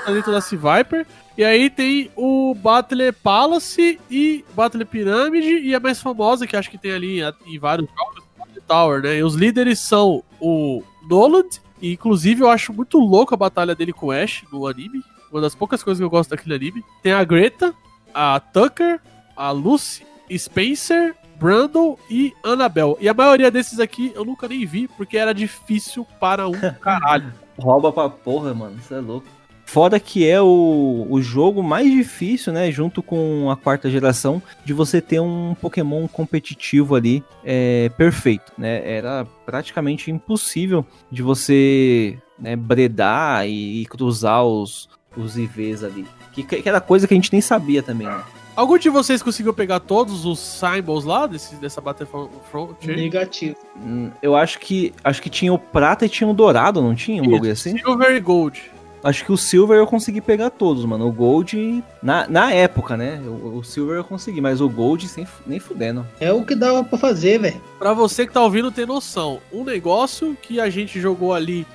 Entra 0.00 0.12
dentro 0.14 0.32
da 0.32 0.40
Sea 0.40 0.58
Viper. 0.58 1.06
E 1.38 1.42
aí 1.44 1.70
tem 1.70 2.10
o 2.14 2.54
Battle 2.54 3.12
Palace 3.22 3.98
e 4.10 4.44
Battle 4.54 4.84
Pyramid, 4.84 5.44
e 5.64 5.74
a 5.74 5.80
mais 5.80 6.00
famosa, 6.02 6.46
que 6.46 6.56
acho 6.56 6.70
que 6.70 6.76
tem 6.78 6.92
ali 6.92 7.20
em, 7.22 7.32
em 7.46 7.58
vários 7.58 7.88
jogos, 7.88 8.22
Battle 8.36 8.62
Tower, 8.68 9.02
né? 9.02 9.16
E 9.16 9.22
os 9.22 9.34
líderes 9.34 9.78
são 9.78 10.22
o 10.38 10.82
Noland, 11.08 11.60
e 11.84 11.92
inclusive 11.92 12.40
eu 12.40 12.48
acho 12.48 12.72
muito 12.72 12.98
louco 12.98 13.34
a 13.34 13.36
batalha 13.36 13.74
dele 13.74 13.92
com 13.92 14.06
o 14.06 14.10
Ash 14.10 14.42
no 14.50 14.66
anime. 14.66 15.04
Uma 15.30 15.42
das 15.42 15.54
poucas 15.54 15.82
coisas 15.82 16.00
que 16.00 16.04
eu 16.04 16.08
gosto 16.08 16.30
daquele 16.30 16.54
anime. 16.54 16.82
Tem 17.02 17.12
a 17.12 17.22
Greta, 17.22 17.74
a 18.14 18.40
Tucker, 18.40 18.98
a 19.36 19.50
Lucy, 19.50 20.02
Spencer, 20.34 21.14
Brandon 21.36 21.98
e 22.08 22.32
Annabelle. 22.42 22.96
E 23.00 23.06
a 23.06 23.12
maioria 23.12 23.50
desses 23.50 23.80
aqui 23.80 24.10
eu 24.14 24.24
nunca 24.24 24.48
nem 24.48 24.64
vi, 24.64 24.88
porque 24.88 25.18
era 25.18 25.34
difícil 25.34 26.06
para 26.18 26.48
um 26.48 26.58
caralho. 26.80 27.34
Rouba 27.58 27.92
pra 27.92 28.08
porra, 28.08 28.54
mano. 28.54 28.78
Isso 28.78 28.94
é 28.94 29.00
louco. 29.00 29.26
Fora 29.74 29.98
que 29.98 30.24
é 30.24 30.40
o, 30.40 31.04
o 31.10 31.20
jogo 31.20 31.60
mais 31.60 31.90
difícil, 31.90 32.52
né? 32.52 32.70
Junto 32.70 33.02
com 33.02 33.50
a 33.50 33.56
quarta 33.56 33.90
geração, 33.90 34.40
de 34.64 34.72
você 34.72 35.00
ter 35.00 35.18
um 35.18 35.52
Pokémon 35.60 36.06
competitivo 36.06 36.94
ali 36.94 37.24
é, 37.44 37.88
perfeito, 37.96 38.52
né? 38.56 38.88
Era 38.88 39.26
praticamente 39.44 40.12
impossível 40.12 40.86
de 41.10 41.22
você 41.22 42.16
né, 42.38 42.54
bredar 42.54 43.48
e, 43.48 43.82
e 43.82 43.86
cruzar 43.86 44.44
os, 44.44 44.88
os 45.16 45.36
IVs 45.36 45.82
ali. 45.82 46.06
Que, 46.30 46.44
que 46.44 46.68
era 46.68 46.80
coisa 46.80 47.08
que 47.08 47.14
a 47.14 47.16
gente 47.16 47.32
nem 47.32 47.40
sabia 47.40 47.82
também, 47.82 48.06
né? 48.06 48.22
Algum 48.54 48.78
de 48.78 48.88
vocês 48.88 49.20
conseguiu 49.24 49.52
pegar 49.52 49.80
todos 49.80 50.24
os 50.24 50.38
symbols 50.38 51.04
lá 51.04 51.26
desse, 51.26 51.56
dessa 51.56 51.80
Battlefront? 51.80 52.76
Negativo. 52.86 53.56
Hum, 53.76 54.12
Eu 54.22 54.36
acho 54.36 54.60
que 54.60 54.94
acho 55.02 55.20
que 55.20 55.28
tinha 55.28 55.52
o 55.52 55.58
prata 55.58 56.06
e 56.06 56.08
tinha 56.08 56.30
o 56.30 56.32
dourado, 56.32 56.80
não 56.80 56.94
tinha 56.94 57.20
um 57.20 57.28
bagulho 57.28 57.50
assim? 57.50 57.76
Silver 57.76 58.14
e 58.14 58.20
Gold. 58.20 58.73
Acho 59.04 59.22
que 59.22 59.30
o 59.30 59.36
Silver 59.36 59.76
eu 59.76 59.86
consegui 59.86 60.22
pegar 60.22 60.48
todos, 60.48 60.82
mano. 60.86 61.06
O 61.06 61.12
Gold, 61.12 61.84
na, 62.02 62.26
na 62.26 62.50
época, 62.52 62.96
né? 62.96 63.20
O, 63.26 63.58
o 63.58 63.62
Silver 63.62 63.98
eu 63.98 64.04
consegui, 64.04 64.40
mas 64.40 64.62
o 64.62 64.68
Gold 64.68 65.06
sem, 65.06 65.28
nem 65.46 65.60
fudendo. 65.60 66.06
É 66.18 66.32
o 66.32 66.42
que 66.42 66.54
dava 66.54 66.82
pra 66.82 66.96
fazer, 66.96 67.38
velho. 67.38 67.60
Pra 67.78 67.92
você 67.92 68.26
que 68.26 68.32
tá 68.32 68.40
ouvindo 68.40 68.72
ter 68.72 68.86
noção, 68.86 69.42
um 69.52 69.62
negócio 69.62 70.34
que 70.40 70.58
a 70.58 70.70
gente 70.70 70.98
jogou 70.98 71.34
ali. 71.34 71.66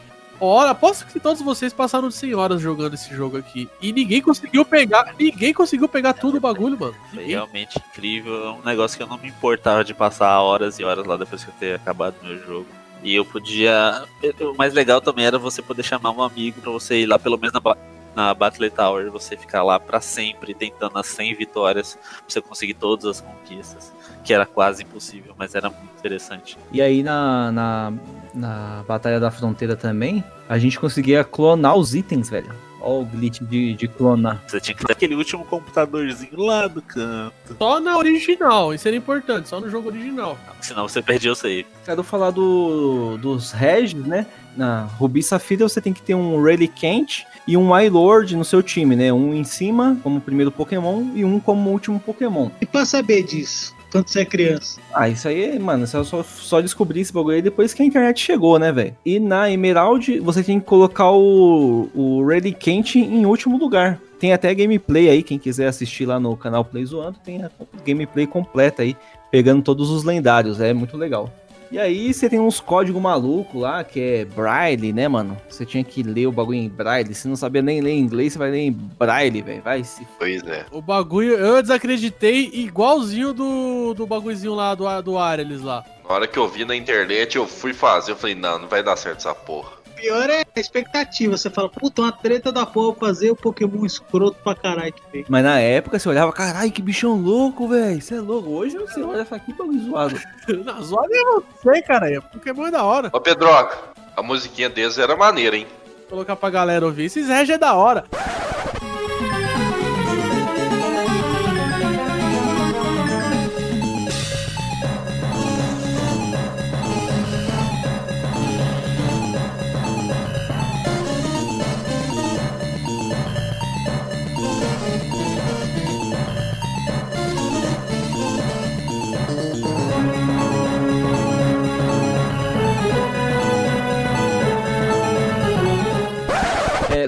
Hora, 0.41 0.71
aposto 0.71 1.05
que 1.05 1.19
todos 1.19 1.41
vocês 1.41 1.71
passaram 1.71 2.07
de 2.07 2.15
100 2.15 2.33
horas 2.33 2.61
jogando 2.61 2.95
esse 2.95 3.13
jogo 3.13 3.37
aqui. 3.37 3.69
E 3.79 3.91
ninguém 3.91 4.21
conseguiu 4.21 4.65
pegar. 4.65 5.13
Ninguém 5.19 5.53
conseguiu 5.53 5.87
pegar 5.87 6.13
tudo 6.13 6.37
o 6.37 6.41
bagulho, 6.41 6.79
mano. 6.79 6.95
Foi 7.13 7.25
realmente 7.25 7.77
incrível. 7.77 8.45
É 8.45 8.51
um 8.53 8.63
negócio 8.63 8.97
que 8.97 9.03
eu 9.03 9.07
não 9.07 9.17
me 9.17 9.27
importava 9.27 9.83
de 9.83 9.93
passar 9.93 10.39
horas 10.39 10.79
e 10.79 10.83
horas 10.83 11.05
lá 11.05 11.17
depois 11.17 11.43
que 11.43 11.51
eu 11.51 11.55
ter 11.59 11.75
acabado 11.75 12.15
meu 12.23 12.39
jogo. 12.39 12.78
E 13.03 13.15
eu 13.15 13.23
podia. 13.25 14.03
O 14.41 14.57
mais 14.57 14.73
legal 14.73 14.99
também 15.01 15.25
era 15.25 15.37
você 15.39 15.61
poder 15.61 15.83
chamar 15.83 16.11
um 16.11 16.21
amigo 16.21 16.59
pra 16.61 16.71
você 16.71 17.01
ir 17.01 17.05
lá, 17.05 17.17
pelo 17.17 17.37
menos 17.37 17.53
na, 17.53 17.59
ba- 17.59 17.77
na 18.15 18.33
Battle 18.33 18.69
Tower, 18.69 19.09
você 19.11 19.37
ficar 19.37 19.63
lá 19.63 19.79
pra 19.79 20.01
sempre 20.01 20.53
tentando 20.53 20.97
as 20.99 21.07
100 21.07 21.35
vitórias 21.35 21.95
pra 21.95 22.23
você 22.27 22.41
conseguir 22.41 22.73
todas 22.73 23.05
as 23.05 23.21
conquistas. 23.21 23.93
Que 24.23 24.33
era 24.33 24.45
quase 24.45 24.83
impossível, 24.83 25.33
mas 25.37 25.55
era 25.55 25.69
muito 25.69 25.93
interessante. 25.97 26.57
E 26.73 26.81
aí 26.81 27.01
na, 27.01 27.51
na, 27.53 27.93
na 28.33 28.83
Batalha 28.87 29.19
da 29.19 29.31
Fronteira 29.31 29.75
também, 29.77 30.21
a 30.49 30.57
gente 30.57 30.77
conseguia 30.79 31.23
clonar 31.23 31.75
os 31.77 31.95
itens, 31.95 32.29
velho. 32.29 32.53
Ó 32.81 33.01
o 33.01 33.05
glitch 33.05 33.41
de, 33.41 33.73
de 33.73 33.87
clonar. 33.87 34.41
Você 34.47 34.59
tinha 34.59 34.75
que 34.75 34.85
ter 34.85 34.93
aquele 34.93 35.15
último 35.15 35.43
computadorzinho 35.45 36.37
lá 36.37 36.67
do 36.67 36.81
canto. 36.81 37.33
Só 37.57 37.79
na 37.79 37.97
original, 37.97 38.73
isso 38.73 38.87
era 38.87 38.95
importante, 38.95 39.49
só 39.49 39.59
no 39.59 39.69
jogo 39.69 39.89
original. 39.89 40.37
Senão 40.61 40.87
você 40.87 41.01
perdia 41.01 41.31
o 41.31 41.35
save. 41.35 41.65
Quero 41.85 42.03
falar 42.03 42.31
do, 42.31 43.17
dos 43.17 43.51
Regis, 43.51 44.05
né? 44.05 44.25
Na 44.55 44.83
Ruby 44.83 45.19
e 45.19 45.23
Safira 45.23 45.67
você 45.67 45.79
tem 45.79 45.93
que 45.93 46.01
ter 46.01 46.15
um 46.15 46.41
Relicanth 46.41 47.23
e 47.47 47.55
um 47.55 47.69
Lord 47.89 48.35
no 48.35 48.45
seu 48.45 48.61
time, 48.61 48.95
né? 48.95 49.11
Um 49.11 49.33
em 49.33 49.43
cima 49.43 49.97
como 50.03 50.21
primeiro 50.21 50.51
Pokémon 50.51 51.11
e 51.15 51.23
um 51.23 51.39
como 51.39 51.69
último 51.69 51.99
Pokémon. 51.99 52.49
E 52.61 52.65
pra 52.65 52.85
saber 52.85 53.23
disso, 53.23 53.75
quando 53.91 54.07
você 54.07 54.21
é 54.21 54.25
criança? 54.25 54.79
Ah, 54.93 55.09
isso 55.09 55.27
aí, 55.27 55.57
mano, 55.59 55.85
você 55.85 56.03
só, 56.03 56.23
só 56.23 56.61
descobri 56.61 57.01
esse 57.01 57.13
bagulho 57.13 57.35
aí 57.35 57.41
depois 57.41 57.73
que 57.73 57.81
a 57.81 57.85
internet 57.85 58.19
chegou, 58.19 58.59
né, 58.59 58.71
velho? 58.71 58.95
E 59.05 59.19
na 59.19 59.49
Emerald, 59.49 60.19
você 60.19 60.43
tem 60.43 60.59
que 60.59 60.65
colocar 60.65 61.11
o, 61.11 61.89
o 61.93 62.25
Relicanth 62.25 62.95
em 62.95 63.25
último 63.25 63.57
lugar. 63.57 63.99
Tem 64.19 64.33
até 64.33 64.53
gameplay 64.53 65.09
aí, 65.09 65.23
quem 65.23 65.39
quiser 65.39 65.67
assistir 65.67 66.05
lá 66.05 66.19
no 66.19 66.35
canal 66.35 66.65
Play 66.65 66.85
Zoando, 66.85 67.17
tem 67.23 67.43
a 67.43 67.49
gameplay 67.85 68.27
completa 68.27 68.81
aí, 68.81 68.95
pegando 69.31 69.61
todos 69.61 69.89
os 69.89 70.03
lendários, 70.03 70.59
é 70.59 70.73
muito 70.73 70.97
legal. 70.97 71.31
E 71.71 71.77
aí 71.77 72.11
você 72.11 72.27
tem 72.27 72.39
uns 72.39 72.59
códigos 72.59 72.99
malucos 72.99 73.61
lá, 73.61 73.83
que 73.83 73.99
é 73.99 74.25
Braille, 74.25 74.91
né, 74.91 75.07
mano? 75.07 75.37
Você 75.47 75.65
tinha 75.65 75.83
que 75.83 76.01
ler 76.01 76.25
o 76.25 76.31
bagulho 76.31 76.57
em 76.57 76.67
Braille, 76.67 77.13
se 77.13 77.27
não 77.27 77.35
sabia 77.35 77.61
nem 77.61 77.79
ler 77.79 77.95
inglês, 77.95 78.33
você 78.33 78.39
vai 78.39 78.49
ler 78.49 78.61
em 78.61 78.71
Braille, 78.71 79.41
velho, 79.43 79.61
vai 79.61 79.83
se... 79.83 80.07
Pois 80.17 80.41
é. 80.43 80.65
O 80.71 80.81
bagulho, 80.81 81.33
eu 81.33 81.61
desacreditei 81.61 82.49
igualzinho 82.53 83.33
do, 83.33 83.93
do 83.93 84.07
bagulhozinho 84.07 84.55
lá 84.55 84.73
do, 84.73 85.01
do 85.03 85.17
Arelis 85.17 85.61
lá. 85.61 85.85
Na 86.09 86.15
hora 86.15 86.27
que 86.27 86.39
eu 86.39 86.47
vi 86.47 86.65
na 86.65 86.75
internet, 86.75 87.35
eu 87.35 87.45
fui 87.45 87.71
fazer. 87.71 88.13
Eu 88.13 88.15
falei, 88.15 88.33
não, 88.33 88.57
não 88.57 88.67
vai 88.67 88.81
dar 88.81 88.95
certo 88.95 89.19
essa 89.19 89.35
porra. 89.35 89.73
Pior 89.99 90.29
é 90.29 90.45
a 90.55 90.59
expectativa. 90.59 91.37
Você 91.37 91.49
fala, 91.49 91.69
puta, 91.69 92.01
uma 92.01 92.11
treta 92.11 92.51
da 92.51 92.65
porra 92.65 92.93
pra 92.93 93.07
fazer 93.07 93.31
o 93.31 93.35
Pokémon 93.35 93.85
escroto 93.85 94.37
pra 94.43 94.55
caralho 94.55 94.93
que 94.93 95.01
fez. 95.11 95.25
Mas 95.27 95.43
na 95.43 95.59
época 95.59 95.99
você 95.99 96.07
olhava, 96.07 96.31
caralho, 96.31 96.71
que 96.71 96.81
bichão 96.81 97.19
louco, 97.19 97.67
velho. 97.67 98.01
Você 98.01 98.15
é 98.15 98.21
louco. 98.21 98.49
Hoje 98.49 98.77
você 98.77 99.01
olha 99.01 99.21
e 99.21 99.25
fala, 99.25 99.41
que 99.41 99.53
bagulho 99.53 99.85
zoado. 99.85 100.19
Na 100.63 100.79
zona 100.81 101.07
é 101.11 101.23
você, 101.25 101.81
cara. 101.81 102.09
É 102.09 102.19
Pokémon 102.19 102.67
é 102.67 102.71
da 102.71 102.83
hora. 102.83 103.09
Ô, 103.11 103.19
Pedroca, 103.19 103.77
a 104.15 104.23
musiquinha 104.23 104.69
deles 104.69 104.97
era 104.97 105.15
maneira, 105.15 105.57
hein? 105.57 105.67
Vou 105.99 106.09
colocar 106.09 106.35
pra 106.35 106.49
galera 106.49 106.85
ouvir. 106.85 107.05
Esses 107.05 107.27
regi 107.27 107.51
é 107.51 107.57
da 107.57 107.73
hora. 107.75 108.05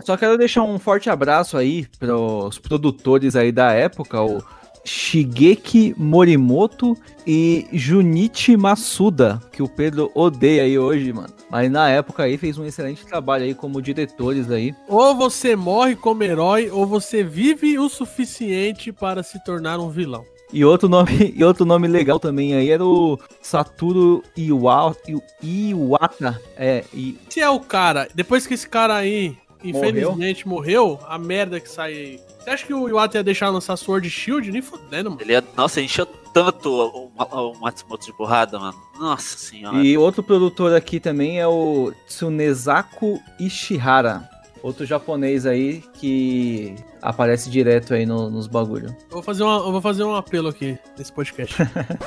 Só 0.04 0.18
quero 0.18 0.38
deixar 0.38 0.64
um 0.64 0.80
forte 0.80 1.10
abraço 1.10 1.58
aí 1.58 1.88
pros 1.99 2.58
produtores 2.58 3.36
aí 3.36 3.52
da 3.52 3.72
época, 3.72 4.22
o 4.22 4.43
Shigeki 4.84 5.93
Morimoto 5.97 6.97
e 7.26 7.68
Junichi 7.72 8.58
Masuda, 8.58 9.41
que 9.52 9.62
o 9.62 9.70
Pedro 9.70 10.12
odeia 10.16 10.64
aí 10.64 10.78
hoje, 10.78 11.14
mano. 11.14 11.34
Mas 11.49 11.72
na 11.72 11.89
época 11.89 12.24
aí 12.24 12.38
fez 12.38 12.58
um 12.58 12.66
excelente 12.66 13.06
trabalho 13.06 13.43
aí 13.43 13.54
como 13.54 13.82
diretores 13.82 14.49
aí. 14.49 14.74
Ou 14.88 15.16
você 15.16 15.56
morre 15.56 15.95
como 15.95 16.24
herói, 16.24 16.70
ou 16.72 16.86
você 16.86 17.24
vive 17.24 17.78
o 17.78 17.89
suficiente 17.89 18.91
para 18.91 19.22
se 19.22 19.43
tornar 19.43 19.80
um 19.80 19.89
vilão. 19.89 20.26
E 20.54 20.66
outro 20.66 20.89
nome, 20.89 21.34
e 21.36 21.43
outro 21.43 21.66
nome 21.66 21.88
legal 21.88 22.20
também 22.20 22.54
aí 22.54 22.70
era 22.70 22.84
o 22.84 23.20
Satoru 23.41 24.24
Iwa, 24.36 24.95
Iwata. 25.41 26.41
É, 26.58 26.84
e 26.93 27.18
Se 27.30 27.39
é 27.39 27.49
o 27.49 27.60
cara, 27.60 28.08
depois 28.14 28.47
que 28.47 28.54
esse 28.54 28.68
cara 28.68 28.95
aí 28.95 29.38
infelizmente 29.64 30.47
morreu, 30.47 30.99
a 31.07 31.18
merda 31.18 31.59
que 31.59 31.70
sai 31.70 31.93
aí. 31.93 32.20
Você 32.39 32.49
acha 32.49 32.66
que 32.66 32.74
o 32.74 32.89
Iwata 32.89 33.18
ia 33.18 33.24
deixar 33.24 33.49
lançar 33.49 33.78
Sword 33.78 34.09
Shield? 34.09 34.51
Nem 34.51 34.62
fodendo, 34.62 35.09
mano. 35.12 35.22
Ele 35.22 35.34
ia, 35.34 35.43
nossa, 35.55 35.80
encheu 35.82 36.05
tanto 36.34 36.70
o, 36.70 37.12
o, 37.18 37.51
o 37.51 37.59
Matsumoto 37.59 38.05
de 38.05 38.14
porrada, 38.14 38.57
mano. 38.57 38.78
Nossa 38.99 39.38
senhora. 39.38 39.78
E 39.78 39.97
outro 39.97 40.24
produtor 40.24 40.74
aqui 40.76 40.99
também 40.99 41.39
é 41.39 41.47
o 41.47 41.93
Tsunezaku 42.07 43.22
Ishihara. 43.39 44.28
Outro 44.64 44.86
japonês 44.86 45.45
aí 45.47 45.84
que 45.95 46.76
aparece 47.01 47.49
direto 47.49 47.93
aí 47.95 48.05
no- 48.05 48.30
nos 48.30 48.45
bagulho. 48.47 48.95
Eu 49.09 49.14
vou 49.16 49.24
fazer, 49.24 49.41
uma, 49.43 49.57
eu 49.57 49.72
vou 49.72 49.82
fazer 49.82 50.03
um 50.03 50.16
apelo 50.16 50.49
aqui 50.49 50.78
nesse 50.97 51.12
podcast. 51.12 51.55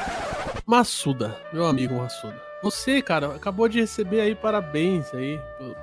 Massuda, 0.66 1.36
meu 1.52 1.66
amigo 1.66 1.94
Massuda. 1.94 2.40
Você, 2.64 3.02
cara, 3.02 3.26
acabou 3.26 3.68
de 3.68 3.78
receber 3.78 4.22
aí 4.22 4.34
parabéns 4.34 5.12
aí 5.12 5.38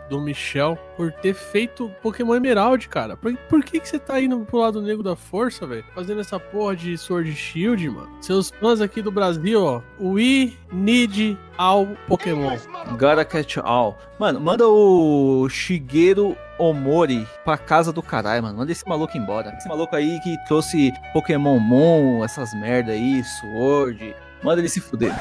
do, 0.10 0.20
Michel 0.20 0.76
por 0.98 1.12
ter 1.12 1.36
feito 1.36 1.92
Pokémon 2.02 2.34
Emerald, 2.34 2.90
cara. 2.90 3.16
Por, 3.16 3.38
por 3.38 3.64
que, 3.64 3.80
que 3.80 3.88
você 3.88 4.00
tá 4.00 4.20
indo 4.20 4.40
pro 4.40 4.58
lado 4.58 4.82
negro 4.82 5.04
da 5.04 5.16
força, 5.16 5.68
velho? 5.68 5.86
Fazendo 5.94 6.22
essa 6.22 6.40
porra 6.40 6.76
de 6.76 6.98
Sword 6.98 7.32
Shield, 7.36 7.88
mano. 7.88 8.10
Seus 8.20 8.50
fãs 8.50 8.82
aqui 8.82 9.00
do 9.00 9.12
Brasil, 9.12 9.64
ó. 9.64 9.80
We 10.00 10.54
need 10.72 11.38
all 11.56 11.88
Pokémon. 12.08 12.58
Gotta 12.98 13.26
catch 13.26 13.58
all. 13.58 13.96
Mano, 14.18 14.40
manda 14.40 14.68
o 14.68 15.48
Shigeru 15.50 16.36
Omori 16.58 17.28
pra 17.46 17.60
casa 17.60 17.94
do 17.94 18.02
caralho, 18.02 18.42
mano. 18.42 18.58
Manda 18.58 18.72
esse 18.72 18.88
maluco 18.90 19.16
embora. 19.16 19.54
Esse 19.56 19.70
maluco 19.70 19.96
aí 19.96 20.20
que 20.22 20.36
trouxe 20.48 20.92
Pokémon 21.14 21.60
Moon, 21.60 22.26
essas 22.26 22.56
merda 22.56 22.92
aí, 22.92 23.24
Sword. 23.24 24.16
Manda 24.44 24.62
ele 24.62 24.70
se 24.70 24.82
fuder. 24.82 25.14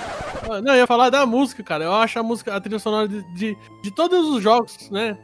Não, 0.62 0.72
eu 0.72 0.80
ia 0.80 0.86
falar 0.86 1.10
da 1.10 1.24
música, 1.26 1.62
cara. 1.62 1.84
Eu 1.84 1.94
acho 1.94 2.18
a 2.18 2.22
música, 2.22 2.54
a 2.54 2.60
trilha 2.60 2.78
sonora 2.78 3.06
de, 3.06 3.22
de, 3.34 3.56
de 3.82 3.90
todos 3.90 4.28
os 4.28 4.42
jogos, 4.42 4.90
né? 4.90 5.16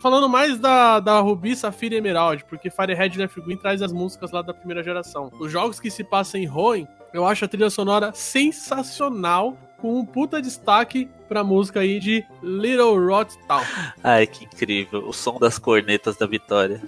Falando 0.00 0.28
mais 0.28 0.58
da, 0.58 1.00
da 1.00 1.20
Ruby, 1.20 1.54
Safira 1.54 1.94
e 1.94 1.98
Emerald, 1.98 2.44
porque 2.48 2.70
Firehead 2.70 3.14
e 3.14 3.18
Left 3.18 3.40
Green 3.42 3.56
traz 3.56 3.82
as 3.82 3.92
músicas 3.92 4.30
lá 4.30 4.42
da 4.42 4.54
primeira 4.54 4.82
geração. 4.82 5.30
Os 5.38 5.52
jogos 5.52 5.78
que 5.78 5.90
se 5.90 6.02
passam 6.02 6.40
em 6.40 6.50
Hoenn, 6.50 6.86
eu 7.12 7.26
acho 7.26 7.44
a 7.44 7.48
trilha 7.48 7.68
sonora 7.68 8.10
sensacional, 8.14 9.56
com 9.78 9.98
um 9.98 10.04
puta 10.04 10.40
destaque 10.40 11.08
pra 11.28 11.44
música 11.44 11.80
aí 11.80 12.00
de 12.00 12.24
Little 12.42 12.98
Rot 13.06 13.36
Town. 13.46 13.62
Ai, 14.02 14.26
que 14.26 14.44
incrível. 14.44 15.06
O 15.06 15.12
som 15.12 15.38
das 15.38 15.58
cornetas 15.58 16.16
da 16.16 16.26
vitória. 16.26 16.80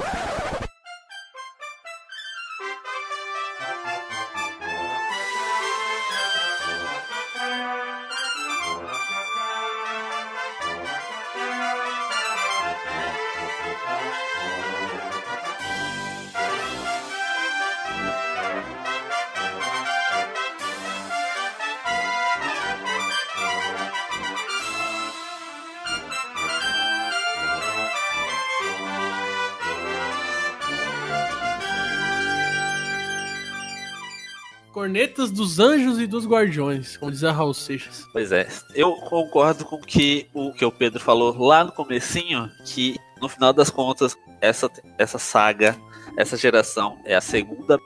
Cornetas 34.92 35.30
dos 35.30 35.58
Anjos 35.58 35.98
e 35.98 36.06
dos 36.06 36.26
Guardiões, 36.26 36.98
como 36.98 37.10
dizia 37.10 37.32
Raul 37.32 37.54
Seixas. 37.54 38.06
Pois 38.12 38.30
é, 38.30 38.46
eu 38.74 38.92
concordo 38.96 39.64
com 39.64 39.80
que 39.80 40.28
o 40.34 40.52
que 40.52 40.66
o 40.66 40.70
Pedro 40.70 41.00
falou 41.00 41.34
lá 41.38 41.64
no 41.64 41.72
comecinho, 41.72 42.50
que 42.66 42.98
no 43.18 43.26
final 43.26 43.54
das 43.54 43.70
contas, 43.70 44.14
essa, 44.38 44.70
essa 44.98 45.18
saga, 45.18 45.74
essa 46.18 46.36
geração 46.36 46.98
é 47.06 47.14
a 47.14 47.22
segunda 47.22 47.78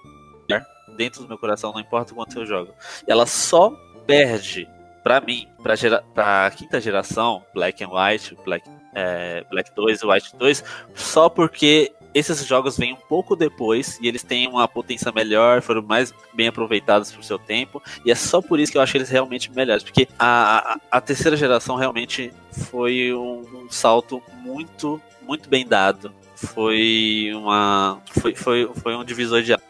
dentro 0.96 1.22
do 1.22 1.28
meu 1.28 1.38
coração, 1.38 1.72
não 1.72 1.78
importa 1.78 2.12
o 2.12 2.16
quanto 2.16 2.40
eu 2.40 2.44
jogo. 2.44 2.74
Ela 3.06 3.24
só 3.24 3.70
perde, 4.04 4.68
pra 5.04 5.20
mim, 5.20 5.46
pra, 5.62 5.76
gera, 5.76 6.02
pra 6.12 6.50
quinta 6.56 6.80
geração, 6.80 7.44
Black 7.54 7.84
and 7.84 7.90
White, 7.90 8.36
Black, 8.44 8.68
é, 8.92 9.44
Black 9.48 9.72
2 9.76 10.00
e 10.00 10.06
White 10.06 10.36
2, 10.36 10.64
só 10.92 11.28
porque 11.28 11.92
esses 12.16 12.46
jogos 12.46 12.78
vêm 12.78 12.94
um 12.94 12.96
pouco 13.08 13.36
depois 13.36 13.98
e 14.00 14.08
eles 14.08 14.22
têm 14.22 14.48
uma 14.48 14.66
potência 14.66 15.12
melhor, 15.12 15.60
foram 15.60 15.82
mais 15.82 16.14
bem 16.32 16.48
aproveitados 16.48 17.12
pro 17.12 17.22
seu 17.22 17.38
tempo, 17.38 17.82
e 18.06 18.10
é 18.10 18.14
só 18.14 18.40
por 18.40 18.58
isso 18.58 18.72
que 18.72 18.78
eu 18.78 18.82
acho 18.82 18.96
eles 18.96 19.10
realmente 19.10 19.52
melhores, 19.52 19.82
porque 19.84 20.08
a, 20.18 20.72
a, 20.72 20.80
a 20.92 21.00
terceira 21.02 21.36
geração 21.36 21.76
realmente 21.76 22.32
foi 22.70 23.12
um, 23.12 23.40
um 23.64 23.70
salto 23.70 24.22
muito, 24.40 24.98
muito 25.20 25.46
bem 25.50 25.66
dado. 25.66 26.10
Foi 26.34 27.30
uma. 27.34 28.00
Foi, 28.20 28.34
foi, 28.34 28.70
foi 28.76 28.96
um 28.96 29.04
divisor 29.04 29.42
de 29.42 29.52
águas, 29.52 29.66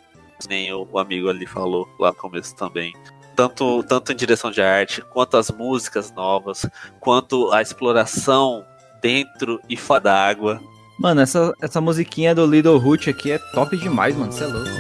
nem 0.49 0.73
o, 0.73 0.87
o 0.91 0.99
amigo 1.01 1.29
ali 1.29 1.47
falou 1.47 1.89
lá 1.99 2.11
no 2.11 2.17
começo 2.17 2.55
também. 2.55 2.95
Tanto, 3.35 3.83
tanto 3.83 4.13
em 4.13 4.17
direção 4.17 4.53
de 4.53 4.63
arte, 4.63 5.03
quanto 5.03 5.37
as 5.37 5.51
músicas 5.51 6.13
novas, 6.13 6.65
quanto 7.01 7.53
a 7.53 7.61
exploração 7.61 8.65
dentro 9.03 9.61
e 9.69 9.77
fora 9.77 10.01
da 10.01 10.27
água. 10.29 10.61
Mano, 10.99 11.21
essa, 11.21 11.55
essa 11.61 11.81
musiquinha 11.81 12.35
do 12.35 12.47
Little 12.47 12.79
Root 12.79 13.11
aqui 13.11 13.33
é 13.33 13.39
top 13.39 13.77
demais, 13.77 14.17
mano. 14.17 14.33
Você 14.33 14.45
é 14.45 14.47
louco. 14.47 14.71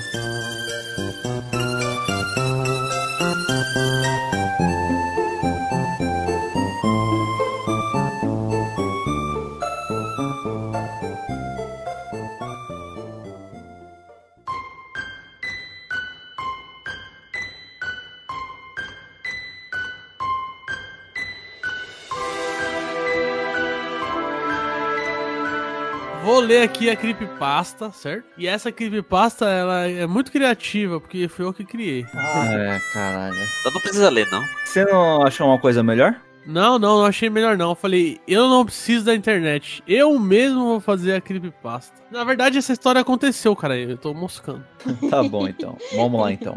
Ler 26.46 26.62
aqui 26.62 26.88
a 26.88 26.96
creepypasta, 26.96 27.90
certo? 27.90 28.24
E 28.38 28.46
essa 28.46 28.70
creepypasta, 28.70 29.46
ela 29.46 29.86
é 29.86 30.06
muito 30.06 30.30
criativa, 30.30 31.00
porque 31.00 31.28
foi 31.28 31.44
eu 31.44 31.52
que 31.52 31.64
criei. 31.64 32.06
É, 32.14 32.80
caralho. 32.92 33.36
Então 33.60 33.72
não 33.72 33.80
precisa 33.80 34.08
ler, 34.08 34.30
não. 34.30 34.42
Você 34.64 34.84
não 34.84 35.26
achou 35.26 35.48
uma 35.48 35.58
coisa 35.58 35.82
melhor? 35.82 36.20
Não, 36.46 36.78
não, 36.78 36.98
não 36.98 37.04
achei 37.04 37.28
melhor 37.28 37.56
não. 37.56 37.70
Eu 37.70 37.74
falei, 37.74 38.20
eu 38.26 38.48
não 38.48 38.64
preciso 38.64 39.04
da 39.04 39.14
internet. 39.14 39.82
Eu 39.86 40.16
mesmo 40.18 40.64
vou 40.64 40.80
fazer 40.80 41.14
a 41.14 41.20
creepypasta. 41.20 42.00
Na 42.10 42.24
verdade, 42.24 42.58
essa 42.58 42.72
história 42.72 43.00
aconteceu, 43.00 43.54
cara. 43.56 43.76
Eu 43.76 43.96
tô 43.96 44.14
moscando. 44.14 44.64
Tá 45.10 45.22
bom, 45.22 45.48
então. 45.48 45.76
Vamos 45.94 46.20
lá, 46.20 46.32
então. 46.32 46.56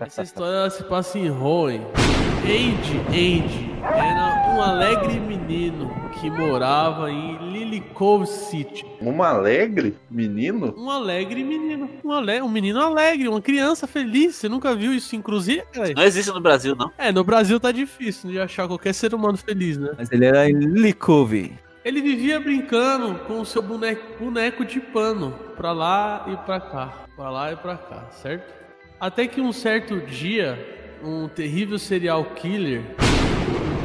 Essa 0.00 0.22
história 0.22 0.56
ela 0.56 0.70
se 0.70 0.82
passa 0.84 1.18
em 1.18 1.30
Hoenn. 1.30 1.82
Andy, 2.44 2.98
Andy 3.08 3.70
era 3.82 4.54
um 4.54 4.60
alegre 4.60 5.18
menino 5.18 5.90
que 6.20 6.30
morava 6.30 7.10
em 7.10 7.38
Lily 7.50 7.80
Cove 7.94 8.26
City. 8.26 8.84
Um 9.00 9.22
alegre 9.22 9.96
menino? 10.10 10.74
Um 10.76 10.90
alegre 10.90 11.42
menino. 11.42 11.88
Um, 12.04 12.12
ale... 12.12 12.42
um 12.42 12.48
menino 12.48 12.80
alegre, 12.80 13.28
uma 13.28 13.40
criança 13.40 13.86
feliz. 13.86 14.34
Você 14.34 14.48
nunca 14.48 14.74
viu 14.74 14.92
isso 14.92 15.16
em? 15.16 15.22
Não 15.94 16.02
existe 16.02 16.30
no 16.30 16.40
Brasil, 16.40 16.76
não. 16.76 16.90
É, 16.98 17.10
no 17.10 17.24
Brasil 17.24 17.58
tá 17.58 17.72
difícil 17.72 18.30
de 18.30 18.38
achar 18.38 18.68
qualquer 18.68 18.92
ser 18.92 19.14
humano 19.14 19.38
feliz, 19.38 19.78
né? 19.78 19.92
Mas 19.96 20.12
ele 20.12 20.26
era 20.26 20.48
em 20.48 20.54
Likove. 20.54 21.63
Ele 21.84 22.00
vivia 22.00 22.40
brincando 22.40 23.14
com 23.26 23.40
o 23.40 23.44
seu 23.44 23.60
boneco, 23.60 24.18
boneco 24.18 24.64
de 24.64 24.80
pano, 24.80 25.32
pra 25.54 25.70
lá 25.70 26.24
e 26.28 26.36
pra 26.38 26.58
cá, 26.58 27.04
pra 27.14 27.28
lá 27.28 27.52
e 27.52 27.56
pra 27.56 27.76
cá, 27.76 28.06
certo? 28.10 28.54
Até 28.98 29.26
que 29.26 29.38
um 29.38 29.52
certo 29.52 30.00
dia, 30.00 30.96
um 31.04 31.28
terrível 31.28 31.78
serial 31.78 32.24
killer, 32.36 32.80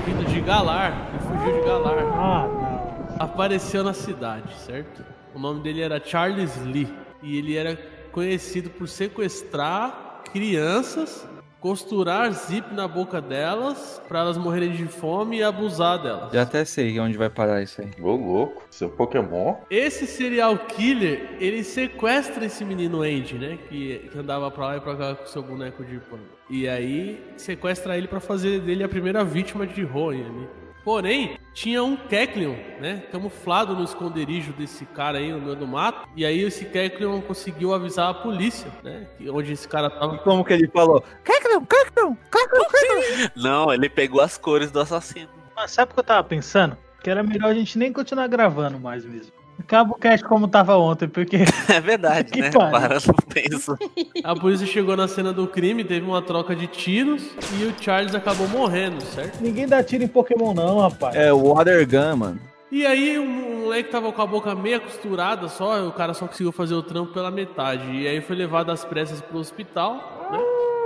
vindo 0.06 0.26
de 0.30 0.40
Galar, 0.40 1.10
ele 1.10 1.20
fugiu 1.20 1.60
de 1.60 1.68
Galar, 1.68 1.98
Ah, 2.16 3.16
apareceu 3.20 3.84
na 3.84 3.92
cidade, 3.92 4.54
certo? 4.60 5.04
O 5.36 5.40
nome 5.40 5.62
dele 5.62 5.82
era 5.82 6.02
Charles 6.02 6.56
Lee 6.66 6.88
e 7.22 7.38
ele 7.38 7.58
era 7.58 7.76
conhecido 8.14 8.70
por 8.70 8.88
sequestrar 8.88 10.22
crianças, 10.32 11.28
costurar 11.60 12.32
zip 12.32 12.74
na 12.74 12.88
boca 12.88 13.22
delas 13.22 14.02
pra 14.08 14.20
elas 14.20 14.38
morrerem 14.38 14.72
de 14.72 14.86
fome 14.86 15.38
e 15.38 15.44
abusar 15.44 16.02
delas. 16.02 16.32
Já 16.32 16.44
até 16.44 16.64
sei 16.66 17.00
onde 17.00 17.18
vai 17.18 17.30
parar 17.30 17.62
isso 17.62 17.82
aí. 17.82 17.92
Ô, 18.02 18.16
louco. 18.16 18.64
Seu 18.70 18.90
Pokémon? 18.90 19.56
Esse 19.70 20.08
serial 20.08 20.58
killer, 20.58 21.36
ele 21.40 21.64
sequestra 21.64 22.46
esse 22.46 22.64
menino 22.64 23.02
Andy, 23.02 23.36
né? 23.36 23.58
Que, 23.68 24.10
que 24.12 24.18
andava 24.18 24.50
pra 24.50 24.68
lá 24.68 24.78
e 24.78 24.82
pra 24.82 24.96
cá 24.96 25.16
com 25.16 25.26
seu 25.26 25.44
boneco 25.44 25.84
de 25.84 26.00
pano. 26.00 26.24
E 26.50 26.68
aí 26.68 27.24
sequestra 27.38 27.98
ele 27.98 28.08
pra 28.08 28.20
fazer 28.20 28.62
dele 28.62 28.84
a 28.84 28.90
primeira 28.90 29.24
vítima 29.24 29.68
de 29.68 29.84
Hoenn 29.86 30.26
ali. 30.26 30.48
Porém, 30.84 31.38
tinha 31.54 31.84
um 31.84 31.96
Kecleon, 31.96 32.56
né? 32.80 33.04
Camuflado 33.12 33.76
no 33.76 33.84
esconderijo 33.84 34.54
desse 34.54 34.86
cara 34.86 35.18
aí 35.18 35.32
no 35.32 35.40
meio 35.42 35.56
do 35.56 35.68
mato. 35.68 36.08
E 36.16 36.26
aí 36.26 36.40
esse 36.42 36.66
Kecleon 36.66 37.22
conseguiu 37.22 37.74
avisar 37.74 38.10
a 38.10 38.14
polícia, 38.14 38.72
né? 38.84 39.08
que- 39.18 39.30
Onde 39.30 39.52
esse 39.52 39.68
cara 39.68 39.90
tava. 39.90 40.18
Como 40.20 40.44
que 40.44 40.54
ele 40.54 40.68
falou? 40.70 41.04
Kekleon, 41.24 41.62
Kekleon, 41.66 42.16
Kekleon, 42.32 42.66
Kekleon. 42.72 43.30
Não, 43.36 43.74
ele 43.74 43.90
pegou 43.90 44.22
as 44.22 44.38
cores 44.38 44.72
do 44.72 44.80
assassino. 44.80 45.30
Mas 45.56 45.72
sabe 45.72 45.92
o 45.92 45.94
que 45.94 46.00
eu 46.00 46.04
tava 46.04 46.24
pensando? 46.24 46.78
Que 47.04 47.10
era 47.10 47.22
melhor 47.24 47.52
a 47.52 47.54
gente 47.54 47.78
nem 47.78 47.92
continuar 47.94 48.28
gravando 48.28 48.80
mais 48.80 49.06
mesmo. 49.06 49.32
Acaba 49.60 49.92
o 49.92 49.96
cast 49.96 50.26
como 50.26 50.48
tava 50.48 50.78
ontem, 50.78 51.08
porque. 51.08 51.40
É 51.70 51.80
verdade, 51.80 52.32
Que 52.32 52.42
né? 52.42 52.52
Parando 52.52 53.14
pensar. 53.28 53.78
A 54.24 54.36
polícia 54.36 54.66
chegou 54.66 54.96
na 54.96 55.08
cena 55.08 55.32
do 55.34 55.46
crime, 55.48 55.84
teve 55.84 56.06
uma 56.06 56.22
troca 56.22 56.56
de 56.56 56.66
tiros 56.68 57.24
e 57.60 57.66
o 57.66 57.74
Charles 57.80 58.16
acabou 58.16 58.48
morrendo, 58.48 59.02
certo? 59.02 59.42
Ninguém 59.42 59.68
dá 59.68 59.84
tiro 59.84 60.04
em 60.04 60.08
Pokémon, 60.08 60.54
não, 60.54 60.80
rapaz. 60.80 61.16
É 61.16 61.32
o 61.32 61.54
Water 61.54 61.88
Gun, 61.88 62.16
mano. 62.16 62.40
E 62.72 62.86
aí 62.86 63.18
o 63.18 63.26
moleque 63.26 63.90
tava 63.90 64.12
com 64.12 64.22
a 64.22 64.26
boca 64.28 64.54
meia 64.54 64.80
costurada 64.80 65.48
só, 65.50 65.88
o 65.88 65.92
cara 65.92 66.14
só 66.14 66.28
conseguiu 66.28 66.52
fazer 66.52 66.76
o 66.76 66.84
trampo 66.84 67.14
pela 67.14 67.32
metade. 67.32 67.92
E 67.92 68.08
aí 68.08 68.22
foi 68.22 68.36
levado 68.36 68.72
às 68.72 68.86
pressas 68.86 69.22
pro 69.22 69.40
hospital, 69.40 69.96
né? 70.32 70.40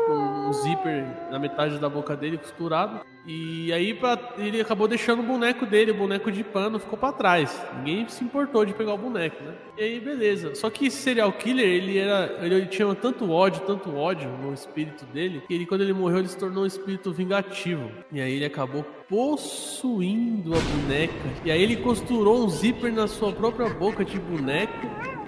Com 0.08 0.14
um 0.50 0.54
zíper 0.54 1.06
na 1.30 1.38
metade 1.40 1.78
da 1.78 1.90
boca 1.90 2.16
dele 2.16 2.38
costurado. 2.38 3.02
E 3.26 3.72
aí 3.72 3.94
pra- 3.94 4.20
ele 4.38 4.60
acabou 4.60 4.86
deixando 4.88 5.22
o 5.22 5.24
boneco 5.24 5.66
dele, 5.66 5.92
o 5.92 5.96
boneco 5.96 6.30
de 6.30 6.44
pano, 6.44 6.78
ficou 6.78 6.98
pra 6.98 7.12
trás. 7.14 7.58
Ninguém 7.78 8.08
se 8.10 8.22
importou 8.24 8.66
de 8.66 8.74
pegar 8.74 8.94
o 8.94 8.98
boneco, 8.98 9.42
né? 9.44 9.54
E 9.78 9.84
aí, 9.84 10.00
beleza. 10.00 10.54
Só 10.56 10.70
que 10.70 10.88
esse 10.88 10.98
serial 10.98 11.32
killer, 11.32 11.66
ele 11.66 11.98
era. 11.98 12.38
Ele 12.46 12.66
tinha 12.66 12.94
tanto 12.96 13.32
ódio, 13.32 13.62
tanto 13.62 13.96
ódio 13.96 14.30
no 14.30 14.54
espírito 14.54 15.06
dele, 15.06 15.42
que 15.48 15.54
ele, 15.54 15.66
quando 15.66 15.82
ele 15.82 15.94
morreu, 15.94 16.20
ele 16.20 16.28
se 16.28 16.38
tornou 16.38 16.64
um 16.64 16.68
espírito 16.68 17.12
vingativo. 17.14 17.90
E 18.12 18.20
aí 18.20 18.34
ele 18.34 18.46
acabou 18.46 18.84
possuindo 19.08 20.54
a 20.54 20.60
boneca. 20.60 21.14
E 21.46 21.52
aí 21.52 21.62
ele 21.62 21.78
costurou 21.78 22.46
um 22.46 22.50
zíper 22.50 22.92
na 22.92 23.08
sua 23.08 23.32
própria 23.32 23.70
boca 23.70 24.04
de 24.04 24.20
boneco 24.20 24.74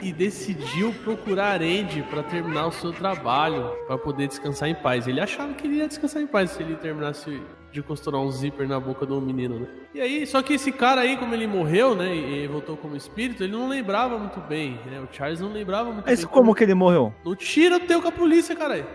e 0.01 0.11
decidiu 0.11 0.93
procurar 1.03 1.61
Andy 1.61 2.03
para 2.03 2.21
terminar 2.23 2.67
o 2.67 2.71
seu 2.71 2.91
trabalho, 2.91 3.71
para 3.87 3.97
poder 3.97 4.27
descansar 4.27 4.67
em 4.69 4.75
paz. 4.75 5.07
Ele 5.07 5.21
achava 5.21 5.53
que 5.53 5.65
ele 5.65 5.77
ia 5.77 5.87
descansar 5.87 6.21
em 6.21 6.27
paz 6.27 6.51
se 6.51 6.61
ele 6.61 6.75
terminasse 6.75 7.41
de 7.75 7.83
costurar 7.83 8.21
um 8.21 8.31
zíper 8.31 8.65
na 8.67 8.79
boca 8.79 9.05
do 9.05 9.19
menino, 9.21 9.59
né? 9.59 9.67
E 9.93 9.99
aí, 9.99 10.25
só 10.25 10.41
que 10.41 10.53
esse 10.53 10.71
cara 10.71 11.01
aí, 11.01 11.17
como 11.17 11.33
ele 11.35 11.45
morreu, 11.45 11.93
né, 11.93 12.15
e 12.15 12.47
voltou 12.47 12.77
como 12.77 12.95
espírito, 12.95 13.43
ele 13.43 13.51
não 13.51 13.67
lembrava 13.67 14.17
muito 14.17 14.39
bem, 14.39 14.79
né? 14.89 15.01
O 15.01 15.13
Charles 15.13 15.41
não 15.41 15.51
lembrava 15.51 15.91
muito 15.91 16.05
Mas 16.05 16.19
bem. 16.21 16.27
como 16.29 16.55
que 16.55 16.63
ele 16.63 16.73
morreu? 16.73 17.13
No 17.23 17.35
tiro 17.35 17.77
teu 17.81 18.01
com 18.01 18.07
a 18.07 18.11
polícia, 18.13 18.55
caralho. 18.55 18.85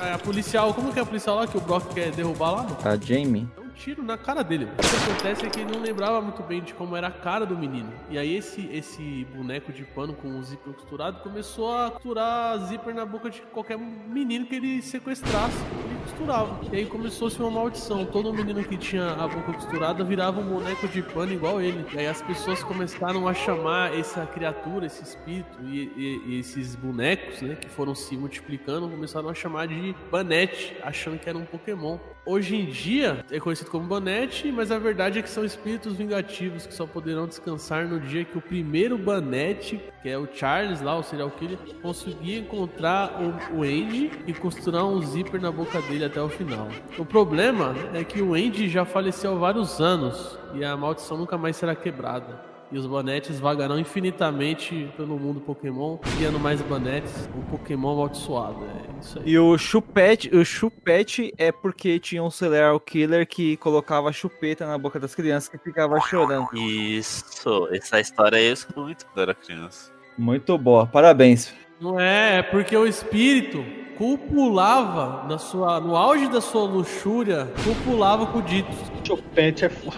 Aí, 0.00 0.12
A 0.12 0.18
policial, 0.18 0.74
como 0.74 0.92
que 0.92 0.98
é 0.98 1.02
a 1.02 1.06
policial 1.06 1.36
lá 1.36 1.46
que 1.46 1.56
o 1.56 1.60
Brock 1.60 1.94
quer 1.94 2.10
derrubar 2.10 2.50
lá, 2.50 2.62
mano? 2.64 2.76
A 2.84 2.96
Jamie? 2.96 3.48
Tiro 3.74 4.02
na 4.02 4.16
cara 4.16 4.42
dele. 4.42 4.64
O 4.64 4.68
que 4.76 5.10
acontece 5.12 5.46
é 5.46 5.50
que 5.50 5.60
ele 5.60 5.72
não 5.72 5.80
lembrava 5.82 6.20
muito 6.20 6.42
bem 6.42 6.62
de 6.62 6.72
como 6.74 6.96
era 6.96 7.08
a 7.08 7.10
cara 7.10 7.44
do 7.44 7.56
menino. 7.56 7.92
E 8.10 8.16
aí 8.18 8.34
esse, 8.36 8.66
esse 8.72 9.26
boneco 9.34 9.72
de 9.72 9.84
pano 9.84 10.14
com 10.14 10.38
o 10.38 10.42
zíper 10.42 10.72
costurado 10.74 11.20
começou 11.22 11.72
a 11.76 11.90
costurar 11.90 12.58
zíper 12.66 12.94
na 12.94 13.04
boca 13.04 13.30
de 13.30 13.40
qualquer 13.52 13.76
menino 13.78 14.46
que 14.46 14.54
ele 14.54 14.80
sequestrasse. 14.82 15.56
Ele 15.84 15.98
costurava. 16.04 16.60
E 16.72 16.76
aí 16.76 16.86
começou-se 16.86 17.38
uma 17.40 17.50
maldição. 17.50 18.04
Todo 18.06 18.32
menino 18.32 18.62
que 18.64 18.76
tinha 18.76 19.12
a 19.12 19.28
boca 19.28 19.52
costurada 19.52 20.04
virava 20.04 20.40
um 20.40 20.44
boneco 20.48 20.86
de 20.88 21.02
pano 21.02 21.32
igual 21.32 21.60
ele. 21.60 21.84
E 21.92 21.98
aí 21.98 22.06
as 22.06 22.22
pessoas 22.22 22.62
começaram 22.62 23.26
a 23.28 23.34
chamar 23.34 23.94
essa 23.98 24.24
criatura, 24.26 24.86
esse 24.86 25.02
espírito 25.02 25.58
e, 25.62 25.92
e- 25.96 26.22
e 26.26 26.38
esses 26.38 26.74
bonecos, 26.74 27.42
né, 27.42 27.56
que 27.56 27.68
foram 27.68 27.94
se 27.94 28.16
multiplicando, 28.16 28.88
começaram 28.88 29.28
a 29.28 29.34
chamar 29.34 29.66
de 29.68 29.94
Banete, 30.10 30.76
achando 30.82 31.18
que 31.18 31.28
era 31.28 31.36
um 31.36 31.44
Pokémon. 31.44 31.98
Hoje 32.26 32.56
em 32.56 32.64
dia 32.64 33.22
é 33.30 33.38
conhecido 33.38 33.70
como 33.70 33.86
Banete, 33.86 34.50
mas 34.50 34.72
a 34.72 34.78
verdade 34.78 35.18
é 35.18 35.22
que 35.22 35.28
são 35.28 35.44
espíritos 35.44 35.94
vingativos 35.94 36.66
que 36.66 36.72
só 36.72 36.86
poderão 36.86 37.26
descansar 37.26 37.86
no 37.86 38.00
dia 38.00 38.24
que 38.24 38.38
o 38.38 38.40
primeiro 38.40 38.96
Banete, 38.96 39.78
que 40.02 40.08
é 40.08 40.16
o 40.16 40.26
Charles 40.32 40.80
lá, 40.80 40.96
o 40.96 41.02
serial 41.02 41.30
killer, 41.32 41.58
conseguir 41.82 42.38
encontrar 42.38 43.20
o, 43.20 43.58
o 43.58 43.62
Andy 43.62 44.10
e 44.26 44.32
costurar 44.32 44.86
um 44.86 45.02
zíper 45.02 45.38
na 45.38 45.52
boca 45.52 45.82
dele 45.82 46.06
até 46.06 46.22
o 46.22 46.30
final. 46.30 46.68
O 46.98 47.04
problema 47.04 47.74
é 47.92 48.02
que 48.02 48.22
o 48.22 48.32
Andy 48.32 48.70
já 48.70 48.86
faleceu 48.86 49.32
há 49.32 49.38
vários 49.38 49.78
anos 49.78 50.38
e 50.54 50.64
a 50.64 50.74
maldição 50.74 51.18
nunca 51.18 51.36
mais 51.36 51.56
será 51.56 51.76
quebrada. 51.76 52.53
E 52.74 52.76
os 52.76 52.86
banetes 52.86 53.38
vagarão 53.38 53.78
infinitamente 53.78 54.92
pelo 54.96 55.16
mundo 55.16 55.40
Pokémon, 55.40 55.96
criando 56.16 56.40
mais 56.40 56.60
banetes, 56.60 57.28
um 57.32 57.40
Pokémon 57.42 57.92
amaldiçoado. 57.92 58.64
É 58.64 59.00
isso 59.00 59.20
aí. 59.20 59.24
E 59.30 59.38
o 59.38 59.56
chupete, 59.56 60.34
o 60.34 60.44
chupete 60.44 61.32
é 61.38 61.52
porque 61.52 62.00
tinha 62.00 62.20
um 62.20 62.30
serial 62.30 62.80
killer 62.80 63.28
que 63.28 63.56
colocava 63.58 64.12
chupeta 64.12 64.66
na 64.66 64.76
boca 64.76 64.98
das 64.98 65.14
crianças 65.14 65.48
que 65.48 65.56
ficava 65.56 66.00
chorando. 66.00 66.48
Isso, 66.52 67.68
essa 67.70 68.00
história 68.00 68.38
aí 68.38 68.46
eu 68.46 68.54
escuto 68.54 68.80
muito 68.80 69.06
quando 69.06 69.22
era 69.22 69.34
criança. 69.36 69.92
Muito 70.18 70.58
boa, 70.58 70.84
parabéns. 70.84 71.54
Não 71.80 72.00
é, 72.00 72.38
é 72.38 72.42
porque 72.42 72.76
o 72.76 72.88
espírito 72.88 73.64
copulava 73.96 75.26
na 75.28 75.38
sua, 75.38 75.80
no 75.80 75.96
auge 75.96 76.28
da 76.28 76.40
sua 76.40 76.62
luxúria, 76.62 77.48
copulava 77.64 78.26
com 78.26 78.38
o 78.38 78.42
dito. 78.42 78.70
Chupete 79.06 79.66
é 79.66 79.68
foda. 79.68 79.96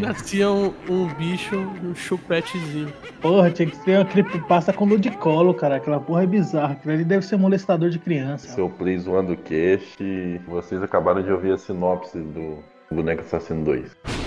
Nascia 0.00 0.50
um, 0.50 0.72
um 0.88 1.06
bicho, 1.14 1.56
um 1.56 1.94
chupetezinho. 1.94 2.92
Porra, 3.20 3.50
tinha 3.50 3.70
que 3.70 3.76
ser 3.76 3.98
uma 3.98 4.04
creepypasta 4.04 4.72
com 4.72 4.84
ludicolo, 4.84 5.54
cara. 5.54 5.76
Aquela 5.76 6.00
porra 6.00 6.24
é 6.24 6.26
bizarra. 6.26 6.72
Aquilo 6.72 6.94
ali 6.94 7.04
deve 7.04 7.24
ser 7.24 7.36
molestador 7.36 7.90
de 7.90 7.98
criança. 7.98 8.48
Seu 8.48 8.68
Play 8.68 8.98
zoando 8.98 9.32
o 9.32 9.36
cast, 9.36 10.02
vocês 10.48 10.82
acabaram 10.82 11.22
de 11.22 11.30
ouvir 11.30 11.52
a 11.52 11.58
sinopse 11.58 12.18
do 12.18 12.58
Boneco 12.90 13.22
Assassino 13.22 13.64
2. 13.64 14.19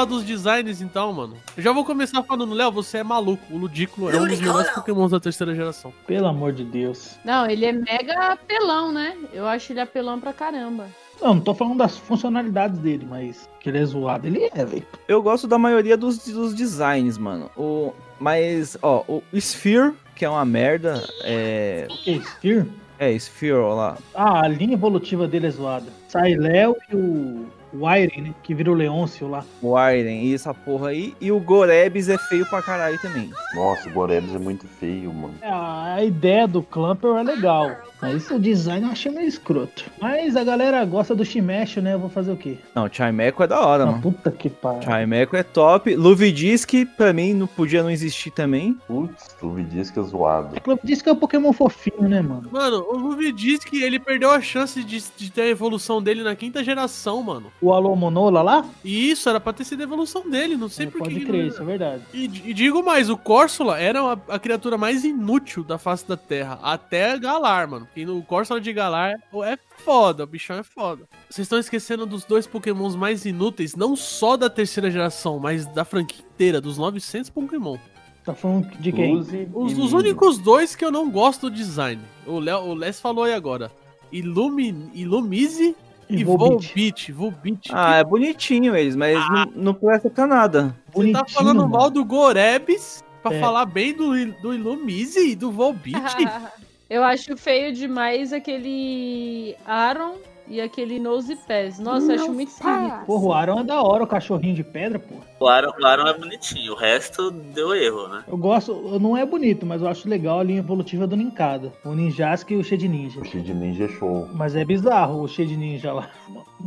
Falar 0.00 0.04
dos 0.04 0.24
designs 0.24 0.80
então, 0.80 1.12
mano. 1.12 1.36
Eu 1.56 1.62
já 1.62 1.72
vou 1.72 1.84
começar 1.84 2.22
falando, 2.22 2.54
Léo, 2.54 2.72
você 2.72 2.98
é 2.98 3.04
maluco. 3.04 3.42
O 3.52 3.58
Ludículo 3.58 4.10
é 4.10 4.16
um 4.16 4.26
dos 4.26 4.40
melhores 4.40 4.70
pokémons 4.70 5.10
da 5.10 5.20
terceira 5.20 5.54
geração. 5.54 5.92
Pelo 6.06 6.26
amor 6.26 6.52
de 6.52 6.64
Deus. 6.64 7.18
Não, 7.24 7.48
ele 7.48 7.66
é 7.66 7.72
mega 7.72 8.32
apelão, 8.32 8.92
né? 8.92 9.16
Eu 9.32 9.46
acho 9.46 9.72
ele 9.72 9.80
apelão 9.80 10.20
pra 10.20 10.32
caramba. 10.32 10.86
Não, 11.20 11.34
não 11.34 11.40
tô 11.40 11.54
falando 11.54 11.78
das 11.78 11.98
funcionalidades 11.98 12.78
dele, 12.78 13.06
mas 13.08 13.48
que 13.60 13.68
ele 13.68 13.78
é 13.78 13.84
zoado, 13.84 14.26
ele 14.26 14.48
é, 14.54 14.64
velho. 14.64 14.86
Eu 15.06 15.22
gosto 15.22 15.46
da 15.46 15.58
maioria 15.58 15.96
dos, 15.96 16.18
dos 16.26 16.54
designs, 16.54 17.18
mano. 17.18 17.50
O, 17.56 17.92
mas, 18.18 18.78
ó, 18.80 19.04
o 19.06 19.22
Sphere, 19.34 19.92
que 20.16 20.24
é 20.24 20.30
uma 20.30 20.44
merda, 20.46 21.02
é. 21.22 21.86
O 21.90 21.96
que? 21.98 22.12
Sphere? 22.20 22.66
É, 22.98 23.12
Sphere, 23.12 23.56
ó 23.56 23.74
lá. 23.74 23.98
Ah, 24.14 24.44
a 24.44 24.48
linha 24.48 24.74
evolutiva 24.74 25.28
dele 25.28 25.46
é 25.46 25.50
zoada. 25.50 25.92
Sai 26.08 26.34
Léo 26.34 26.74
e 26.90 26.96
o 26.96 27.46
Wyren, 27.72 28.22
né? 28.22 28.34
Que 28.42 28.54
vira 28.54 28.70
o 28.70 28.74
Leôncio 28.74 29.28
lá. 29.28 29.44
O 29.62 29.78
Iron 29.90 30.08
e 30.10 30.34
essa 30.34 30.52
porra 30.52 30.88
aí. 30.88 31.14
E 31.20 31.30
o 31.30 31.38
Gorebs 31.38 32.08
é 32.08 32.18
feio 32.18 32.44
pra 32.46 32.62
caralho 32.62 32.98
também. 33.00 33.30
Nossa, 33.54 33.88
o 33.88 33.92
Gorebs 33.92 34.34
é 34.34 34.38
muito 34.38 34.66
feio, 34.66 35.12
mano. 35.12 35.34
É, 35.40 35.48
A 35.50 36.04
ideia 36.04 36.46
do 36.48 36.62
Clamper 36.62 37.16
é 37.16 37.22
legal. 37.22 37.70
Mas 38.00 38.30
o 38.30 38.38
design 38.38 38.86
eu 38.86 38.92
achei 38.92 39.12
meio 39.12 39.28
escroto. 39.28 39.84
Mas 40.00 40.36
a 40.36 40.42
galera 40.44 40.84
gosta 40.84 41.14
do 41.14 41.24
Shimesh, 41.24 41.76
né? 41.76 41.94
Eu 41.94 41.98
vou 41.98 42.08
fazer 42.08 42.32
o 42.32 42.36
quê? 42.36 42.56
Não, 42.74 42.84
o 42.86 42.88
Chimeco 42.92 43.42
é 43.42 43.46
da 43.46 43.60
hora, 43.60 43.82
Ah, 43.84 43.86
mano. 43.86 44.00
puta 44.02 44.30
que 44.30 44.48
pariu. 44.48 44.82
Chimeco 44.82 45.36
é 45.36 45.42
top. 45.42 45.94
Luvidisk, 45.94 46.72
pra 46.96 47.12
mim, 47.12 47.34
não 47.34 47.46
podia 47.46 47.82
não 47.82 47.90
existir 47.90 48.30
também. 48.30 48.78
Putz, 48.86 49.36
o 49.42 49.50
Vidisca 49.50 50.00
é 50.00 50.04
zoado. 50.04 50.56
Diz 50.82 51.02
que 51.02 51.08
é 51.08 51.12
um 51.12 51.16
Pokémon 51.16 51.52
fofinho, 51.52 52.08
né, 52.08 52.20
mano? 52.22 52.48
Mano, 52.50 52.86
o 52.90 52.96
Luvi 52.96 53.32
diz 53.32 53.64
que 53.64 53.82
ele 53.82 53.98
perdeu 53.98 54.30
a 54.30 54.40
chance 54.40 54.82
de, 54.82 55.02
de 55.16 55.30
ter 55.30 55.42
a 55.42 55.48
evolução 55.48 56.02
dele 56.02 56.22
na 56.22 56.34
quinta 56.34 56.64
geração, 56.64 57.22
mano. 57.22 57.52
O 57.60 57.72
Alô 57.72 57.94
Monola 57.94 58.40
lá? 58.42 58.64
E 58.84 59.10
isso 59.10 59.28
era 59.28 59.38
pra 59.40 59.52
ter 59.52 59.64
sido 59.64 59.80
a 59.80 59.84
evolução 59.84 60.28
dele, 60.28 60.56
não 60.56 60.68
sei 60.68 60.86
por 60.86 61.02
que 61.02 61.14
Pode 61.14 61.26
crer, 61.26 61.42
não- 61.42 61.48
isso 61.48 61.62
é 61.62 61.64
verdade. 61.66 62.02
E, 62.14 62.24
e 62.46 62.54
digo 62.54 62.82
mais, 62.82 63.10
o 63.10 63.16
Corsola 63.16 63.78
era 63.78 64.00
a, 64.00 64.18
a 64.28 64.38
criatura 64.38 64.78
mais 64.78 65.04
inútil 65.04 65.62
da 65.62 65.76
face 65.78 66.06
da 66.08 66.16
Terra. 66.16 66.58
Até 66.62 67.18
Galar, 67.18 67.68
mano. 67.68 67.88
Porque 67.92 68.06
no 68.06 68.22
Corsola 68.22 68.60
de 68.60 68.72
Galar 68.72 69.20
é 69.44 69.58
foda, 69.78 70.22
o 70.22 70.26
bichão 70.26 70.56
é 70.58 70.62
foda. 70.62 71.08
Vocês 71.28 71.44
estão 71.44 71.58
esquecendo 71.58 72.06
dos 72.06 72.24
dois 72.24 72.46
pokémons 72.46 72.94
mais 72.94 73.24
inúteis, 73.24 73.74
não 73.74 73.96
só 73.96 74.36
da 74.36 74.48
terceira 74.48 74.88
geração, 74.90 75.40
mas 75.40 75.66
da 75.66 75.84
franquia 75.84 76.24
inteira, 76.24 76.60
dos 76.60 76.78
900 76.78 77.30
pokémon. 77.30 77.76
Tá 78.24 78.32
falando 78.34 78.68
de 78.78 78.92
quem? 78.92 79.16
Os, 79.16 79.32
e 79.32 79.48
os 79.80 79.92
únicos 79.92 80.38
dois 80.38 80.76
que 80.76 80.84
eu 80.84 80.92
não 80.92 81.10
gosto 81.10 81.50
do 81.50 81.56
design. 81.56 82.00
O, 82.26 82.38
Léo, 82.38 82.60
o 82.60 82.74
Les 82.74 83.00
falou 83.00 83.24
aí 83.24 83.32
agora. 83.34 83.72
Illumi, 84.12 84.88
Illumise 84.94 85.74
e, 86.08 86.20
E. 86.20 86.24
Volbeat. 86.24 87.10
Volbeat. 87.12 87.70
Ah, 87.72 87.96
é 87.96 88.04
bonitinho 88.04 88.76
eles, 88.76 88.94
mas 88.94 89.16
não, 89.30 89.46
não 89.56 89.74
presta 89.74 90.08
pra 90.10 90.26
nada. 90.26 90.76
Você 90.92 91.10
tá 91.12 91.18
Bonitinho, 91.22 91.28
falando 91.30 91.56
mano. 91.62 91.70
mal 91.70 91.90
do 91.90 92.04
Gorebs 92.04 93.02
pra 93.22 93.34
É. 93.34 93.40
falar 93.40 93.64
bem 93.64 93.94
do, 93.94 94.12
do 94.40 94.54
Illumise 94.54 95.30
e 95.30 95.34
do 95.34 95.50
Volbeat? 95.50 96.14
Eu 96.90 97.04
acho 97.04 97.36
feio 97.36 97.72
demais 97.72 98.32
aquele 98.32 99.54
Aaron 99.64 100.16
e 100.48 100.60
aquele 100.60 100.98
Nose 100.98 101.36
Pass. 101.36 101.78
Nossa, 101.78 102.10
eu 102.10 102.16
acho 102.16 102.32
muito 102.32 102.48
esquisito. 102.48 103.06
Porra, 103.06 103.24
o 103.24 103.32
Aaron 103.32 103.60
é 103.60 103.64
da 103.64 103.80
hora, 103.80 104.02
o 104.02 104.06
cachorrinho 104.08 104.56
de 104.56 104.64
pedra, 104.64 104.98
porra. 104.98 105.20
O 105.38 105.46
Aaron, 105.46 105.72
o 105.80 105.86
Aaron 105.86 106.08
é 106.08 106.18
bonitinho, 106.18 106.72
o 106.72 106.74
resto 106.74 107.30
deu 107.30 107.72
erro, 107.72 108.08
né? 108.08 108.24
Eu 108.26 108.36
gosto, 108.36 108.74
não 108.98 109.16
é 109.16 109.24
bonito, 109.24 109.64
mas 109.64 109.80
eu 109.80 109.86
acho 109.86 110.08
legal 110.08 110.40
a 110.40 110.42
linha 110.42 110.58
evolutiva 110.58 111.06
do 111.06 111.16
Ninkada. 111.16 111.72
O 111.84 111.94
Ninjask 111.94 112.50
e 112.50 112.56
o 112.56 112.64
Shade 112.64 112.88
Ninja. 112.88 113.20
O 113.20 113.24
Shade 113.24 113.54
Ninja 113.54 113.84
é 113.84 113.88
show. 113.88 114.28
Mas 114.34 114.56
é 114.56 114.64
bizarro 114.64 115.22
o 115.22 115.28
Shade 115.28 115.56
Ninja 115.56 115.92
lá. 115.92 116.10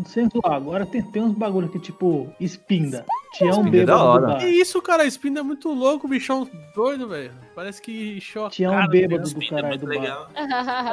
Sem 0.05 0.29
zoar, 0.29 0.53
agora 0.53 0.85
tem, 0.85 1.01
tem 1.01 1.21
uns 1.21 1.33
bagulho 1.33 1.67
que 1.67 1.79
tipo 1.79 2.33
Spinda. 2.39 3.05
Tião 3.33 3.65
é 3.65 3.69
bêbado 3.69 3.85
da 3.85 4.03
hora. 4.03 4.35
Que 4.39 4.45
isso, 4.47 4.81
cara? 4.81 5.05
Spin 5.05 5.37
é 5.37 5.41
muito 5.41 5.69
louco, 5.73 6.07
bichão 6.07 6.47
doido, 6.75 7.07
velho. 7.07 7.31
Parece 7.55 7.81
que 7.81 8.17
encheu 8.17 8.45
a 8.45 8.49
Tião 8.49 8.71
bêbado 8.87 9.23
dele. 9.23 9.33
do 9.35 9.43
é 9.43 9.47
caralho 9.47 9.67
muito 9.69 9.81
do 9.81 9.87
bar. 9.87 10.01
legal. 10.01 10.29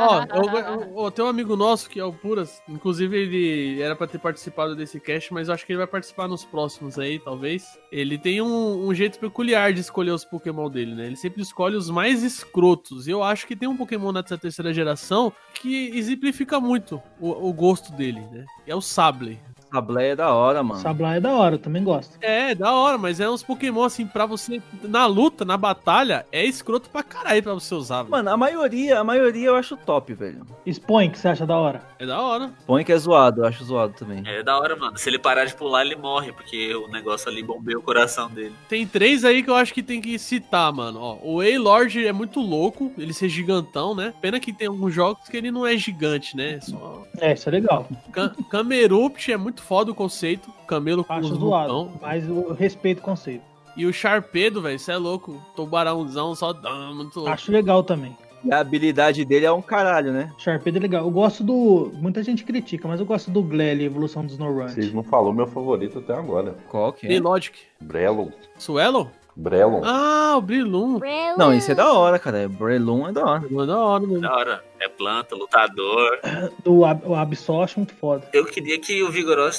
Ó, 0.00 0.24
eu- 0.36 0.58
eu- 0.58 1.04
eu- 1.04 1.10
tem 1.10 1.24
um 1.24 1.28
amigo 1.28 1.56
nosso 1.56 1.88
que 1.88 1.98
é 2.00 2.04
o 2.04 2.12
Puras, 2.12 2.62
inclusive 2.68 3.16
ele 3.16 3.80
era 3.82 3.94
pra 3.96 4.06
ter 4.06 4.18
participado 4.18 4.74
desse 4.76 4.98
cast, 5.00 5.32
mas 5.32 5.48
eu 5.48 5.54
acho 5.54 5.64
que 5.66 5.72
ele 5.72 5.78
vai 5.78 5.86
participar 5.86 6.28
nos 6.28 6.44
próximos 6.44 6.98
aí, 6.98 7.18
talvez. 7.18 7.64
Ele 7.92 8.16
tem 8.18 8.40
um, 8.42 8.86
um 8.88 8.94
jeito 8.94 9.18
peculiar 9.18 9.72
de 9.72 9.80
escolher 9.80 10.10
os 10.10 10.24
Pokémon 10.24 10.68
dele, 10.70 10.94
né? 10.94 11.06
Ele 11.06 11.16
sempre 11.16 11.42
escolhe 11.42 11.76
os 11.76 11.88
mais 11.90 12.22
escrotos. 12.22 13.06
E 13.06 13.10
eu 13.10 13.22
acho 13.22 13.46
que 13.46 13.56
tem 13.56 13.68
um 13.68 13.76
Pokémon 13.76 14.12
nessa 14.12 14.36
terceira 14.38 14.72
geração 14.72 15.32
que 15.54 15.90
exemplifica 15.96 16.60
muito 16.60 17.00
o, 17.20 17.48
o 17.48 17.52
gosto 17.52 17.92
dele, 17.92 18.20
né? 18.32 18.44
É 18.66 18.74
o 18.74 18.80
Sable. 18.80 19.38
Sablé 19.72 20.09
é 20.10 20.16
da 20.16 20.32
hora, 20.34 20.62
mano. 20.62 20.80
Sablai 20.80 21.18
é 21.18 21.20
da 21.20 21.32
hora, 21.32 21.55
eu 21.55 21.59
também 21.59 21.82
gosto. 21.84 22.16
É, 22.20 22.55
da 22.55 22.74
hora, 22.74 22.98
mas 22.98 23.20
é 23.20 23.30
uns 23.30 23.42
Pokémon 23.42 23.84
assim, 23.84 24.06
pra 24.06 24.26
você, 24.26 24.60
na 24.82 25.06
luta, 25.06 25.44
na 25.44 25.56
batalha, 25.56 26.26
é 26.32 26.44
escroto 26.44 26.90
pra 26.90 27.02
caralho 27.02 27.42
pra 27.42 27.55
você 27.55 27.74
usar, 27.74 27.98
velho. 28.02 28.10
Mano, 28.10 28.30
a 28.30 28.36
maioria, 28.36 28.98
a 29.01 29.05
maioria 29.05 29.47
eu 29.48 29.56
acho 29.56 29.76
top, 29.76 30.12
velho. 30.14 30.47
Expõe, 30.66 31.10
que 31.10 31.18
você 31.18 31.28
acha 31.28 31.47
da 31.47 31.56
hora? 31.56 31.82
É 31.98 32.06
da 32.06 32.20
hora. 32.20 32.51
Que 32.84 32.92
é 32.92 32.98
zoado, 32.98 33.42
eu 33.42 33.47
acho 33.47 33.62
zoado 33.64 33.92
também. 33.98 34.22
É 34.26 34.42
da 34.42 34.59
hora, 34.59 34.74
mano. 34.74 34.97
Se 34.98 35.09
ele 35.09 35.18
parar 35.18 35.44
de 35.44 35.55
pular, 35.55 35.84
ele 35.84 35.94
morre, 35.97 36.32
porque 36.32 36.74
o 36.74 36.88
negócio 36.88 37.28
ali 37.28 37.42
bombeia 37.42 37.78
o 37.78 37.82
coração 37.82 38.28
dele. 38.28 38.55
Tem 38.68 38.86
três 38.86 39.24
aí 39.24 39.42
que 39.42 39.51
eu 39.51 39.55
acho 39.55 39.72
que 39.74 39.82
tem 39.82 40.01
que 40.01 40.18
citar, 40.18 40.72
mano. 40.72 40.98
Ó, 41.01 41.18
o 41.22 41.40
A-Lord 41.40 42.06
é 42.06 42.12
muito 42.12 42.40
louco, 42.40 42.90
ele 42.98 43.12
ser 43.12 43.28
gigantão, 43.28 43.94
né? 43.94 44.12
Pena 44.20 44.40
que 44.40 44.52
tem 44.52 44.66
alguns 44.68 44.92
jogos 44.94 45.28
que 45.28 45.36
ele 45.36 45.51
não 45.51 45.66
é 45.66 45.76
gigante, 45.76 46.36
né? 46.36 46.59
Só... 46.60 47.05
É, 47.18 47.34
isso 47.34 47.48
é 47.48 47.52
legal. 47.52 47.86
Cam- 48.12 48.34
Camerupt 48.51 49.30
é 49.30 49.36
muito 49.36 49.59
foda 49.60 49.92
o 49.92 49.94
conceito. 49.94 50.50
Camelo 50.66 51.04
com 51.04 51.12
Acho 51.12 51.32
os 51.32 51.38
zoado, 51.38 51.92
mas 52.00 52.26
eu 52.26 52.52
respeito 52.52 52.98
o 52.98 53.02
conceito. 53.02 53.44
E 53.76 53.86
o 53.86 53.92
Sharpedo, 53.92 54.60
velho, 54.60 54.76
isso 54.76 54.90
é 54.90 54.96
louco. 54.96 55.40
Tubarãozão 55.54 56.34
só 56.34 56.52
dá, 56.52 56.90
muito 56.92 57.16
louco. 57.16 57.32
Acho 57.32 57.52
legal 57.52 57.84
também. 57.84 58.16
E 58.42 58.52
a 58.52 58.60
habilidade 58.60 59.24
dele 59.24 59.44
é 59.44 59.52
um 59.52 59.60
caralho, 59.60 60.12
né? 60.12 60.32
Sharpedo 60.38 60.78
é 60.78 60.80
legal. 60.80 61.04
Eu 61.04 61.10
gosto 61.10 61.44
do. 61.44 61.92
Muita 61.94 62.22
gente 62.22 62.42
critica, 62.42 62.88
mas 62.88 62.98
eu 62.98 63.06
gosto 63.06 63.30
do 63.30 63.42
Glele, 63.42 63.84
evolução 63.84 64.24
dos 64.24 64.32
Snorunt. 64.32 64.70
Vocês 64.70 64.92
não 64.92 65.02
falou 65.02 65.32
meu 65.32 65.46
favorito 65.46 65.98
até 65.98 66.14
agora. 66.14 66.56
Qual 66.68 66.92
que 66.92 67.06
é? 67.06 67.16
A-Logic. 67.16 67.58
Brelon. 67.80 68.28
Suelo? 68.58 69.10
Brelon. 69.40 69.80
Ah, 69.84 70.34
o 70.36 70.40
Brilum. 70.42 71.00
Não, 71.36 71.52
isso 71.52 71.72
é 71.72 71.74
da 71.74 71.92
hora, 71.92 72.18
cara. 72.18 72.48
Brelum 72.48 73.08
é 73.08 73.12
da 73.12 73.24
hora. 73.24 73.44
É 73.50 73.66
da 73.66 73.78
hora, 73.78 74.06
mano. 74.06 74.20
Da 74.20 74.36
hora. 74.36 74.64
É 74.78 74.88
planta, 74.88 75.34
lutador. 75.34 76.18
Do 76.62 76.84
Ab- 76.84 77.02
o 77.06 77.14
Absol 77.14 77.62
acho 77.62 77.78
muito 77.78 77.94
foda. 77.94 78.28
Eu 78.32 78.44
queria 78.44 78.78
que 78.78 79.02
o 79.02 79.10
Vigoroso 79.10 79.58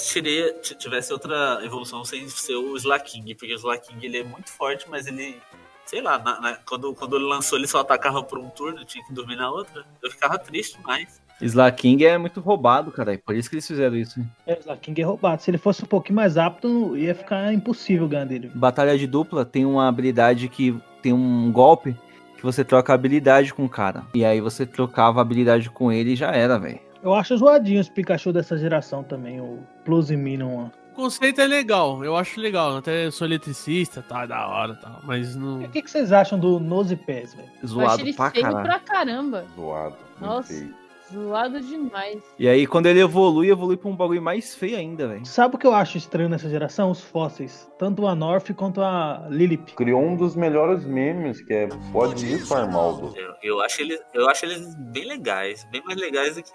tivesse 0.77 1.11
outra 1.11 1.59
evolução 1.63 2.03
sem 2.05 2.27
ser 2.29 2.55
o 2.55 2.75
Slaking, 2.77 3.35
porque 3.35 3.53
o 3.53 3.57
Slaking 3.57 3.97
ele 4.03 4.19
é 4.19 4.23
muito 4.23 4.51
forte, 4.51 4.85
mas 4.89 5.07
ele. 5.07 5.41
Sei 5.85 6.01
lá, 6.01 6.17
na- 6.19 6.39
na- 6.39 6.55
quando, 6.65 6.93
quando 6.93 7.17
ele 7.17 7.25
lançou, 7.25 7.57
ele 7.57 7.67
só 7.67 7.79
atacava 7.79 8.23
por 8.23 8.37
um 8.39 8.49
turno, 8.49 8.85
tinha 8.85 9.03
que 9.05 9.13
dormir 9.13 9.35
na 9.35 9.49
outra. 9.51 9.83
Eu 10.01 10.09
ficava 10.09 10.37
triste 10.37 10.77
demais. 10.77 11.19
Slaking 11.45 12.03
é 12.03 12.17
muito 12.17 12.39
roubado, 12.39 12.91
cara. 12.91 13.17
Por 13.25 13.35
isso 13.35 13.49
que 13.49 13.55
eles 13.55 13.67
fizeram 13.67 13.95
isso. 13.95 14.19
hein? 14.19 14.29
É, 14.47 14.59
o 14.65 14.77
King 14.77 15.01
é 15.01 15.05
roubado. 15.05 15.41
Se 15.41 15.49
ele 15.51 15.57
fosse 15.57 15.83
um 15.83 15.87
pouquinho 15.87 16.15
mais 16.15 16.35
rápido, 16.35 16.97
ia 16.97 17.15
ficar 17.15 17.53
impossível 17.53 18.07
ganhar 18.07 18.25
dele. 18.25 18.51
Batalha 18.53 18.97
de 18.97 19.07
dupla 19.07 19.43
tem 19.45 19.65
uma 19.65 19.87
habilidade 19.87 20.47
que 20.47 20.77
tem 21.01 21.13
um 21.13 21.51
golpe 21.51 21.95
que 22.37 22.43
você 22.43 22.63
troca 22.63 22.91
a 22.91 22.95
habilidade 22.95 23.53
com 23.53 23.65
o 23.65 23.69
cara. 23.69 24.03
E 24.13 24.25
aí 24.25 24.41
você 24.41 24.65
trocava 24.65 25.19
a 25.19 25.21
habilidade 25.21 25.69
com 25.69 25.91
ele 25.91 26.13
e 26.13 26.15
já 26.15 26.31
era, 26.31 26.57
velho. 26.57 26.79
Eu 27.03 27.13
acho 27.13 27.35
zoadinho 27.37 27.81
os 27.81 27.89
Pikachu 27.89 28.31
dessa 28.31 28.57
geração 28.57 29.03
também, 29.03 29.41
o 29.41 29.59
Plus 29.83 30.11
e 30.11 30.15
Minion. 30.17 30.63
lá. 30.63 30.71
O 30.91 30.95
conceito 30.95 31.39
é 31.41 31.47
legal, 31.47 32.03
eu 32.03 32.15
acho 32.15 32.39
legal. 32.39 32.77
Até 32.77 33.09
sou 33.09 33.25
eletricista, 33.25 34.01
tá 34.01 34.25
da 34.25 34.45
hora 34.47 34.75
tal. 34.75 34.99
Mas 35.03 35.35
não. 35.35 35.61
E 35.61 35.65
O 35.65 35.69
que, 35.69 35.81
que 35.81 35.89
vocês 35.89 36.11
acham 36.11 36.37
do 36.37 36.59
Nose 36.59 36.95
Pass, 36.95 37.33
velho? 37.33 37.49
Eu 37.61 37.67
Zoado 37.67 38.01
ele 38.01 38.13
pra 38.13 38.29
feio 38.29 38.43
caralho. 38.43 38.65
pra 38.65 38.79
caramba. 38.79 39.45
Zoado. 39.55 39.95
Nossa. 40.19 40.53
feio. 40.53 40.80
Zoado 41.11 41.59
demais. 41.59 42.23
E 42.39 42.47
aí 42.47 42.65
quando 42.65 42.85
ele 42.85 43.01
evolui, 43.01 43.49
evolui 43.49 43.77
pra 43.77 43.89
um 43.89 43.95
bagulho 43.95 44.21
mais 44.21 44.55
feio 44.55 44.77
ainda, 44.77 45.07
velho. 45.07 45.25
Sabe 45.25 45.55
o 45.55 45.57
que 45.57 45.67
eu 45.67 45.73
acho 45.73 45.97
estranho 45.97 46.29
nessa 46.29 46.49
geração? 46.49 46.89
Os 46.91 47.01
fósseis. 47.01 47.69
Tanto 47.77 48.07
a 48.07 48.15
North 48.15 48.53
quanto 48.53 48.81
a 48.81 49.27
Lilip. 49.29 49.73
Criou 49.73 50.01
um 50.01 50.15
dos 50.15 50.35
melhores 50.35 50.85
memes, 50.85 51.41
que 51.41 51.53
é 51.53 51.69
Pode 51.91 52.31
isso, 52.33 52.53
Armaldo. 52.53 53.13
Eu, 53.17 53.33
eu, 53.43 53.61
acho 53.61 53.81
eles, 53.81 53.99
eu 54.13 54.29
acho 54.29 54.45
eles 54.45 54.75
bem 54.75 55.05
legais, 55.05 55.67
bem 55.71 55.83
mais 55.83 55.99
legais 55.99 56.35
do 56.35 56.43
que 56.43 56.51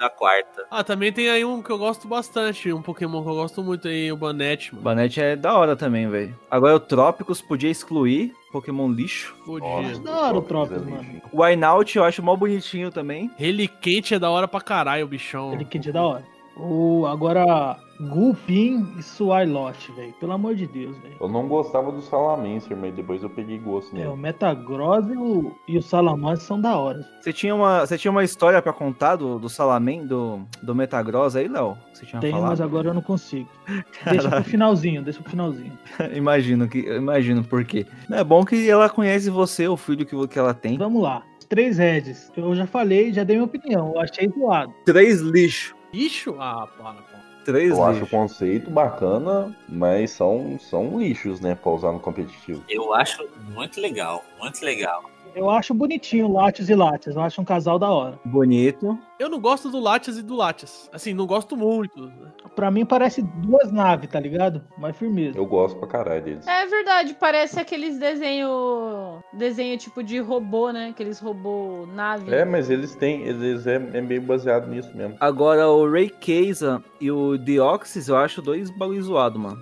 a 0.00 0.10
quarta. 0.10 0.66
Ah, 0.70 0.82
também 0.84 1.12
tem 1.12 1.30
aí 1.30 1.44
um 1.44 1.62
que 1.62 1.70
eu 1.70 1.78
gosto 1.78 2.06
bastante, 2.08 2.72
um 2.72 2.82
Pokémon 2.82 3.22
que 3.22 3.28
eu 3.28 3.34
gosto 3.34 3.62
muito 3.62 3.88
aí, 3.88 4.10
o 4.10 4.16
Banette, 4.16 4.72
O 4.72 4.76
mano. 4.76 4.84
Banete 4.84 5.20
é 5.20 5.36
da 5.36 5.56
hora 5.56 5.76
também, 5.76 6.08
velho. 6.08 6.38
Agora 6.50 6.74
o 6.76 6.80
Trópicos 6.80 7.40
podia 7.40 7.70
excluir. 7.70 8.32
Pokémon 8.52 8.88
lixo. 8.90 9.34
Podia. 9.44 9.90
Acho 9.90 10.00
da 10.00 10.12
hora 10.20 10.38
o 10.38 10.42
Trópicos 10.42 10.86
é 10.86 10.90
mano. 10.90 11.22
O 11.32 11.42
Wynaut 11.42 11.96
eu 11.96 12.04
acho 12.04 12.22
mó 12.22 12.36
bonitinho 12.36 12.90
também. 12.90 13.30
Reliquente 13.36 14.14
é 14.14 14.18
da 14.18 14.30
hora 14.30 14.46
pra 14.46 14.60
caralho, 14.60 15.04
o 15.04 15.08
bichão. 15.08 15.52
Ele 15.52 15.64
que 15.64 15.78
é 15.78 15.92
da 15.92 16.02
hora. 16.02 16.33
O, 16.56 17.04
agora, 17.06 17.76
Gulpin 18.00 18.86
e 18.98 19.02
Swilot, 19.02 19.92
velho. 19.92 20.12
Pelo 20.20 20.32
amor 20.32 20.54
de 20.54 20.66
Deus, 20.66 20.96
velho. 20.98 21.16
Eu 21.20 21.28
não 21.28 21.48
gostava 21.48 21.90
do 21.90 22.00
Salamancer, 22.00 22.76
mas 22.76 22.94
depois 22.94 23.22
eu 23.22 23.30
peguei 23.30 23.58
gosto 23.58 23.96
É, 23.96 24.06
o 24.06 24.10
nele. 24.10 24.22
Metagross 24.22 25.08
e 25.08 25.16
o, 25.16 25.52
e 25.66 25.78
o 25.78 25.82
Salamence 25.82 26.44
são 26.44 26.60
da 26.60 26.76
hora. 26.76 27.04
Você 27.20 27.32
tinha 27.32 27.54
uma, 27.54 27.86
você 27.86 27.98
tinha 27.98 28.10
uma 28.10 28.22
história 28.22 28.60
pra 28.62 28.72
contar 28.72 29.16
do, 29.16 29.38
do 29.38 29.48
Salaman, 29.48 30.06
do, 30.06 30.40
do 30.62 30.74
Metagross 30.74 31.36
aí, 31.36 31.48
Léo? 31.48 31.76
Você 31.92 32.06
tinha 32.06 32.20
Tenho, 32.20 32.34
falado? 32.34 32.50
mas 32.50 32.60
agora 32.60 32.88
eu 32.88 32.94
não 32.94 33.02
consigo. 33.02 33.48
Deixa 34.08 34.30
pro 34.30 34.44
finalzinho, 34.44 35.02
deixa 35.02 35.20
pro 35.20 35.30
finalzinho. 35.30 35.72
imagino 36.14 36.68
que, 36.68 36.80
imagino 36.80 37.42
por 37.42 37.64
quê. 37.64 37.86
É 38.10 38.22
bom 38.22 38.44
que 38.44 38.68
ela 38.68 38.88
conhece 38.88 39.30
você, 39.30 39.66
o 39.66 39.76
filho 39.76 40.04
que, 40.06 40.28
que 40.28 40.38
ela 40.38 40.54
tem. 40.54 40.76
Vamos 40.78 41.02
lá. 41.02 41.22
Os 41.38 41.46
três 41.46 41.78
heads. 41.78 42.30
Eu 42.36 42.54
já 42.54 42.66
falei, 42.66 43.12
já 43.12 43.24
dei 43.24 43.36
minha 43.36 43.46
opinião. 43.46 43.92
Eu 43.94 44.00
achei 44.00 44.28
zoado. 44.28 44.72
Três 44.84 45.20
lixo. 45.20 45.74
Lixo? 45.94 46.34
Ah, 46.40 46.66
para, 46.76 46.94
para. 47.02 47.34
Três 47.44 47.70
Eu 47.70 47.84
acho 47.84 47.98
o 47.98 48.00
lixo. 48.02 48.10
conceito 48.16 48.70
bacana, 48.70 49.54
mas 49.68 50.10
são, 50.12 50.58
são 50.58 50.98
lixos, 50.98 51.40
né, 51.40 51.54
pra 51.54 51.72
usar 51.72 51.92
no 51.92 52.00
competitivo. 52.00 52.64
Eu 52.68 52.94
acho 52.94 53.28
muito 53.52 53.80
legal, 53.80 54.24
muito 54.40 54.64
legal. 54.64 55.04
Eu 55.34 55.50
acho 55.50 55.74
bonitinho 55.74 56.32
Latios 56.32 56.70
e 56.70 56.74
Latias. 56.74 57.16
Eu 57.16 57.22
acho 57.22 57.40
um 57.40 57.44
casal 57.44 57.78
da 57.78 57.90
hora. 57.90 58.18
Bonito. 58.24 58.96
Eu 59.18 59.28
não 59.28 59.40
gosto 59.40 59.68
do 59.68 59.80
Latias 59.80 60.16
e 60.16 60.22
do 60.22 60.34
Latias. 60.34 60.88
Assim, 60.92 61.12
não 61.12 61.26
gosto 61.26 61.56
muito. 61.56 62.12
Pra 62.54 62.70
mim 62.70 62.86
parece 62.86 63.20
duas 63.22 63.72
naves, 63.72 64.08
tá 64.08 64.20
ligado? 64.20 64.62
Mas 64.78 64.96
firmeza. 64.96 65.36
Eu 65.36 65.46
gosto 65.46 65.78
pra 65.78 65.88
caralho 65.88 66.22
deles. 66.22 66.46
É 66.46 66.66
verdade, 66.66 67.16
parece 67.18 67.58
aqueles 67.58 67.98
desenho. 67.98 69.18
Desenho 69.32 69.76
tipo 69.76 70.02
de 70.02 70.18
robô, 70.20 70.70
né? 70.70 70.90
Aqueles 70.90 71.18
robô 71.18 71.86
nave. 71.92 72.32
É, 72.32 72.44
mas 72.44 72.70
eles 72.70 72.94
têm, 72.94 73.22
eles 73.22 73.66
é, 73.66 73.74
é 73.74 74.00
meio 74.00 74.22
baseado 74.22 74.68
nisso 74.68 74.96
mesmo. 74.96 75.16
Agora 75.20 75.68
o 75.68 75.90
Rayquaza 75.90 76.82
e 77.00 77.10
o 77.10 77.36
Deoxys 77.36 78.08
eu 78.08 78.16
acho 78.16 78.40
dois 78.40 78.70
bagulho 78.70 79.02
zoado, 79.02 79.38
mano. 79.38 79.60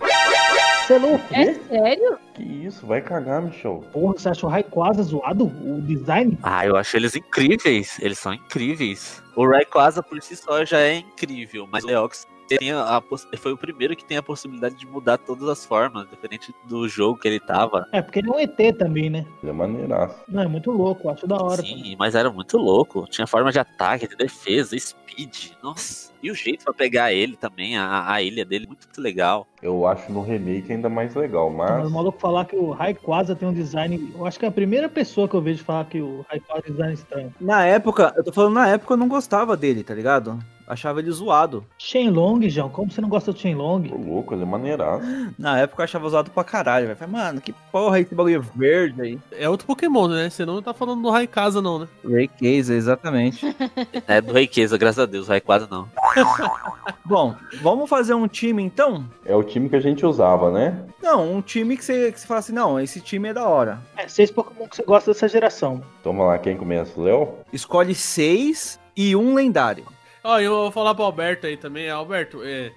Você 0.82 0.94
é 0.94 0.98
louco? 0.98 1.24
É 1.32 1.54
sério? 1.54 2.18
Que 2.34 2.42
isso, 2.42 2.84
vai 2.84 3.00
cagar, 3.00 3.40
Michel. 3.40 3.84
Porra, 3.92 4.14
você 4.14 4.28
acha 4.28 4.44
o 4.44 4.48
Rayquaza 4.48 5.04
zoado? 5.04 5.44
O 5.44 5.80
design? 5.80 6.36
Ah, 6.42 6.66
eu 6.66 6.76
acho 6.76 6.96
eles 6.96 7.14
incríveis. 7.14 7.98
Eles 8.00 8.18
são 8.18 8.34
incríveis. 8.34 9.22
O 9.36 9.48
Rayquaza 9.48 10.02
por 10.02 10.20
si 10.20 10.34
só 10.34 10.64
já 10.64 10.80
é 10.80 10.96
incrível, 10.96 11.68
mas 11.70 11.84
o 11.84 11.86
Leox 11.86 12.26
tem 12.58 12.72
a, 12.72 13.02
foi 13.38 13.52
o 13.52 13.56
primeiro 13.56 13.96
que 13.96 14.04
tem 14.04 14.16
a 14.16 14.22
possibilidade 14.22 14.74
de 14.74 14.86
mudar 14.86 15.18
todas 15.18 15.48
as 15.48 15.64
formas, 15.64 16.08
diferente 16.08 16.54
do 16.64 16.88
jogo 16.88 17.18
que 17.18 17.28
ele 17.28 17.40
tava. 17.40 17.86
É, 17.92 18.00
porque 18.02 18.18
ele 18.18 18.28
é 18.28 18.32
um 18.32 18.38
ET 18.38 18.76
também, 18.78 19.10
né? 19.10 19.26
Ele 19.42 19.50
é 19.50 19.54
maneiraço. 19.54 20.16
Não, 20.28 20.42
é 20.42 20.48
muito 20.48 20.70
louco. 20.70 21.08
Acho 21.08 21.26
da 21.26 21.36
hora. 21.36 21.62
também. 21.62 21.84
Sim, 21.84 21.96
mas 21.98 22.14
era 22.14 22.30
muito 22.30 22.56
louco. 22.56 23.06
Tinha 23.08 23.26
forma 23.26 23.52
de 23.52 23.58
ataque, 23.58 24.08
de 24.08 24.16
defesa, 24.16 24.78
speed. 24.78 25.52
Nossa. 25.62 26.12
E 26.22 26.30
o 26.30 26.34
jeito 26.34 26.64
pra 26.64 26.72
pegar 26.72 27.12
ele 27.12 27.36
também, 27.36 27.76
a, 27.76 28.12
a 28.12 28.22
ilha 28.22 28.44
dele, 28.44 28.66
muito, 28.66 28.86
muito 28.86 29.00
legal. 29.00 29.46
Eu 29.60 29.86
acho 29.86 30.10
no 30.12 30.22
remake 30.22 30.72
ainda 30.72 30.88
mais 30.88 31.14
legal, 31.16 31.50
Mas 31.50 31.70
mas 31.70 31.88
o 31.88 31.90
maluco 31.90 32.20
falar 32.20 32.44
que 32.44 32.54
o 32.54 32.70
Rayquaza 32.70 33.34
tem 33.34 33.48
um 33.48 33.52
design. 33.52 34.12
Eu 34.16 34.24
acho 34.24 34.38
que 34.38 34.44
é 34.44 34.48
a 34.48 34.52
primeira 34.52 34.88
pessoa 34.88 35.28
que 35.28 35.34
eu 35.34 35.42
vejo 35.42 35.64
falar 35.64 35.84
que 35.86 36.00
o 36.00 36.24
Rayquaza 36.28 36.62
tem 36.62 36.72
design 36.72 36.94
estranho. 36.94 37.34
Na 37.40 37.64
época, 37.64 38.12
eu 38.16 38.22
tô 38.22 38.32
falando 38.32 38.54
na 38.54 38.68
época 38.68 38.92
eu 38.94 38.98
não 38.98 39.08
gostava 39.08 39.56
dele, 39.56 39.82
tá 39.82 39.94
ligado? 39.94 40.38
Achava 40.72 41.00
ele 41.00 41.10
zoado. 41.10 41.66
Shenlong, 41.76 42.48
João, 42.48 42.70
como 42.70 42.90
você 42.90 43.02
não 43.02 43.08
gosta 43.10 43.30
do 43.30 43.38
Shenlong? 43.38 43.90
Tô 43.90 43.96
louco, 43.96 44.32
ele 44.32 44.42
é 44.42 44.46
maneiraço. 44.46 45.04
Na 45.38 45.58
época 45.58 45.82
eu 45.82 45.84
achava 45.84 46.08
zoado 46.08 46.30
pra 46.30 46.42
caralho, 46.42 46.86
velho. 46.86 47.12
Mano, 47.12 47.42
que 47.42 47.52
porra 47.70 47.98
é 47.98 48.00
esse 48.00 48.14
bagulho 48.14 48.40
verde 48.56 49.02
aí? 49.02 49.18
É 49.32 49.50
outro 49.50 49.66
Pokémon, 49.66 50.08
né? 50.08 50.30
Você 50.30 50.46
não 50.46 50.62
tá 50.62 50.72
falando 50.72 51.02
do 51.02 51.10
Raikasa, 51.10 51.60
não, 51.60 51.80
né? 51.80 51.88
Rayquaza, 52.02 52.74
exatamente. 52.74 53.44
É 54.08 54.20
do 54.20 54.32
Reikeza, 54.32 54.78
graças 54.78 54.98
a 54.98 55.06
Deus, 55.06 55.28
Raikasa 55.28 55.68
não. 55.70 55.88
Bom, 57.04 57.34
vamos 57.60 57.88
fazer 57.88 58.14
um 58.14 58.26
time 58.26 58.62
então? 58.62 59.04
É 59.24 59.34
o 59.36 59.42
time 59.42 59.68
que 59.68 59.76
a 59.76 59.80
gente 59.80 60.04
usava, 60.06 60.50
né? 60.50 60.84
Não, 61.02 61.34
um 61.36 61.42
time 61.42 61.76
que 61.76 61.84
você, 61.84 62.10
que 62.10 62.18
você 62.18 62.26
fala 62.26 62.40
assim, 62.40 62.52
não, 62.52 62.80
esse 62.80 63.00
time 63.00 63.28
é 63.28 63.34
da 63.34 63.46
hora. 63.46 63.80
É, 63.96 64.08
seis 64.08 64.30
Pokémon 64.30 64.66
que 64.66 64.76
você 64.76 64.82
gosta 64.82 65.12
dessa 65.12 65.28
geração. 65.28 65.82
Vamos 66.02 66.26
lá, 66.26 66.38
quem 66.38 66.56
começa? 66.56 67.00
Léo? 67.00 67.34
Escolhe 67.52 67.94
seis 67.94 68.80
e 68.96 69.14
um 69.14 69.34
lendário. 69.34 69.84
Ó, 70.24 70.38
eu 70.38 70.50
vou 70.52 70.70
falar 70.70 70.94
pro 70.94 71.04
Alberto 71.04 71.46
aí 71.46 71.56
também. 71.56 71.90
Alberto, 71.90 72.42
é. 72.44 72.72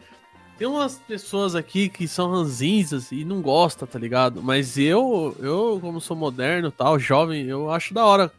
Tem 0.57 0.67
umas 0.67 0.97
pessoas 0.97 1.53
aqui 1.53 1.89
que 1.89 2.07
são 2.07 2.31
ranzinzas 2.31 3.11
e 3.11 3.25
não 3.25 3.41
gostam, 3.41 3.85
tá 3.87 3.99
ligado? 3.99 4.41
Mas 4.41 4.77
eu, 4.77 5.35
eu 5.39 5.77
como 5.81 5.99
sou 5.99 6.15
moderno 6.15 6.71
tal, 6.71 6.97
jovem, 6.97 7.45
eu 7.45 7.69
acho 7.69 7.93
da 7.93 8.05
hora 8.05 8.31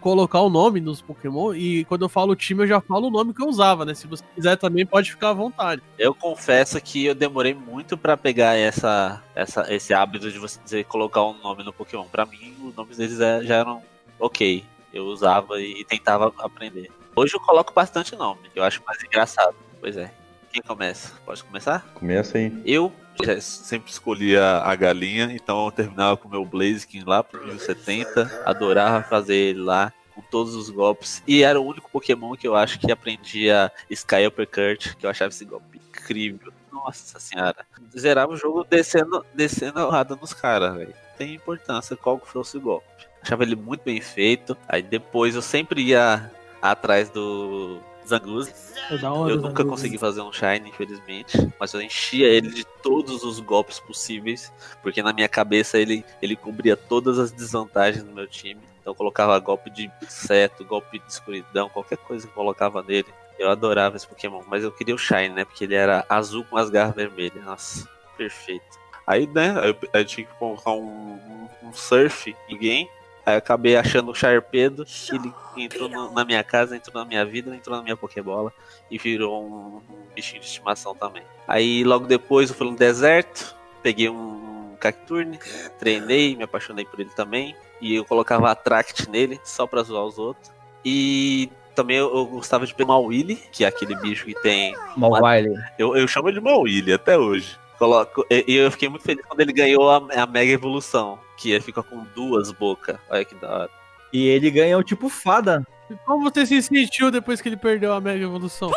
colocar 0.00 0.40
o 0.40 0.48
nome 0.50 0.80
nos 0.80 1.00
Pokémon 1.00 1.54
e 1.54 1.84
quando 1.84 2.02
eu 2.02 2.08
falo 2.08 2.34
time 2.34 2.62
eu 2.62 2.66
já 2.66 2.80
falo 2.80 3.06
o 3.06 3.10
nome 3.10 3.32
que 3.34 3.42
eu 3.42 3.46
usava, 3.46 3.84
né? 3.84 3.94
Se 3.94 4.06
você 4.08 4.24
quiser 4.34 4.56
também 4.56 4.84
pode 4.84 5.10
ficar 5.12 5.28
à 5.30 5.34
vontade. 5.34 5.82
Eu 5.96 6.12
confesso 6.14 6.80
que 6.80 7.04
eu 7.04 7.14
demorei 7.14 7.54
muito 7.54 7.96
pra 7.96 8.16
pegar 8.16 8.56
essa, 8.56 9.22
essa, 9.34 9.72
esse 9.72 9.94
hábito 9.94 10.30
de 10.32 10.38
você 10.38 10.58
dizer 10.64 10.84
colocar 10.86 11.22
um 11.22 11.38
nome 11.40 11.62
no 11.62 11.72
Pokémon. 11.72 12.04
Pra 12.10 12.26
mim, 12.26 12.56
os 12.64 12.74
nomes 12.74 12.96
deles 12.96 13.20
é- 13.20 13.44
já 13.44 13.56
eram 13.56 13.82
ok. 14.18 14.64
Eu 14.92 15.04
usava 15.04 15.60
e 15.60 15.84
tentava 15.84 16.32
aprender. 16.38 16.90
Hoje 17.14 17.34
eu 17.34 17.40
coloco 17.40 17.72
bastante 17.72 18.14
nome, 18.14 18.50
eu 18.54 18.62
acho 18.62 18.82
mais 18.86 19.02
engraçado. 19.02 19.56
Pois 19.80 19.96
é. 19.96 20.12
Quem 20.52 20.62
começa? 20.62 21.12
Pode 21.24 21.44
começar? 21.44 21.86
Começa 21.94 22.38
aí. 22.38 22.52
Eu 22.64 22.92
Já 23.24 23.40
sempre 23.40 23.90
escolhia 23.90 24.42
a 24.42 24.74
galinha, 24.74 25.30
então 25.32 25.66
eu 25.66 25.70
terminava 25.70 26.16
com 26.16 26.26
o 26.26 26.30
meu 26.30 26.44
Blaziken 26.44 27.04
lá 27.04 27.22
pro 27.22 27.44
1070. 27.44 28.42
adorava 28.44 29.02
fazer 29.02 29.36
ele 29.36 29.60
lá 29.60 29.92
com 30.14 30.20
todos 30.22 30.54
os 30.54 30.70
golpes. 30.70 31.22
E 31.26 31.42
era 31.42 31.60
o 31.60 31.64
único 31.64 31.90
Pokémon 31.90 32.34
que 32.34 32.48
eu 32.48 32.56
acho 32.56 32.78
que 32.78 32.90
aprendia 32.90 33.70
Sky 33.88 34.26
Uppercut, 34.26 34.96
que 34.96 35.06
eu 35.06 35.10
achava 35.10 35.30
esse 35.30 35.44
golpe 35.44 35.78
incrível. 35.78 36.52
Nossa 36.72 37.20
senhora. 37.20 37.66
Zerava 37.96 38.32
o 38.32 38.36
jogo 38.36 38.64
descendo, 38.64 39.24
descendo 39.34 39.80
a 39.80 39.90
rada 39.90 40.16
nos 40.16 40.32
caras, 40.32 40.74
velho. 40.74 40.94
Tem 41.16 41.34
importância 41.34 41.96
qual 41.96 42.18
que 42.18 42.28
fosse 42.28 42.56
o 42.56 42.60
golpe. 42.60 42.86
Achava 43.22 43.42
ele 43.42 43.54
muito 43.54 43.82
bem 43.84 44.00
feito. 44.00 44.56
Aí 44.66 44.82
depois 44.82 45.34
eu 45.34 45.42
sempre 45.42 45.82
ia 45.82 46.30
atrás 46.60 47.10
do 47.10 47.80
Zanguzi. 48.06 48.52
É 48.90 48.94
Eu 48.94 49.36
nunca 49.36 49.64
consegui 49.64 49.98
fazer 49.98 50.20
um 50.20 50.32
Shine, 50.32 50.68
infelizmente. 50.68 51.36
Mas 51.58 51.72
eu 51.72 51.80
enchia 51.80 52.26
ele 52.26 52.50
de 52.50 52.64
todos 52.64 53.22
os 53.22 53.38
golpes 53.40 53.78
possíveis. 53.78 54.52
Porque 54.82 55.02
na 55.02 55.12
minha 55.12 55.28
cabeça 55.28 55.78
ele, 55.78 56.04
ele 56.20 56.36
cobria 56.36 56.76
todas 56.76 57.18
as 57.18 57.30
desvantagens 57.30 58.02
do 58.02 58.12
meu 58.12 58.26
time. 58.26 58.60
Então 58.80 58.92
eu 58.92 58.94
colocava 58.94 59.38
golpe 59.38 59.70
de 59.70 59.90
seto, 60.08 60.64
golpe 60.64 60.98
de 60.98 61.06
escuridão, 61.06 61.68
qualquer 61.68 61.98
coisa 61.98 62.26
que 62.26 62.32
eu 62.32 62.34
colocava 62.34 62.82
nele. 62.82 63.08
Eu 63.38 63.50
adorava 63.50 63.96
esse 63.96 64.06
Pokémon. 64.06 64.42
Mas 64.46 64.64
eu 64.64 64.72
queria 64.72 64.94
o 64.94 64.98
Shine, 64.98 65.30
né? 65.30 65.44
Porque 65.44 65.64
ele 65.64 65.74
era 65.74 66.04
azul 66.08 66.44
com 66.44 66.56
as 66.56 66.68
garras 66.68 66.94
vermelhas. 66.94 67.44
Nossa, 67.44 67.88
perfeito. 68.16 68.80
Aí, 69.06 69.26
né, 69.26 69.54
eu, 69.64 69.76
eu 69.92 70.04
tinha 70.04 70.26
que 70.26 70.32
colocar 70.34 70.70
um, 70.72 70.84
um, 70.84 71.48
um 71.64 71.72
surf 71.72 72.34
em 72.48 72.58
game. 72.58 72.88
Aí 73.30 73.34
eu 73.36 73.38
acabei 73.38 73.76
achando 73.76 74.10
o 74.10 74.14
Sharpedo, 74.14 74.84
ele 75.12 75.32
entrou 75.56 75.88
no- 75.88 76.12
na 76.12 76.24
minha 76.24 76.42
casa, 76.44 76.76
entrou 76.76 77.02
na 77.02 77.08
minha 77.08 77.24
vida, 77.24 77.54
entrou 77.54 77.76
na 77.76 77.82
minha 77.82 77.96
Pokébola 77.96 78.52
e 78.90 78.98
virou 78.98 79.42
um, 79.44 79.76
um 79.92 80.14
bichinho 80.14 80.40
de 80.40 80.46
estimação 80.46 80.94
também. 80.94 81.22
Aí 81.46 81.84
logo 81.84 82.06
depois 82.06 82.50
eu 82.50 82.56
fui 82.56 82.68
no 82.70 82.76
deserto, 82.76 83.54
peguei 83.82 84.08
um, 84.08 84.74
Cacturne, 84.80 85.38
treinei, 85.78 86.34
me 86.34 86.42
apaixonei 86.44 86.84
por 86.86 86.98
ele 87.00 87.10
também. 87.10 87.54
E 87.80 87.94
eu 87.94 88.04
colocava 88.04 88.50
Attract 88.50 89.08
nele, 89.10 89.38
só 89.44 89.66
pra 89.66 89.82
zoar 89.82 90.04
os 90.04 90.18
outros. 90.18 90.50
E 90.84 91.50
também 91.74 91.98
eu, 91.98 92.14
eu 92.14 92.26
gostava 92.26 92.66
de 92.66 92.74
pegar 92.74 92.90
uma 92.92 92.98
Willy, 92.98 93.36
que 93.52 93.64
é 93.64 93.68
aquele 93.68 93.94
bicho 93.96 94.24
que 94.24 94.34
tem 94.40 94.74
Mawile. 94.96 95.54
eu, 95.78 95.96
eu 95.96 96.08
chamo 96.08 96.28
ele 96.28 96.38
de 96.38 96.44
Mawile 96.44 96.92
até 96.94 97.16
hoje. 97.18 97.58
Coloco, 97.80 98.24
e, 98.30 98.44
e 98.46 98.56
eu 98.56 98.70
fiquei 98.70 98.88
muito 98.90 99.02
feliz 99.02 99.24
quando 99.26 99.40
ele 99.40 99.52
ganhou 99.54 99.90
a, 99.90 99.96
a 100.22 100.26
Mega 100.26 100.52
Evolução, 100.52 101.18
que 101.36 101.50
ele 101.50 101.62
fica 101.62 101.82
com 101.82 102.04
duas 102.14 102.52
bocas. 102.52 102.96
Olha 103.08 103.24
que 103.24 103.34
da 103.34 103.48
hora. 103.50 103.70
E 104.12 104.28
ele 104.28 104.50
ganha 104.50 104.76
o 104.76 104.84
tipo 104.84 105.08
fada. 105.08 105.66
E 105.90 105.94
como 106.04 106.22
você 106.22 106.44
se 106.44 106.60
sentiu 106.60 107.10
depois 107.10 107.40
que 107.40 107.48
ele 107.48 107.56
perdeu 107.56 107.92
a 107.94 108.00
Mega 108.00 108.22
Evolução? 108.22 108.70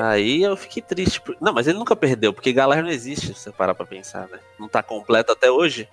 Aí 0.00 0.40
eu 0.42 0.56
fiquei 0.56 0.80
triste. 0.82 1.20
por- 1.20 1.36
Não, 1.40 1.52
mas 1.52 1.66
ele 1.66 1.78
nunca 1.78 1.96
perdeu, 1.96 2.32
porque 2.32 2.52
Galar 2.52 2.80
não 2.82 2.90
existe, 2.90 3.26
se 3.26 3.34
você 3.34 3.50
parar 3.50 3.74
pra 3.74 3.84
pensar, 3.84 4.28
né? 4.28 4.38
Não 4.58 4.68
tá 4.68 4.82
completo 4.84 5.32
até 5.32 5.50
hoje. 5.50 5.88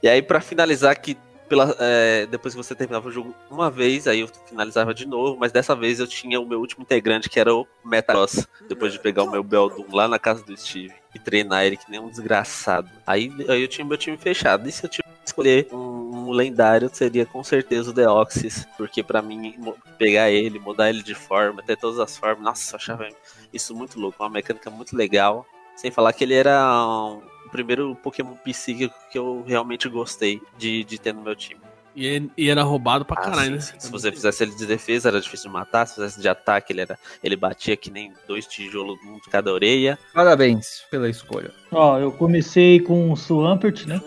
E 0.00 0.08
aí, 0.08 0.22
pra 0.22 0.40
finalizar, 0.40 0.96
que 1.00 1.18
pela, 1.48 1.74
é, 1.78 2.26
depois 2.26 2.54
que 2.54 2.62
você 2.62 2.74
terminava 2.74 3.08
o 3.08 3.12
jogo 3.12 3.34
uma 3.50 3.70
vez, 3.70 4.06
aí 4.06 4.20
eu 4.20 4.28
finalizava 4.46 4.92
de 4.92 5.06
novo, 5.06 5.36
mas 5.38 5.52
dessa 5.52 5.74
vez 5.74 6.00
eu 6.00 6.06
tinha 6.06 6.40
o 6.40 6.46
meu 6.46 6.60
último 6.60 6.82
integrante, 6.82 7.28
que 7.28 7.38
era 7.40 7.54
o 7.54 7.66
Metagross, 7.84 8.46
depois 8.68 8.92
de 8.92 8.98
pegar 8.98 9.22
o 9.22 9.30
meu 9.30 9.42
Beldum 9.42 9.86
lá 9.92 10.08
na 10.08 10.18
casa 10.18 10.42
do 10.44 10.56
Steve 10.56 10.92
e 11.14 11.18
treinar 11.18 11.64
ele 11.64 11.76
que 11.76 11.90
nem 11.90 12.00
um 12.00 12.08
desgraçado. 12.08 12.90
Aí, 13.06 13.32
aí 13.48 13.62
eu 13.62 13.68
tinha 13.68 13.84
meu 13.84 13.96
time 13.96 14.16
fechado. 14.16 14.68
E 14.68 14.72
se 14.72 14.84
eu 14.84 14.90
tivesse 14.90 15.14
que 15.20 15.26
escolher 15.26 15.68
um, 15.72 16.30
lendário, 16.30 16.90
seria 16.92 17.24
com 17.24 17.42
certeza 17.42 17.90
o 17.90 17.92
Deoxys, 17.92 18.66
porque 18.76 19.02
pra 19.02 19.22
mim, 19.22 19.54
pegar 19.98 20.30
ele, 20.30 20.58
mudar 20.58 20.90
ele 20.90 21.02
de 21.02 21.14
forma, 21.14 21.62
ter 21.62 21.76
todas 21.76 21.98
as 21.98 22.16
formas, 22.16 22.42
nossa, 22.42 22.74
eu 22.74 22.76
achava 22.76 23.08
isso 23.52 23.74
muito 23.74 23.98
louco, 23.98 24.22
uma 24.22 24.28
mecânica 24.30 24.70
muito 24.70 24.96
legal. 24.96 25.46
Sem 25.76 25.90
falar 25.90 26.12
que 26.12 26.24
ele 26.24 26.34
era 26.34 26.74
um- 26.76 27.20
o 27.46 27.50
primeiro 27.50 27.94
Pokémon 28.02 28.34
psíquico 28.36 28.94
que 29.10 29.18
eu 29.18 29.44
realmente 29.46 29.88
gostei 29.88 30.40
de, 30.58 30.84
de 30.84 30.98
ter 30.98 31.12
no 31.14 31.22
meu 31.22 31.34
time. 31.34 31.60
E, 31.98 32.30
e 32.36 32.50
era 32.50 32.62
roubado 32.62 33.06
pra 33.06 33.16
Ah, 33.18 33.24
caralho, 33.24 33.58
sim, 33.58 33.72
né? 33.72 33.78
sim. 33.78 33.86
Se 33.86 33.90
você 33.90 34.12
fizesse 34.12 34.42
ele 34.42 34.54
de 34.54 34.66
defesa, 34.66 35.08
era 35.08 35.18
difícil 35.18 35.48
de 35.48 35.54
matar. 35.54 35.86
Se 35.86 35.94
fizesse 35.94 36.20
de 36.20 36.28
ataque, 36.28 36.70
ele, 36.70 36.82
era, 36.82 36.98
ele 37.24 37.36
batia 37.36 37.74
que 37.74 37.90
nem 37.90 38.12
dois 38.28 38.46
tijolos 38.46 38.98
um 39.06 39.14
de 39.14 39.30
cada 39.30 39.50
orelha. 39.50 39.98
Parabéns 40.12 40.82
pela 40.90 41.08
escolha. 41.08 41.50
Ó, 41.72 41.98
eu 41.98 42.12
comecei 42.12 42.80
com 42.80 43.10
o 43.10 43.16
Swampert, 43.16 43.86
né? 43.86 43.98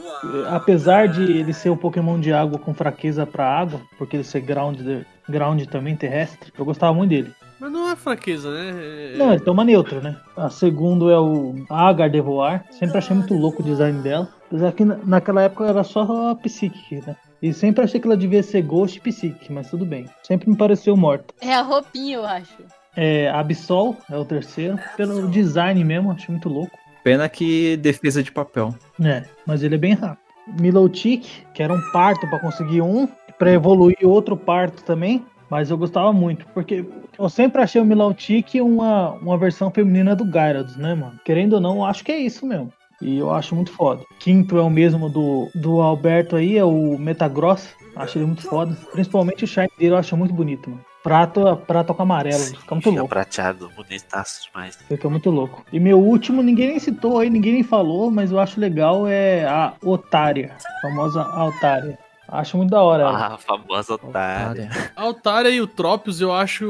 Apesar 0.51 1.07
de 1.07 1.23
ele 1.23 1.51
ser 1.51 1.71
um 1.71 1.77
Pokémon 1.77 2.19
de 2.19 2.31
água 2.31 2.59
com 2.59 2.75
fraqueza 2.75 3.25
pra 3.25 3.49
água, 3.49 3.81
porque 3.97 4.17
ele 4.17 4.23
ser 4.23 4.41
ground, 4.41 4.79
ground 5.27 5.65
também 5.65 5.95
terrestre, 5.95 6.53
eu 6.55 6.63
gostava 6.65 6.93
muito 6.93 7.09
dele. 7.09 7.33
Mas 7.59 7.71
não 7.71 7.89
é 7.89 7.95
fraqueza, 7.95 8.51
né? 8.51 8.69
É- 9.13 9.17
Não, 9.17 9.31
ele 9.33 9.41
toma 9.43 9.63
neutro, 9.63 10.01
né? 10.01 10.15
A 10.37 10.49
segundo 10.49 11.09
é 11.09 11.19
o 11.19 11.55
a 11.69 11.91
Gardevoir. 11.91 12.63
Sempre 12.71 12.97
achei 12.97 13.15
muito 13.15 13.33
louco 13.33 13.61
o 13.61 13.65
design 13.65 14.01
dela. 14.01 14.29
Apesar 14.47 14.71
que 14.71 14.85
na- 14.85 14.97
naquela 15.05 15.41
época 15.43 15.65
era 15.65 15.83
só 15.83 16.29
a 16.31 16.35
Psychic, 16.35 17.03
né? 17.05 17.15
E 17.41 17.53
sempre 17.53 17.83
achei 17.83 17.99
que 17.99 18.07
ela 18.07 18.17
devia 18.17 18.43
ser 18.43 18.61
Ghost 18.61 18.99
Psychic, 18.99 19.51
mas 19.51 19.69
tudo 19.69 19.85
bem. 19.85 20.05
Sempre 20.23 20.49
me 20.49 20.57
pareceu 20.57 20.95
morta. 20.97 21.33
É 21.41 21.53
a 21.53 21.61
roupinha, 21.61 22.17
eu 22.17 22.25
acho. 22.25 22.57
É, 22.95 23.29
Absol 23.29 23.95
é 24.09 24.17
o 24.17 24.25
terceiro. 24.25 24.77
Pelo 24.97 25.27
design 25.29 25.83
mesmo, 25.83 26.11
achei 26.11 26.29
muito 26.33 26.49
louco. 26.49 26.77
Pena 27.03 27.29
que 27.29 27.77
defesa 27.77 28.21
de 28.21 28.31
papel. 28.31 28.73
É, 29.01 29.23
mas 29.45 29.63
ele 29.63 29.75
é 29.75 29.77
bem 29.77 29.93
rápido. 29.93 30.19
Milotic, 30.59 31.25
que 31.53 31.61
era 31.63 31.73
um 31.73 31.81
parto 31.93 32.27
pra 32.27 32.39
conseguir 32.39 32.81
um, 32.81 33.07
pra 33.37 33.51
evoluir 33.51 33.97
outro 34.03 34.35
parto 34.35 34.83
também. 34.83 35.23
Mas 35.49 35.69
eu 35.71 35.77
gostava 35.77 36.13
muito, 36.13 36.45
porque 36.53 36.85
eu 37.17 37.29
sempre 37.29 37.61
achei 37.61 37.81
o 37.81 37.85
Milotic 37.85 38.55
uma, 38.55 39.11
uma 39.13 39.37
versão 39.37 39.71
feminina 39.71 40.15
do 40.15 40.25
Gyarados, 40.25 40.75
né, 40.77 40.93
mano? 40.93 41.19
Querendo 41.25 41.53
ou 41.53 41.59
não, 41.61 41.77
eu 41.77 41.85
acho 41.85 42.03
que 42.03 42.11
é 42.11 42.17
isso 42.19 42.45
mesmo. 42.45 42.71
E 43.01 43.17
eu 43.17 43.31
acho 43.31 43.55
muito 43.55 43.71
foda. 43.71 44.03
Quinto 44.19 44.57
é 44.57 44.61
o 44.61 44.69
mesmo 44.69 45.09
do, 45.09 45.49
do 45.55 45.81
Alberto 45.81 46.35
aí, 46.35 46.57
é 46.57 46.63
o 46.65 46.97
Metagross. 46.97 47.69
Acho 47.95 48.17
ele 48.17 48.25
muito 48.25 48.43
foda. 48.43 48.77
Principalmente 48.91 49.43
o 49.45 49.47
shine 49.47 49.69
dele 49.77 49.93
eu 49.93 49.97
acho 49.97 50.15
muito 50.17 50.33
bonito, 50.33 50.69
mano. 50.69 50.83
Prato, 51.01 51.55
prato 51.65 51.93
com 51.93 52.03
amarelo. 52.03 52.43
Fica 52.43 52.75
muito 52.75 52.89
Fica 52.89 52.99
louco. 52.99 53.09
prateado, 53.09 53.69
bonitaço 53.73 54.49
demais. 54.51 54.77
Fica 54.87 55.09
muito 55.09 55.29
louco. 55.29 55.63
E 55.71 55.79
meu 55.79 55.97
último, 55.97 56.43
ninguém 56.43 56.67
nem 56.67 56.79
citou 56.79 57.19
aí, 57.19 57.29
ninguém 57.29 57.53
nem 57.53 57.63
falou, 57.63 58.11
mas 58.11 58.31
eu 58.33 58.39
acho 58.39 58.59
legal 58.59 59.07
é 59.07 59.45
a 59.45 59.73
Otária. 59.81 60.57
A 60.57 60.81
famosa 60.81 61.23
Altária. 61.23 61.97
Acho 62.31 62.57
muito 62.57 62.69
da 62.69 62.81
hora. 62.83 63.07
Ah, 63.07 63.33
a 63.33 63.37
famosa 63.37 63.93
otária. 63.95 64.69
A 64.95 65.01
Altaria 65.03 65.51
e 65.51 65.59
o 65.61 65.67
Tropius 65.67 66.21
eu 66.21 66.31
acho 66.33 66.65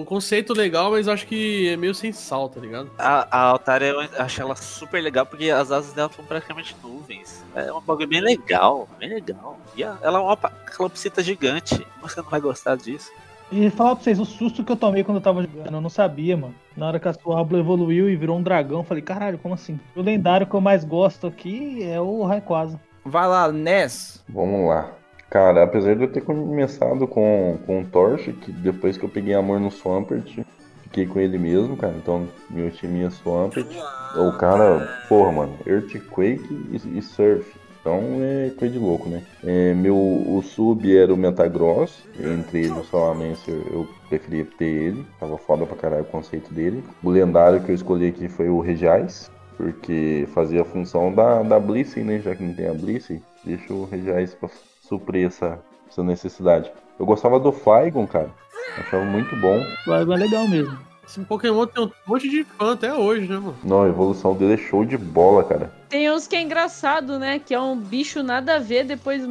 o 0.00 0.04
conceito 0.06 0.52
legal, 0.54 0.90
mas 0.92 1.06
acho 1.08 1.26
que 1.26 1.68
é 1.68 1.76
meio 1.76 1.94
sem 1.94 2.12
sal, 2.12 2.48
tá 2.48 2.60
ligado? 2.60 2.90
A, 2.98 3.26
a 3.30 3.40
Altaria 3.50 3.88
eu 3.88 4.00
acho 4.18 4.40
ela 4.40 4.56
super 4.56 5.02
legal 5.02 5.26
porque 5.26 5.50
as 5.50 5.70
asas 5.70 5.92
dela 5.92 6.10
são 6.14 6.24
praticamente 6.24 6.74
nuvens. 6.82 7.44
É 7.54 7.72
um 7.72 7.80
bagulho 7.80 8.08
bem 8.08 8.20
legal, 8.20 8.88
bem 8.98 9.08
legal. 9.10 9.58
E 9.76 9.84
a- 9.84 9.96
ela 10.02 10.18
é 10.18 10.22
uma 10.22 10.36
calopsita 10.36 11.22
gigante. 11.22 11.76
Como 12.00 12.08
Você 12.08 12.20
não 12.22 12.28
vai 12.30 12.40
gostar 12.40 12.76
disso? 12.76 13.10
E 13.52 13.70
falar 13.70 13.94
pra 13.94 14.02
vocês, 14.02 14.18
o 14.18 14.24
susto 14.24 14.64
que 14.64 14.72
eu 14.72 14.76
tomei 14.76 15.04
quando 15.04 15.18
eu 15.18 15.22
tava 15.22 15.40
jogando, 15.42 15.72
eu 15.74 15.80
não 15.80 15.88
sabia, 15.90 16.36
mano. 16.36 16.54
Na 16.76 16.88
hora 16.88 16.98
que 16.98 17.06
a 17.06 17.12
Suablo 17.12 17.56
evoluiu 17.58 18.10
e 18.10 18.16
virou 18.16 18.36
um 18.38 18.42
dragão, 18.42 18.78
eu 18.78 18.84
falei, 18.84 19.02
caralho, 19.02 19.38
como 19.38 19.54
assim? 19.54 19.78
O 19.94 20.02
lendário 20.02 20.46
que 20.48 20.54
eu 20.54 20.60
mais 20.60 20.84
gosto 20.84 21.26
aqui 21.28 21.80
é 21.84 22.00
o 22.00 22.24
Rayquaza. 22.24 22.80
Vai 23.06 23.28
lá, 23.28 23.50
Ness. 23.52 24.22
Vamos 24.28 24.68
lá. 24.68 24.90
Cara, 25.30 25.62
apesar 25.62 25.94
de 25.94 26.02
eu 26.02 26.12
ter 26.12 26.22
começado 26.22 27.06
com, 27.06 27.58
com 27.64 27.80
o 27.80 27.84
Torch, 27.84 28.32
que 28.32 28.50
depois 28.50 28.96
que 28.96 29.04
eu 29.04 29.08
peguei 29.08 29.34
amor 29.34 29.60
no 29.60 29.70
Swampert, 29.70 30.44
fiquei 30.82 31.06
com 31.06 31.20
ele 31.20 31.38
mesmo, 31.38 31.76
cara. 31.76 31.94
Então, 31.96 32.28
meu 32.50 32.70
time 32.70 33.04
é 33.04 33.10
Swampert. 33.10 33.66
O 34.16 34.32
cara, 34.38 35.04
porra, 35.08 35.30
mano, 35.30 35.56
Earthquake 35.66 36.68
e, 36.70 36.98
e 36.98 37.02
Surf. 37.02 37.46
Então 37.80 38.00
é 38.20 38.50
coisa 38.58 38.74
de 38.74 38.80
louco, 38.80 39.08
né? 39.08 39.22
É, 39.44 39.72
meu, 39.72 39.94
o 39.96 40.42
sub 40.42 40.96
era 40.96 41.14
o 41.14 41.16
Metagross. 41.16 42.02
Entre 42.18 42.64
ele 42.64 42.74
e 42.74 42.80
o 42.80 42.84
Salamancer, 42.84 43.54
eu 43.70 43.86
preferia 44.08 44.44
ter 44.58 44.64
ele. 44.64 45.06
Tava 45.20 45.38
foda 45.38 45.64
pra 45.64 45.76
caralho 45.76 46.02
o 46.02 46.06
conceito 46.06 46.52
dele. 46.52 46.82
O 47.04 47.10
lendário 47.10 47.62
que 47.62 47.70
eu 47.70 47.74
escolhi 47.76 48.08
aqui 48.08 48.28
foi 48.28 48.48
o 48.48 48.58
Regiais. 48.58 49.30
Porque 49.56 50.28
fazia 50.34 50.62
a 50.62 50.64
função 50.64 51.12
da, 51.12 51.42
da 51.42 51.58
Blissey, 51.58 52.04
né? 52.04 52.20
Já 52.20 52.34
que 52.34 52.42
não 52.42 52.54
tem 52.54 52.68
a 52.68 52.74
Blissey, 52.74 53.22
deixa 53.44 53.72
o 53.72 53.86
Regiais 53.86 54.34
pra 54.34 54.48
suprir 54.82 55.26
essa, 55.26 55.58
essa 55.88 56.02
necessidade. 56.02 56.70
Eu 56.98 57.06
gostava 57.06 57.40
do 57.40 57.52
Flygon, 57.52 58.06
cara. 58.06 58.30
Achava 58.78 59.04
muito 59.04 59.34
bom. 59.36 59.62
Flygon 59.84 60.12
é 60.12 60.16
legal 60.16 60.48
mesmo. 60.48 60.78
Esse 61.06 61.20
Pokémon 61.20 61.66
tem 61.66 61.84
um 61.84 61.90
monte 62.06 62.28
de 62.28 62.42
fã 62.42 62.72
até 62.72 62.92
hoje, 62.92 63.28
né, 63.28 63.38
mano? 63.38 63.56
Não, 63.62 63.82
a 63.84 63.88
evolução 63.88 64.34
dele 64.34 64.54
é 64.54 64.56
show 64.56 64.84
de 64.84 64.98
bola, 64.98 65.44
cara. 65.44 65.72
Tem 65.88 66.10
uns 66.10 66.26
que 66.26 66.34
é 66.34 66.42
engraçado, 66.42 67.18
né? 67.18 67.38
Que 67.38 67.54
é 67.54 67.60
um 67.60 67.78
bicho 67.78 68.24
nada 68.24 68.56
a 68.56 68.58
ver, 68.58 68.84
depois 68.84 69.24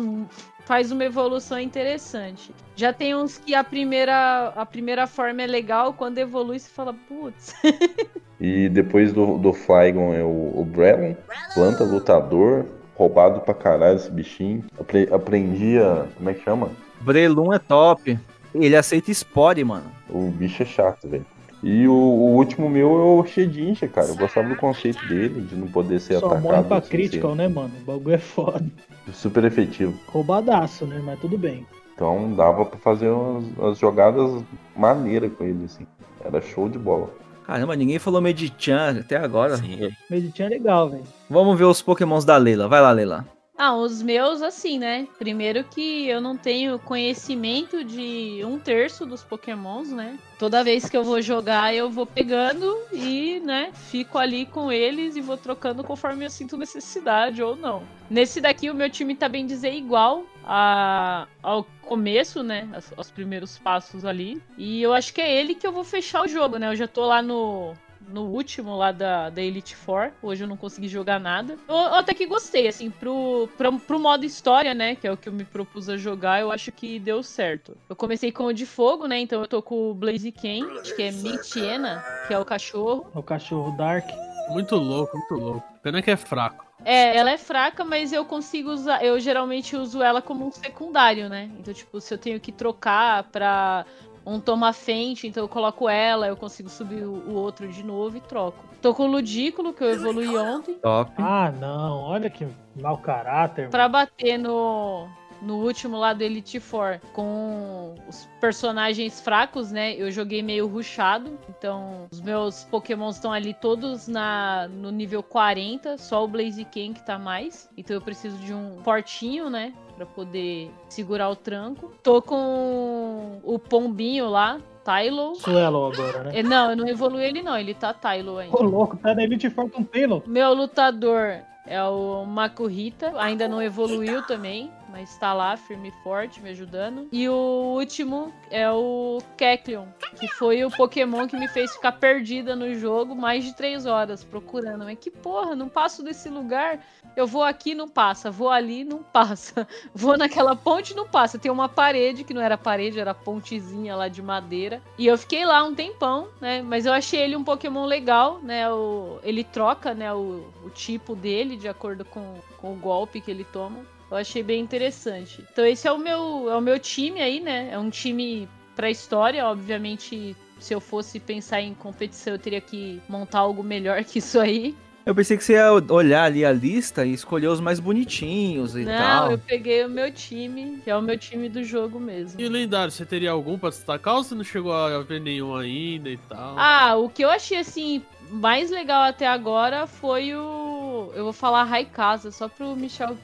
faz 0.66 0.92
uma 0.92 1.06
evolução 1.06 1.60
interessante. 1.60 2.54
Já 2.76 2.92
tem 2.92 3.16
uns 3.16 3.38
que 3.38 3.56
a 3.56 3.64
primeira, 3.64 4.50
a 4.56 4.66
primeira 4.66 5.08
forma 5.08 5.42
é 5.42 5.48
legal, 5.48 5.94
quando 5.94 6.18
evolui 6.18 6.60
você 6.60 6.70
fala, 6.70 6.94
putz. 7.08 7.54
E 8.38 8.68
depois 8.68 9.14
do, 9.14 9.38
do 9.38 9.54
Flygon 9.54 10.14
é 10.14 10.22
o, 10.22 10.52
o 10.60 10.68
Brelon, 10.70 11.16
planta 11.54 11.86
lutador, 11.86 12.66
roubado 12.94 13.40
pra 13.40 13.54
caralho 13.54 13.96
esse 13.96 14.12
bichinho. 14.12 14.64
Apre, 14.78 15.08
aprendi 15.10 15.80
a. 15.80 16.06
Como 16.18 16.30
é 16.30 16.34
que 16.34 16.44
chama? 16.44 16.70
Brelum 17.00 17.54
é 17.54 17.60
top. 17.60 18.20
Ele 18.54 18.76
aceita 18.76 19.14
Spore, 19.14 19.64
mano. 19.64 19.90
O 20.10 20.30
bicho 20.32 20.64
é 20.64 20.66
chato, 20.66 21.08
velho. 21.08 21.26
E 21.68 21.88
o, 21.88 21.94
o 21.94 22.36
último 22.36 22.70
meu 22.70 22.88
é 22.90 23.02
o 23.22 23.26
Shedincha, 23.26 23.88
cara. 23.88 24.10
Eu 24.10 24.16
gostava 24.16 24.48
do 24.48 24.56
conceito 24.56 25.04
dele, 25.08 25.42
de 25.42 25.56
não 25.56 25.68
poder 25.68 26.00
ser 26.00 26.20
Só 26.20 26.28
morre 26.30 26.38
atacado. 26.60 26.68
pra 26.68 26.82
sem 26.82 26.90
critical, 26.92 27.32
ser 27.32 27.38
né, 27.38 27.48
mano? 27.48 27.72
O 27.82 27.86
bagulho 27.86 28.14
é 28.14 28.20
foda. 28.20 28.64
Super 29.12 29.44
efetivo. 29.46 30.00
Roubadaço, 30.08 30.86
né? 30.86 31.02
Mas 31.04 31.20
tudo 31.20 31.40
bem. 31.40 31.66
Então 31.96 32.32
dava 32.36 32.66
pra 32.66 32.78
fazer 32.78 33.10
umas, 33.10 33.46
umas 33.58 33.80
jogadas 33.80 34.44
maneiras 34.78 35.32
com 35.34 35.44
ele, 35.44 35.66
assim. 35.66 35.88
Era 36.24 36.40
show 36.40 36.70
de 36.70 36.78
bola. 36.78 37.10
Caramba, 37.48 37.76
ninguém 37.76 37.98
falou 37.98 38.22
Medichan 38.22 39.00
até 39.00 39.18
agora. 39.18 39.58
Sim, 39.58 39.90
Meditinho 40.08 40.46
é 40.46 40.50
legal, 40.50 40.92
velho. 40.92 41.04
Vamos 41.28 41.58
ver 41.58 41.66
os 41.66 41.82
pokémons 41.82 42.24
da 42.26 42.38
Leila. 42.38 42.68
Vai 42.68 42.82
lá, 42.82 42.92
Leila. 42.92 43.26
Ah, 43.58 43.74
os 43.74 44.02
meus, 44.02 44.42
assim, 44.42 44.78
né? 44.78 45.08
Primeiro 45.18 45.64
que 45.64 46.08
eu 46.08 46.20
não 46.20 46.36
tenho 46.36 46.78
conhecimento 46.78 47.86
de 47.86 48.42
um 48.44 48.60
terço 48.60 49.06
dos 49.06 49.24
pokémons, 49.24 49.92
né? 49.92 50.20
Toda 50.38 50.64
vez 50.64 50.90
que 50.90 50.98
eu 50.98 51.06
vou 51.06 51.22
jogar, 51.22 51.74
eu 51.74 51.90
vou 51.90 52.06
pegando 52.06 52.78
e, 52.92 53.40
né, 53.40 53.72
fico 53.74 54.18
ali 54.18 54.46
com 54.46 54.70
eles 54.70 55.16
e 55.16 55.22
vou 55.22 55.38
trocando 55.38 55.86
conforme 55.86 56.26
eu 56.26 56.30
sinto 56.30 56.58
necessidade 56.58 57.42
ou 57.42 57.56
não. 57.56 57.84
Nesse 58.10 58.42
daqui, 58.42 58.70
o 58.70 58.76
meu 58.76 58.90
time 58.90 59.16
tá 59.16 59.30
bem 59.30 59.46
dizer 59.46 59.74
igual 59.74 60.26
a, 60.44 61.26
ao 61.42 61.66
começo, 61.82 62.44
né? 62.44 62.68
Aos, 62.74 62.94
aos 62.98 63.12
primeiros 63.12 63.58
passos 63.58 64.04
ali. 64.04 64.42
E 64.58 64.82
eu 64.82 64.94
acho 64.94 65.14
que 65.14 65.22
é 65.22 65.34
ele 65.34 65.56
que 65.56 65.66
eu 65.66 65.72
vou 65.72 65.86
fechar 65.86 66.24
o 66.24 66.28
jogo, 66.28 66.58
né? 66.58 66.68
Eu 66.70 66.76
já 66.76 66.88
tô 66.90 67.06
lá 67.06 67.22
no, 67.22 67.74
no 68.10 68.24
último 68.24 68.76
lá 68.76 68.92
da, 68.92 69.30
da 69.30 69.42
Elite 69.42 69.76
Four. 69.76 70.12
Hoje 70.22 70.44
eu 70.44 70.48
não 70.48 70.58
consegui 70.58 70.88
jogar 70.88 71.20
nada. 71.20 71.58
Eu, 71.68 71.76
eu 71.76 71.96
até 71.96 72.14
que 72.14 72.26
gostei, 72.26 72.68
assim, 72.68 72.90
pro, 72.90 73.50
pro, 73.58 73.80
pro 73.80 74.00
modo 74.00 74.26
história, 74.26 74.74
né? 74.74 74.96
Que 74.96 75.08
é 75.08 75.12
o 75.12 75.18
que 75.18 75.30
eu 75.30 75.34
me 75.34 75.44
propus 75.44 75.90
a 75.90 75.98
jogar, 75.98 76.42
eu 76.42 76.52
acho 76.52 76.72
que 76.72 77.00
deu 77.00 77.22
certo. 77.24 77.78
Eu 77.90 77.96
comecei 77.96 78.32
com 78.32 78.46
o 78.46 78.54
de 78.54 78.66
fogo, 78.66 79.08
né? 79.08 79.20
Então 79.20 79.42
eu 79.42 79.48
tô 79.48 79.62
com 79.62 79.92
o 79.92 79.94
Blaziken, 79.94 80.64
acho 80.80 80.96
que 80.96 81.04
é 81.04 81.12
Mitiena, 81.12 82.04
que 82.28 82.34
é 82.34 82.40
o 82.40 82.46
cachorro. 82.46 83.08
O 83.14 83.24
cachorro 83.24 83.76
Dark. 83.78 84.06
Muito 84.50 84.76
louco, 84.76 85.18
muito 85.18 85.36
louco. 85.36 85.64
Pena 85.82 86.02
que 86.02 86.12
é 86.12 86.16
fraco. 86.16 86.66
É, 86.84 87.18
ela 87.18 87.32
é 87.32 87.38
fraca, 87.38 87.84
mas 87.84 88.12
eu 88.12 88.26
consigo 88.26 88.70
usar. 88.70 89.04
Eu 89.04 89.20
geralmente 89.20 89.76
uso 89.76 90.04
ela 90.04 90.22
como 90.22 90.46
um 90.46 90.52
secundário, 90.52 91.30
né? 91.30 91.50
Então, 91.60 91.74
tipo, 91.74 92.00
se 92.00 92.14
eu 92.14 92.18
tenho 92.18 92.40
que 92.40 92.52
trocar 92.52 93.24
pra 93.24 93.86
um 94.26 94.40
tomar 94.40 94.74
frente, 94.74 95.28
então 95.28 95.44
eu 95.44 95.48
coloco 95.48 95.88
ela, 95.88 96.28
eu 96.28 96.36
consigo 96.36 96.70
subir 96.70 97.04
o, 97.04 97.14
o 97.14 97.34
outro 97.36 97.68
de 97.68 97.84
novo 97.84 98.18
e 98.18 98.22
troco. 98.22 98.64
Tô 98.82 98.94
com 98.94 99.04
o 99.04 99.08
Ludículo, 99.08 99.74
que 99.74 99.84
eu 99.84 99.90
evolui 99.90 100.36
ontem, 100.38 100.76
Top. 100.76 101.12
Ah, 101.18 101.52
não. 101.52 102.02
Olha 102.02 102.30
que 102.30 102.48
mau 102.76 102.98
caráter. 102.98 103.70
pra 103.70 103.88
bater 103.90 104.38
no. 104.38 105.08
No 105.42 105.58
último 105.58 105.98
lá 105.98 106.14
do 106.14 106.24
Elite 106.24 106.60
Four, 106.60 107.00
com 107.14 107.96
os 108.08 108.28
personagens 108.40 109.20
fracos, 109.22 109.72
né? 109.72 109.94
Eu 109.94 110.10
joguei 110.12 110.42
meio 110.42 110.68
rushado. 110.68 111.38
Então, 111.50 112.08
os 112.12 112.22
meus 112.22 112.64
pokémons 112.64 113.16
estão 113.16 113.32
ali 113.32 113.54
todos 113.54 114.08
na, 114.08 114.68
no 114.68 114.92
nível 114.92 115.22
40. 115.22 115.98
Só 115.98 116.24
o 116.24 116.28
Blaziken 116.28 116.94
que 116.94 117.06
tá 117.06 117.18
mais. 117.20 117.70
Então, 117.78 117.96
eu 117.96 118.02
preciso 118.02 118.38
de 118.38 118.54
um 118.54 118.82
fortinho, 118.84 119.50
né? 119.50 119.74
Pra 119.96 120.06
poder 120.06 120.72
segurar 120.90 121.30
o 121.30 121.36
tranco. 121.36 121.94
Tô 122.04 122.22
com 122.22 123.40
o 123.44 123.58
Pombinho 123.58 124.28
lá, 124.30 124.60
Tylo. 124.84 125.36
Suelo 125.36 125.92
agora, 125.92 126.24
né? 126.26 126.40
É, 126.40 126.44
Não, 126.44 126.72
eu 126.72 126.76
não 126.76 126.88
evolui 126.88 127.24
ele 127.24 127.42
não. 127.42 127.58
Ele 127.58 127.74
tá 127.74 127.94
Tylo 127.94 128.38
ainda. 128.38 128.56
Ô, 128.56 128.64
louco, 128.64 128.98
tá 128.98 129.16
na 129.16 129.24
Elite 129.24 129.50
Four 129.50 129.70
com 129.70 129.84
Taylor. 129.84 130.22
Meu 130.28 130.54
lutador 130.54 131.40
é 131.68 131.84
o 131.84 132.26
Makuhita, 132.26 133.14
ainda 133.18 133.48
não 133.48 133.62
evoluiu 133.62 134.22
também, 134.24 134.72
mas 134.96 135.18
tá 135.18 135.34
lá 135.34 135.58
firme 135.58 135.90
e 135.90 136.04
forte 136.04 136.40
me 136.40 136.52
ajudando. 136.52 137.10
E 137.12 137.28
o 137.28 137.34
último 137.78 138.34
é 138.50 138.72
o 138.72 139.18
Kecleon, 139.36 139.88
que 140.18 140.26
foi 140.30 140.64
o 140.64 140.72
Pokémon 140.72 141.28
que 141.28 141.36
me 141.36 141.50
fez 141.50 141.74
ficar 141.74 141.92
perdida 141.92 142.56
no 142.56 142.74
jogo 142.74 143.14
mais 143.14 143.44
de 143.44 143.54
três 143.54 143.86
horas 143.86 144.24
procurando. 144.24 144.86
Mas 144.86 144.98
que 144.98 145.12
porra, 145.12 145.54
não 145.54 145.68
passo 145.68 146.02
desse 146.02 146.30
lugar. 146.30 146.80
Eu 147.14 147.28
vou 147.28 147.44
aqui, 147.44 147.76
não 147.76 147.90
passa. 147.90 148.32
Vou 148.32 148.50
ali, 148.50 148.86
não 148.86 149.04
passa. 149.04 149.68
Vou 149.94 150.18
naquela 150.18 150.56
ponte, 150.56 150.96
não 150.96 151.08
passa. 151.08 151.40
Tem 151.40 151.52
uma 151.52 151.68
parede, 151.68 152.24
que 152.24 152.34
não 152.34 152.42
era 152.42 152.58
parede, 152.58 153.00
era 153.00 153.14
pontezinha 153.14 153.96
lá 153.96 154.08
de 154.08 154.22
madeira. 154.22 154.82
E 154.98 155.08
eu 155.08 155.18
fiquei 155.18 155.46
lá 155.46 155.64
um 155.64 155.76
tempão, 155.76 156.30
né? 156.40 156.62
Mas 156.62 156.86
eu 156.86 156.94
achei 156.94 157.22
ele 157.22 157.36
um 157.36 157.44
Pokémon 157.44 157.86
legal, 157.86 158.40
né? 158.40 158.70
O, 158.70 159.20
ele 159.24 159.44
troca, 159.44 159.94
né, 159.94 160.14
o, 160.14 160.46
o 160.64 160.70
tipo 160.70 161.16
dele 161.16 161.56
de 161.58 161.68
acordo 161.68 162.04
com, 162.06 162.36
com 162.58 162.74
o 162.74 162.76
golpe 162.76 163.22
que 163.22 163.32
ele 163.32 163.46
toma. 163.46 163.95
Eu 164.10 164.18
achei 164.18 164.44
bem 164.44 164.62
interessante. 164.62 165.44
Então 165.52 165.66
esse 165.66 165.88
é 165.88 165.92
o 165.92 165.98
meu, 165.98 166.50
é 166.50 166.56
o 166.56 166.62
meu 166.62 166.80
time 166.80 167.22
aí, 167.22 167.40
né? 167.40 167.70
É 167.72 167.78
um 167.78 167.90
time 167.90 168.48
pra 168.76 168.90
história, 168.90 169.46
obviamente. 169.46 170.36
Se 170.60 170.74
eu 170.74 170.80
fosse 170.80 171.20
pensar 171.20 171.62
em 171.62 171.74
competição, 171.74 172.34
eu 172.34 172.40
teria 172.40 172.62
que 172.62 173.02
montar 173.10 173.40
algo 173.40 173.62
melhor 173.62 174.04
que 174.04 174.20
isso 174.20 174.40
aí. 174.40 174.76
Eu 175.06 175.14
pensei 175.14 175.38
que 175.38 175.44
você 175.44 175.54
ia 175.54 175.72
olhar 175.72 176.24
ali 176.24 176.44
a 176.44 176.52
lista 176.52 177.06
e 177.06 177.14
escolher 177.14 177.48
os 177.48 177.60
mais 177.60 177.80
bonitinhos 177.80 178.76
e 178.76 178.84
Não, 178.84 178.98
tal. 178.98 179.32
eu 179.32 179.38
peguei 179.38 179.86
o 179.86 179.90
meu 179.90 180.12
time, 180.12 180.80
que 180.84 180.90
é 180.90 180.98
o 180.98 181.02
meu 181.02 181.16
time 181.16 181.48
do 181.48 181.64
jogo 181.64 182.00
mesmo. 182.00 182.42
E 182.42 182.50
lendário, 182.50 182.92
você 182.92 183.06
teria 183.06 183.30
algum 183.30 183.56
pra 183.60 183.70
destacar 183.70 184.16
ou 184.16 184.24
você 184.24 184.34
não 184.34 184.44
chegou 184.44 184.74
a 184.74 185.00
ver 185.04 185.22
nenhum 185.22 185.56
ainda 185.56 186.10
e 186.10 186.18
tal? 186.18 186.56
Ah, 186.58 186.96
o 186.96 187.08
que 187.08 187.24
eu 187.24 187.30
achei 187.30 187.60
assim 187.60 188.02
mais 188.32 188.72
legal 188.72 189.04
até 189.04 189.28
agora 189.28 189.86
foi 189.86 190.34
o. 190.34 191.12
Eu 191.14 191.26
vou 191.26 191.34
falar 191.34 191.66
Raikasa, 191.66 192.32
só 192.32 192.48
pro 192.48 192.76
Michel 192.76 193.16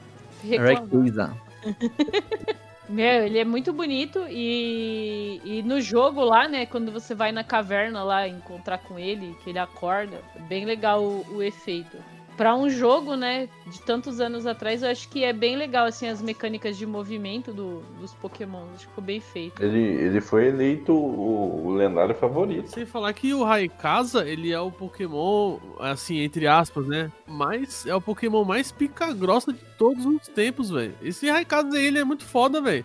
reclamar. 0.48 1.36
Meu, 2.88 3.24
ele 3.24 3.38
é 3.38 3.44
muito 3.44 3.72
bonito 3.72 4.26
e, 4.28 5.40
e 5.44 5.62
no 5.62 5.80
jogo 5.80 6.22
lá, 6.22 6.46
né, 6.46 6.66
quando 6.66 6.92
você 6.92 7.14
vai 7.14 7.32
na 7.32 7.42
caverna 7.42 8.02
lá 8.02 8.28
encontrar 8.28 8.78
com 8.78 8.98
ele, 8.98 9.34
que 9.42 9.50
ele 9.50 9.58
acorda, 9.58 10.20
bem 10.48 10.66
legal 10.66 11.02
o, 11.02 11.24
o 11.36 11.42
efeito. 11.42 11.96
Pra 12.36 12.54
um 12.56 12.68
jogo, 12.70 13.14
né, 13.14 13.48
de 13.66 13.80
tantos 13.82 14.18
anos 14.20 14.46
atrás, 14.46 14.82
eu 14.82 14.90
acho 14.90 15.08
que 15.08 15.22
é 15.22 15.32
bem 15.32 15.54
legal, 15.56 15.84
assim, 15.86 16.08
as 16.08 16.22
mecânicas 16.22 16.76
de 16.76 16.86
movimento 16.86 17.52
do- 17.52 17.82
dos 18.00 18.14
Pokémon. 18.14 18.64
Acho 18.74 18.84
que 18.84 18.86
ficou 18.88 19.04
bem 19.04 19.20
feito. 19.20 19.62
Ele, 19.62 19.78
ele 19.78 20.20
foi 20.20 20.46
eleito 20.48 20.92
o, 20.94 21.66
o 21.66 21.70
lendário 21.74 22.14
favorito. 22.14 22.68
Sem 22.70 22.86
falar 22.86 23.12
que 23.12 23.34
o 23.34 23.44
Raikasa, 23.44 24.26
ele 24.26 24.50
é 24.52 24.58
o 24.60 24.70
Pokémon, 24.70 25.58
assim, 25.78 26.20
entre 26.20 26.46
aspas, 26.46 26.86
né? 26.86 27.12
Mas 27.26 27.86
é 27.86 27.94
o 27.94 28.00
Pokémon 28.00 28.44
mais 28.44 28.72
pica-grossa 28.72 29.52
de 29.52 29.60
todos 29.78 30.04
os 30.06 30.26
tempos, 30.28 30.70
velho. 30.70 30.94
Esse 31.02 31.30
Raikasa 31.30 31.76
aí, 31.76 31.84
ele 31.86 31.98
é 31.98 32.04
muito 32.04 32.24
foda, 32.24 32.60
velho. 32.60 32.84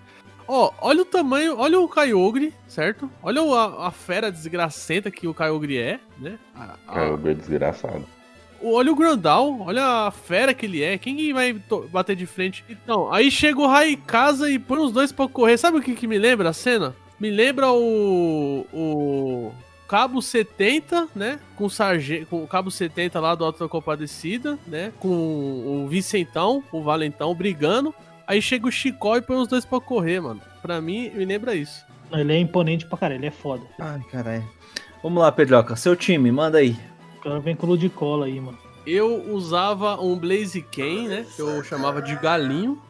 Ó, 0.50 0.72
olha 0.82 1.02
o 1.02 1.06
tamanho, 1.06 1.58
olha 1.58 1.80
o 1.80 1.90
Kyogre, 1.90 2.54
certo? 2.68 3.10
Olha 3.22 3.42
o- 3.44 3.54
a, 3.54 3.88
a 3.88 3.92
fera 3.92 4.32
desgracenta 4.32 5.12
que 5.12 5.28
o 5.28 5.34
Kyogre 5.34 5.78
é, 5.78 6.00
né? 6.18 6.38
A- 6.56 6.78
a- 6.88 6.94
Cara, 6.94 7.32
é 7.32 7.34
desgraçado. 7.34 8.06
Olha 8.64 8.92
o 8.92 8.96
Grandal, 8.96 9.62
olha 9.62 10.08
a 10.08 10.12
fera 10.12 10.54
que 10.54 10.66
ele 10.66 10.84
é. 10.84 10.98
Quem 10.98 11.16
que 11.16 11.34
vai 11.34 11.54
bater 11.92 12.16
de 12.16 12.26
frente? 12.26 12.64
Então, 12.70 13.12
aí 13.12 13.30
chega 13.30 13.60
o 13.60 13.68
Raikasa 13.68 14.50
e 14.50 14.58
põe 14.58 14.80
os 14.80 14.92
dois 14.92 15.12
pra 15.12 15.28
correr. 15.28 15.58
Sabe 15.58 15.78
o 15.78 15.82
que, 15.82 15.96
que 15.96 16.08
me 16.08 16.18
lembra 16.18 16.50
a 16.50 16.54
cena? 16.54 16.96
Me 17.20 17.30
lembra 17.30 17.72
o. 17.72 18.66
O. 18.74 19.52
Cabo 19.88 20.22
70, 20.22 21.08
né? 21.16 21.40
Com 21.56 21.66
o 21.66 21.70
sargento, 21.70 22.26
com 22.26 22.44
o 22.44 22.48
Cabo 22.48 22.70
70 22.70 23.20
lá 23.22 23.34
do 23.36 23.46
Alto 23.46 23.60
da 23.60 23.70
Compadecida, 23.70 24.60
né? 24.68 24.92
Com 25.00 25.08
o 25.08 25.88
Vicentão, 25.88 26.62
o 26.74 26.84
Valentão 26.84 27.34
brigando. 27.34 27.96
Aí 28.28 28.42
chega 28.42 28.68
o 28.68 28.72
Chicó 28.72 29.16
e 29.16 29.22
põe 29.22 29.38
os 29.38 29.48
dois 29.48 29.64
pra 29.64 29.80
correr, 29.80 30.20
mano. 30.20 30.42
Pra 30.62 30.82
mim, 30.82 31.10
me 31.12 31.24
lembra 31.24 31.56
isso. 31.56 31.86
Ele 32.12 32.34
é 32.34 32.38
imponente 32.38 32.86
pra 32.86 32.98
caralho, 32.98 33.20
ele 33.20 33.28
é 33.28 33.32
foda. 33.32 33.64
Ai, 33.80 34.02
caralho. 34.12 34.48
Vamos 35.02 35.22
lá, 35.22 35.32
Pedroca. 35.32 35.76
Seu 35.78 35.96
time, 35.96 36.30
manda 36.32 36.58
aí. 36.58 36.76
O 37.28 37.30
cara 37.30 37.42
vem 37.42 37.58
com 37.58 37.68
Ludicola 37.68 38.26
aí, 38.26 38.40
mano. 38.40 38.58
Eu 38.86 39.34
usava 39.34 40.00
um 40.02 40.18
Blaziken, 40.18 41.10
né? 41.10 41.26
Que 41.36 41.42
eu 41.42 41.62
chamava 41.62 42.02
de 42.02 42.16
galinho. 42.16 42.82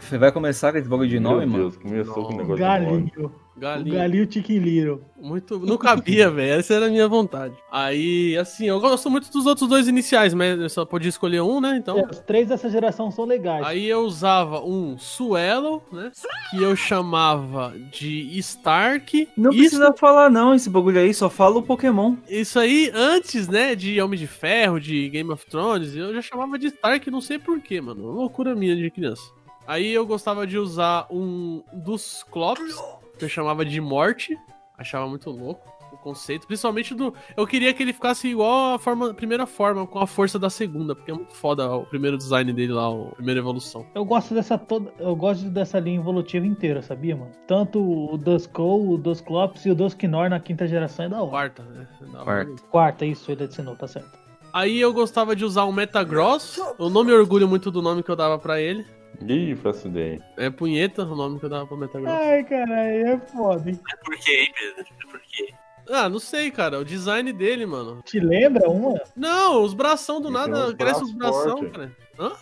Você 0.00 0.16
vai 0.18 0.32
começar 0.32 0.72
com 0.72 0.78
esse 0.78 0.88
bagulho 0.88 1.08
de 1.08 1.20
nome, 1.20 1.40
Meu 1.40 1.48
mano? 1.48 1.62
Deus, 1.64 1.76
começou 1.76 2.24
com 2.26 2.34
o 2.34 2.36
negócio 2.36 2.56
de 2.56 2.62
nome. 2.62 3.10
Galinho. 3.12 3.32
O 3.56 3.60
Galinho. 3.60 3.96
Galinho 3.96 4.28
Little. 4.60 5.00
Muito. 5.20 5.58
Não 5.58 5.76
cabia, 5.76 6.30
velho. 6.30 6.60
Essa 6.60 6.74
era 6.74 6.86
a 6.86 6.88
minha 6.88 7.08
vontade. 7.08 7.54
Aí, 7.72 8.36
assim, 8.38 8.66
eu 8.66 8.80
gosto 8.80 9.10
muito 9.10 9.30
dos 9.32 9.46
outros 9.46 9.68
dois 9.68 9.88
iniciais, 9.88 10.32
mas 10.32 10.58
eu 10.60 10.68
só 10.70 10.84
podia 10.84 11.08
escolher 11.08 11.40
um, 11.42 11.60
né? 11.60 11.76
Então. 11.76 11.98
É, 11.98 12.06
os 12.08 12.20
três 12.20 12.48
dessa 12.48 12.70
geração 12.70 13.10
são 13.10 13.24
legais. 13.24 13.66
Aí 13.66 13.86
eu 13.86 14.00
usava 14.02 14.60
um 14.64 14.96
Suelo, 14.96 15.82
né? 15.92 16.12
Que 16.50 16.62
eu 16.62 16.74
chamava 16.76 17.74
de 17.92 18.38
Stark. 18.38 19.28
Não 19.36 19.50
Isso- 19.50 19.58
precisa 19.58 19.92
falar 19.98 20.30
não, 20.30 20.54
esse 20.54 20.70
bagulho 20.70 21.00
aí, 21.00 21.12
só 21.12 21.28
fala 21.28 21.58
o 21.58 21.62
Pokémon. 21.62 22.14
Isso 22.28 22.58
aí, 22.60 22.90
antes, 22.94 23.48
né, 23.48 23.74
de 23.74 24.00
Homem 24.00 24.18
de 24.18 24.28
Ferro, 24.28 24.78
de 24.80 25.08
Game 25.08 25.30
of 25.32 25.44
Thrones, 25.46 25.96
eu 25.96 26.14
já 26.14 26.22
chamava 26.22 26.56
de 26.58 26.68
Stark, 26.68 27.10
não 27.10 27.20
sei 27.20 27.38
porquê, 27.40 27.80
mano. 27.80 28.06
Loucura 28.12 28.54
minha 28.54 28.76
de 28.76 28.88
criança. 28.90 29.36
Aí 29.68 29.92
eu 29.92 30.06
gostava 30.06 30.46
de 30.46 30.56
usar 30.56 31.06
um 31.10 31.62
dos 31.70 32.24
Clops, 32.32 32.74
que 33.18 33.26
eu 33.26 33.28
chamava 33.28 33.66
de 33.66 33.78
Morte. 33.82 34.34
Achava 34.78 35.06
muito 35.06 35.30
louco 35.30 35.68
o 35.92 35.98
conceito. 35.98 36.46
Principalmente 36.46 36.94
do. 36.94 37.12
Eu 37.36 37.46
queria 37.46 37.74
que 37.74 37.82
ele 37.82 37.92
ficasse 37.92 38.28
igual 38.28 38.76
a 38.76 38.78
forma, 38.78 39.12
primeira 39.12 39.44
forma, 39.44 39.86
com 39.86 39.98
a 39.98 40.06
força 40.06 40.38
da 40.38 40.48
segunda, 40.48 40.94
porque 40.94 41.10
é 41.10 41.14
muito 41.14 41.34
foda 41.34 41.70
o 41.70 41.84
primeiro 41.84 42.16
design 42.16 42.50
dele 42.50 42.72
lá, 42.72 42.88
a 42.88 43.14
primeira 43.16 43.40
evolução. 43.40 43.84
Eu 43.94 44.06
gosto 44.06 44.32
dessa 44.32 44.56
toda, 44.56 44.90
eu 44.98 45.14
gosto 45.14 45.50
dessa 45.50 45.78
linha 45.78 45.98
evolutiva 45.98 46.46
inteira, 46.46 46.80
sabia, 46.80 47.14
mano? 47.14 47.32
Tanto 47.46 47.78
o 47.78 48.16
Duskull, 48.16 48.92
o 48.92 48.96
Dusclops 48.96 49.66
e 49.66 49.70
o 49.70 49.74
Dusknor 49.74 50.30
na 50.30 50.40
quinta 50.40 50.66
geração 50.66 51.04
é 51.04 51.08
da 51.10 51.20
hora. 51.20 51.30
Quarta, 51.30 51.62
né? 51.64 51.86
Da 52.10 52.20
hora. 52.22 52.24
Quarta. 52.24 52.62
Quarta, 52.70 53.04
isso, 53.04 53.30
ele 53.30 53.44
adicionou, 53.44 53.76
tá 53.76 53.86
certo. 53.86 54.16
Aí 54.50 54.80
eu 54.80 54.94
gostava 54.94 55.36
de 55.36 55.44
usar 55.44 55.66
um 55.66 55.72
Metagross. 55.72 56.58
Eu 56.78 56.88
não 56.88 57.04
me 57.04 57.12
orgulho 57.12 57.46
muito 57.46 57.70
do 57.70 57.82
nome 57.82 58.02
que 58.02 58.10
eu 58.10 58.16
dava 58.16 58.38
pra 58.38 58.58
ele. 58.58 58.86
Ih, 59.26 59.56
faço 59.56 59.88
ideia. 59.88 60.20
É 60.36 60.48
Punheta 60.50 61.02
o 61.02 61.16
nome 61.16 61.38
que 61.38 61.44
eu 61.46 61.50
dava 61.50 61.66
pra 61.66 61.76
Metagross. 61.76 62.12
Ai, 62.12 62.44
caralho, 62.44 63.06
é 63.08 63.18
foda, 63.18 63.70
hein? 63.70 63.80
É 63.92 63.96
por 64.04 64.16
quê, 64.18 64.40
hein, 64.42 64.52
Pedro? 64.58 64.80
É 65.02 65.10
por 65.10 65.20
quê? 65.20 65.54
Ah, 65.90 66.08
não 66.08 66.18
sei, 66.18 66.50
cara. 66.50 66.78
O 66.78 66.84
design 66.84 67.32
dele, 67.32 67.64
mano. 67.66 68.02
Te 68.04 68.20
lembra 68.20 68.68
uma? 68.68 69.00
Não, 69.16 69.62
os 69.62 69.72
bração 69.74 70.20
do 70.20 70.28
Ele 70.28 70.34
nada, 70.36 70.74
cresce 70.74 71.02
os 71.02 71.12
braços 71.12 71.42
bração, 71.44 71.58
fortes. 71.58 71.72
cara. 71.76 71.96
Hã? 72.18 72.32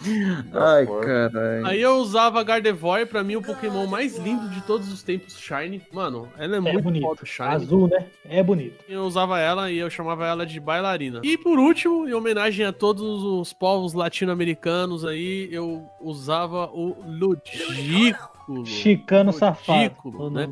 Ai, 0.54 0.86
caralho. 0.86 1.66
Aí 1.66 1.82
eu 1.82 1.96
usava 1.96 2.40
a 2.40 2.42
Gardevoir, 2.42 3.06
pra 3.06 3.22
mim 3.22 3.36
o 3.36 3.42
Pokémon 3.42 3.86
mais 3.86 4.16
lindo 4.16 4.48
de 4.48 4.62
todos 4.62 4.90
os 4.92 5.02
tempos, 5.02 5.38
Shiny. 5.38 5.82
Mano, 5.92 6.28
ela 6.38 6.54
é, 6.54 6.58
É 6.58 6.60
muito 6.60 7.00
foda, 7.00 7.20
Shiny. 7.26 7.48
Azul, 7.48 7.88
né? 7.88 8.06
É 8.24 8.42
bonito. 8.42 8.82
Eu 8.88 9.02
usava 9.02 9.38
ela 9.38 9.70
e 9.70 9.76
eu 9.78 9.90
chamava 9.90 10.26
ela 10.26 10.46
de 10.46 10.58
bailarina. 10.58 11.20
E 11.22 11.36
por 11.36 11.58
último, 11.58 12.08
em 12.08 12.14
homenagem 12.14 12.64
a 12.64 12.72
todos 12.72 13.22
os 13.22 13.52
povos 13.52 13.92
latino-americanos 13.92 15.04
aí, 15.04 15.48
eu 15.52 15.84
usava 16.00 16.70
o 16.72 16.96
Ludículo. 17.06 18.64
Chicano 18.64 19.32
safado. 19.32 19.78
Ridículo, 19.78 20.26
o 20.26 20.30
né? 20.30 20.48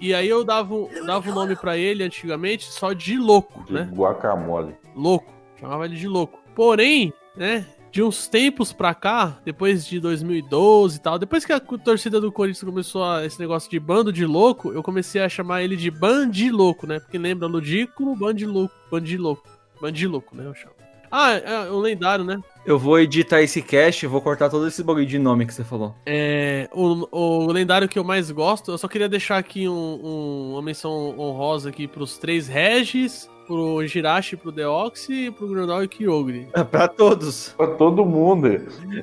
E 0.00 0.14
aí 0.14 0.28
eu 0.28 0.42
dava, 0.44 0.74
o- 0.74 0.88
dava 1.06 1.30
o 1.30 1.34
nome 1.34 1.54
pra 1.54 1.76
ele 1.76 2.02
antigamente 2.02 2.64
só 2.72 2.92
de 2.92 3.16
louco, 3.18 3.64
De 3.66 3.72
né? 3.72 3.88
guacamole. 3.92 4.74
Louco. 4.96 5.32
Chamava 5.60 5.84
ele 5.84 5.94
de 5.96 6.08
louco. 6.08 6.40
Porém, 6.56 7.12
né? 7.36 7.64
De 7.92 8.02
uns 8.02 8.26
tempos 8.26 8.72
pra 8.72 8.94
cá, 8.94 9.38
depois 9.44 9.86
de 9.86 10.00
2012 10.00 10.96
e 10.96 11.00
tal, 11.00 11.18
depois 11.18 11.44
que 11.44 11.52
a 11.52 11.60
torcida 11.60 12.18
do 12.18 12.32
Corinthians 12.32 12.64
começou 12.64 13.04
a, 13.04 13.24
esse 13.26 13.38
negócio 13.38 13.70
de 13.70 13.78
bando 13.78 14.10
de 14.10 14.24
louco, 14.24 14.72
eu 14.72 14.82
comecei 14.82 15.20
a 15.20 15.28
chamar 15.28 15.62
ele 15.62 15.76
de 15.76 15.90
bandilouco, 15.90 16.86
né? 16.86 16.98
Porque 17.00 17.18
lembra 17.18 17.46
Ludículo, 17.46 18.16
bandilouco, 18.16 18.74
bandilouco, 18.90 19.46
bandilouco, 19.80 20.34
né? 20.34 20.46
Eu 20.46 20.54
chamo. 20.54 20.72
Ah, 21.14 21.32
é, 21.34 21.70
o 21.70 21.78
lendário, 21.78 22.24
né? 22.24 22.40
Eu 22.64 22.78
vou 22.78 22.98
editar 22.98 23.42
esse 23.42 23.60
cast 23.60 24.06
vou 24.06 24.22
cortar 24.22 24.48
todo 24.48 24.66
esse 24.66 24.82
bagulho 24.82 25.04
de 25.04 25.18
nome 25.18 25.44
que 25.44 25.52
você 25.52 25.62
falou. 25.62 25.94
É, 26.06 26.70
o, 26.72 27.06
o 27.14 27.52
lendário 27.52 27.86
que 27.86 27.98
eu 27.98 28.04
mais 28.04 28.30
gosto, 28.30 28.70
eu 28.70 28.78
só 28.78 28.88
queria 28.88 29.10
deixar 29.10 29.36
aqui 29.36 29.68
um- 29.68 30.00
um- 30.02 30.52
uma 30.52 30.62
menção 30.62 31.14
honrosa 31.18 31.68
aqui 31.68 31.86
pros 31.86 32.16
três 32.16 32.48
Regis, 32.48 33.28
pro 33.52 33.86
Jirachi, 33.86 34.34
pro 34.34 34.50
Deoxy, 34.50 35.30
pro 35.30 35.46
Grunal 35.46 35.84
e 35.84 35.88
Kyogre. 35.88 36.48
É 36.54 36.64
pra 36.64 36.88
todos. 36.88 37.50
Pra 37.50 37.66
todo 37.66 38.02
mundo. 38.02 38.48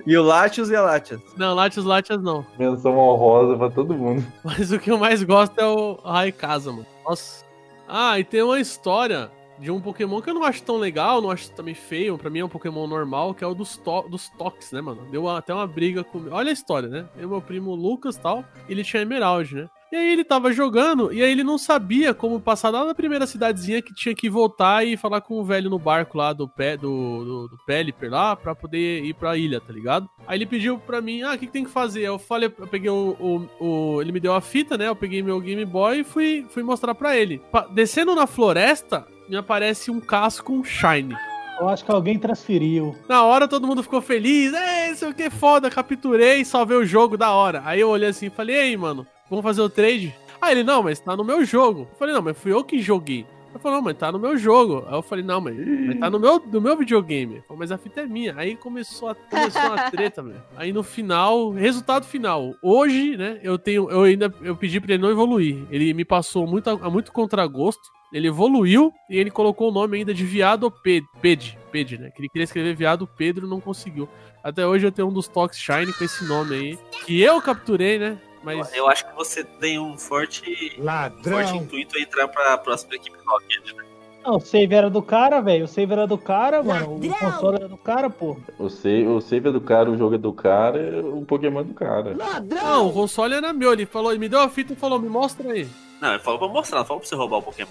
E 0.08 0.18
o 0.18 0.24
Latios 0.24 0.72
e 0.72 0.76
a 0.76 0.82
Latias. 0.82 1.22
Não, 1.38 1.54
Latios 1.54 1.86
Latias 1.86 2.20
não. 2.20 2.44
Menção 2.58 2.98
honrosa 2.98 3.56
pra 3.56 3.70
todo 3.70 3.94
mundo. 3.94 4.26
Mas 4.44 4.72
o 4.72 4.80
que 4.80 4.90
eu 4.90 4.98
mais 4.98 5.22
gosto 5.22 5.60
é 5.60 5.66
o 5.68 6.00
Raikasa, 6.04 6.72
mano. 6.72 6.86
Nossa. 7.08 7.46
Ah, 7.88 8.20
e 8.20 8.24
tem 8.24 8.42
uma 8.42 8.60
história 8.60 9.30
de 9.60 9.70
um 9.70 9.80
Pokémon 9.80 10.20
que 10.20 10.32
eu 10.32 10.34
não 10.34 10.44
acho 10.44 10.64
tão 10.64 10.78
legal, 10.78 11.22
não 11.22 11.30
acho 11.30 11.52
também 11.52 11.76
feio. 11.76 12.18
Pra 12.18 12.30
mim 12.32 12.40
é 12.40 12.46
um 12.46 12.50
Pokémon 12.50 12.88
normal, 12.88 13.36
que 13.36 13.44
é 13.44 13.48
o 13.48 13.54
dos, 13.54 13.78
to 13.78 14.02
dos 14.10 14.30
Tox, 14.30 14.72
né, 14.72 14.82
mano? 14.82 15.06
Deu 15.12 15.30
até 15.30 15.54
uma 15.54 15.68
briga 15.68 16.04
com. 16.04 16.26
Olha 16.32 16.50
a 16.50 16.54
história, 16.54 16.90
né? 16.90 17.08
Eu, 17.18 17.30
meu 17.30 17.42
primo 17.42 17.76
Lucas 17.76 18.16
e 18.16 18.20
tal, 18.20 18.44
ele 18.68 18.84
tinha 18.84 19.04
Emerald, 19.04 19.54
né? 19.54 19.70
E 19.92 19.96
aí 19.96 20.14
ele 20.14 20.24
tava 20.24 20.54
jogando, 20.54 21.12
e 21.12 21.24
aí 21.24 21.32
ele 21.32 21.44
não 21.44 21.58
sabia 21.58 22.14
como 22.14 22.40
passar 22.40 22.70
lá 22.70 22.86
na 22.86 22.94
primeira 22.94 23.26
cidadezinha 23.26 23.82
que 23.82 23.92
tinha 23.94 24.14
que 24.14 24.30
voltar 24.30 24.86
e 24.86 24.96
falar 24.96 25.20
com 25.22 25.34
o 25.40 25.44
velho 25.44 25.68
no 25.68 25.80
barco 25.80 26.16
lá 26.16 26.32
do 26.32 26.48
pé 26.48 26.78
do, 26.78 27.24
do, 27.26 27.48
do 27.48 27.58
Pelipper 27.66 28.12
lá 28.12 28.36
pra 28.36 28.54
poder 28.54 29.04
ir 29.04 29.16
pra 29.16 29.36
ilha, 29.36 29.60
tá 29.60 29.74
ligado? 29.74 30.08
Aí 30.28 30.38
ele 30.38 30.46
pediu 30.46 30.78
pra 30.78 31.02
mim, 31.02 31.24
ah, 31.24 31.34
o 31.34 31.38
que, 31.40 31.48
que 31.48 31.52
tem 31.52 31.64
que 31.64 31.72
fazer? 31.72 32.02
Eu 32.04 32.20
falei, 32.20 32.54
eu 32.60 32.68
peguei 32.68 32.90
o, 32.92 33.16
o, 33.60 33.66
o- 33.96 34.02
Ele 34.02 34.12
me 34.12 34.20
deu 34.20 34.34
a 34.36 34.42
fita, 34.42 34.78
né? 34.78 34.88
Eu 34.88 34.96
peguei 34.96 35.24
meu 35.24 35.40
Game 35.40 35.66
Boy 35.66 36.02
e 36.02 36.04
fui, 36.04 36.46
fui 36.50 36.62
mostrar 36.62 36.94
pra 36.94 37.18
ele. 37.18 37.42
Descendo 37.72 38.14
na 38.14 38.28
floresta, 38.28 39.08
me 39.28 39.38
aparece 39.38 39.90
um 39.90 40.00
casco 40.00 40.54
um 40.54 40.64
Shine. 40.64 41.16
Eu 41.60 41.68
acho 41.68 41.84
que 41.84 41.92
alguém 41.92 42.18
transferiu. 42.20 42.96
Na 43.10 43.24
hora 43.24 43.48
todo 43.48 43.66
mundo 43.68 43.84
ficou 43.84 44.02
feliz, 44.02 44.54
é, 44.54 44.94
sei 44.94 45.10
o 45.10 45.14
que, 45.14 45.30
foda, 45.32 45.70
capturei, 45.70 46.46
salvei 46.46 46.78
o 46.78 46.86
jogo, 46.86 47.18
da 47.18 47.32
hora. 47.32 47.62
Aí 47.66 47.82
eu 47.82 47.90
olhei 47.90 48.10
assim 48.10 48.28
e 48.28 48.30
falei, 48.30 48.56
ei, 48.56 48.78
mano, 48.78 49.06
vamos 49.30 49.44
fazer 49.44 49.62
o 49.62 49.70
trade? 49.70 50.16
Aí 50.42 50.54
ele, 50.54 50.64
não, 50.64 50.84
mas 50.84 51.00
tá 51.00 51.16
no 51.16 51.24
meu 51.24 51.44
jogo. 51.44 51.82
Eu 51.82 51.98
falei, 51.98 52.14
não, 52.14 52.22
mas 52.22 52.38
fui 52.38 52.52
eu 52.54 52.64
que 52.64 52.80
joguei. 52.80 53.26
Ele 53.50 53.60
falou, 53.60 53.78
não, 53.78 53.84
mas 53.84 53.98
tá 53.98 54.12
no 54.12 54.20
meu 54.20 54.38
jogo. 54.38 54.86
Aí 54.88 54.94
eu 54.94 55.02
falei, 55.02 55.24
não, 55.24 55.42
mas, 55.42 55.56
mas 55.58 56.00
tá 56.00 56.10
no 56.10 56.20
meu, 56.20 56.40
no 56.40 56.62
meu 56.62 56.78
videogame. 56.78 57.42
Falou, 57.48 57.58
mas 57.58 57.72
a 57.72 57.78
fita 57.78 58.02
é 58.02 58.06
minha. 58.06 58.36
Aí 58.38 58.56
começou, 58.56 59.10
a, 59.10 59.16
começou 59.16 59.62
uma 59.62 59.90
treta, 59.92 60.22
velho. 60.24 60.42
Aí 60.56 60.72
no 60.72 60.84
final, 60.84 61.52
resultado 61.52 62.06
final. 62.06 62.54
Hoje, 62.62 63.18
né, 63.18 63.40
eu 63.44 63.58
tenho, 63.58 63.90
eu 63.90 64.04
ainda, 64.04 64.34
eu 64.42 64.56
pedi 64.56 64.80
pra 64.80 64.94
ele 64.94 65.02
não 65.02 65.10
evoluir. 65.10 65.66
Ele 65.72 65.94
me 65.94 66.06
passou 66.06 66.46
muito, 66.46 66.70
a 66.70 66.90
muito 66.90 67.12
contragosto. 67.12 67.82
Ele 68.14 68.28
evoluiu 68.28 68.92
e 69.10 69.18
ele 69.18 69.30
colocou 69.30 69.70
o 69.70 69.74
nome 69.74 69.98
ainda 69.98 70.14
de 70.14 70.26
Viado 70.26 70.72
Ped, 70.72 71.06
Ped, 71.22 71.60
Ped, 71.72 71.98
né? 71.98 72.10
Que 72.12 72.22
ele 72.22 72.30
queria 72.30 72.44
escrever 72.44 72.76
Viado 72.76 73.08
Pedro 73.08 73.48
não 73.48 73.60
conseguiu. 73.60 74.10
Até 74.44 74.66
hoje 74.66 74.88
eu 74.88 74.92
tenho 74.92 75.10
um 75.10 75.14
dos 75.14 75.28
Tox 75.28 75.58
Shine 75.58 75.94
com 75.94 76.04
esse 76.04 76.24
nome 76.26 76.56
aí. 76.56 76.80
Que 77.06 77.22
eu 77.22 77.42
capturei, 77.42 78.00
né? 78.00 78.18
Mas. 78.44 78.74
Eu 78.74 78.88
acho 78.88 79.08
que 79.08 79.16
você 79.16 79.44
tem 79.44 79.80
um 79.80 79.98
forte, 79.98 80.42
forte 80.42 80.82
Ladrão. 80.82 81.56
intuito 81.56 81.98
a 81.98 82.02
entrar 82.02 82.28
pra 82.28 82.58
próxima 82.58 82.96
equipe 82.96 83.18
Rocket, 83.26 83.74
né? 83.76 83.84
Não, 84.26 84.36
o 84.36 84.40
save 84.40 84.76
era 84.76 84.90
do 84.90 85.02
cara, 85.02 85.40
velho. 85.40 85.66
O 85.66 85.68
save 85.68 85.94
era 85.94 86.06
do 86.06 86.18
cara, 86.18 86.62
mano. 86.62 86.96
O 86.96 87.00
console 87.00 87.56
era 87.56 87.68
do 87.68 87.78
cara, 87.78 88.10
pô. 88.10 88.38
O 88.58 88.70
save, 88.70 89.08
o 89.08 89.22
save 89.22 89.50
é 89.50 89.52
do 89.52 89.62
cara, 89.62 89.90
o 89.90 89.98
jogo 89.98 90.16
é 90.16 90.18
do 90.18 90.34
cara, 90.34 91.02
o 91.06 91.26
Pokémon 91.26 91.62
é 91.62 91.64
do 91.64 91.74
cara. 91.74 92.16
Não, 92.46 92.90
o 92.90 92.94
console 92.94 93.36
era 93.36 93.54
meu. 93.54 93.72
Ele 93.72 93.86
falou, 93.86 94.12
ele 94.12 94.20
me 94.20 94.30
deu 94.30 94.42
a 94.42 94.50
fita 94.50 94.74
e 94.74 94.76
falou, 94.76 95.00
me 95.00 95.10
mostra 95.10 95.52
aí. 95.52 95.68
Não, 96.02 96.12
ele 96.12 96.20
falou 96.20 96.40
pra 96.40 96.48
mostrar, 96.48 96.80
não 96.80 96.86
falou 96.86 97.02
pra 97.02 97.10
você 97.10 97.16
roubar 97.16 97.38
o 97.38 97.42
Pokémon. 97.44 97.70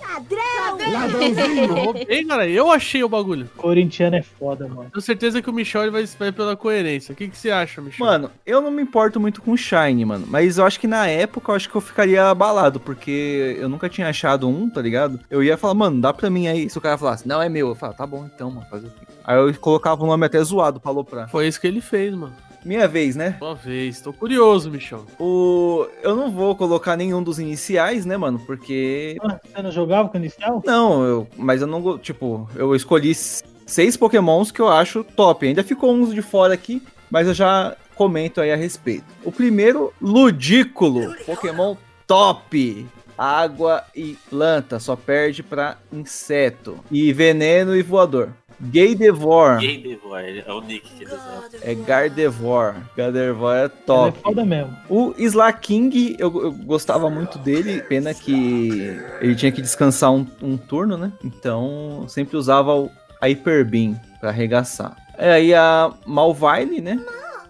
Eu 1.58 1.74
roubei, 1.74 2.24
cara. 2.26 2.48
Eu 2.48 2.70
achei 2.70 3.02
o 3.02 3.08
bagulho. 3.08 3.48
Corintiano 3.56 4.16
é 4.16 4.22
foda, 4.22 4.68
mano. 4.68 4.90
Tenho 4.90 5.02
certeza 5.02 5.40
que 5.40 5.48
o 5.48 5.52
Michel 5.52 5.90
vai, 5.90 6.04
vai 6.04 6.32
pela 6.32 6.56
coerência. 6.56 7.12
O 7.12 7.16
que, 7.16 7.28
que 7.28 7.36
você 7.36 7.50
acha, 7.50 7.80
Michel? 7.80 8.04
Mano, 8.04 8.30
eu 8.44 8.60
não 8.60 8.70
me 8.70 8.82
importo 8.82 9.18
muito 9.18 9.40
com 9.40 9.56
Shine, 9.56 10.04
mano. 10.04 10.26
Mas 10.28 10.58
eu 10.58 10.66
acho 10.66 10.78
que 10.78 10.86
na 10.86 11.06
época 11.06 11.50
eu 11.50 11.56
acho 11.56 11.70
que 11.70 11.74
eu 11.74 11.80
ficaria 11.80 12.28
abalado, 12.28 12.78
porque 12.78 13.56
eu 13.58 13.68
nunca 13.68 13.88
tinha 13.88 14.08
achado 14.08 14.48
um, 14.48 14.68
tá 14.68 14.82
ligado? 14.82 15.18
Eu 15.30 15.42
ia 15.42 15.56
falar, 15.56 15.74
mano, 15.74 16.00
dá 16.00 16.12
pra 16.12 16.28
mim 16.28 16.48
aí. 16.48 16.68
Se 16.68 16.76
o 16.76 16.80
cara 16.80 16.98
falasse, 16.98 17.26
não, 17.26 17.40
é 17.40 17.48
meu, 17.48 17.68
eu 17.68 17.74
falava, 17.74 17.96
tá 17.96 18.06
bom 18.06 18.28
então, 18.32 18.50
mano, 18.50 18.66
fazer 18.70 18.88
o 18.88 18.90
quê? 18.90 19.06
Aí 19.24 19.36
eu 19.36 19.54
colocava 19.54 20.02
o 20.02 20.06
nome 20.06 20.26
até 20.26 20.42
zoado 20.42 20.80
pra 20.80 20.90
aloprar. 20.90 21.28
Foi 21.30 21.46
isso 21.46 21.60
que 21.60 21.66
ele 21.66 21.80
fez, 21.80 22.14
mano. 22.14 22.34
Minha 22.64 22.88
vez, 22.88 23.16
né? 23.16 23.36
Uma 23.40 23.54
vez. 23.54 24.00
Tô 24.00 24.12
curioso, 24.12 24.70
Michel. 24.70 25.04
O... 25.18 25.86
Eu 26.02 26.16
não 26.16 26.30
vou 26.30 26.54
colocar 26.56 26.96
nenhum 26.96 27.22
dos 27.22 27.38
iniciais, 27.38 28.04
né, 28.04 28.16
mano? 28.16 28.38
Porque. 28.40 29.16
Ah, 29.22 29.38
Você 29.42 29.62
não 29.62 29.70
jogava 29.70 30.08
com 30.08 30.16
o 30.18 30.20
inicial? 30.20 30.62
Não, 30.64 31.04
eu... 31.04 31.28
mas 31.36 31.60
eu 31.60 31.66
não. 31.66 31.98
Tipo, 31.98 32.48
eu 32.56 32.74
escolhi 32.74 33.14
seis 33.14 33.96
pokémons 33.96 34.50
que 34.50 34.60
eu 34.60 34.68
acho 34.68 35.04
top. 35.04 35.46
Ainda 35.46 35.62
ficou 35.62 35.92
uns 35.92 36.12
de 36.14 36.22
fora 36.22 36.54
aqui, 36.54 36.82
mas 37.10 37.26
eu 37.28 37.34
já 37.34 37.76
comento 37.94 38.40
aí 38.40 38.52
a 38.52 38.56
respeito. 38.56 39.04
O 39.24 39.32
primeiro, 39.32 39.92
Ludículo. 40.00 41.14
Pokémon 41.24 41.76
top. 42.06 42.86
Água 43.16 43.82
e 43.96 44.16
planta, 44.30 44.78
só 44.78 44.94
perde 44.94 45.42
pra 45.42 45.76
inseto. 45.92 46.78
E 46.88 47.12
veneno 47.12 47.74
e 47.74 47.82
voador. 47.82 48.30
Gardevoir. 48.60 49.58
Game 49.60 49.82
Devor, 49.82 50.18
é 50.18 50.52
o 50.52 50.60
nick 50.60 50.88
que 50.90 51.04
eles 51.04 51.14
usam. 51.14 51.44
É 51.62 51.74
Gardevoir. 51.74 52.74
Gardevoir 52.96 53.56
é 53.56 53.64
Ele 53.64 53.72
é 53.74 53.84
top. 53.86 54.18
foda 54.20 54.44
mesmo. 54.44 54.76
O 54.88 55.14
Slaking, 55.16 56.16
eu, 56.18 56.42
eu 56.42 56.52
gostava 56.52 57.08
muito 57.08 57.38
dele, 57.38 57.80
pena 57.82 58.12
que 58.12 58.98
ele 59.20 59.34
tinha 59.36 59.52
que 59.52 59.62
descansar 59.62 60.12
um, 60.12 60.26
um 60.42 60.56
turno, 60.56 60.96
né? 60.96 61.12
Então, 61.24 62.04
sempre 62.08 62.36
usava 62.36 62.74
o, 62.74 62.90
a 63.20 63.26
Hyper 63.26 63.64
Beam 63.64 63.98
pra 64.20 64.30
arregaçar. 64.30 64.96
É, 65.16 65.32
aí 65.32 65.54
a 65.54 65.92
Malvine, 66.06 66.80
né? 66.80 67.04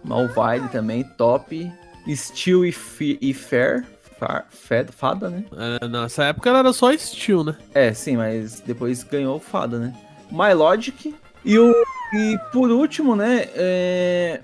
Malvine 0.05 0.68
também, 0.70 1.02
top. 1.16 1.70
Steel 2.14 2.64
e, 2.64 2.72
Fi- 2.72 3.18
e 3.20 3.32
Fair. 3.35 3.85
Far, 4.18 4.47
Fed, 4.51 4.90
fada, 4.90 5.30
né? 5.30 5.44
É, 5.80 5.86
nessa 5.86 6.24
época 6.24 6.51
ela 6.51 6.59
era 6.59 6.72
só 6.72 6.93
Steel, 6.97 7.44
né? 7.44 7.56
É, 7.72 7.93
sim, 7.93 8.16
mas 8.16 8.59
depois 8.60 9.05
ganhou 9.05 9.36
o 9.36 9.40
fada, 9.40 9.78
né? 9.78 9.94
My 10.30 10.52
Logic. 10.55 11.14
E, 11.44 11.59
o, 11.59 11.72
e 12.12 12.38
por 12.52 12.70
último, 12.70 13.14
né? 13.16 13.48
é, 13.55 14.40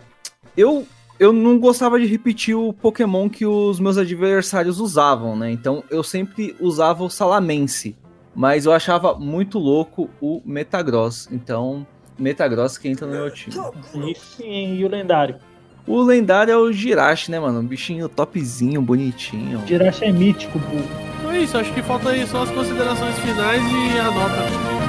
eu, 0.56 0.86
eu 1.19 1.32
não 1.32 1.59
gostava 1.59 1.98
de 1.98 2.06
repetir 2.06 2.56
o 2.56 2.73
Pokémon 2.73 3.28
que 3.28 3.44
os 3.44 3.81
meus 3.81 3.98
adversários 3.98 4.81
usavam, 4.81 5.36
né? 5.36 5.51
Então 5.51 5.82
eu 5.90 6.02
sempre 6.02 6.56
usava 6.61 7.05
o 7.05 7.11
Salamense. 7.11 7.97
Mas 8.35 8.66
eu 8.66 8.73
achava 8.73 9.15
muito 9.15 9.59
louco 9.59 10.11
o 10.20 10.43
Metagross. 10.44 11.28
Então, 11.31 11.86
Metagross 12.19 12.77
que 12.77 12.89
entra 12.89 13.06
no 13.06 13.12
meu 13.12 13.31
time. 13.31 13.55
E, 14.11 14.15
sim, 14.16 14.74
e 14.74 14.85
o 14.85 14.89
lendário. 14.89 15.36
O 15.86 16.02
lendário 16.02 16.51
é 16.51 16.56
o 16.56 16.73
Jirachi, 16.73 17.31
né, 17.31 17.39
mano? 17.39 17.61
Um 17.61 17.66
bichinho 17.66 18.09
topzinho, 18.09 18.82
bonitinho. 18.82 19.65
Jirachi 19.66 20.06
é 20.06 20.12
mítico, 20.12 20.59
burro. 20.59 20.85
Então 21.19 21.31
é 21.31 21.40
isso, 21.40 21.56
acho 21.56 21.73
que 21.73 21.82
falta 21.82 22.09
aí 22.09 22.27
só 22.27 22.43
as 22.43 22.51
considerações 22.51 23.16
finais 23.19 23.62
e 23.62 23.98
a 23.98 24.11
nota. 24.11 24.84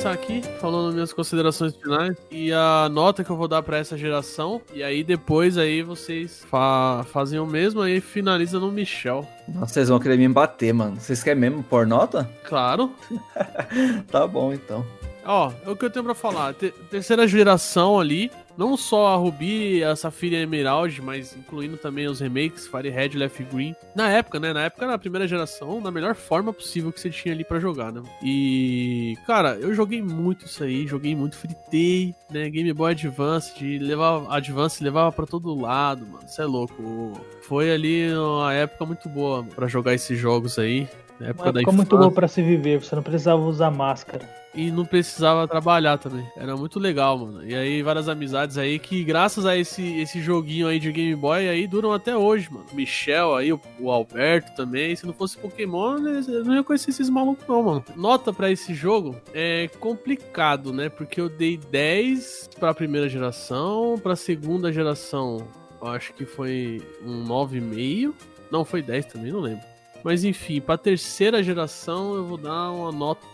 Começar 0.00 0.12
aqui 0.12 0.40
falando 0.58 0.94
minhas 0.94 1.12
considerações 1.12 1.76
finais 1.76 2.16
e 2.30 2.50
a 2.54 2.88
nota 2.90 3.22
que 3.22 3.28
eu 3.28 3.36
vou 3.36 3.46
dar 3.46 3.62
pra 3.62 3.76
essa 3.76 3.98
geração. 3.98 4.62
E 4.72 4.82
aí 4.82 5.04
depois 5.04 5.58
aí 5.58 5.82
vocês 5.82 6.42
fa- 6.50 7.04
fazem 7.12 7.38
o 7.38 7.44
mesmo 7.46 7.82
aí 7.82 8.00
finaliza 8.00 8.58
no 8.58 8.72
Michel. 8.72 9.28
Nossa, 9.46 9.74
vocês 9.74 9.88
vão 9.90 9.98
querer 9.98 10.16
me 10.16 10.26
bater, 10.28 10.72
mano. 10.72 10.98
Vocês 10.98 11.22
querem 11.22 11.38
mesmo 11.40 11.62
pôr 11.62 11.86
nota? 11.86 12.28
Claro. 12.44 12.90
Tá 14.10 14.26
bom, 14.26 14.52
então. 14.54 14.84
Ó, 15.24 15.52
é 15.66 15.70
o 15.70 15.76
que 15.76 15.84
eu 15.84 15.90
tenho 15.90 16.04
pra 16.04 16.14
falar. 16.14 16.54
Te- 16.54 16.72
terceira 16.90 17.28
geração 17.28 18.00
ali, 18.00 18.30
não 18.56 18.76
só 18.76 19.08
a 19.08 19.16
Ruby, 19.16 19.82
a 19.84 19.94
Safira 19.96 20.36
e 20.36 20.38
a 20.40 20.42
Emerald, 20.42 21.00
mas 21.02 21.36
incluindo 21.36 21.76
também 21.76 22.06
os 22.06 22.20
remakes, 22.20 22.66
Fire 22.66 22.88
Red, 22.90 23.10
Left 23.16 23.42
Green. 23.44 23.74
Na 23.94 24.08
época, 24.10 24.38
né? 24.38 24.52
Na 24.52 24.62
época 24.64 24.84
era 24.84 24.94
a 24.94 24.98
primeira 24.98 25.26
geração, 25.26 25.80
da 25.80 25.90
melhor 25.90 26.14
forma 26.14 26.52
possível 26.52 26.92
que 26.92 27.00
você 27.00 27.10
tinha 27.10 27.34
ali 27.34 27.44
pra 27.44 27.58
jogar, 27.60 27.92
né? 27.92 28.02
E, 28.22 29.16
cara, 29.26 29.54
eu 29.60 29.74
joguei 29.74 30.02
muito 30.02 30.46
isso 30.46 30.62
aí, 30.62 30.86
joguei 30.86 31.14
muito, 31.16 31.36
fritei, 31.36 32.14
né? 32.30 32.48
Game 32.50 32.72
Boy 32.72 32.92
Advance, 32.92 33.58
de 33.58 33.78
levar 33.78 34.26
Advance 34.30 34.82
levava 34.82 35.10
pra 35.12 35.26
todo 35.26 35.54
lado, 35.60 36.06
mano. 36.06 36.26
Você 36.26 36.42
é 36.42 36.46
louco. 36.46 37.12
Foi 37.42 37.70
ali 37.70 38.12
uma 38.12 38.52
época 38.52 38.84
muito 38.86 39.08
boa 39.08 39.42
pra 39.44 39.66
jogar 39.66 39.94
esses 39.94 40.18
jogos 40.18 40.58
aí. 40.58 40.88
Na 41.18 41.28
época 41.28 41.44
Uma 41.48 41.52
da 41.52 41.60
época 41.60 41.72
muito 41.76 41.88
infância. 41.88 41.98
boa 41.98 42.12
pra 42.12 42.28
se 42.28 42.42
viver, 42.42 42.82
você 42.82 42.94
não 42.94 43.02
precisava 43.02 43.42
usar 43.42 43.70
máscara. 43.70 44.39
E 44.52 44.70
não 44.70 44.84
precisava 44.84 45.46
trabalhar 45.46 45.96
também. 45.98 46.26
Era 46.36 46.56
muito 46.56 46.78
legal, 46.80 47.16
mano. 47.18 47.44
E 47.44 47.54
aí, 47.54 47.82
várias 47.82 48.08
amizades 48.08 48.58
aí 48.58 48.78
que, 48.78 49.04
graças 49.04 49.46
a 49.46 49.56
esse, 49.56 50.00
esse 50.00 50.20
joguinho 50.20 50.66
aí 50.66 50.80
de 50.80 50.90
Game 50.90 51.14
Boy, 51.14 51.48
aí 51.48 51.66
duram 51.66 51.92
até 51.92 52.16
hoje, 52.16 52.52
mano. 52.52 52.66
Michel 52.72 53.36
aí, 53.36 53.52
o, 53.52 53.60
o 53.78 53.90
Alberto 53.90 54.52
também. 54.56 54.96
Se 54.96 55.06
não 55.06 55.12
fosse 55.12 55.38
Pokémon, 55.38 55.98
eu 55.98 56.44
não 56.44 56.54
ia 56.54 56.64
conhecer 56.64 56.90
esses 56.90 57.08
malucos, 57.08 57.46
não, 57.46 57.62
mano. 57.62 57.84
Nota 57.94 58.32
pra 58.32 58.50
esse 58.50 58.74
jogo 58.74 59.14
é 59.32 59.68
complicado, 59.78 60.72
né? 60.72 60.88
Porque 60.88 61.20
eu 61.20 61.28
dei 61.28 61.56
10 61.56 62.50
pra 62.58 62.74
primeira 62.74 63.08
geração, 63.08 64.00
pra 64.02 64.16
segunda 64.16 64.72
geração, 64.72 65.46
acho 65.80 66.12
que 66.14 66.24
foi 66.24 66.82
um 67.04 67.24
9,5. 67.24 68.14
Não, 68.50 68.64
foi 68.64 68.82
10 68.82 69.06
também, 69.06 69.30
não 69.30 69.40
lembro. 69.40 69.64
Mas 70.02 70.24
enfim, 70.24 70.60
pra 70.60 70.78
terceira 70.78 71.42
geração 71.42 72.14
eu 72.14 72.24
vou 72.24 72.38
dar 72.38 72.70
uma 72.70 72.90
nota. 72.90 73.26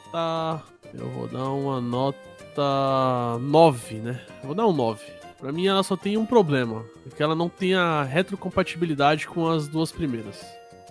Eu 0.99 1.09
vou 1.11 1.27
dar 1.29 1.51
uma 1.51 1.81
nota 1.81 3.39
9, 3.41 3.97
né? 3.97 4.21
Vou 4.43 4.55
dar 4.55 4.67
um 4.67 4.73
9. 4.73 5.05
Pra 5.39 5.53
mim 5.53 5.67
ela 5.67 5.83
só 5.83 5.97
tem 5.97 6.17
um 6.17 6.27
problema: 6.27 6.85
é 7.07 7.15
que 7.15 7.23
ela 7.23 7.35
não 7.35 7.49
tem 7.49 7.75
a 7.75 8.03
retrocompatibilidade 8.03 9.27
com 9.27 9.49
as 9.49 9.69
duas 9.69 9.93
primeiras. 9.93 10.45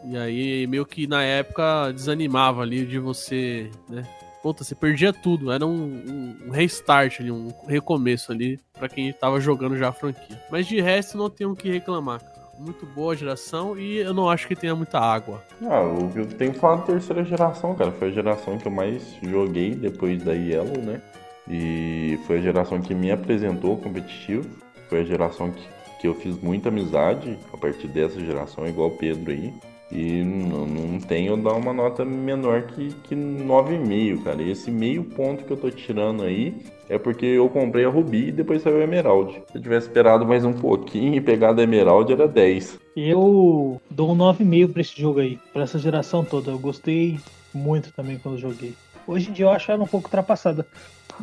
E 0.07 0.15
aí, 0.15 0.67
meio 0.67 0.85
que 0.85 1.07
na 1.07 1.23
época 1.23 1.91
desanimava 1.91 2.61
ali 2.61 2.85
de 2.85 2.99
você, 2.99 3.71
né? 3.89 4.07
Puta, 4.43 4.63
você 4.63 4.75
perdia 4.75 5.11
tudo. 5.11 5.51
Era 5.51 5.65
um, 5.65 6.37
um- 6.45 6.51
restart 6.51 7.19
ali, 7.19 7.31
um 7.31 7.51
recomeço 7.67 8.31
ali 8.31 8.59
pra 8.77 8.87
quem 8.87 9.11
tava 9.11 9.39
jogando 9.39 9.75
já 9.75 9.87
a 9.89 9.91
franquia. 9.91 10.39
Mas 10.51 10.67
de 10.67 10.79
resto, 10.79 11.17
não 11.17 11.27
tenho 11.31 11.53
o 11.53 11.55
que 11.55 11.71
reclamar. 11.71 12.21
Muito 12.57 12.85
boa 12.85 13.15
geração 13.15 13.77
e 13.77 13.97
eu 13.97 14.13
não 14.13 14.29
acho 14.29 14.47
que 14.47 14.55
tenha 14.55 14.75
muita 14.75 14.99
água. 14.99 15.43
Ah, 15.63 15.81
que 16.11 16.19
eu 16.19 16.25
tenho 16.25 16.53
que 16.53 16.59
falar 16.59 16.81
terceira 16.83 17.23
geração, 17.23 17.75
cara. 17.75 17.91
Foi 17.91 18.07
a 18.07 18.11
geração 18.11 18.57
que 18.57 18.65
eu 18.65 18.71
mais 18.71 19.03
joguei 19.21 19.75
depois 19.75 20.23
da 20.23 20.33
Yellow, 20.33 20.77
né? 20.77 21.01
E 21.49 22.17
foi 22.25 22.39
a 22.39 22.41
geração 22.41 22.81
que 22.81 22.93
me 22.93 23.11
apresentou 23.11 23.73
o 23.73 23.77
competitivo. 23.77 24.49
Foi 24.89 25.01
a 25.01 25.03
geração 25.03 25.51
que, 25.51 25.67
que 25.99 26.07
eu 26.07 26.15
fiz 26.15 26.41
muita 26.41 26.69
amizade 26.69 27.37
a 27.53 27.57
partir 27.57 27.87
dessa 27.87 28.19
geração, 28.19 28.65
igual 28.65 28.87
o 28.89 28.97
Pedro 28.97 29.31
aí. 29.31 29.53
E 29.95 30.23
não, 30.25 30.67
não 30.67 30.99
tenho 30.99 31.37
dar 31.37 31.53
uma 31.53 31.71
nota 31.71 32.03
menor 32.03 32.63
que, 32.63 32.93
que 33.03 33.15
9,5, 33.15 34.23
cara. 34.23 34.41
E 34.41 34.51
esse 34.51 34.69
meio 34.69 35.05
ponto 35.05 35.45
que 35.45 35.51
eu 35.51 35.55
tô 35.55 35.69
tirando 35.71 36.23
aí 36.23 36.53
é 36.89 36.97
porque 36.97 37.25
eu 37.25 37.47
comprei 37.47 37.85
a 37.85 37.89
Ruby 37.89 38.27
e 38.27 38.31
depois 38.33 38.61
saiu 38.61 38.81
a 38.81 38.83
Emerald. 38.83 39.41
Se 39.49 39.57
eu 39.57 39.61
tivesse 39.61 39.87
esperado 39.87 40.25
mais 40.25 40.43
um 40.43 40.51
pouquinho 40.51 41.15
e 41.15 41.21
pegado 41.21 41.61
a 41.61 41.63
Emerald, 41.63 42.11
era 42.11 42.27
10. 42.27 42.77
Eu 42.97 43.79
dou 43.89 44.11
um 44.11 44.17
9,5 44.17 44.73
pra 44.73 44.81
esse 44.81 45.01
jogo 45.01 45.21
aí, 45.21 45.39
pra 45.53 45.63
essa 45.63 45.79
geração 45.79 46.25
toda. 46.25 46.51
Eu 46.51 46.59
gostei 46.59 47.17
muito 47.53 47.93
também 47.93 48.17
quando 48.17 48.37
joguei. 48.37 48.73
Hoje 49.07 49.29
em 49.29 49.33
dia 49.33 49.45
eu 49.45 49.51
acho 49.51 49.71
ela 49.71 49.85
um 49.85 49.87
pouco 49.87 50.07
ultrapassada. 50.07 50.67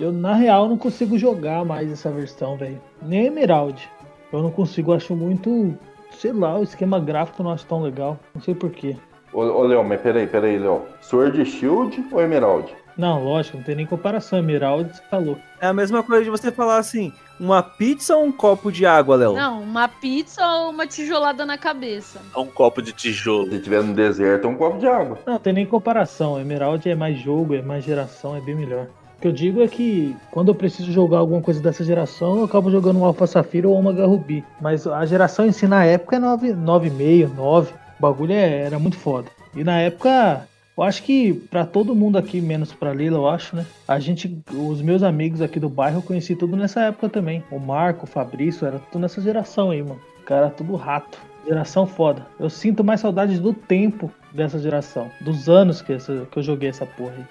Eu, 0.00 0.10
na 0.10 0.34
real, 0.34 0.66
não 0.66 0.78
consigo 0.78 1.18
jogar 1.18 1.62
mais 1.62 1.92
essa 1.92 2.10
versão, 2.10 2.56
velho. 2.56 2.80
Nem 3.02 3.26
Emerald. 3.26 3.86
Eu 4.32 4.42
não 4.42 4.50
consigo, 4.50 4.94
acho 4.94 5.14
muito. 5.14 5.76
Sei 6.18 6.32
lá, 6.32 6.58
o 6.58 6.62
esquema 6.62 7.00
gráfico 7.00 7.42
eu 7.42 7.44
não 7.44 7.52
acho 7.52 7.66
tão 7.66 7.82
legal. 7.82 8.18
Não 8.34 8.42
sei 8.42 8.54
porquê. 8.54 8.96
Ô, 9.32 9.40
ô 9.40 9.62
Léo, 9.62 9.82
mas 9.82 10.00
peraí, 10.00 10.26
peraí, 10.26 10.58
Léo. 10.58 10.82
Sword 11.00 11.44
Shield 11.44 12.04
ou 12.12 12.20
Emerald? 12.20 12.72
Não, 12.96 13.24
lógico, 13.24 13.56
não 13.56 13.64
tem 13.64 13.74
nem 13.74 13.86
comparação. 13.86 14.38
Emerald, 14.38 14.94
você 14.94 15.02
falou. 15.10 15.38
É 15.60 15.66
a 15.66 15.72
mesma 15.72 16.02
coisa 16.02 16.24
de 16.24 16.30
você 16.30 16.52
falar 16.52 16.76
assim, 16.76 17.12
uma 17.40 17.62
pizza 17.62 18.14
ou 18.14 18.24
um 18.24 18.32
copo 18.32 18.70
de 18.70 18.84
água, 18.84 19.16
Léo? 19.16 19.34
Não, 19.34 19.62
uma 19.62 19.88
pizza 19.88 20.46
ou 20.46 20.70
uma 20.70 20.86
tijolada 20.86 21.46
na 21.46 21.56
cabeça? 21.56 22.20
Um 22.36 22.46
copo 22.46 22.82
de 22.82 22.92
tijolo. 22.92 23.50
Se 23.50 23.60
tiver 23.60 23.82
no 23.82 23.94
deserto, 23.94 24.46
é 24.46 24.50
um 24.50 24.56
copo 24.56 24.78
de 24.78 24.86
água. 24.86 25.18
Não, 25.26 25.38
tem 25.38 25.52
nem 25.52 25.66
comparação. 25.66 26.38
Emerald 26.38 26.88
é 26.88 26.94
mais 26.94 27.18
jogo, 27.18 27.54
é 27.54 27.62
mais 27.62 27.84
geração, 27.84 28.36
é 28.36 28.40
bem 28.40 28.54
melhor. 28.54 28.86
Que 29.22 29.28
eu 29.28 29.32
digo 29.32 29.62
é 29.62 29.68
que 29.68 30.16
quando 30.32 30.48
eu 30.48 30.54
preciso 30.54 30.90
jogar 30.90 31.18
alguma 31.18 31.40
coisa 31.40 31.62
dessa 31.62 31.84
geração, 31.84 32.38
eu 32.38 32.44
acabo 32.44 32.72
jogando 32.72 32.98
um 32.98 33.04
Alpha 33.04 33.24
Safira 33.24 33.68
ou 33.68 33.76
Omega 33.76 34.04
Ruby. 34.04 34.44
Mas 34.60 34.84
a 34.84 35.06
geração 35.06 35.46
em 35.46 35.52
si 35.52 35.68
na 35.68 35.84
época 35.84 36.16
é 36.16 36.18
9, 36.18 36.52
9,5, 36.52 37.32
9. 37.36 37.72
O 37.72 38.02
bagulho 38.02 38.32
é- 38.32 38.62
era 38.62 38.80
muito 38.80 38.96
foda. 38.96 39.28
E 39.54 39.62
na 39.62 39.78
época, 39.78 40.48
eu 40.76 40.82
acho 40.82 41.04
que 41.04 41.34
pra 41.34 41.64
todo 41.64 41.94
mundo 41.94 42.18
aqui, 42.18 42.40
menos 42.40 42.72
pra 42.72 42.92
Lila, 42.92 43.18
eu 43.18 43.28
acho, 43.28 43.54
né? 43.54 43.64
A 43.86 44.00
gente, 44.00 44.42
os 44.52 44.82
meus 44.82 45.04
amigos 45.04 45.40
aqui 45.40 45.60
do 45.60 45.68
bairro, 45.68 45.98
eu 45.98 46.02
conheci 46.02 46.34
tudo 46.34 46.56
nessa 46.56 46.80
época 46.80 47.08
também. 47.08 47.44
O 47.48 47.60
Marco, 47.60 48.06
o 48.06 48.08
Fabrício, 48.08 48.66
era 48.66 48.80
tudo 48.90 49.02
nessa 49.02 49.20
geração 49.20 49.70
aí, 49.70 49.84
mano. 49.84 50.00
Cara 50.26 50.50
tudo 50.50 50.74
rato. 50.74 51.16
Geração 51.46 51.86
foda. 51.86 52.26
Eu 52.40 52.50
sinto 52.50 52.82
mais 52.82 53.00
saudades 53.00 53.38
do 53.38 53.52
tempo 53.52 54.10
dessa 54.32 54.58
geração. 54.58 55.10
Dos 55.20 55.48
anos 55.48 55.82
que, 55.82 55.92
essa- 55.92 56.26
que 56.30 56.38
eu 56.38 56.42
joguei 56.42 56.68
essa 56.68 56.86
porra 56.86 57.14
aí. 57.16 57.24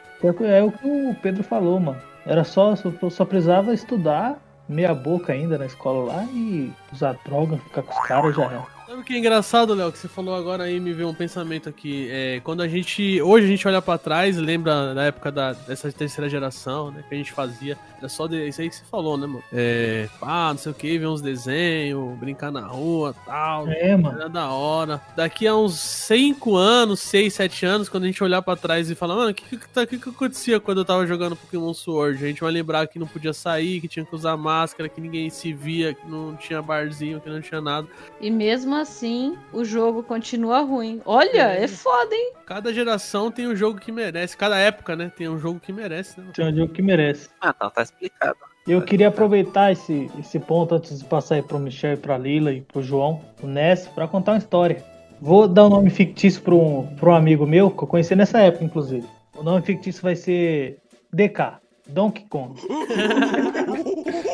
É, 0.46 0.60
é 0.60 0.64
o 0.64 0.72
que 0.72 0.86
o 0.88 1.16
Pedro 1.22 1.44
falou, 1.44 1.80
mano. 1.80 1.98
Era 2.26 2.44
só, 2.44 2.76
só, 2.76 2.92
só 3.10 3.26
precisava 3.26 3.74
estudar, 3.74 4.40
meia 4.70 4.94
boca 4.94 5.34
ainda 5.34 5.58
na 5.58 5.66
escola 5.66 6.14
lá 6.14 6.24
e 6.26 6.72
usar 6.94 7.18
droga, 7.26 7.58
ficar 7.58 7.82
com 7.82 7.92
os 8.00 8.08
caras 8.08 8.36
já 8.36 8.44
era. 8.44 8.64
Sabe 8.88 9.02
o 9.02 9.06
que 9.06 9.14
é 9.14 9.18
engraçado, 9.18 9.74
Léo, 9.74 9.92
que 9.92 9.98
você 9.98 10.08
falou 10.08 10.36
agora 10.36 10.66
aí, 10.66 10.80
me 10.80 10.92
veio 10.94 11.08
um 11.10 11.14
pensamento 11.14 11.70
aqui. 11.70 12.10
É, 12.12 12.42
quando 12.44 12.62
a 12.62 12.68
gente. 12.68 13.22
Hoje 13.22 13.46
a 13.46 13.50
gente 13.50 13.66
olha 13.68 13.82
pra 13.82 13.98
trás, 13.98 14.36
lembra 14.38 14.94
da 14.94 15.04
época 15.04 15.32
da, 15.32 15.54
dessa 15.54 15.90
terceira 15.92 16.30
geração, 16.30 16.92
né? 16.92 17.02
Que 17.08 17.16
a 17.16 17.18
gente 17.18 17.32
fazia. 17.32 17.78
Era 18.02 18.10
só 18.10 18.26
de, 18.26 18.48
isso 18.48 18.60
aí 18.62 18.68
que 18.68 18.76
você 18.76 18.84
falou, 18.90 19.16
né, 19.16 19.28
mano? 19.28 19.44
É. 19.54 20.10
Ah, 20.20 20.50
não 20.50 20.58
sei 20.58 20.72
o 20.72 20.76
que, 20.76 20.98
ver 20.98 21.06
uns 21.06 21.22
desenhos, 21.22 22.18
brincar 22.18 22.52
na 22.52 22.62
rua 22.66 23.14
tal. 23.28 23.68
É, 23.68 23.96
mano. 23.96 24.18
Era 24.20 24.28
da 24.28 24.50
hora. 24.50 25.00
Daqui 25.16 25.46
a 25.46 25.56
uns 25.56 25.80
5 25.80 26.56
anos, 26.56 27.00
6, 27.02 27.32
7 27.36 27.64
anos, 27.64 27.88
quando 27.90 28.06
a 28.06 28.08
gente 28.08 28.24
olhar 28.24 28.42
pra 28.42 28.56
trás 28.56 28.90
e 28.90 28.96
falar, 28.96 29.16
mano, 29.16 29.30
o 29.30 29.34
que, 29.36 29.56
que, 29.56 29.70
tá- 29.70 29.86
que, 29.86 30.00
que 30.00 30.10
acontecia 30.10 30.60
quando 30.60 30.80
eu 30.80 30.86
tava 30.86 31.06
jogando 31.06 31.36
Pokémon 31.36 31.72
Sword? 31.76 32.24
A 32.24 32.28
gente 32.28 32.42
vai 32.42 32.52
lembrar 32.52 32.88
que 32.88 32.98
não 32.98 33.06
podia 33.06 33.34
sair, 33.34 33.80
que 33.80 33.88
tinha 33.88 34.04
que 34.04 34.16
usar 34.16 34.36
máscara, 34.36 34.90
que 34.90 35.00
ninguém 35.00 35.30
se 35.30 35.54
via, 35.54 35.94
que 35.94 36.08
não 36.10 36.36
tinha 36.36 36.60
barzinho, 36.60 37.22
que 37.22 37.30
não 37.30 37.40
tinha 37.40 37.62
nada. 37.62 37.88
E 38.20 38.32
mesmo 38.32 38.74
assim, 38.74 39.38
o 39.54 39.64
jogo 39.64 40.02
continua 40.02 40.62
ruim. 40.62 41.02
Olha, 41.06 41.44
é 41.54 41.68
foda, 41.68 42.16
hein? 42.16 42.34
Cada 42.48 42.74
geração 42.74 43.30
tem 43.30 43.48
um 43.48 43.56
jogo 43.56 43.80
que 43.80 43.92
merece. 43.92 44.36
Cada 44.36 44.58
época, 44.58 44.96
né? 44.96 45.12
Tem 45.16 45.30
um 45.30 45.38
jogo 45.38 45.60
que 45.60 45.72
merece, 45.72 46.20
né? 46.20 46.32
Tem 46.34 46.52
um 46.52 46.56
jogo 46.56 46.74
que 46.74 46.82
merece. 46.82 47.30
Ah, 47.40 47.54
tá, 47.54 47.70
tá 47.70 47.91
explicado. 47.94 48.38
Eu 48.68 48.82
queria 48.84 49.08
aproveitar 49.08 49.72
esse, 49.72 50.10
esse 50.20 50.40
ponto 50.40 50.76
antes 50.76 51.00
de 51.00 51.06
passar 51.06 51.36
aí 51.36 51.42
pro 51.42 51.60
Michel 51.60 51.94
e 51.94 51.98
pra 51.98 52.18
Lila 52.18 52.52
e 52.52 52.62
pro 52.62 52.84
João, 52.84 53.22
o 53.42 53.48
Ness, 53.48 53.88
pra 53.88 54.08
contar 54.08 54.34
uma 54.34 54.38
história. 54.38 54.84
Vou 55.20 55.48
dar 55.48 55.66
um 55.66 55.70
nome 55.70 55.90
fictício 55.90 56.42
pra 56.42 56.54
um, 56.54 56.88
pra 56.96 57.10
um 57.10 57.16
amigo 57.16 57.46
meu, 57.46 57.72
que 57.72 57.84
eu 57.84 57.88
conheci 57.88 58.16
nessa 58.16 58.40
época, 58.40 58.64
inclusive. 58.64 59.08
O 59.36 59.44
nome 59.44 59.62
fictício 59.64 60.02
vai 60.02 60.16
ser 60.16 60.80
DK, 61.12 61.58
Donkey 61.88 62.26
Kong. 62.30 62.56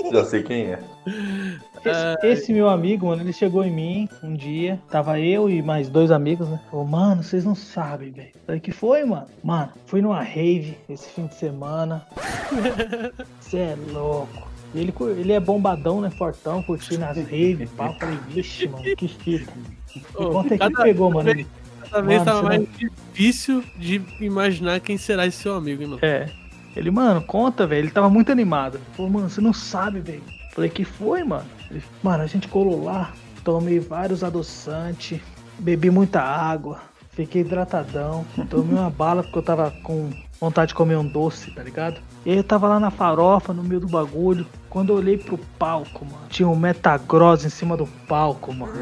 Já 0.13 0.25
sei 0.25 0.43
quem 0.43 0.65
é. 0.67 0.79
Esse, 1.85 2.27
esse 2.27 2.53
meu 2.53 2.67
amigo, 2.67 3.07
mano, 3.07 3.21
ele 3.21 3.31
chegou 3.31 3.63
em 3.63 3.71
mim 3.71 4.09
um 4.23 4.33
dia, 4.33 4.79
tava 4.89 5.19
eu 5.19 5.49
e 5.49 5.61
mais 5.61 5.87
dois 5.89 6.11
amigos, 6.11 6.49
né? 6.49 6.59
Falou, 6.69 6.85
mano, 6.85 7.23
vocês 7.23 7.45
não 7.45 7.55
sabem, 7.55 8.11
velho. 8.11 8.29
Falei, 8.45 8.59
que 8.59 8.71
foi, 8.71 9.05
mano? 9.05 9.27
Mano, 9.43 9.69
fui 9.85 10.01
numa 10.01 10.21
rave 10.21 10.77
esse 10.89 11.07
fim 11.09 11.27
de 11.27 11.35
semana. 11.35 12.05
Você 13.39 13.57
é 13.57 13.77
louco. 13.91 14.47
E 14.75 14.79
Ele, 14.79 14.93
ele 15.17 15.31
é 15.31 15.39
bombadão, 15.39 16.01
né? 16.01 16.09
Fortão, 16.09 16.61
curtindo 16.61 17.05
as 17.05 17.17
raves, 17.17 17.69
pá. 17.71 17.93
Falei, 17.93 18.17
vixe, 18.27 18.67
mano, 18.67 18.83
que 18.95 19.07
fita. 19.07 19.53
E 19.95 20.01
Ô, 20.15 20.31
quanto 20.31 20.53
é 20.53 20.57
que 20.57 20.69
pegou, 20.83 21.09
mano? 21.11 21.29
Ele, 21.29 21.47
Cada 21.89 22.01
vez 22.01 22.19
Mano, 22.19 22.25
tava 22.25 22.41
você 22.41 22.47
mais 22.47 22.59
não- 22.61 22.67
difícil 22.77 23.63
de 23.77 24.01
imaginar 24.19 24.81
quem 24.81 24.97
será 24.97 25.25
esse 25.25 25.37
seu 25.37 25.55
amigo, 25.55 25.81
hein, 25.81 25.87
mano? 25.87 25.99
É. 26.03 26.25
Ele, 26.77 26.91
mano, 26.91 27.21
conta, 27.21 27.65
velho. 27.65 27.85
Ele 27.85 27.91
tava 27.91 28.09
muito 28.09 28.31
animado. 28.31 28.75
Ele 28.75 28.85
falou, 28.95 29.11
mano, 29.11 29.29
você 29.29 29.41
não 29.41 29.53
sabe, 29.53 29.99
velho. 29.99 30.23
Falei, 30.53 30.69
que 30.69 30.85
foi, 30.85 31.23
mano? 31.23 31.45
Ele, 31.71 31.83
mano, 32.03 32.23
a 32.23 32.27
gente 32.27 32.47
colou 32.47 32.83
lá, 32.83 33.13
tomei 33.43 33.79
vários 33.79 34.23
adoçantes, 34.23 35.19
bebi 35.59 35.89
muita 35.89 36.21
água, 36.21 36.79
fiquei 37.11 37.41
hidratadão, 37.41 38.25
tomei 38.49 38.77
uma 38.77 38.89
bala 38.89 39.23
porque 39.23 39.39
eu 39.39 39.43
tava 39.43 39.71
com 39.83 40.11
vontade 40.39 40.69
de 40.69 40.75
comer 40.75 40.97
um 40.97 41.05
doce, 41.05 41.51
tá 41.51 41.63
ligado? 41.63 41.99
E 42.25 42.31
aí 42.31 42.37
eu 42.37 42.43
tava 42.43 42.67
lá 42.67 42.79
na 42.79 42.91
farofa, 42.91 43.53
no 43.53 43.63
meio 43.63 43.81
do 43.81 43.87
bagulho. 43.87 44.45
Quando 44.69 44.93
eu 44.93 44.97
olhei 44.97 45.17
pro 45.17 45.37
palco, 45.57 46.05
mano, 46.05 46.27
tinha 46.29 46.47
um 46.47 46.55
Metagross 46.55 47.43
em 47.43 47.49
cima 47.49 47.75
do 47.75 47.87
palco, 48.07 48.53
mano. 48.53 48.73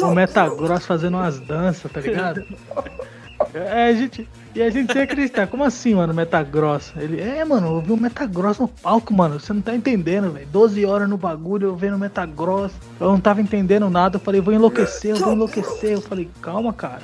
O 0.00 0.10
Metagross 0.14 0.86
fazendo 0.86 1.16
umas 1.16 1.40
danças, 1.40 1.90
tá 1.90 2.00
ligado? 2.00 2.44
É, 3.54 3.86
a 3.86 3.92
gente. 3.94 4.28
E 4.54 4.62
a 4.62 4.70
gente 4.70 4.92
sem 4.92 5.02
acreditar. 5.02 5.46
Como 5.46 5.62
assim, 5.62 5.94
mano, 5.94 6.12
Metagross? 6.12 6.92
Ele, 6.96 7.20
é, 7.20 7.44
mano, 7.44 7.76
eu 7.76 7.80
vi 7.80 7.92
um 7.92 7.96
Metagross 7.96 8.58
no 8.58 8.66
palco, 8.66 9.14
mano. 9.14 9.38
Você 9.38 9.52
não 9.52 9.60
tá 9.60 9.74
entendendo, 9.74 10.32
velho. 10.32 10.46
12 10.46 10.84
horas 10.84 11.08
no 11.08 11.16
bagulho, 11.16 11.68
eu 11.68 11.76
vendo 11.76 11.98
Metagross. 11.98 12.72
Eu 12.98 13.08
não 13.08 13.20
tava 13.20 13.40
entendendo 13.40 13.88
nada. 13.88 14.16
Eu 14.16 14.20
falei, 14.20 14.40
vou 14.40 14.52
enlouquecer, 14.52 15.12
eu 15.12 15.18
vou 15.18 15.32
enlouquecer. 15.32 15.92
Eu 15.92 16.00
falei, 16.00 16.28
calma, 16.42 16.72
cara. 16.72 17.02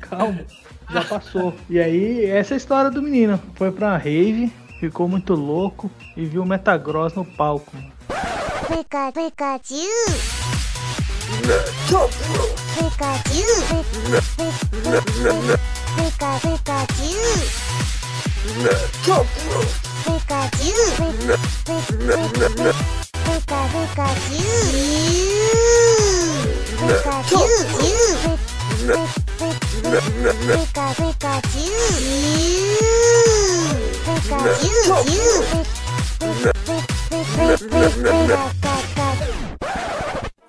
Calma. 0.00 0.40
Já 0.90 1.04
passou. 1.04 1.54
E 1.70 1.78
aí, 1.78 2.26
essa 2.26 2.54
é 2.54 2.56
a 2.56 2.58
história 2.58 2.90
do 2.90 3.00
menino. 3.00 3.40
Foi 3.54 3.70
pra 3.70 3.96
rave, 3.96 4.52
ficou 4.78 5.08
muito 5.08 5.34
louco 5.34 5.90
e 6.16 6.24
viu 6.24 6.42
o 6.42 6.46
Metagross 6.46 7.14
no 7.14 7.24
palco. 7.24 7.70
mano. 7.74 7.92
Pika, 8.68 9.12
Pikachu. 9.12 9.86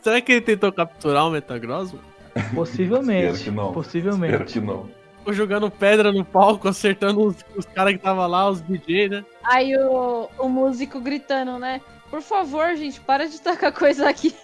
Será 0.01 0.19
que 0.19 0.31
ele 0.33 0.41
tentou 0.41 0.71
capturar 0.71 1.27
o 1.27 1.31
Metagross? 1.31 1.93
Possivelmente. 2.53 3.27
Espero 3.27 3.43
que 3.43 3.51
não. 3.51 3.63
Espero 3.67 3.73
Possivelmente. 3.73 4.57
Jogando 5.31 5.69
pedra 5.69 6.11
no 6.11 6.25
palco, 6.25 6.67
acertando 6.69 7.21
os, 7.21 7.35
os 7.55 7.65
caras 7.65 7.93
que 7.93 7.99
tava 7.99 8.25
lá, 8.25 8.49
os 8.49 8.61
DJ, 8.61 9.09
né? 9.09 9.25
Aí 9.43 9.75
o, 9.77 10.29
o 10.39 10.49
músico 10.49 10.99
gritando, 10.99 11.57
né? 11.59 11.79
Por 12.09 12.21
favor, 12.21 12.75
gente, 12.75 12.99
para 13.01 13.27
de 13.27 13.41
tacar 13.41 13.71
coisa 13.73 14.09
aqui. 14.09 14.35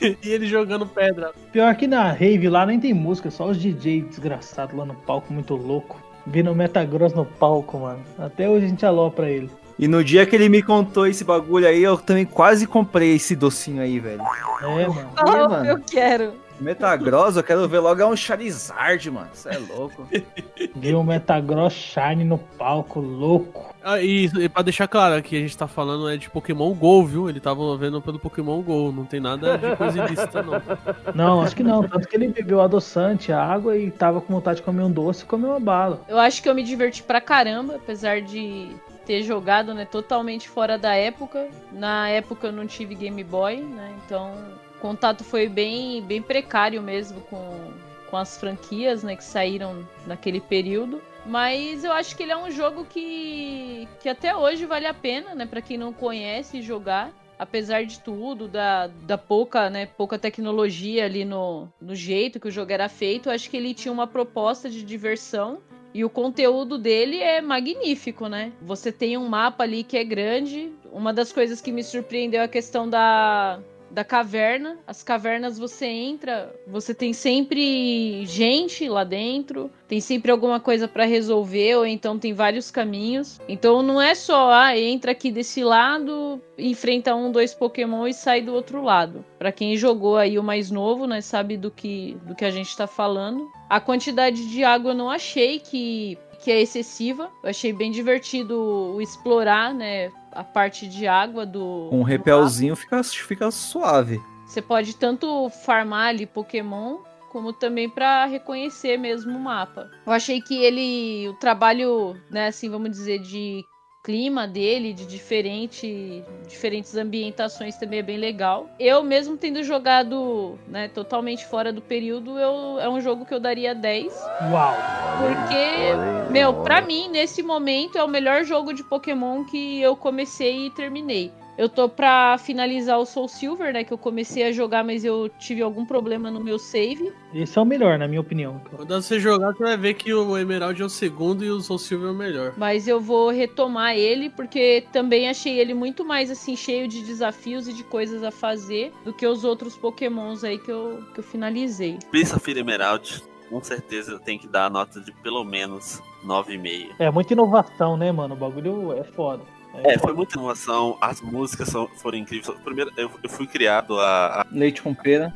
E 0.00 0.28
ele 0.30 0.46
jogando 0.46 0.86
pedra. 0.86 1.32
Pior 1.52 1.74
que 1.74 1.86
na 1.86 2.10
rave 2.12 2.48
lá 2.48 2.64
nem 2.64 2.80
tem 2.80 2.94
música, 2.94 3.30
só 3.30 3.48
os 3.48 3.58
DJ 3.58 4.02
desgraçados 4.02 4.76
lá 4.76 4.86
no 4.86 4.94
palco, 4.94 5.32
muito 5.32 5.54
louco. 5.54 6.00
Vindo 6.26 6.50
o 6.50 6.54
Metagross 6.54 7.12
no 7.12 7.24
palco, 7.24 7.78
mano. 7.78 8.02
Até 8.18 8.48
hoje 8.48 8.66
a 8.66 8.68
gente 8.68 8.86
alopra 8.86 9.28
ele. 9.28 9.50
E 9.78 9.88
no 9.88 10.04
dia 10.04 10.26
que 10.26 10.36
ele 10.36 10.48
me 10.48 10.62
contou 10.62 11.06
esse 11.06 11.24
bagulho 11.24 11.66
aí, 11.66 11.82
eu 11.82 11.96
também 11.96 12.26
quase 12.26 12.66
comprei 12.66 13.14
esse 13.14 13.34
docinho 13.34 13.82
aí, 13.82 13.98
velho. 13.98 14.22
É, 14.62 14.86
mano. 14.86 15.10
Oh, 15.18 15.48
mano. 15.48 15.66
eu 15.66 15.80
quero. 15.80 16.34
Metagross, 16.60 17.36
eu 17.36 17.42
quero 17.42 17.66
ver 17.68 17.78
logo 17.78 18.00
é 18.00 18.06
um 18.06 18.16
Charizard, 18.16 19.10
mano. 19.10 19.28
Você 19.32 19.48
é 19.48 19.58
louco. 19.58 20.06
Viu 20.76 21.00
o 21.00 21.04
Metagross 21.04 21.72
Shine 21.72 22.24
no 22.24 22.38
palco, 22.38 23.00
louco. 23.00 23.74
Ah, 23.82 24.00
e, 24.00 24.26
e 24.26 24.48
pra 24.48 24.62
deixar 24.62 24.86
claro 24.86 25.14
aqui, 25.14 25.36
a 25.36 25.40
gente 25.40 25.56
tá 25.56 25.66
falando 25.66 26.08
é 26.08 26.16
de 26.16 26.28
Pokémon 26.28 26.72
GO, 26.74 27.04
viu? 27.04 27.28
Ele 27.28 27.40
tava 27.40 27.76
vendo 27.76 28.00
pelo 28.02 28.18
Pokémon 28.18 28.60
GO, 28.60 28.92
não 28.92 29.04
tem 29.04 29.20
nada 29.20 29.56
de 29.56 29.74
coisa 29.76 30.04
ilícita, 30.04 30.42
não. 30.42 30.60
Não, 31.14 31.42
acho 31.42 31.56
que 31.56 31.62
não. 31.62 31.82
Tanto 31.82 32.06
que 32.06 32.16
ele 32.16 32.28
bebeu 32.28 32.60
adoçante, 32.60 33.32
água 33.32 33.76
e 33.76 33.90
tava 33.90 34.20
com 34.20 34.32
vontade 34.32 34.58
de 34.58 34.62
comer 34.62 34.82
um 34.82 34.90
doce 34.90 35.22
e 35.22 35.26
comeu 35.26 35.50
uma 35.50 35.60
bala. 35.60 36.02
Eu 36.08 36.18
acho 36.18 36.42
que 36.42 36.48
eu 36.48 36.54
me 36.54 36.62
diverti 36.62 37.02
pra 37.02 37.20
caramba, 37.20 37.76
apesar 37.76 38.20
de 38.20 38.70
ter 39.04 39.22
jogado, 39.22 39.74
né, 39.74 39.84
totalmente 39.84 40.48
fora 40.48 40.78
da 40.78 40.94
época. 40.94 41.48
Na 41.72 42.08
época 42.08 42.48
eu 42.48 42.52
não 42.52 42.66
tive 42.66 42.94
Game 42.94 43.22
Boy, 43.24 43.56
né? 43.56 43.92
Então, 44.04 44.32
contato 44.80 45.22
foi 45.22 45.48
bem, 45.48 46.02
bem 46.02 46.20
precário 46.20 46.82
mesmo 46.82 47.20
com, 47.22 47.72
com 48.10 48.16
as 48.16 48.36
franquias, 48.36 49.02
né, 49.02 49.14
que 49.14 49.24
saíram 49.24 49.86
naquele 50.06 50.40
período. 50.40 51.00
Mas 51.24 51.84
eu 51.84 51.92
acho 51.92 52.16
que 52.16 52.22
ele 52.22 52.32
é 52.32 52.36
um 52.36 52.50
jogo 52.50 52.84
que, 52.86 53.86
que 54.00 54.08
até 54.08 54.34
hoje 54.34 54.64
vale 54.64 54.86
a 54.86 54.94
pena, 54.94 55.34
né, 55.34 55.46
para 55.46 55.60
quem 55.60 55.76
não 55.76 55.92
conhece 55.92 56.62
jogar. 56.62 57.12
Apesar 57.38 57.84
de 57.84 58.00
tudo, 58.00 58.48
da, 58.48 58.86
da 58.86 59.16
pouca, 59.16 59.70
né, 59.70 59.86
pouca 59.86 60.18
tecnologia 60.18 61.06
ali 61.06 61.24
no, 61.24 61.68
no 61.80 61.94
jeito 61.94 62.38
que 62.38 62.48
o 62.48 62.50
jogo 62.50 62.70
era 62.70 62.88
feito, 62.88 63.28
eu 63.28 63.32
acho 63.32 63.48
que 63.48 63.56
ele 63.56 63.72
tinha 63.72 63.92
uma 63.92 64.06
proposta 64.06 64.68
de 64.68 64.82
diversão 64.82 65.58
e 65.92 66.04
o 66.04 66.10
conteúdo 66.10 66.78
dele 66.78 67.20
é 67.20 67.40
magnífico, 67.40 68.28
né? 68.28 68.52
Você 68.62 68.92
tem 68.92 69.16
um 69.16 69.26
mapa 69.28 69.64
ali 69.64 69.82
que 69.82 69.96
é 69.96 70.04
grande. 70.04 70.70
Uma 70.92 71.12
das 71.12 71.32
coisas 71.32 71.60
que 71.60 71.72
me 71.72 71.82
surpreendeu 71.82 72.42
é 72.42 72.44
a 72.44 72.48
questão 72.48 72.88
da, 72.88 73.58
da 73.90 74.04
caverna. 74.04 74.78
As 74.86 75.02
cavernas 75.02 75.58
você 75.58 75.86
entra, 75.86 76.54
você 76.66 76.94
tem 76.94 77.12
sempre 77.12 78.24
gente 78.26 78.88
lá 78.88 79.04
dentro, 79.04 79.70
tem 79.88 80.00
sempre 80.00 80.30
alguma 80.30 80.60
coisa 80.60 80.86
pra 80.86 81.04
resolver, 81.04 81.76
ou 81.76 81.86
então 81.86 82.18
tem 82.18 82.32
vários 82.32 82.70
caminhos. 82.70 83.40
Então 83.48 83.82
não 83.82 84.00
é 84.00 84.14
só, 84.14 84.50
ah, 84.52 84.78
entra 84.78 85.12
aqui 85.12 85.30
desse 85.30 85.64
lado, 85.64 86.40
enfrenta 86.56 87.14
um, 87.14 87.32
dois 87.32 87.52
Pokémon 87.52 88.06
e 88.06 88.14
sai 88.14 88.40
do 88.40 88.54
outro 88.54 88.82
lado. 88.82 89.24
Pra 89.38 89.52
quem 89.52 89.76
jogou 89.76 90.16
aí 90.16 90.38
o 90.38 90.42
mais 90.42 90.70
novo, 90.70 91.06
né, 91.06 91.20
sabe 91.20 91.56
do 91.56 91.70
que, 91.70 92.16
do 92.24 92.34
que 92.34 92.44
a 92.44 92.50
gente 92.50 92.76
tá 92.76 92.86
falando. 92.86 93.50
A 93.68 93.80
quantidade 93.80 94.48
de 94.48 94.64
água 94.64 94.92
eu 94.92 94.96
não 94.96 95.10
achei 95.10 95.58
que, 95.58 96.16
que 96.40 96.50
é 96.50 96.60
excessiva. 96.60 97.30
Eu 97.42 97.50
achei 97.50 97.72
bem 97.72 97.90
divertido 97.90 98.98
explorar, 99.00 99.74
né, 99.74 100.10
a 100.32 100.44
parte 100.44 100.88
de 100.88 101.06
água 101.06 101.44
do. 101.44 101.88
Um 101.92 101.98
do 101.98 102.04
repelzinho 102.04 102.76
fica, 102.76 103.02
fica 103.02 103.50
suave. 103.50 104.20
você 104.46 104.62
pode 104.62 104.96
tanto 104.96 105.48
farmar 105.64 106.08
ali 106.08 106.26
Pokémon, 106.26 106.98
como 107.30 107.52
também 107.52 107.88
pra 107.88 108.26
reconhecer 108.26 108.96
mesmo 108.96 109.36
o 109.36 109.40
mapa. 109.40 109.90
Eu 110.06 110.12
achei 110.12 110.40
que 110.40 110.56
ele, 110.56 111.28
o 111.28 111.34
trabalho, 111.34 112.16
né, 112.30 112.48
assim, 112.48 112.68
vamos 112.68 112.90
dizer, 112.90 113.20
de 113.20 113.64
clima 114.02 114.46
dele, 114.46 114.92
de 114.92 115.06
diferente, 115.06 116.24
diferentes 116.48 116.96
ambientações 116.96 117.76
também 117.76 117.98
é 117.98 118.02
bem 118.02 118.16
legal. 118.16 118.68
Eu 118.78 119.02
mesmo 119.02 119.36
tendo 119.36 119.62
jogado 119.62 120.58
né, 120.66 120.88
totalmente 120.88 121.46
fora 121.46 121.72
do 121.72 121.82
período, 121.82 122.38
eu, 122.38 122.80
é 122.80 122.88
um 122.88 123.00
jogo 123.00 123.26
que 123.26 123.34
eu 123.34 123.40
daria 123.40 123.74
10. 123.74 124.12
Uau! 124.50 124.74
Porque, 125.18 126.30
meu, 126.32 126.54
pra 126.62 126.80
mim, 126.80 127.08
nesse 127.08 127.42
momento, 127.42 127.98
é 127.98 128.04
o 128.04 128.08
melhor 128.08 128.44
jogo 128.44 128.72
de 128.72 128.82
Pokémon 128.82 129.44
que 129.44 129.80
eu 129.80 129.94
comecei 129.94 130.66
e 130.66 130.70
terminei. 130.70 131.30
Eu 131.60 131.68
tô 131.68 131.90
pra 131.90 132.38
finalizar 132.38 132.98
o 132.98 133.04
Soul 133.04 133.28
Silver, 133.28 133.70
né? 133.70 133.84
Que 133.84 133.92
eu 133.92 133.98
comecei 133.98 134.44
a 134.44 134.50
jogar, 134.50 134.82
mas 134.82 135.04
eu 135.04 135.28
tive 135.38 135.60
algum 135.60 135.84
problema 135.84 136.30
no 136.30 136.42
meu 136.42 136.58
save. 136.58 137.12
Esse 137.34 137.58
é 137.58 137.60
o 137.60 137.66
melhor, 137.66 137.98
na 137.98 138.08
minha 138.08 138.22
opinião. 138.22 138.62
Quando 138.74 138.94
você 138.94 139.20
jogar, 139.20 139.52
você 139.52 139.64
vai 139.64 139.76
ver 139.76 139.92
que 139.92 140.10
o 140.14 140.38
Emerald 140.38 140.80
é 140.80 140.84
o 140.86 140.88
segundo 140.88 141.44
e 141.44 141.50
o 141.50 141.60
Soul 141.60 141.78
Silver 141.78 142.08
é 142.08 142.12
o 142.12 142.14
melhor. 142.14 142.54
Mas 142.56 142.88
eu 142.88 142.98
vou 142.98 143.28
retomar 143.28 143.94
ele, 143.94 144.30
porque 144.30 144.86
também 144.90 145.28
achei 145.28 145.60
ele 145.60 145.74
muito 145.74 146.02
mais, 146.02 146.30
assim, 146.30 146.56
cheio 146.56 146.88
de 146.88 147.02
desafios 147.02 147.68
e 147.68 147.74
de 147.74 147.84
coisas 147.84 148.24
a 148.24 148.30
fazer 148.30 148.90
do 149.04 149.12
que 149.12 149.26
os 149.26 149.44
outros 149.44 149.76
Pokémons 149.76 150.42
aí 150.42 150.58
que 150.58 150.72
eu, 150.72 151.04
que 151.12 151.20
eu 151.20 151.24
finalizei. 151.24 151.98
Sapphire 152.24 152.60
Emerald, 152.60 153.22
com 153.50 153.62
certeza 153.62 154.18
tem 154.18 154.38
que 154.38 154.48
dar 154.48 154.64
a 154.64 154.70
nota 154.70 154.98
de 154.98 155.12
pelo 155.12 155.44
menos 155.44 156.00
9,5. 156.24 156.94
É 156.98 157.10
muita 157.10 157.34
inovação, 157.34 157.98
né, 157.98 158.10
mano? 158.10 158.34
O 158.34 158.38
bagulho 158.38 158.94
é 158.94 159.04
foda. 159.04 159.42
É, 159.84 159.98
foi 159.98 160.12
muita 160.12 160.36
inovação, 160.36 160.98
as 161.00 161.20
músicas 161.20 161.68
são, 161.68 161.88
foram 161.96 162.18
incríveis. 162.18 162.56
Primeiro, 162.62 162.92
eu, 162.96 163.10
eu 163.22 163.30
fui 163.30 163.46
criado 163.46 163.98
a, 163.98 164.42
a, 164.42 164.46
Leite 164.50 164.82
com 164.82 164.94
pera. 164.94 165.32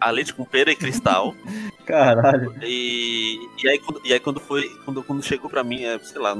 a 0.00 0.10
leite 0.10 0.34
com 0.34 0.44
pera 0.44 0.70
e 0.70 0.76
cristal. 0.76 1.34
Caralho. 1.86 2.54
E, 2.62 3.38
e, 3.62 3.68
aí, 3.68 3.78
quando, 3.78 4.00
e 4.04 4.12
aí 4.12 4.20
quando 4.20 4.40
foi. 4.40 4.68
Quando, 4.84 5.02
quando 5.02 5.22
chegou 5.22 5.48
pra 5.48 5.62
mim, 5.62 5.84
é, 5.84 5.98
sei 6.00 6.20
lá, 6.20 6.34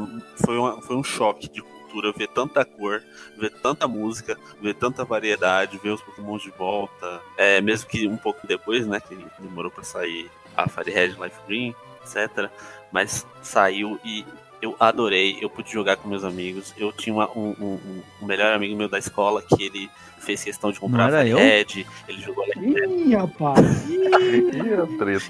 foi, 0.44 0.58
uma, 0.58 0.82
foi 0.82 0.96
um 0.96 1.04
choque 1.04 1.48
de 1.48 1.62
cultura 1.62 2.12
ver 2.12 2.28
tanta 2.28 2.64
cor, 2.64 3.02
ver 3.38 3.50
tanta 3.50 3.86
música, 3.88 4.36
ver 4.60 4.74
tanta 4.74 5.04
variedade, 5.04 5.78
ver 5.78 5.90
os 5.90 6.02
Pokémon 6.02 6.36
de 6.36 6.50
volta. 6.50 7.20
É, 7.36 7.60
mesmo 7.60 7.88
que 7.88 8.06
um 8.06 8.16
pouco 8.16 8.46
depois, 8.46 8.86
né? 8.86 9.00
Que 9.00 9.16
demorou 9.38 9.70
pra 9.70 9.84
sair 9.84 10.30
a 10.56 10.68
Fire 10.68 10.90
Red 10.90 11.08
Life 11.08 11.38
Green, 11.46 11.74
etc. 12.02 12.50
Mas 12.92 13.26
saiu 13.42 13.98
e 14.04 14.24
eu 14.60 14.74
adorei, 14.78 15.38
eu 15.40 15.50
pude 15.50 15.72
jogar 15.72 15.96
com 15.96 16.08
meus 16.08 16.24
amigos. 16.24 16.74
Eu 16.76 16.92
tinha 16.92 17.14
uma, 17.14 17.30
um, 17.30 17.54
um, 17.60 18.02
um, 18.22 18.26
melhor 18.26 18.54
amigo 18.54 18.76
meu 18.76 18.88
da 18.88 18.98
escola 18.98 19.42
que 19.42 19.62
ele 19.62 19.90
fez 20.18 20.42
questão 20.42 20.72
de 20.72 20.80
comprar 20.80 21.12
a 21.14 21.22
Red, 21.22 21.86
ele 22.08 22.20
jogou 22.20 22.44
a 22.44 22.48
Ih, 22.58 23.14
rapaz! 23.14 23.88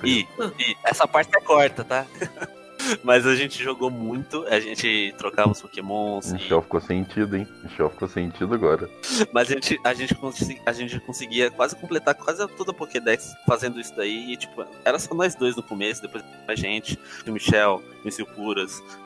e, 0.04 0.26
e 0.58 0.76
essa 0.84 1.06
parte 1.06 1.30
é 1.36 1.40
corta, 1.40 1.84
tá? 1.84 2.06
Mas 3.02 3.26
a 3.26 3.34
gente 3.34 3.62
jogou 3.62 3.90
muito, 3.90 4.44
a 4.48 4.60
gente 4.60 5.14
trocava 5.18 5.50
os 5.50 5.60
pokémons. 5.60 6.30
O 6.30 6.34
Michel 6.34 6.62
ficou 6.62 6.80
sentido, 6.80 7.36
hein? 7.36 7.46
O 7.60 7.64
Michel 7.64 7.90
ficou 7.90 8.08
sentido 8.08 8.54
agora. 8.54 8.88
Mas 9.32 9.50
a 9.50 9.54
gente, 9.54 9.80
a, 9.84 9.94
gente 9.94 10.16
a 10.64 10.72
gente 10.72 11.00
conseguia 11.00 11.50
quase 11.50 11.76
completar 11.76 12.14
quase 12.14 12.46
toda 12.48 12.70
a 12.70 12.74
Pokédex 12.74 13.34
fazendo 13.46 13.80
isso 13.80 13.94
daí. 13.96 14.32
E, 14.32 14.36
tipo, 14.36 14.64
era 14.84 14.98
só 14.98 15.14
nós 15.14 15.34
dois 15.34 15.56
no 15.56 15.62
começo, 15.62 16.02
depois 16.02 16.24
a 16.46 16.54
gente, 16.54 16.98
o 17.26 17.32
Michel, 17.32 17.82
o 17.98 18.26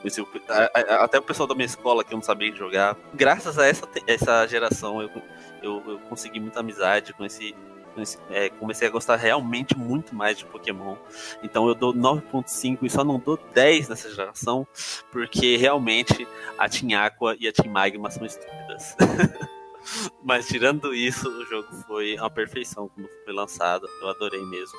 conheci 0.01 0.21
o, 0.21 0.29
até 1.01 1.19
o 1.19 1.23
pessoal 1.23 1.47
da 1.47 1.55
minha 1.55 1.67
escola 1.67 2.05
que 2.05 2.13
eu 2.13 2.17
não 2.17 2.23
sabia 2.23 2.55
jogar. 2.55 2.97
Graças 3.15 3.59
a 3.59 3.67
essa, 3.67 3.89
essa 4.07 4.47
geração, 4.47 5.01
eu, 5.01 5.11
eu, 5.63 5.83
eu 5.87 5.99
consegui 6.01 6.41
muita 6.41 6.61
amizade, 6.61 7.13
conheci 7.15 7.55
é, 8.31 8.49
comecei 8.49 8.87
a 8.89 8.91
gostar 8.91 9.17
realmente 9.17 9.77
muito 9.77 10.15
mais 10.15 10.39
de 10.39 10.45
Pokémon. 10.45 10.97
Então 11.43 11.69
eu 11.69 11.75
dou 11.75 11.95
9.5 11.95 12.79
e 12.83 12.91
só 12.91 13.05
não 13.05 13.19
dou 13.19 13.39
10 13.55 13.89
nessa 13.89 14.11
geração, 14.15 14.67
porque 15.11 15.57
realmente 15.57 16.27
a 16.59 16.69
Team 16.69 17.01
Aqua 17.01 17.37
e 17.39 17.49
a 17.49 17.53
Team 17.53 17.73
Magma 17.73 18.11
são 18.11 18.27
estúpidas. 18.27 18.97
Mas 20.23 20.47
tirando 20.47 20.95
isso, 20.95 21.29
o 21.29 21.45
jogo 21.47 21.69
foi 21.87 22.17
uma 22.17 22.31
perfeição 22.31 22.89
quando 22.89 23.09
foi 23.25 23.33
lançado. 23.33 23.89
Eu 24.01 24.09
adorei 24.11 24.45
mesmo. 24.45 24.79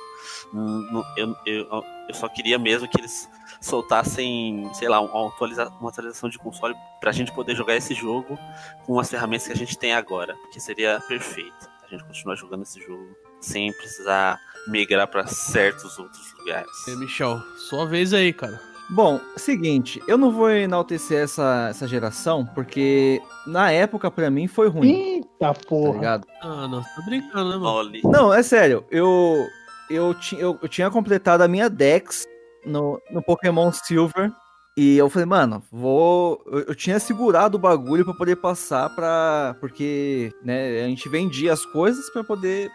Eu, 1.16 1.36
eu, 1.44 1.84
eu 2.08 2.14
só 2.14 2.28
queria 2.28 2.58
mesmo 2.58 2.88
que 2.88 3.00
eles 3.00 3.28
soltassem, 3.60 4.70
sei 4.74 4.88
lá, 4.88 5.00
uma, 5.00 5.28
atualiza 5.28 5.68
uma 5.80 5.90
atualização 5.90 6.28
de 6.28 6.38
console 6.38 6.74
pra 7.00 7.12
gente 7.12 7.32
poder 7.32 7.54
jogar 7.54 7.76
esse 7.76 7.94
jogo 7.94 8.38
com 8.84 8.98
as 8.98 9.10
ferramentas 9.10 9.46
que 9.46 9.52
a 9.52 9.56
gente 9.56 9.76
tem 9.76 9.92
agora, 9.92 10.34
porque 10.36 10.60
seria 10.60 11.00
perfeito 11.06 11.71
gente 11.96 12.06
continuar 12.06 12.36
jogando 12.36 12.62
esse 12.62 12.80
jogo 12.80 13.16
sem 13.40 13.72
precisar 13.72 14.38
migrar 14.68 15.08
para 15.08 15.26
certos 15.26 15.98
outros 15.98 16.32
lugares. 16.38 16.70
É, 16.88 16.94
Michel, 16.96 17.40
sua 17.56 17.86
vez 17.86 18.12
aí, 18.12 18.32
cara. 18.32 18.60
Bom, 18.90 19.20
seguinte, 19.36 20.02
eu 20.06 20.18
não 20.18 20.30
vou 20.30 20.50
enaltecer 20.50 21.22
essa, 21.22 21.68
essa 21.70 21.88
geração, 21.88 22.44
porque 22.44 23.22
na 23.46 23.70
época 23.70 24.10
para 24.10 24.30
mim 24.30 24.46
foi 24.46 24.68
ruim. 24.68 24.90
Eita 24.90 25.54
porra. 25.66 26.18
Tá 26.18 26.26
ah, 26.42 26.68
não, 26.68 26.82
tá 26.82 27.02
brincando, 27.06 27.50
né, 27.50 27.56
mano? 27.56 27.68
Olhe. 27.68 28.00
Não, 28.04 28.34
é 28.34 28.42
sério, 28.42 28.84
eu, 28.90 29.46
eu, 29.88 30.14
ti, 30.14 30.36
eu, 30.38 30.58
eu 30.60 30.68
tinha 30.68 30.90
completado 30.90 31.42
a 31.42 31.48
minha 31.48 31.70
Dex 31.70 32.26
no, 32.66 33.00
no 33.10 33.22
Pokémon 33.22 33.72
Silver 33.72 34.30
e 34.76 34.96
eu 34.96 35.10
falei, 35.10 35.26
mano, 35.26 35.62
vou. 35.70 36.42
Eu, 36.46 36.60
eu 36.60 36.74
tinha 36.74 36.98
segurado 36.98 37.56
o 37.56 37.60
bagulho 37.60 38.04
para 38.04 38.14
poder 38.14 38.36
passar 38.36 38.88
pra. 38.94 39.56
Porque, 39.60 40.32
né, 40.42 40.82
a 40.84 40.88
gente 40.88 41.08
vendia 41.08 41.52
as 41.52 41.64
coisas 41.66 42.08
para 42.10 42.24
poder. 42.24 42.70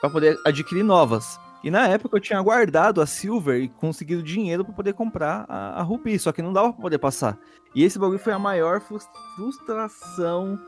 para 0.00 0.10
poder 0.10 0.38
adquirir 0.44 0.82
novas. 0.82 1.38
E 1.64 1.70
na 1.70 1.88
época 1.88 2.16
eu 2.16 2.20
tinha 2.20 2.40
guardado 2.40 3.00
a 3.00 3.06
Silver 3.06 3.60
e 3.60 3.68
conseguido 3.68 4.22
dinheiro 4.22 4.64
para 4.64 4.74
poder 4.74 4.92
comprar 4.92 5.44
a, 5.48 5.80
a 5.80 5.82
Ruby, 5.82 6.18
só 6.18 6.30
que 6.30 6.42
não 6.42 6.52
dava 6.52 6.72
pra 6.72 6.82
poder 6.82 6.98
passar. 6.98 7.36
E 7.74 7.82
esse 7.82 7.98
bagulho 7.98 8.18
foi 8.18 8.32
a 8.32 8.38
maior 8.38 8.80
frustração 8.80 10.58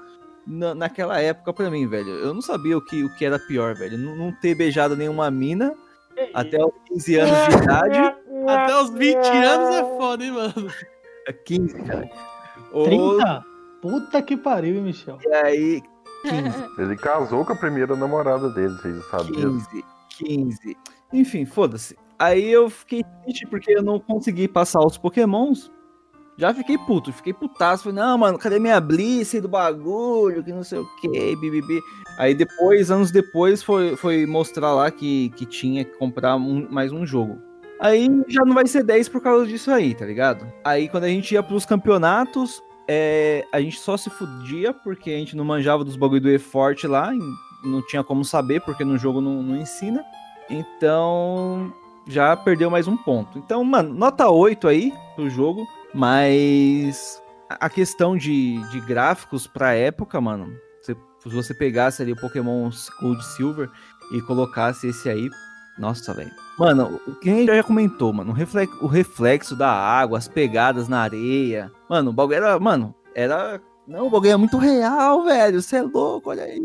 na, 0.46 0.74
naquela 0.74 1.20
época 1.20 1.52
para 1.52 1.70
mim, 1.70 1.86
velho. 1.86 2.08
Eu 2.08 2.34
não 2.34 2.42
sabia 2.42 2.76
o 2.76 2.84
que, 2.84 3.04
o 3.04 3.14
que 3.16 3.24
era 3.24 3.38
pior, 3.38 3.74
velho. 3.74 3.96
Não, 3.96 4.16
não 4.16 4.32
ter 4.32 4.54
beijado 4.54 4.96
nenhuma 4.96 5.30
mina 5.30 5.74
até 6.34 6.58
os 6.62 6.72
15 6.88 7.16
anos 7.16 7.48
de 7.48 7.62
idade. 7.62 8.16
Até 8.46 8.82
os 8.82 8.90
20 8.90 9.16
anos 9.16 9.74
é 9.74 9.82
foda, 9.96 10.24
hein, 10.24 10.32
mano? 10.32 10.72
É 11.26 11.32
15, 11.32 11.82
cara. 11.82 12.10
30? 12.72 13.44
Puta 13.80 14.22
que 14.22 14.36
pariu, 14.36 14.76
hein, 14.76 14.82
Michel? 14.82 15.18
E 15.26 15.34
aí, 15.34 15.82
15. 16.22 16.64
Ele 16.78 16.96
casou 16.96 17.44
com 17.44 17.52
a 17.52 17.56
primeira 17.56 17.96
namorada 17.96 18.48
dele, 18.50 18.74
vocês 18.74 19.04
sabiam? 19.10 19.58
15, 19.58 19.84
15. 20.18 20.76
Enfim, 21.12 21.44
foda-se. 21.44 21.96
Aí 22.18 22.50
eu 22.50 22.68
fiquei 22.68 23.02
triste 23.24 23.46
porque 23.46 23.72
eu 23.72 23.82
não 23.82 23.98
consegui 23.98 24.46
passar 24.46 24.80
os 24.80 24.98
pokémons. 24.98 25.70
Já 26.36 26.54
fiquei 26.54 26.78
puto, 26.78 27.12
fiquei 27.12 27.32
putaço. 27.32 27.84
Falei, 27.84 27.98
não, 27.98 28.16
mano, 28.16 28.38
cadê 28.38 28.58
minha 28.58 28.80
Bliss 28.80 29.32
do 29.40 29.48
bagulho? 29.48 30.42
Que 30.42 30.52
não 30.52 30.62
sei 30.62 30.78
o 30.78 30.86
que, 30.96 31.36
bibibi. 31.36 31.80
Aí 32.18 32.34
depois, 32.34 32.90
anos 32.90 33.10
depois, 33.10 33.62
foi, 33.62 33.96
foi 33.96 34.26
mostrar 34.26 34.72
lá 34.72 34.90
que, 34.90 35.30
que 35.30 35.44
tinha 35.44 35.84
que 35.84 35.96
comprar 35.98 36.36
um, 36.36 36.66
mais 36.70 36.92
um 36.92 37.04
jogo. 37.06 37.38
Aí 37.80 38.08
já 38.28 38.44
não 38.44 38.54
vai 38.54 38.66
ser 38.66 38.84
10 38.84 39.08
por 39.08 39.22
causa 39.22 39.46
disso 39.46 39.70
aí, 39.70 39.94
tá 39.94 40.04
ligado? 40.04 40.46
Aí 40.62 40.88
quando 40.88 41.04
a 41.04 41.08
gente 41.08 41.32
ia 41.32 41.42
pros 41.42 41.64
campeonatos, 41.64 42.62
é, 42.86 43.46
a 43.50 43.60
gente 43.60 43.78
só 43.78 43.96
se 43.96 44.10
fudia 44.10 44.74
porque 44.74 45.10
a 45.10 45.16
gente 45.16 45.34
não 45.34 45.44
manjava 45.44 45.82
dos 45.82 45.96
bagulho 45.96 46.20
do 46.20 46.30
E-Forte 46.30 46.86
lá, 46.86 47.10
não 47.64 47.84
tinha 47.86 48.04
como 48.04 48.24
saber 48.24 48.60
porque 48.60 48.84
no 48.84 48.98
jogo 48.98 49.20
não, 49.20 49.42
não 49.42 49.56
ensina. 49.56 50.04
Então 50.50 51.72
já 52.06 52.36
perdeu 52.36 52.68
mais 52.70 52.86
um 52.86 52.96
ponto. 52.96 53.38
Então, 53.38 53.64
mano, 53.64 53.94
nota 53.94 54.28
8 54.28 54.68
aí 54.68 54.92
pro 55.14 55.30
jogo, 55.30 55.66
mas 55.94 57.22
a 57.48 57.70
questão 57.70 58.16
de, 58.16 58.58
de 58.70 58.80
gráficos 58.80 59.46
pra 59.46 59.74
época, 59.74 60.20
mano, 60.20 60.54
se 60.82 60.94
você 61.28 61.54
pegasse 61.54 62.02
ali 62.02 62.12
o 62.12 62.16
Pokémon 62.16 62.70
Gold 63.00 63.24
Silver 63.24 63.70
e 64.12 64.20
colocasse 64.22 64.88
esse 64.88 65.08
aí, 65.08 65.28
nossa, 65.78 66.12
velho. 66.12 66.30
Mano, 66.60 67.00
quem 67.22 67.46
já 67.46 67.62
comentou, 67.62 68.12
mano, 68.12 68.32
o 68.32 68.34
reflexo, 68.34 68.84
o 68.84 68.86
reflexo 68.86 69.56
da 69.56 69.72
água, 69.72 70.18
as 70.18 70.28
pegadas 70.28 70.88
na 70.88 71.00
areia. 71.00 71.72
Mano, 71.88 72.10
o 72.10 72.12
bagulho 72.12 72.36
era. 72.36 72.60
Mano, 72.60 72.94
era. 73.14 73.58
Não, 73.88 74.08
o 74.08 74.10
bagulho 74.10 74.32
é 74.32 74.36
muito 74.36 74.58
real, 74.58 75.24
velho. 75.24 75.62
Você 75.62 75.76
é 75.76 75.82
louco, 75.82 76.28
olha 76.28 76.44
aí. 76.44 76.60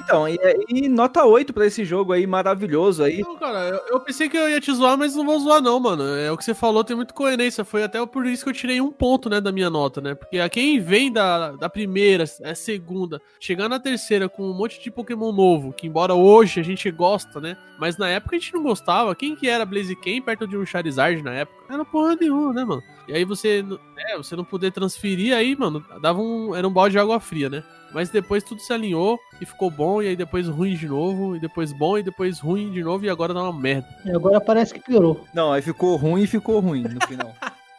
Então, 0.00 0.28
e, 0.28 0.38
e, 0.68 0.88
nota 0.88 1.24
8 1.24 1.52
pra 1.52 1.66
esse 1.66 1.84
jogo 1.84 2.12
aí, 2.12 2.26
maravilhoso 2.26 3.02
aí. 3.02 3.20
Não, 3.20 3.38
cara, 3.38 3.68
eu, 3.68 3.94
eu, 3.94 4.00
pensei 4.00 4.28
que 4.28 4.36
eu 4.36 4.48
ia 4.48 4.60
te 4.60 4.72
zoar, 4.72 4.98
mas 4.98 5.14
não 5.14 5.24
vou 5.24 5.38
zoar 5.38 5.62
não, 5.62 5.80
mano. 5.80 6.04
É 6.16 6.30
o 6.30 6.36
que 6.36 6.44
você 6.44 6.54
falou, 6.54 6.84
tem 6.84 6.96
muita 6.96 7.14
coerência. 7.14 7.64
Foi 7.64 7.82
até 7.82 8.04
por 8.04 8.26
isso 8.26 8.44
que 8.44 8.50
eu 8.50 8.54
tirei 8.54 8.80
um 8.80 8.90
ponto, 8.90 9.30
né, 9.30 9.40
da 9.40 9.52
minha 9.52 9.70
nota, 9.70 10.00
né? 10.00 10.14
Porque 10.14 10.38
a 10.38 10.48
quem 10.48 10.80
vem 10.80 11.12
da, 11.12 11.52
da 11.52 11.68
primeira, 11.70 12.24
é 12.42 12.54
segunda, 12.54 13.20
chegar 13.40 13.68
na 13.68 13.78
terceira 13.78 14.28
com 14.28 14.42
um 14.42 14.54
monte 14.54 14.82
de 14.82 14.90
Pokémon 14.90 15.32
novo, 15.32 15.72
que 15.72 15.86
embora 15.86 16.14
hoje 16.14 16.60
a 16.60 16.64
gente 16.64 16.90
gosta, 16.90 17.40
né? 17.40 17.56
Mas 17.78 17.96
na 17.96 18.08
época 18.08 18.36
a 18.36 18.38
gente 18.38 18.52
não 18.52 18.62
gostava. 18.62 19.14
Quem 19.14 19.34
que 19.34 19.48
era 19.48 19.64
Blaziken 19.64 20.20
perto 20.20 20.46
de 20.46 20.56
um 20.56 20.66
Charizard 20.66 21.22
na 21.22 21.32
época? 21.32 21.63
Era 21.68 21.84
porra 21.84 22.16
nenhuma, 22.16 22.52
né, 22.52 22.64
mano? 22.64 22.82
E 23.08 23.12
aí 23.12 23.24
você, 23.24 23.64
é, 23.96 24.16
você 24.16 24.34
não 24.36 24.44
poder 24.44 24.70
transferir 24.72 25.34
aí, 25.34 25.56
mano, 25.56 25.84
dava 26.00 26.20
um, 26.20 26.54
era 26.54 26.66
um 26.66 26.72
balde 26.72 26.92
de 26.92 26.98
água 26.98 27.20
fria, 27.20 27.48
né? 27.48 27.62
Mas 27.92 28.10
depois 28.10 28.42
tudo 28.42 28.60
se 28.60 28.72
alinhou 28.72 29.18
e 29.40 29.46
ficou 29.46 29.70
bom, 29.70 30.02
e 30.02 30.08
aí 30.08 30.16
depois 30.16 30.48
ruim 30.48 30.74
de 30.74 30.88
novo, 30.88 31.36
e 31.36 31.40
depois 31.40 31.72
bom, 31.72 31.96
e 31.96 32.02
depois 32.02 32.40
ruim 32.40 32.70
de 32.72 32.82
novo, 32.82 33.04
e 33.04 33.10
agora 33.10 33.32
dá 33.32 33.42
uma 33.42 33.58
merda. 33.58 33.86
E 34.04 34.10
agora 34.10 34.40
parece 34.40 34.74
que 34.74 34.80
piorou. 34.80 35.24
Não, 35.32 35.52
aí 35.52 35.62
ficou 35.62 35.96
ruim 35.96 36.22
e 36.22 36.26
ficou 36.26 36.58
ruim 36.60 36.82
no 36.82 37.06
final. 37.06 37.32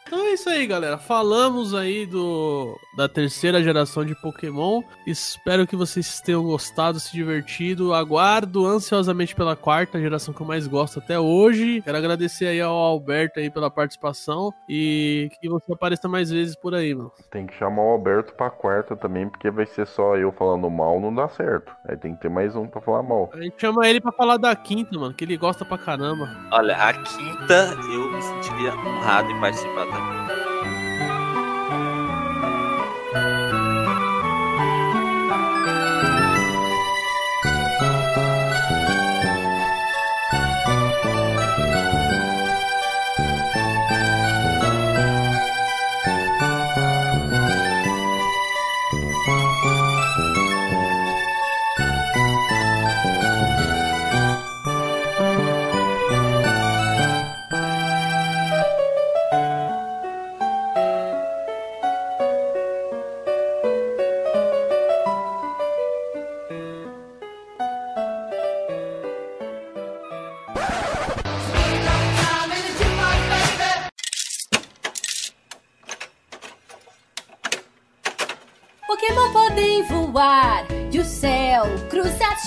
então 0.07 0.24
isso 0.35 0.49
aí, 0.49 0.67
galera. 0.67 0.97
Falamos 0.97 1.73
aí 1.73 2.05
do 2.05 2.77
da 2.95 3.09
terceira 3.09 3.63
geração 3.63 4.05
de 4.05 4.13
Pokémon. 4.15 4.81
Espero 5.07 5.65
que 5.65 5.75
vocês 5.75 6.21
tenham 6.21 6.43
gostado, 6.43 6.99
se 6.99 7.11
divertido. 7.11 7.93
Aguardo 7.93 8.65
ansiosamente 8.65 9.33
pela 9.33 9.55
quarta 9.55 9.99
geração 9.99 10.33
que 10.33 10.41
eu 10.41 10.45
mais 10.45 10.67
gosto 10.67 10.99
até 10.99 11.19
hoje. 11.19 11.81
Quero 11.81 11.97
agradecer 11.97 12.47
aí 12.47 12.61
ao 12.61 12.75
Alberto 12.75 13.39
aí 13.39 13.49
pela 13.49 13.71
participação 13.71 14.53
e 14.69 15.29
que 15.41 15.49
você 15.49 15.73
apareça 15.73 16.07
mais 16.07 16.29
vezes 16.29 16.55
por 16.55 16.75
aí, 16.75 16.93
mano. 16.93 17.11
Tem 17.31 17.47
que 17.47 17.55
chamar 17.55 17.83
o 17.83 17.91
Alberto 17.91 18.33
pra 18.33 18.49
quarta 18.49 18.95
também, 18.95 19.29
porque 19.29 19.49
vai 19.49 19.65
ser 19.65 19.87
só 19.87 20.17
eu 20.17 20.31
falando 20.31 20.69
mal, 20.69 20.99
não 20.99 21.13
dá 21.13 21.29
certo. 21.29 21.71
Aí 21.87 21.97
tem 21.97 22.13
que 22.13 22.21
ter 22.21 22.29
mais 22.29 22.55
um 22.55 22.67
pra 22.67 22.81
falar 22.81 23.03
mal. 23.03 23.29
A 23.33 23.41
gente 23.41 23.55
chama 23.57 23.87
ele 23.87 24.01
pra 24.01 24.11
falar 24.11 24.37
da 24.37 24.55
quinta, 24.55 24.97
mano, 24.99 25.13
que 25.13 25.23
ele 25.23 25.37
gosta 25.37 25.63
pra 25.63 25.77
caramba. 25.77 26.29
Olha, 26.51 26.75
a 26.75 26.93
quinta 26.93 27.77
eu 27.91 28.11
me 28.11 28.21
sentiria 28.21 28.73
honrado 28.73 29.31
em 29.31 29.39
participar 29.39 29.85
também. 29.85 30.05
Pokémon 30.05 30.24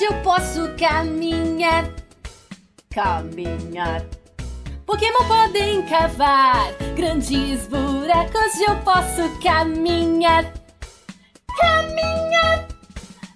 eu 0.08 0.14
posso 0.22 0.74
caminhar. 0.78 1.84
Caminhar. 2.90 4.02
Pokémon 4.86 5.28
podem 5.28 5.82
cavar 5.82 6.72
grandes 6.96 7.66
buracos 7.66 8.60
eu 8.66 8.74
posso 8.76 9.28
caminhar. 9.42 10.50
Caminhar. 11.58 12.66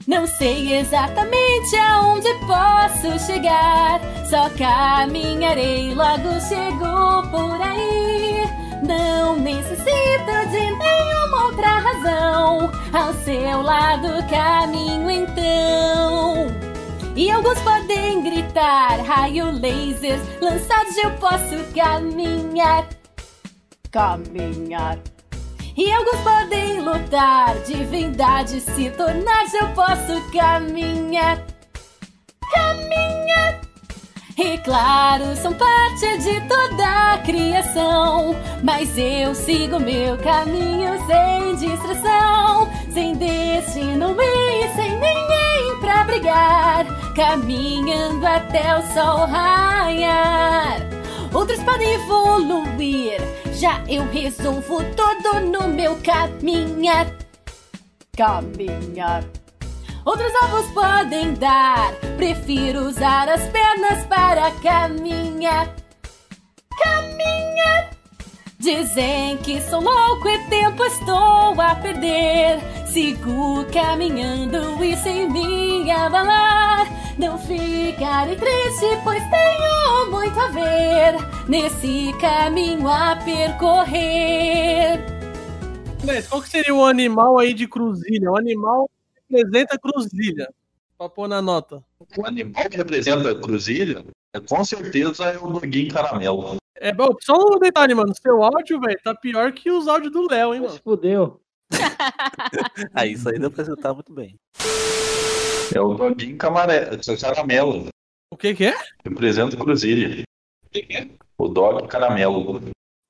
Não 0.06 0.26
sei 0.26 0.78
exatamente 0.78 1.76
aonde 1.76 2.32
posso 2.46 3.26
chegar. 3.26 4.00
Só 4.24 4.48
caminharei, 4.56 5.94
logo 5.94 6.40
chego 6.40 7.28
por 7.30 7.60
aí. 7.60 8.46
Não 8.82 9.36
necessito 9.36 10.50
de 10.50 10.70
nenhuma 10.78 11.44
outra 11.44 11.78
razão. 11.78 12.72
Ao 12.94 13.12
seu 13.24 13.62
lado 13.62 14.08
caminho 14.30 15.10
então. 15.10 16.61
E 17.14 17.30
alguns 17.30 17.58
podem 17.60 18.22
gritar, 18.22 18.98
raio 19.02 19.50
lasers 19.60 20.22
lançados 20.40 20.96
eu 20.96 21.10
posso 21.18 21.72
caminhar. 21.74 22.88
Caminhar. 23.90 24.98
E 25.76 25.92
alguns 25.92 26.20
podem 26.20 26.80
lutar, 26.80 27.54
divindades 27.66 28.62
se 28.62 28.90
tornar, 28.90 29.44
eu 29.52 29.68
posso 29.74 30.22
caminhar. 30.32 31.44
Caminhar. 32.50 33.60
E 34.38 34.56
claro, 34.58 35.36
são 35.36 35.52
parte 35.52 36.16
de 36.16 36.40
toda 36.48 37.12
a 37.12 37.18
criação. 37.18 38.34
Mas 38.62 38.96
eu 38.96 39.34
sigo 39.34 39.78
meu 39.78 40.16
caminho 40.16 40.98
sem 41.06 41.56
distração, 41.56 42.70
sem 42.90 43.14
destino 43.14 44.16
e 44.18 44.74
sem 44.74 44.92
ninguém 44.92 45.41
pra 45.92 46.04
brigar. 46.04 46.86
Caminhando 47.14 48.26
até 48.26 48.78
o 48.78 48.82
sol 48.94 49.26
raiar. 49.26 50.80
Outros 51.34 51.62
podem 51.62 51.94
evoluir, 51.94 53.20
já 53.54 53.82
eu 53.88 54.06
resolvo 54.10 54.82
todo 54.94 55.40
no 55.40 55.68
meu 55.68 55.96
caminhar. 56.02 57.06
Caminhar. 58.16 59.24
Outros 60.04 60.32
ovos 60.44 60.70
podem 60.72 61.34
dar. 61.34 61.92
Prefiro 62.16 62.80
usar 62.88 63.28
as 63.28 63.42
pernas 63.48 64.04
para 64.06 64.50
caminhar. 64.62 65.74
Caminhar. 66.82 67.91
Dizem 68.62 69.38
que 69.38 69.60
sou 69.62 69.80
louco 69.80 70.28
e 70.28 70.38
tempo 70.48 70.84
estou 70.84 71.60
a 71.60 71.74
perder. 71.74 72.60
Sigo 72.86 73.66
caminhando 73.72 74.84
e 74.84 74.96
sem 74.98 75.28
me 75.28 75.90
abalar. 75.90 76.86
Não 77.18 77.36
ficarei 77.38 78.36
triste, 78.36 78.86
pois 79.02 79.20
tenho 79.30 80.10
muito 80.12 80.38
a 80.38 80.48
ver 80.52 81.48
nesse 81.48 82.12
caminho 82.20 82.88
a 82.88 83.16
percorrer. 83.16 85.00
Mas 86.04 86.28
qual 86.28 86.40
que 86.40 86.48
seria 86.48 86.72
o 86.72 86.84
animal 86.84 87.40
aí 87.40 87.52
de 87.52 87.66
cruzilha? 87.66 88.30
O 88.30 88.36
animal 88.36 88.88
que 89.26 89.36
representa 89.38 89.76
cruzilha. 89.76 90.48
Pra 90.96 91.08
pôr 91.08 91.26
na 91.26 91.42
nota. 91.42 91.82
O 92.16 92.24
animal 92.24 92.68
que 92.70 92.76
representa 92.76 93.34
cruzilha, 93.34 94.04
com 94.40 94.64
certeza 94.64 95.24
é 95.26 95.38
o 95.38 95.48
doguinho 95.48 95.92
caramelo. 95.92 96.56
É 96.76 96.92
bom, 96.92 97.14
só 97.20 97.34
um 97.36 97.58
detalhe, 97.58 97.94
mano. 97.94 98.12
Seu 98.20 98.42
áudio, 98.42 98.80
velho, 98.80 98.98
tá 99.04 99.14
pior 99.14 99.52
que 99.52 99.70
os 99.70 99.86
áudios 99.86 100.12
do 100.12 100.26
Léo, 100.28 100.54
hein, 100.54 100.60
mano? 100.62 100.80
Fudeu. 100.82 101.40
Ah, 102.94 103.06
isso 103.06 103.28
aí 103.28 103.38
deu 103.38 103.50
pra 103.50 103.62
apresentar 103.62 103.94
muito 103.94 104.12
bem. 104.12 104.36
É 105.74 105.80
o 105.80 105.94
doguinho 105.94 106.36
camare- 106.36 106.98
caramelo. 107.20 107.86
O 108.32 108.36
que 108.36 108.54
que 108.54 108.64
é? 108.66 108.74
Representa 109.04 109.56
a 109.56 109.58
cruzilha. 109.58 110.22
O 111.38 111.48
dog 111.48 111.86
caramelo. 111.88 112.60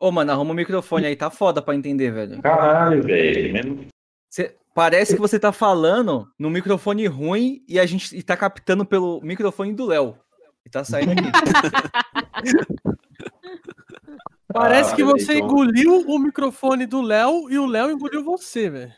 Ô, 0.01 0.11
mano, 0.13 0.33
arruma 0.33 0.53
o 0.53 0.55
microfone 0.55 1.07
aí, 1.07 1.17
tá 1.17 1.31
foda 1.31 1.63
pra 1.63 1.75
entender, 1.75 2.11
velho. 2.13 2.43
Caralho, 2.43 3.03
velho. 3.03 3.87
Cê- 4.31 4.57
parece 4.75 5.15
que 5.15 5.21
você 5.21 5.39
tá 5.39 5.53
falando 5.53 6.29
no 6.39 6.51
microfone 6.51 7.07
ruim 7.07 7.65
e 7.69 7.79
a 7.81 7.87
gente 7.87 8.17
e 8.17 8.23
tá 8.23 8.37
captando 8.37 8.85
pelo 8.85 9.21
microfone 9.23 9.73
do 9.73 9.87
Léo. 9.87 10.17
E 10.67 10.71
tá 10.71 10.85
saindo 10.85 11.13
aqui. 11.13 11.23
Parece 14.53 14.93
Ah, 14.93 14.97
que 14.97 15.03
você 15.05 15.35
então- 15.39 15.49
engoliu 15.49 16.05
o 16.07 16.19
microfone 16.19 16.85
do 16.85 17.01
Léo 17.01 17.51
e 17.51 17.59
o 17.59 17.65
Léo 17.67 17.91
engoliu 17.91 18.23
você, 18.23 18.69
velho. 18.69 18.93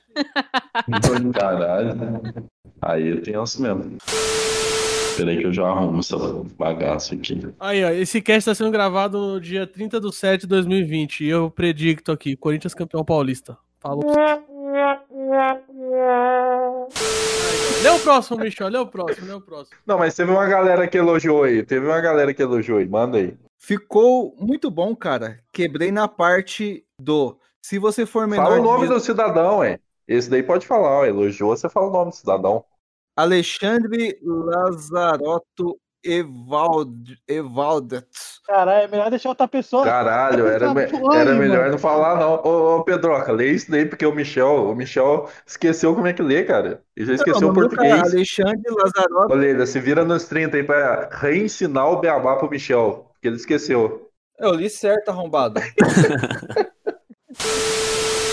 Caralho. 1.32 1.92
Aí 2.82 3.06
eu 3.08 3.22
tenho 3.22 3.42
isso 3.44 3.62
mesmo. 3.62 3.96
Peraí 5.16 5.38
que 5.38 5.46
eu 5.46 5.52
já 5.52 5.64
arrumo 5.68 6.00
essa 6.00 6.16
bagaça 6.58 7.14
aqui. 7.14 7.40
Aí, 7.60 7.84
ó, 7.84 7.90
esse 7.90 8.20
cast 8.20 8.50
tá 8.50 8.54
sendo 8.54 8.72
gravado 8.72 9.16
no 9.16 9.40
dia 9.40 9.64
30 9.64 10.00
de 10.00 10.12
7 10.12 10.40
de 10.40 10.46
2020 10.48 11.20
e 11.24 11.28
eu 11.28 11.48
predicto 11.48 12.10
aqui, 12.10 12.34
Corinthians 12.36 12.74
campeão 12.74 13.04
paulista. 13.04 13.56
Falou. 13.84 14.02
Lê 17.82 17.90
o 17.90 17.98
próximo, 18.00 18.38
Michel, 18.38 18.68
lê 18.68 18.78
o 18.78 18.86
próximo, 18.86 19.26
lê 19.26 19.34
o 19.34 19.40
próximo. 19.42 19.76
Não, 19.84 19.98
mas 19.98 20.16
teve 20.16 20.30
uma 20.32 20.46
galera 20.46 20.88
que 20.88 20.96
elogiou 20.96 21.42
aí. 21.42 21.62
Teve 21.62 21.86
uma 21.86 22.00
galera 22.00 22.32
que 22.32 22.42
elogiou 22.42 22.78
aí. 22.78 22.88
Manda 22.88 23.18
aí. 23.18 23.36
Ficou 23.60 24.34
muito 24.40 24.70
bom, 24.70 24.96
cara. 24.96 25.38
Quebrei 25.52 25.92
na 25.92 26.08
parte 26.08 26.82
do. 26.98 27.38
Se 27.62 27.78
você 27.78 28.06
for 28.06 28.26
menor. 28.26 28.44
Fala 28.44 28.58
o 28.58 28.62
nome 28.62 28.88
de- 28.88 28.94
do 28.94 29.00
cidadão, 29.00 29.62
é. 29.62 29.78
Esse 30.08 30.30
daí 30.30 30.42
pode 30.42 30.66
falar, 30.66 31.00
ó. 31.00 31.04
Elogiou, 31.04 31.54
você 31.54 31.68
fala 31.68 31.88
o 31.88 31.92
nome 31.92 32.10
do 32.10 32.16
cidadão. 32.16 32.64
Alexandre 33.14 34.18
Lazarotto 34.22 35.78
Evald... 36.04 37.16
Evaldet. 37.26 38.06
Caralho, 38.46 38.84
é 38.84 38.88
melhor 38.88 39.10
deixar 39.10 39.30
outra 39.30 39.48
pessoa. 39.48 39.84
Caralho, 39.84 40.46
era, 40.46 40.74
me- 40.74 40.86
Porra, 40.86 41.18
era 41.18 41.30
mano. 41.30 41.40
melhor 41.40 41.70
não 41.70 41.78
falar, 41.78 42.18
não. 42.18 42.34
Ô, 42.44 42.76
ô, 42.76 42.84
Pedroca, 42.84 43.32
lê 43.32 43.52
isso 43.52 43.70
daí, 43.70 43.86
porque 43.86 44.04
o 44.04 44.14
Michel, 44.14 44.68
o 44.70 44.74
Michel 44.74 45.28
esqueceu 45.46 45.94
como 45.94 46.06
é 46.06 46.12
que 46.12 46.22
lê, 46.22 46.44
cara. 46.44 46.82
Ele 46.96 47.06
já 47.06 47.14
esqueceu 47.14 47.40
Não, 47.40 47.48
o 47.50 47.52
do 47.52 47.68
cara, 47.70 47.88
português. 47.88 48.14
Alexandre 48.14 48.70
Lazarotto. 48.70 49.32
Olha 49.32 49.46
ele, 49.46 49.66
se 49.66 49.80
vira 49.80 50.04
nos 50.04 50.26
30 50.28 50.56
aí 50.58 50.62
pra 50.62 51.08
reensinar 51.10 51.88
o 51.90 52.00
beabá 52.00 52.36
pro 52.36 52.50
Michel, 52.50 53.06
porque 53.12 53.28
ele 53.28 53.36
esqueceu. 53.36 54.10
Eu 54.38 54.52
li 54.52 54.68
certo, 54.68 55.08
arrombado. 55.10 55.60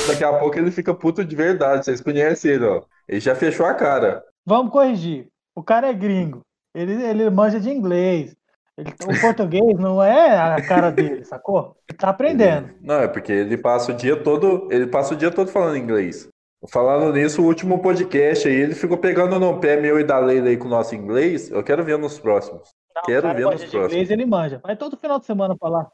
Daqui 0.08 0.24
a 0.24 0.34
pouco 0.34 0.58
ele 0.58 0.72
fica 0.72 0.94
puto 0.94 1.24
de 1.24 1.36
verdade, 1.36 1.86
vocês 1.86 2.02
conhecem 2.02 2.52
ele, 2.52 2.66
ó. 2.66 2.82
Ele 3.08 3.20
já 3.20 3.36
fechou 3.36 3.66
a 3.66 3.74
cara. 3.74 4.24
Vamos 4.46 4.72
corrigir. 4.72 5.28
O 5.56 5.64
cara 5.64 5.88
é 5.90 5.94
gringo. 5.94 6.42
Ele, 6.74 6.94
ele 7.04 7.30
manja 7.30 7.60
de 7.60 7.70
inglês. 7.70 8.36
Ele- 8.78 8.92
o 9.04 9.22
português 9.22 9.78
não 9.78 10.02
é 10.02 10.38
a 10.38 10.62
cara 10.66 10.90
dele, 10.90 11.26
sacou? 11.26 11.76
Ele 11.90 11.98
tá 11.98 12.10
aprendendo. 12.10 12.70
Não, 12.82 12.96
é 12.96 13.08
porque 13.08 13.32
ele 13.32 13.58
passa 13.58 13.92
o 13.92 13.96
dia 13.96 14.16
todo, 14.16 14.68
ele 14.72 14.88
passa 14.88 15.14
o 15.14 15.18
dia 15.18 15.30
todo 15.30 15.52
falando 15.52 15.78
inglês. 15.78 16.28
Falando 16.70 17.12
nisso, 17.14 17.42
o 17.42 17.46
último 17.46 17.80
podcast 17.80 18.48
aí, 18.48 18.54
ele 18.54 18.76
ficou 18.76 18.98
pegando 18.98 19.40
no 19.40 19.60
pé 19.60 19.80
meu 19.82 20.00
e 20.00 20.04
da 20.04 20.20
Leila 20.20 20.48
aí 20.48 20.58
com 20.58 20.68
o 20.68 20.70
nosso 20.70 20.94
inglês. 20.96 21.50
Eu 21.50 21.64
quero 21.64 21.84
ver 21.84 21.98
nos 21.98 22.20
próximos. 22.20 22.70
Não, 22.96 23.02
quero 23.04 23.24
cara 23.24 23.34
ver 23.34 23.46
nos 23.46 23.56
próximos. 23.62 23.86
inglês, 23.92 24.12
ele 24.12 24.26
manja. 24.26 24.60
Vai 24.64 24.76
todo 24.76 24.96
final 24.96 25.20
de 25.20 25.26
semana 25.26 25.56
pra 25.58 25.70
lá. 25.70 25.88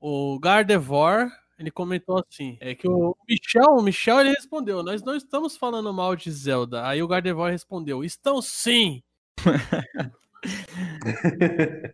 O 0.00 0.38
Gardevoir, 0.40 1.28
ele 1.58 1.70
comentou 1.70 2.18
assim, 2.18 2.56
é 2.60 2.74
que 2.74 2.88
o 2.88 3.14
Michel, 3.28 3.76
o 3.76 3.82
Michel 3.82 4.20
ele 4.20 4.30
respondeu, 4.30 4.82
nós 4.82 5.02
não 5.02 5.14
estamos 5.14 5.56
falando 5.56 5.92
mal 5.92 6.16
de 6.16 6.30
Zelda. 6.30 6.86
Aí 6.86 7.02
o 7.02 7.08
Gardevoir 7.08 7.52
respondeu, 7.52 8.02
estão 8.04 8.40
sim. 8.40 9.02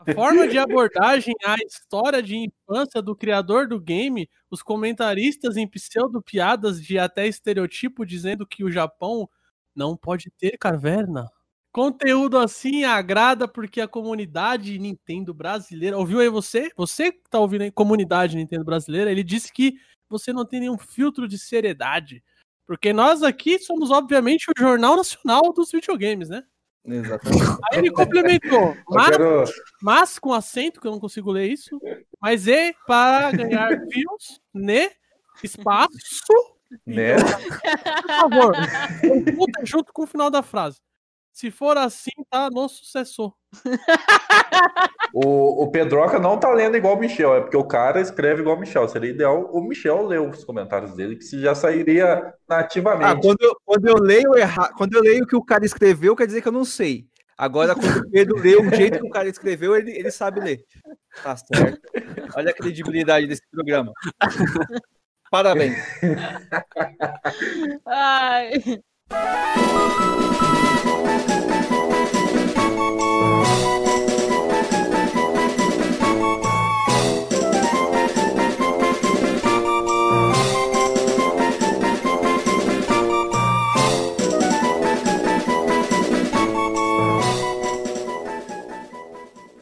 A 0.07 0.15
forma 0.15 0.47
de 0.47 0.59
abordagem 0.59 1.35
à 1.45 1.57
história 1.57 2.23
de 2.23 2.37
infância 2.37 3.03
do 3.03 3.17
criador 3.17 3.67
do 3.67 3.81
game, 3.81 4.29
os 4.51 4.63
comentaristas 4.63 5.57
em 5.57 5.67
pseudo-piadas 5.67 6.81
de 6.83 6.99
até 6.99 7.27
estereotipo 7.27 8.07
dizendo 8.07 8.47
que 8.47 8.63
o 8.63 8.71
Japão 8.71 9.29
não 9.75 9.97
pode 9.97 10.31
ter 10.39 10.57
caverna. 10.59 11.31
Conteúdo 11.73 12.39
assim 12.39 12.85
agrada 12.85 13.47
porque 13.47 13.83
a 13.83 13.89
comunidade 13.89 14.79
Nintendo 14.79 15.35
brasileira. 15.35 15.99
Ouviu 15.99 16.21
aí 16.21 16.29
você? 16.29 16.71
Você 16.75 17.13
que 17.13 17.29
tá 17.29 17.39
ouvindo 17.39 17.63
aí, 17.63 17.71
comunidade 17.71 18.37
Nintendo 18.37 18.65
brasileira, 18.65 19.11
ele 19.11 19.23
disse 19.23 19.53
que 19.53 19.75
você 20.09 20.33
não 20.33 20.47
tem 20.47 20.61
nenhum 20.61 20.79
filtro 20.79 21.29
de 21.29 21.39
seriedade. 21.39 22.23
Porque 22.67 22.93
nós 22.93 23.23
aqui 23.23 23.59
somos, 23.59 23.91
obviamente, 23.91 24.47
o 24.51 24.59
Jornal 24.59 24.97
Nacional 24.97 25.53
dos 25.53 25.71
videogames, 25.71 26.29
né? 26.31 26.43
Exatamente. 26.87 27.43
Aí 27.73 27.79
ele 27.79 27.91
complementou. 27.91 28.77
Mas, 28.89 29.11
quero, 29.11 29.45
mas 29.83 30.19
com 30.19 30.33
acento, 30.33 30.81
que 30.81 30.87
eu 30.87 30.93
não 30.93 31.01
consigo 31.01 31.31
ler 31.31 31.51
isso. 31.51 31.81
Mas 32.21 32.47
é 32.47 32.73
para 32.87 33.33
ganhar 33.33 33.69
views, 33.69 34.41
né? 34.55 34.91
Espaço. 35.43 36.33
né? 36.87 37.17
Por 37.17 38.31
favor. 38.31 38.55
Junto 39.65 39.93
com 39.93 40.05
o 40.05 40.07
final 40.07 40.31
da 40.31 40.43
frase. 40.43 40.79
Se 41.37 41.51
for 41.51 41.77
assim, 41.77 42.13
tá 42.31 42.49
no 42.49 42.67
sucessor. 42.67 43.35
O, 45.15 45.63
o 45.65 45.71
Pedroca 45.71 46.19
não 46.19 46.39
tá 46.39 46.53
lendo 46.53 46.77
igual 46.77 46.95
o 46.95 46.99
Michel, 46.99 47.35
é 47.37 47.41
porque 47.41 47.57
o 47.57 47.65
cara 47.65 48.03
escreve 48.03 48.43
igual 48.43 48.57
o 48.57 48.61
Michel. 48.61 48.87
Seria 48.87 49.11
ideal 49.11 49.49
o 49.51 49.63
Michel 49.63 50.07
ler 50.07 50.21
os 50.21 50.45
comentários 50.45 50.95
dele, 50.95 51.17
que 51.17 51.25
se 51.25 51.41
já 51.41 51.55
sairia 51.55 52.35
nativamente. 52.47 53.13
Ah, 53.13 53.17
quando 53.19 53.41
eu, 53.41 53.57
quando 53.65 53.89
eu 53.89 53.97
leio 53.97 54.37
erra... 54.37 54.71
quando 54.77 54.95
eu 54.95 55.01
leio 55.01 55.25
o 55.25 55.27
que 55.27 55.37
o 55.37 55.43
cara 55.43 55.65
escreveu, 55.65 56.15
quer 56.15 56.27
dizer 56.27 56.43
que 56.43 56.49
eu 56.49 56.53
não 56.53 56.67
sei. 56.67 57.07
Agora, 57.39 57.75
quando 57.75 57.97
o 57.99 58.11
Pedro 58.11 58.37
lê 58.37 58.57
o 58.57 58.75
jeito 58.75 58.99
que 58.99 59.07
o 59.07 59.11
cara 59.11 59.29
escreveu, 59.29 59.75
ele, 59.75 59.93
ele 59.93 60.11
sabe 60.11 60.41
ler. 60.41 60.63
Tá 61.23 61.35
certo. 61.35 61.81
Olha 62.35 62.51
a 62.51 62.55
credibilidade 62.55 63.27
desse 63.27 63.43
programa. 63.51 63.93
Parabéns. 65.31 65.77
Ai. 67.87 68.83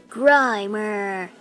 Grimer. 0.08 1.34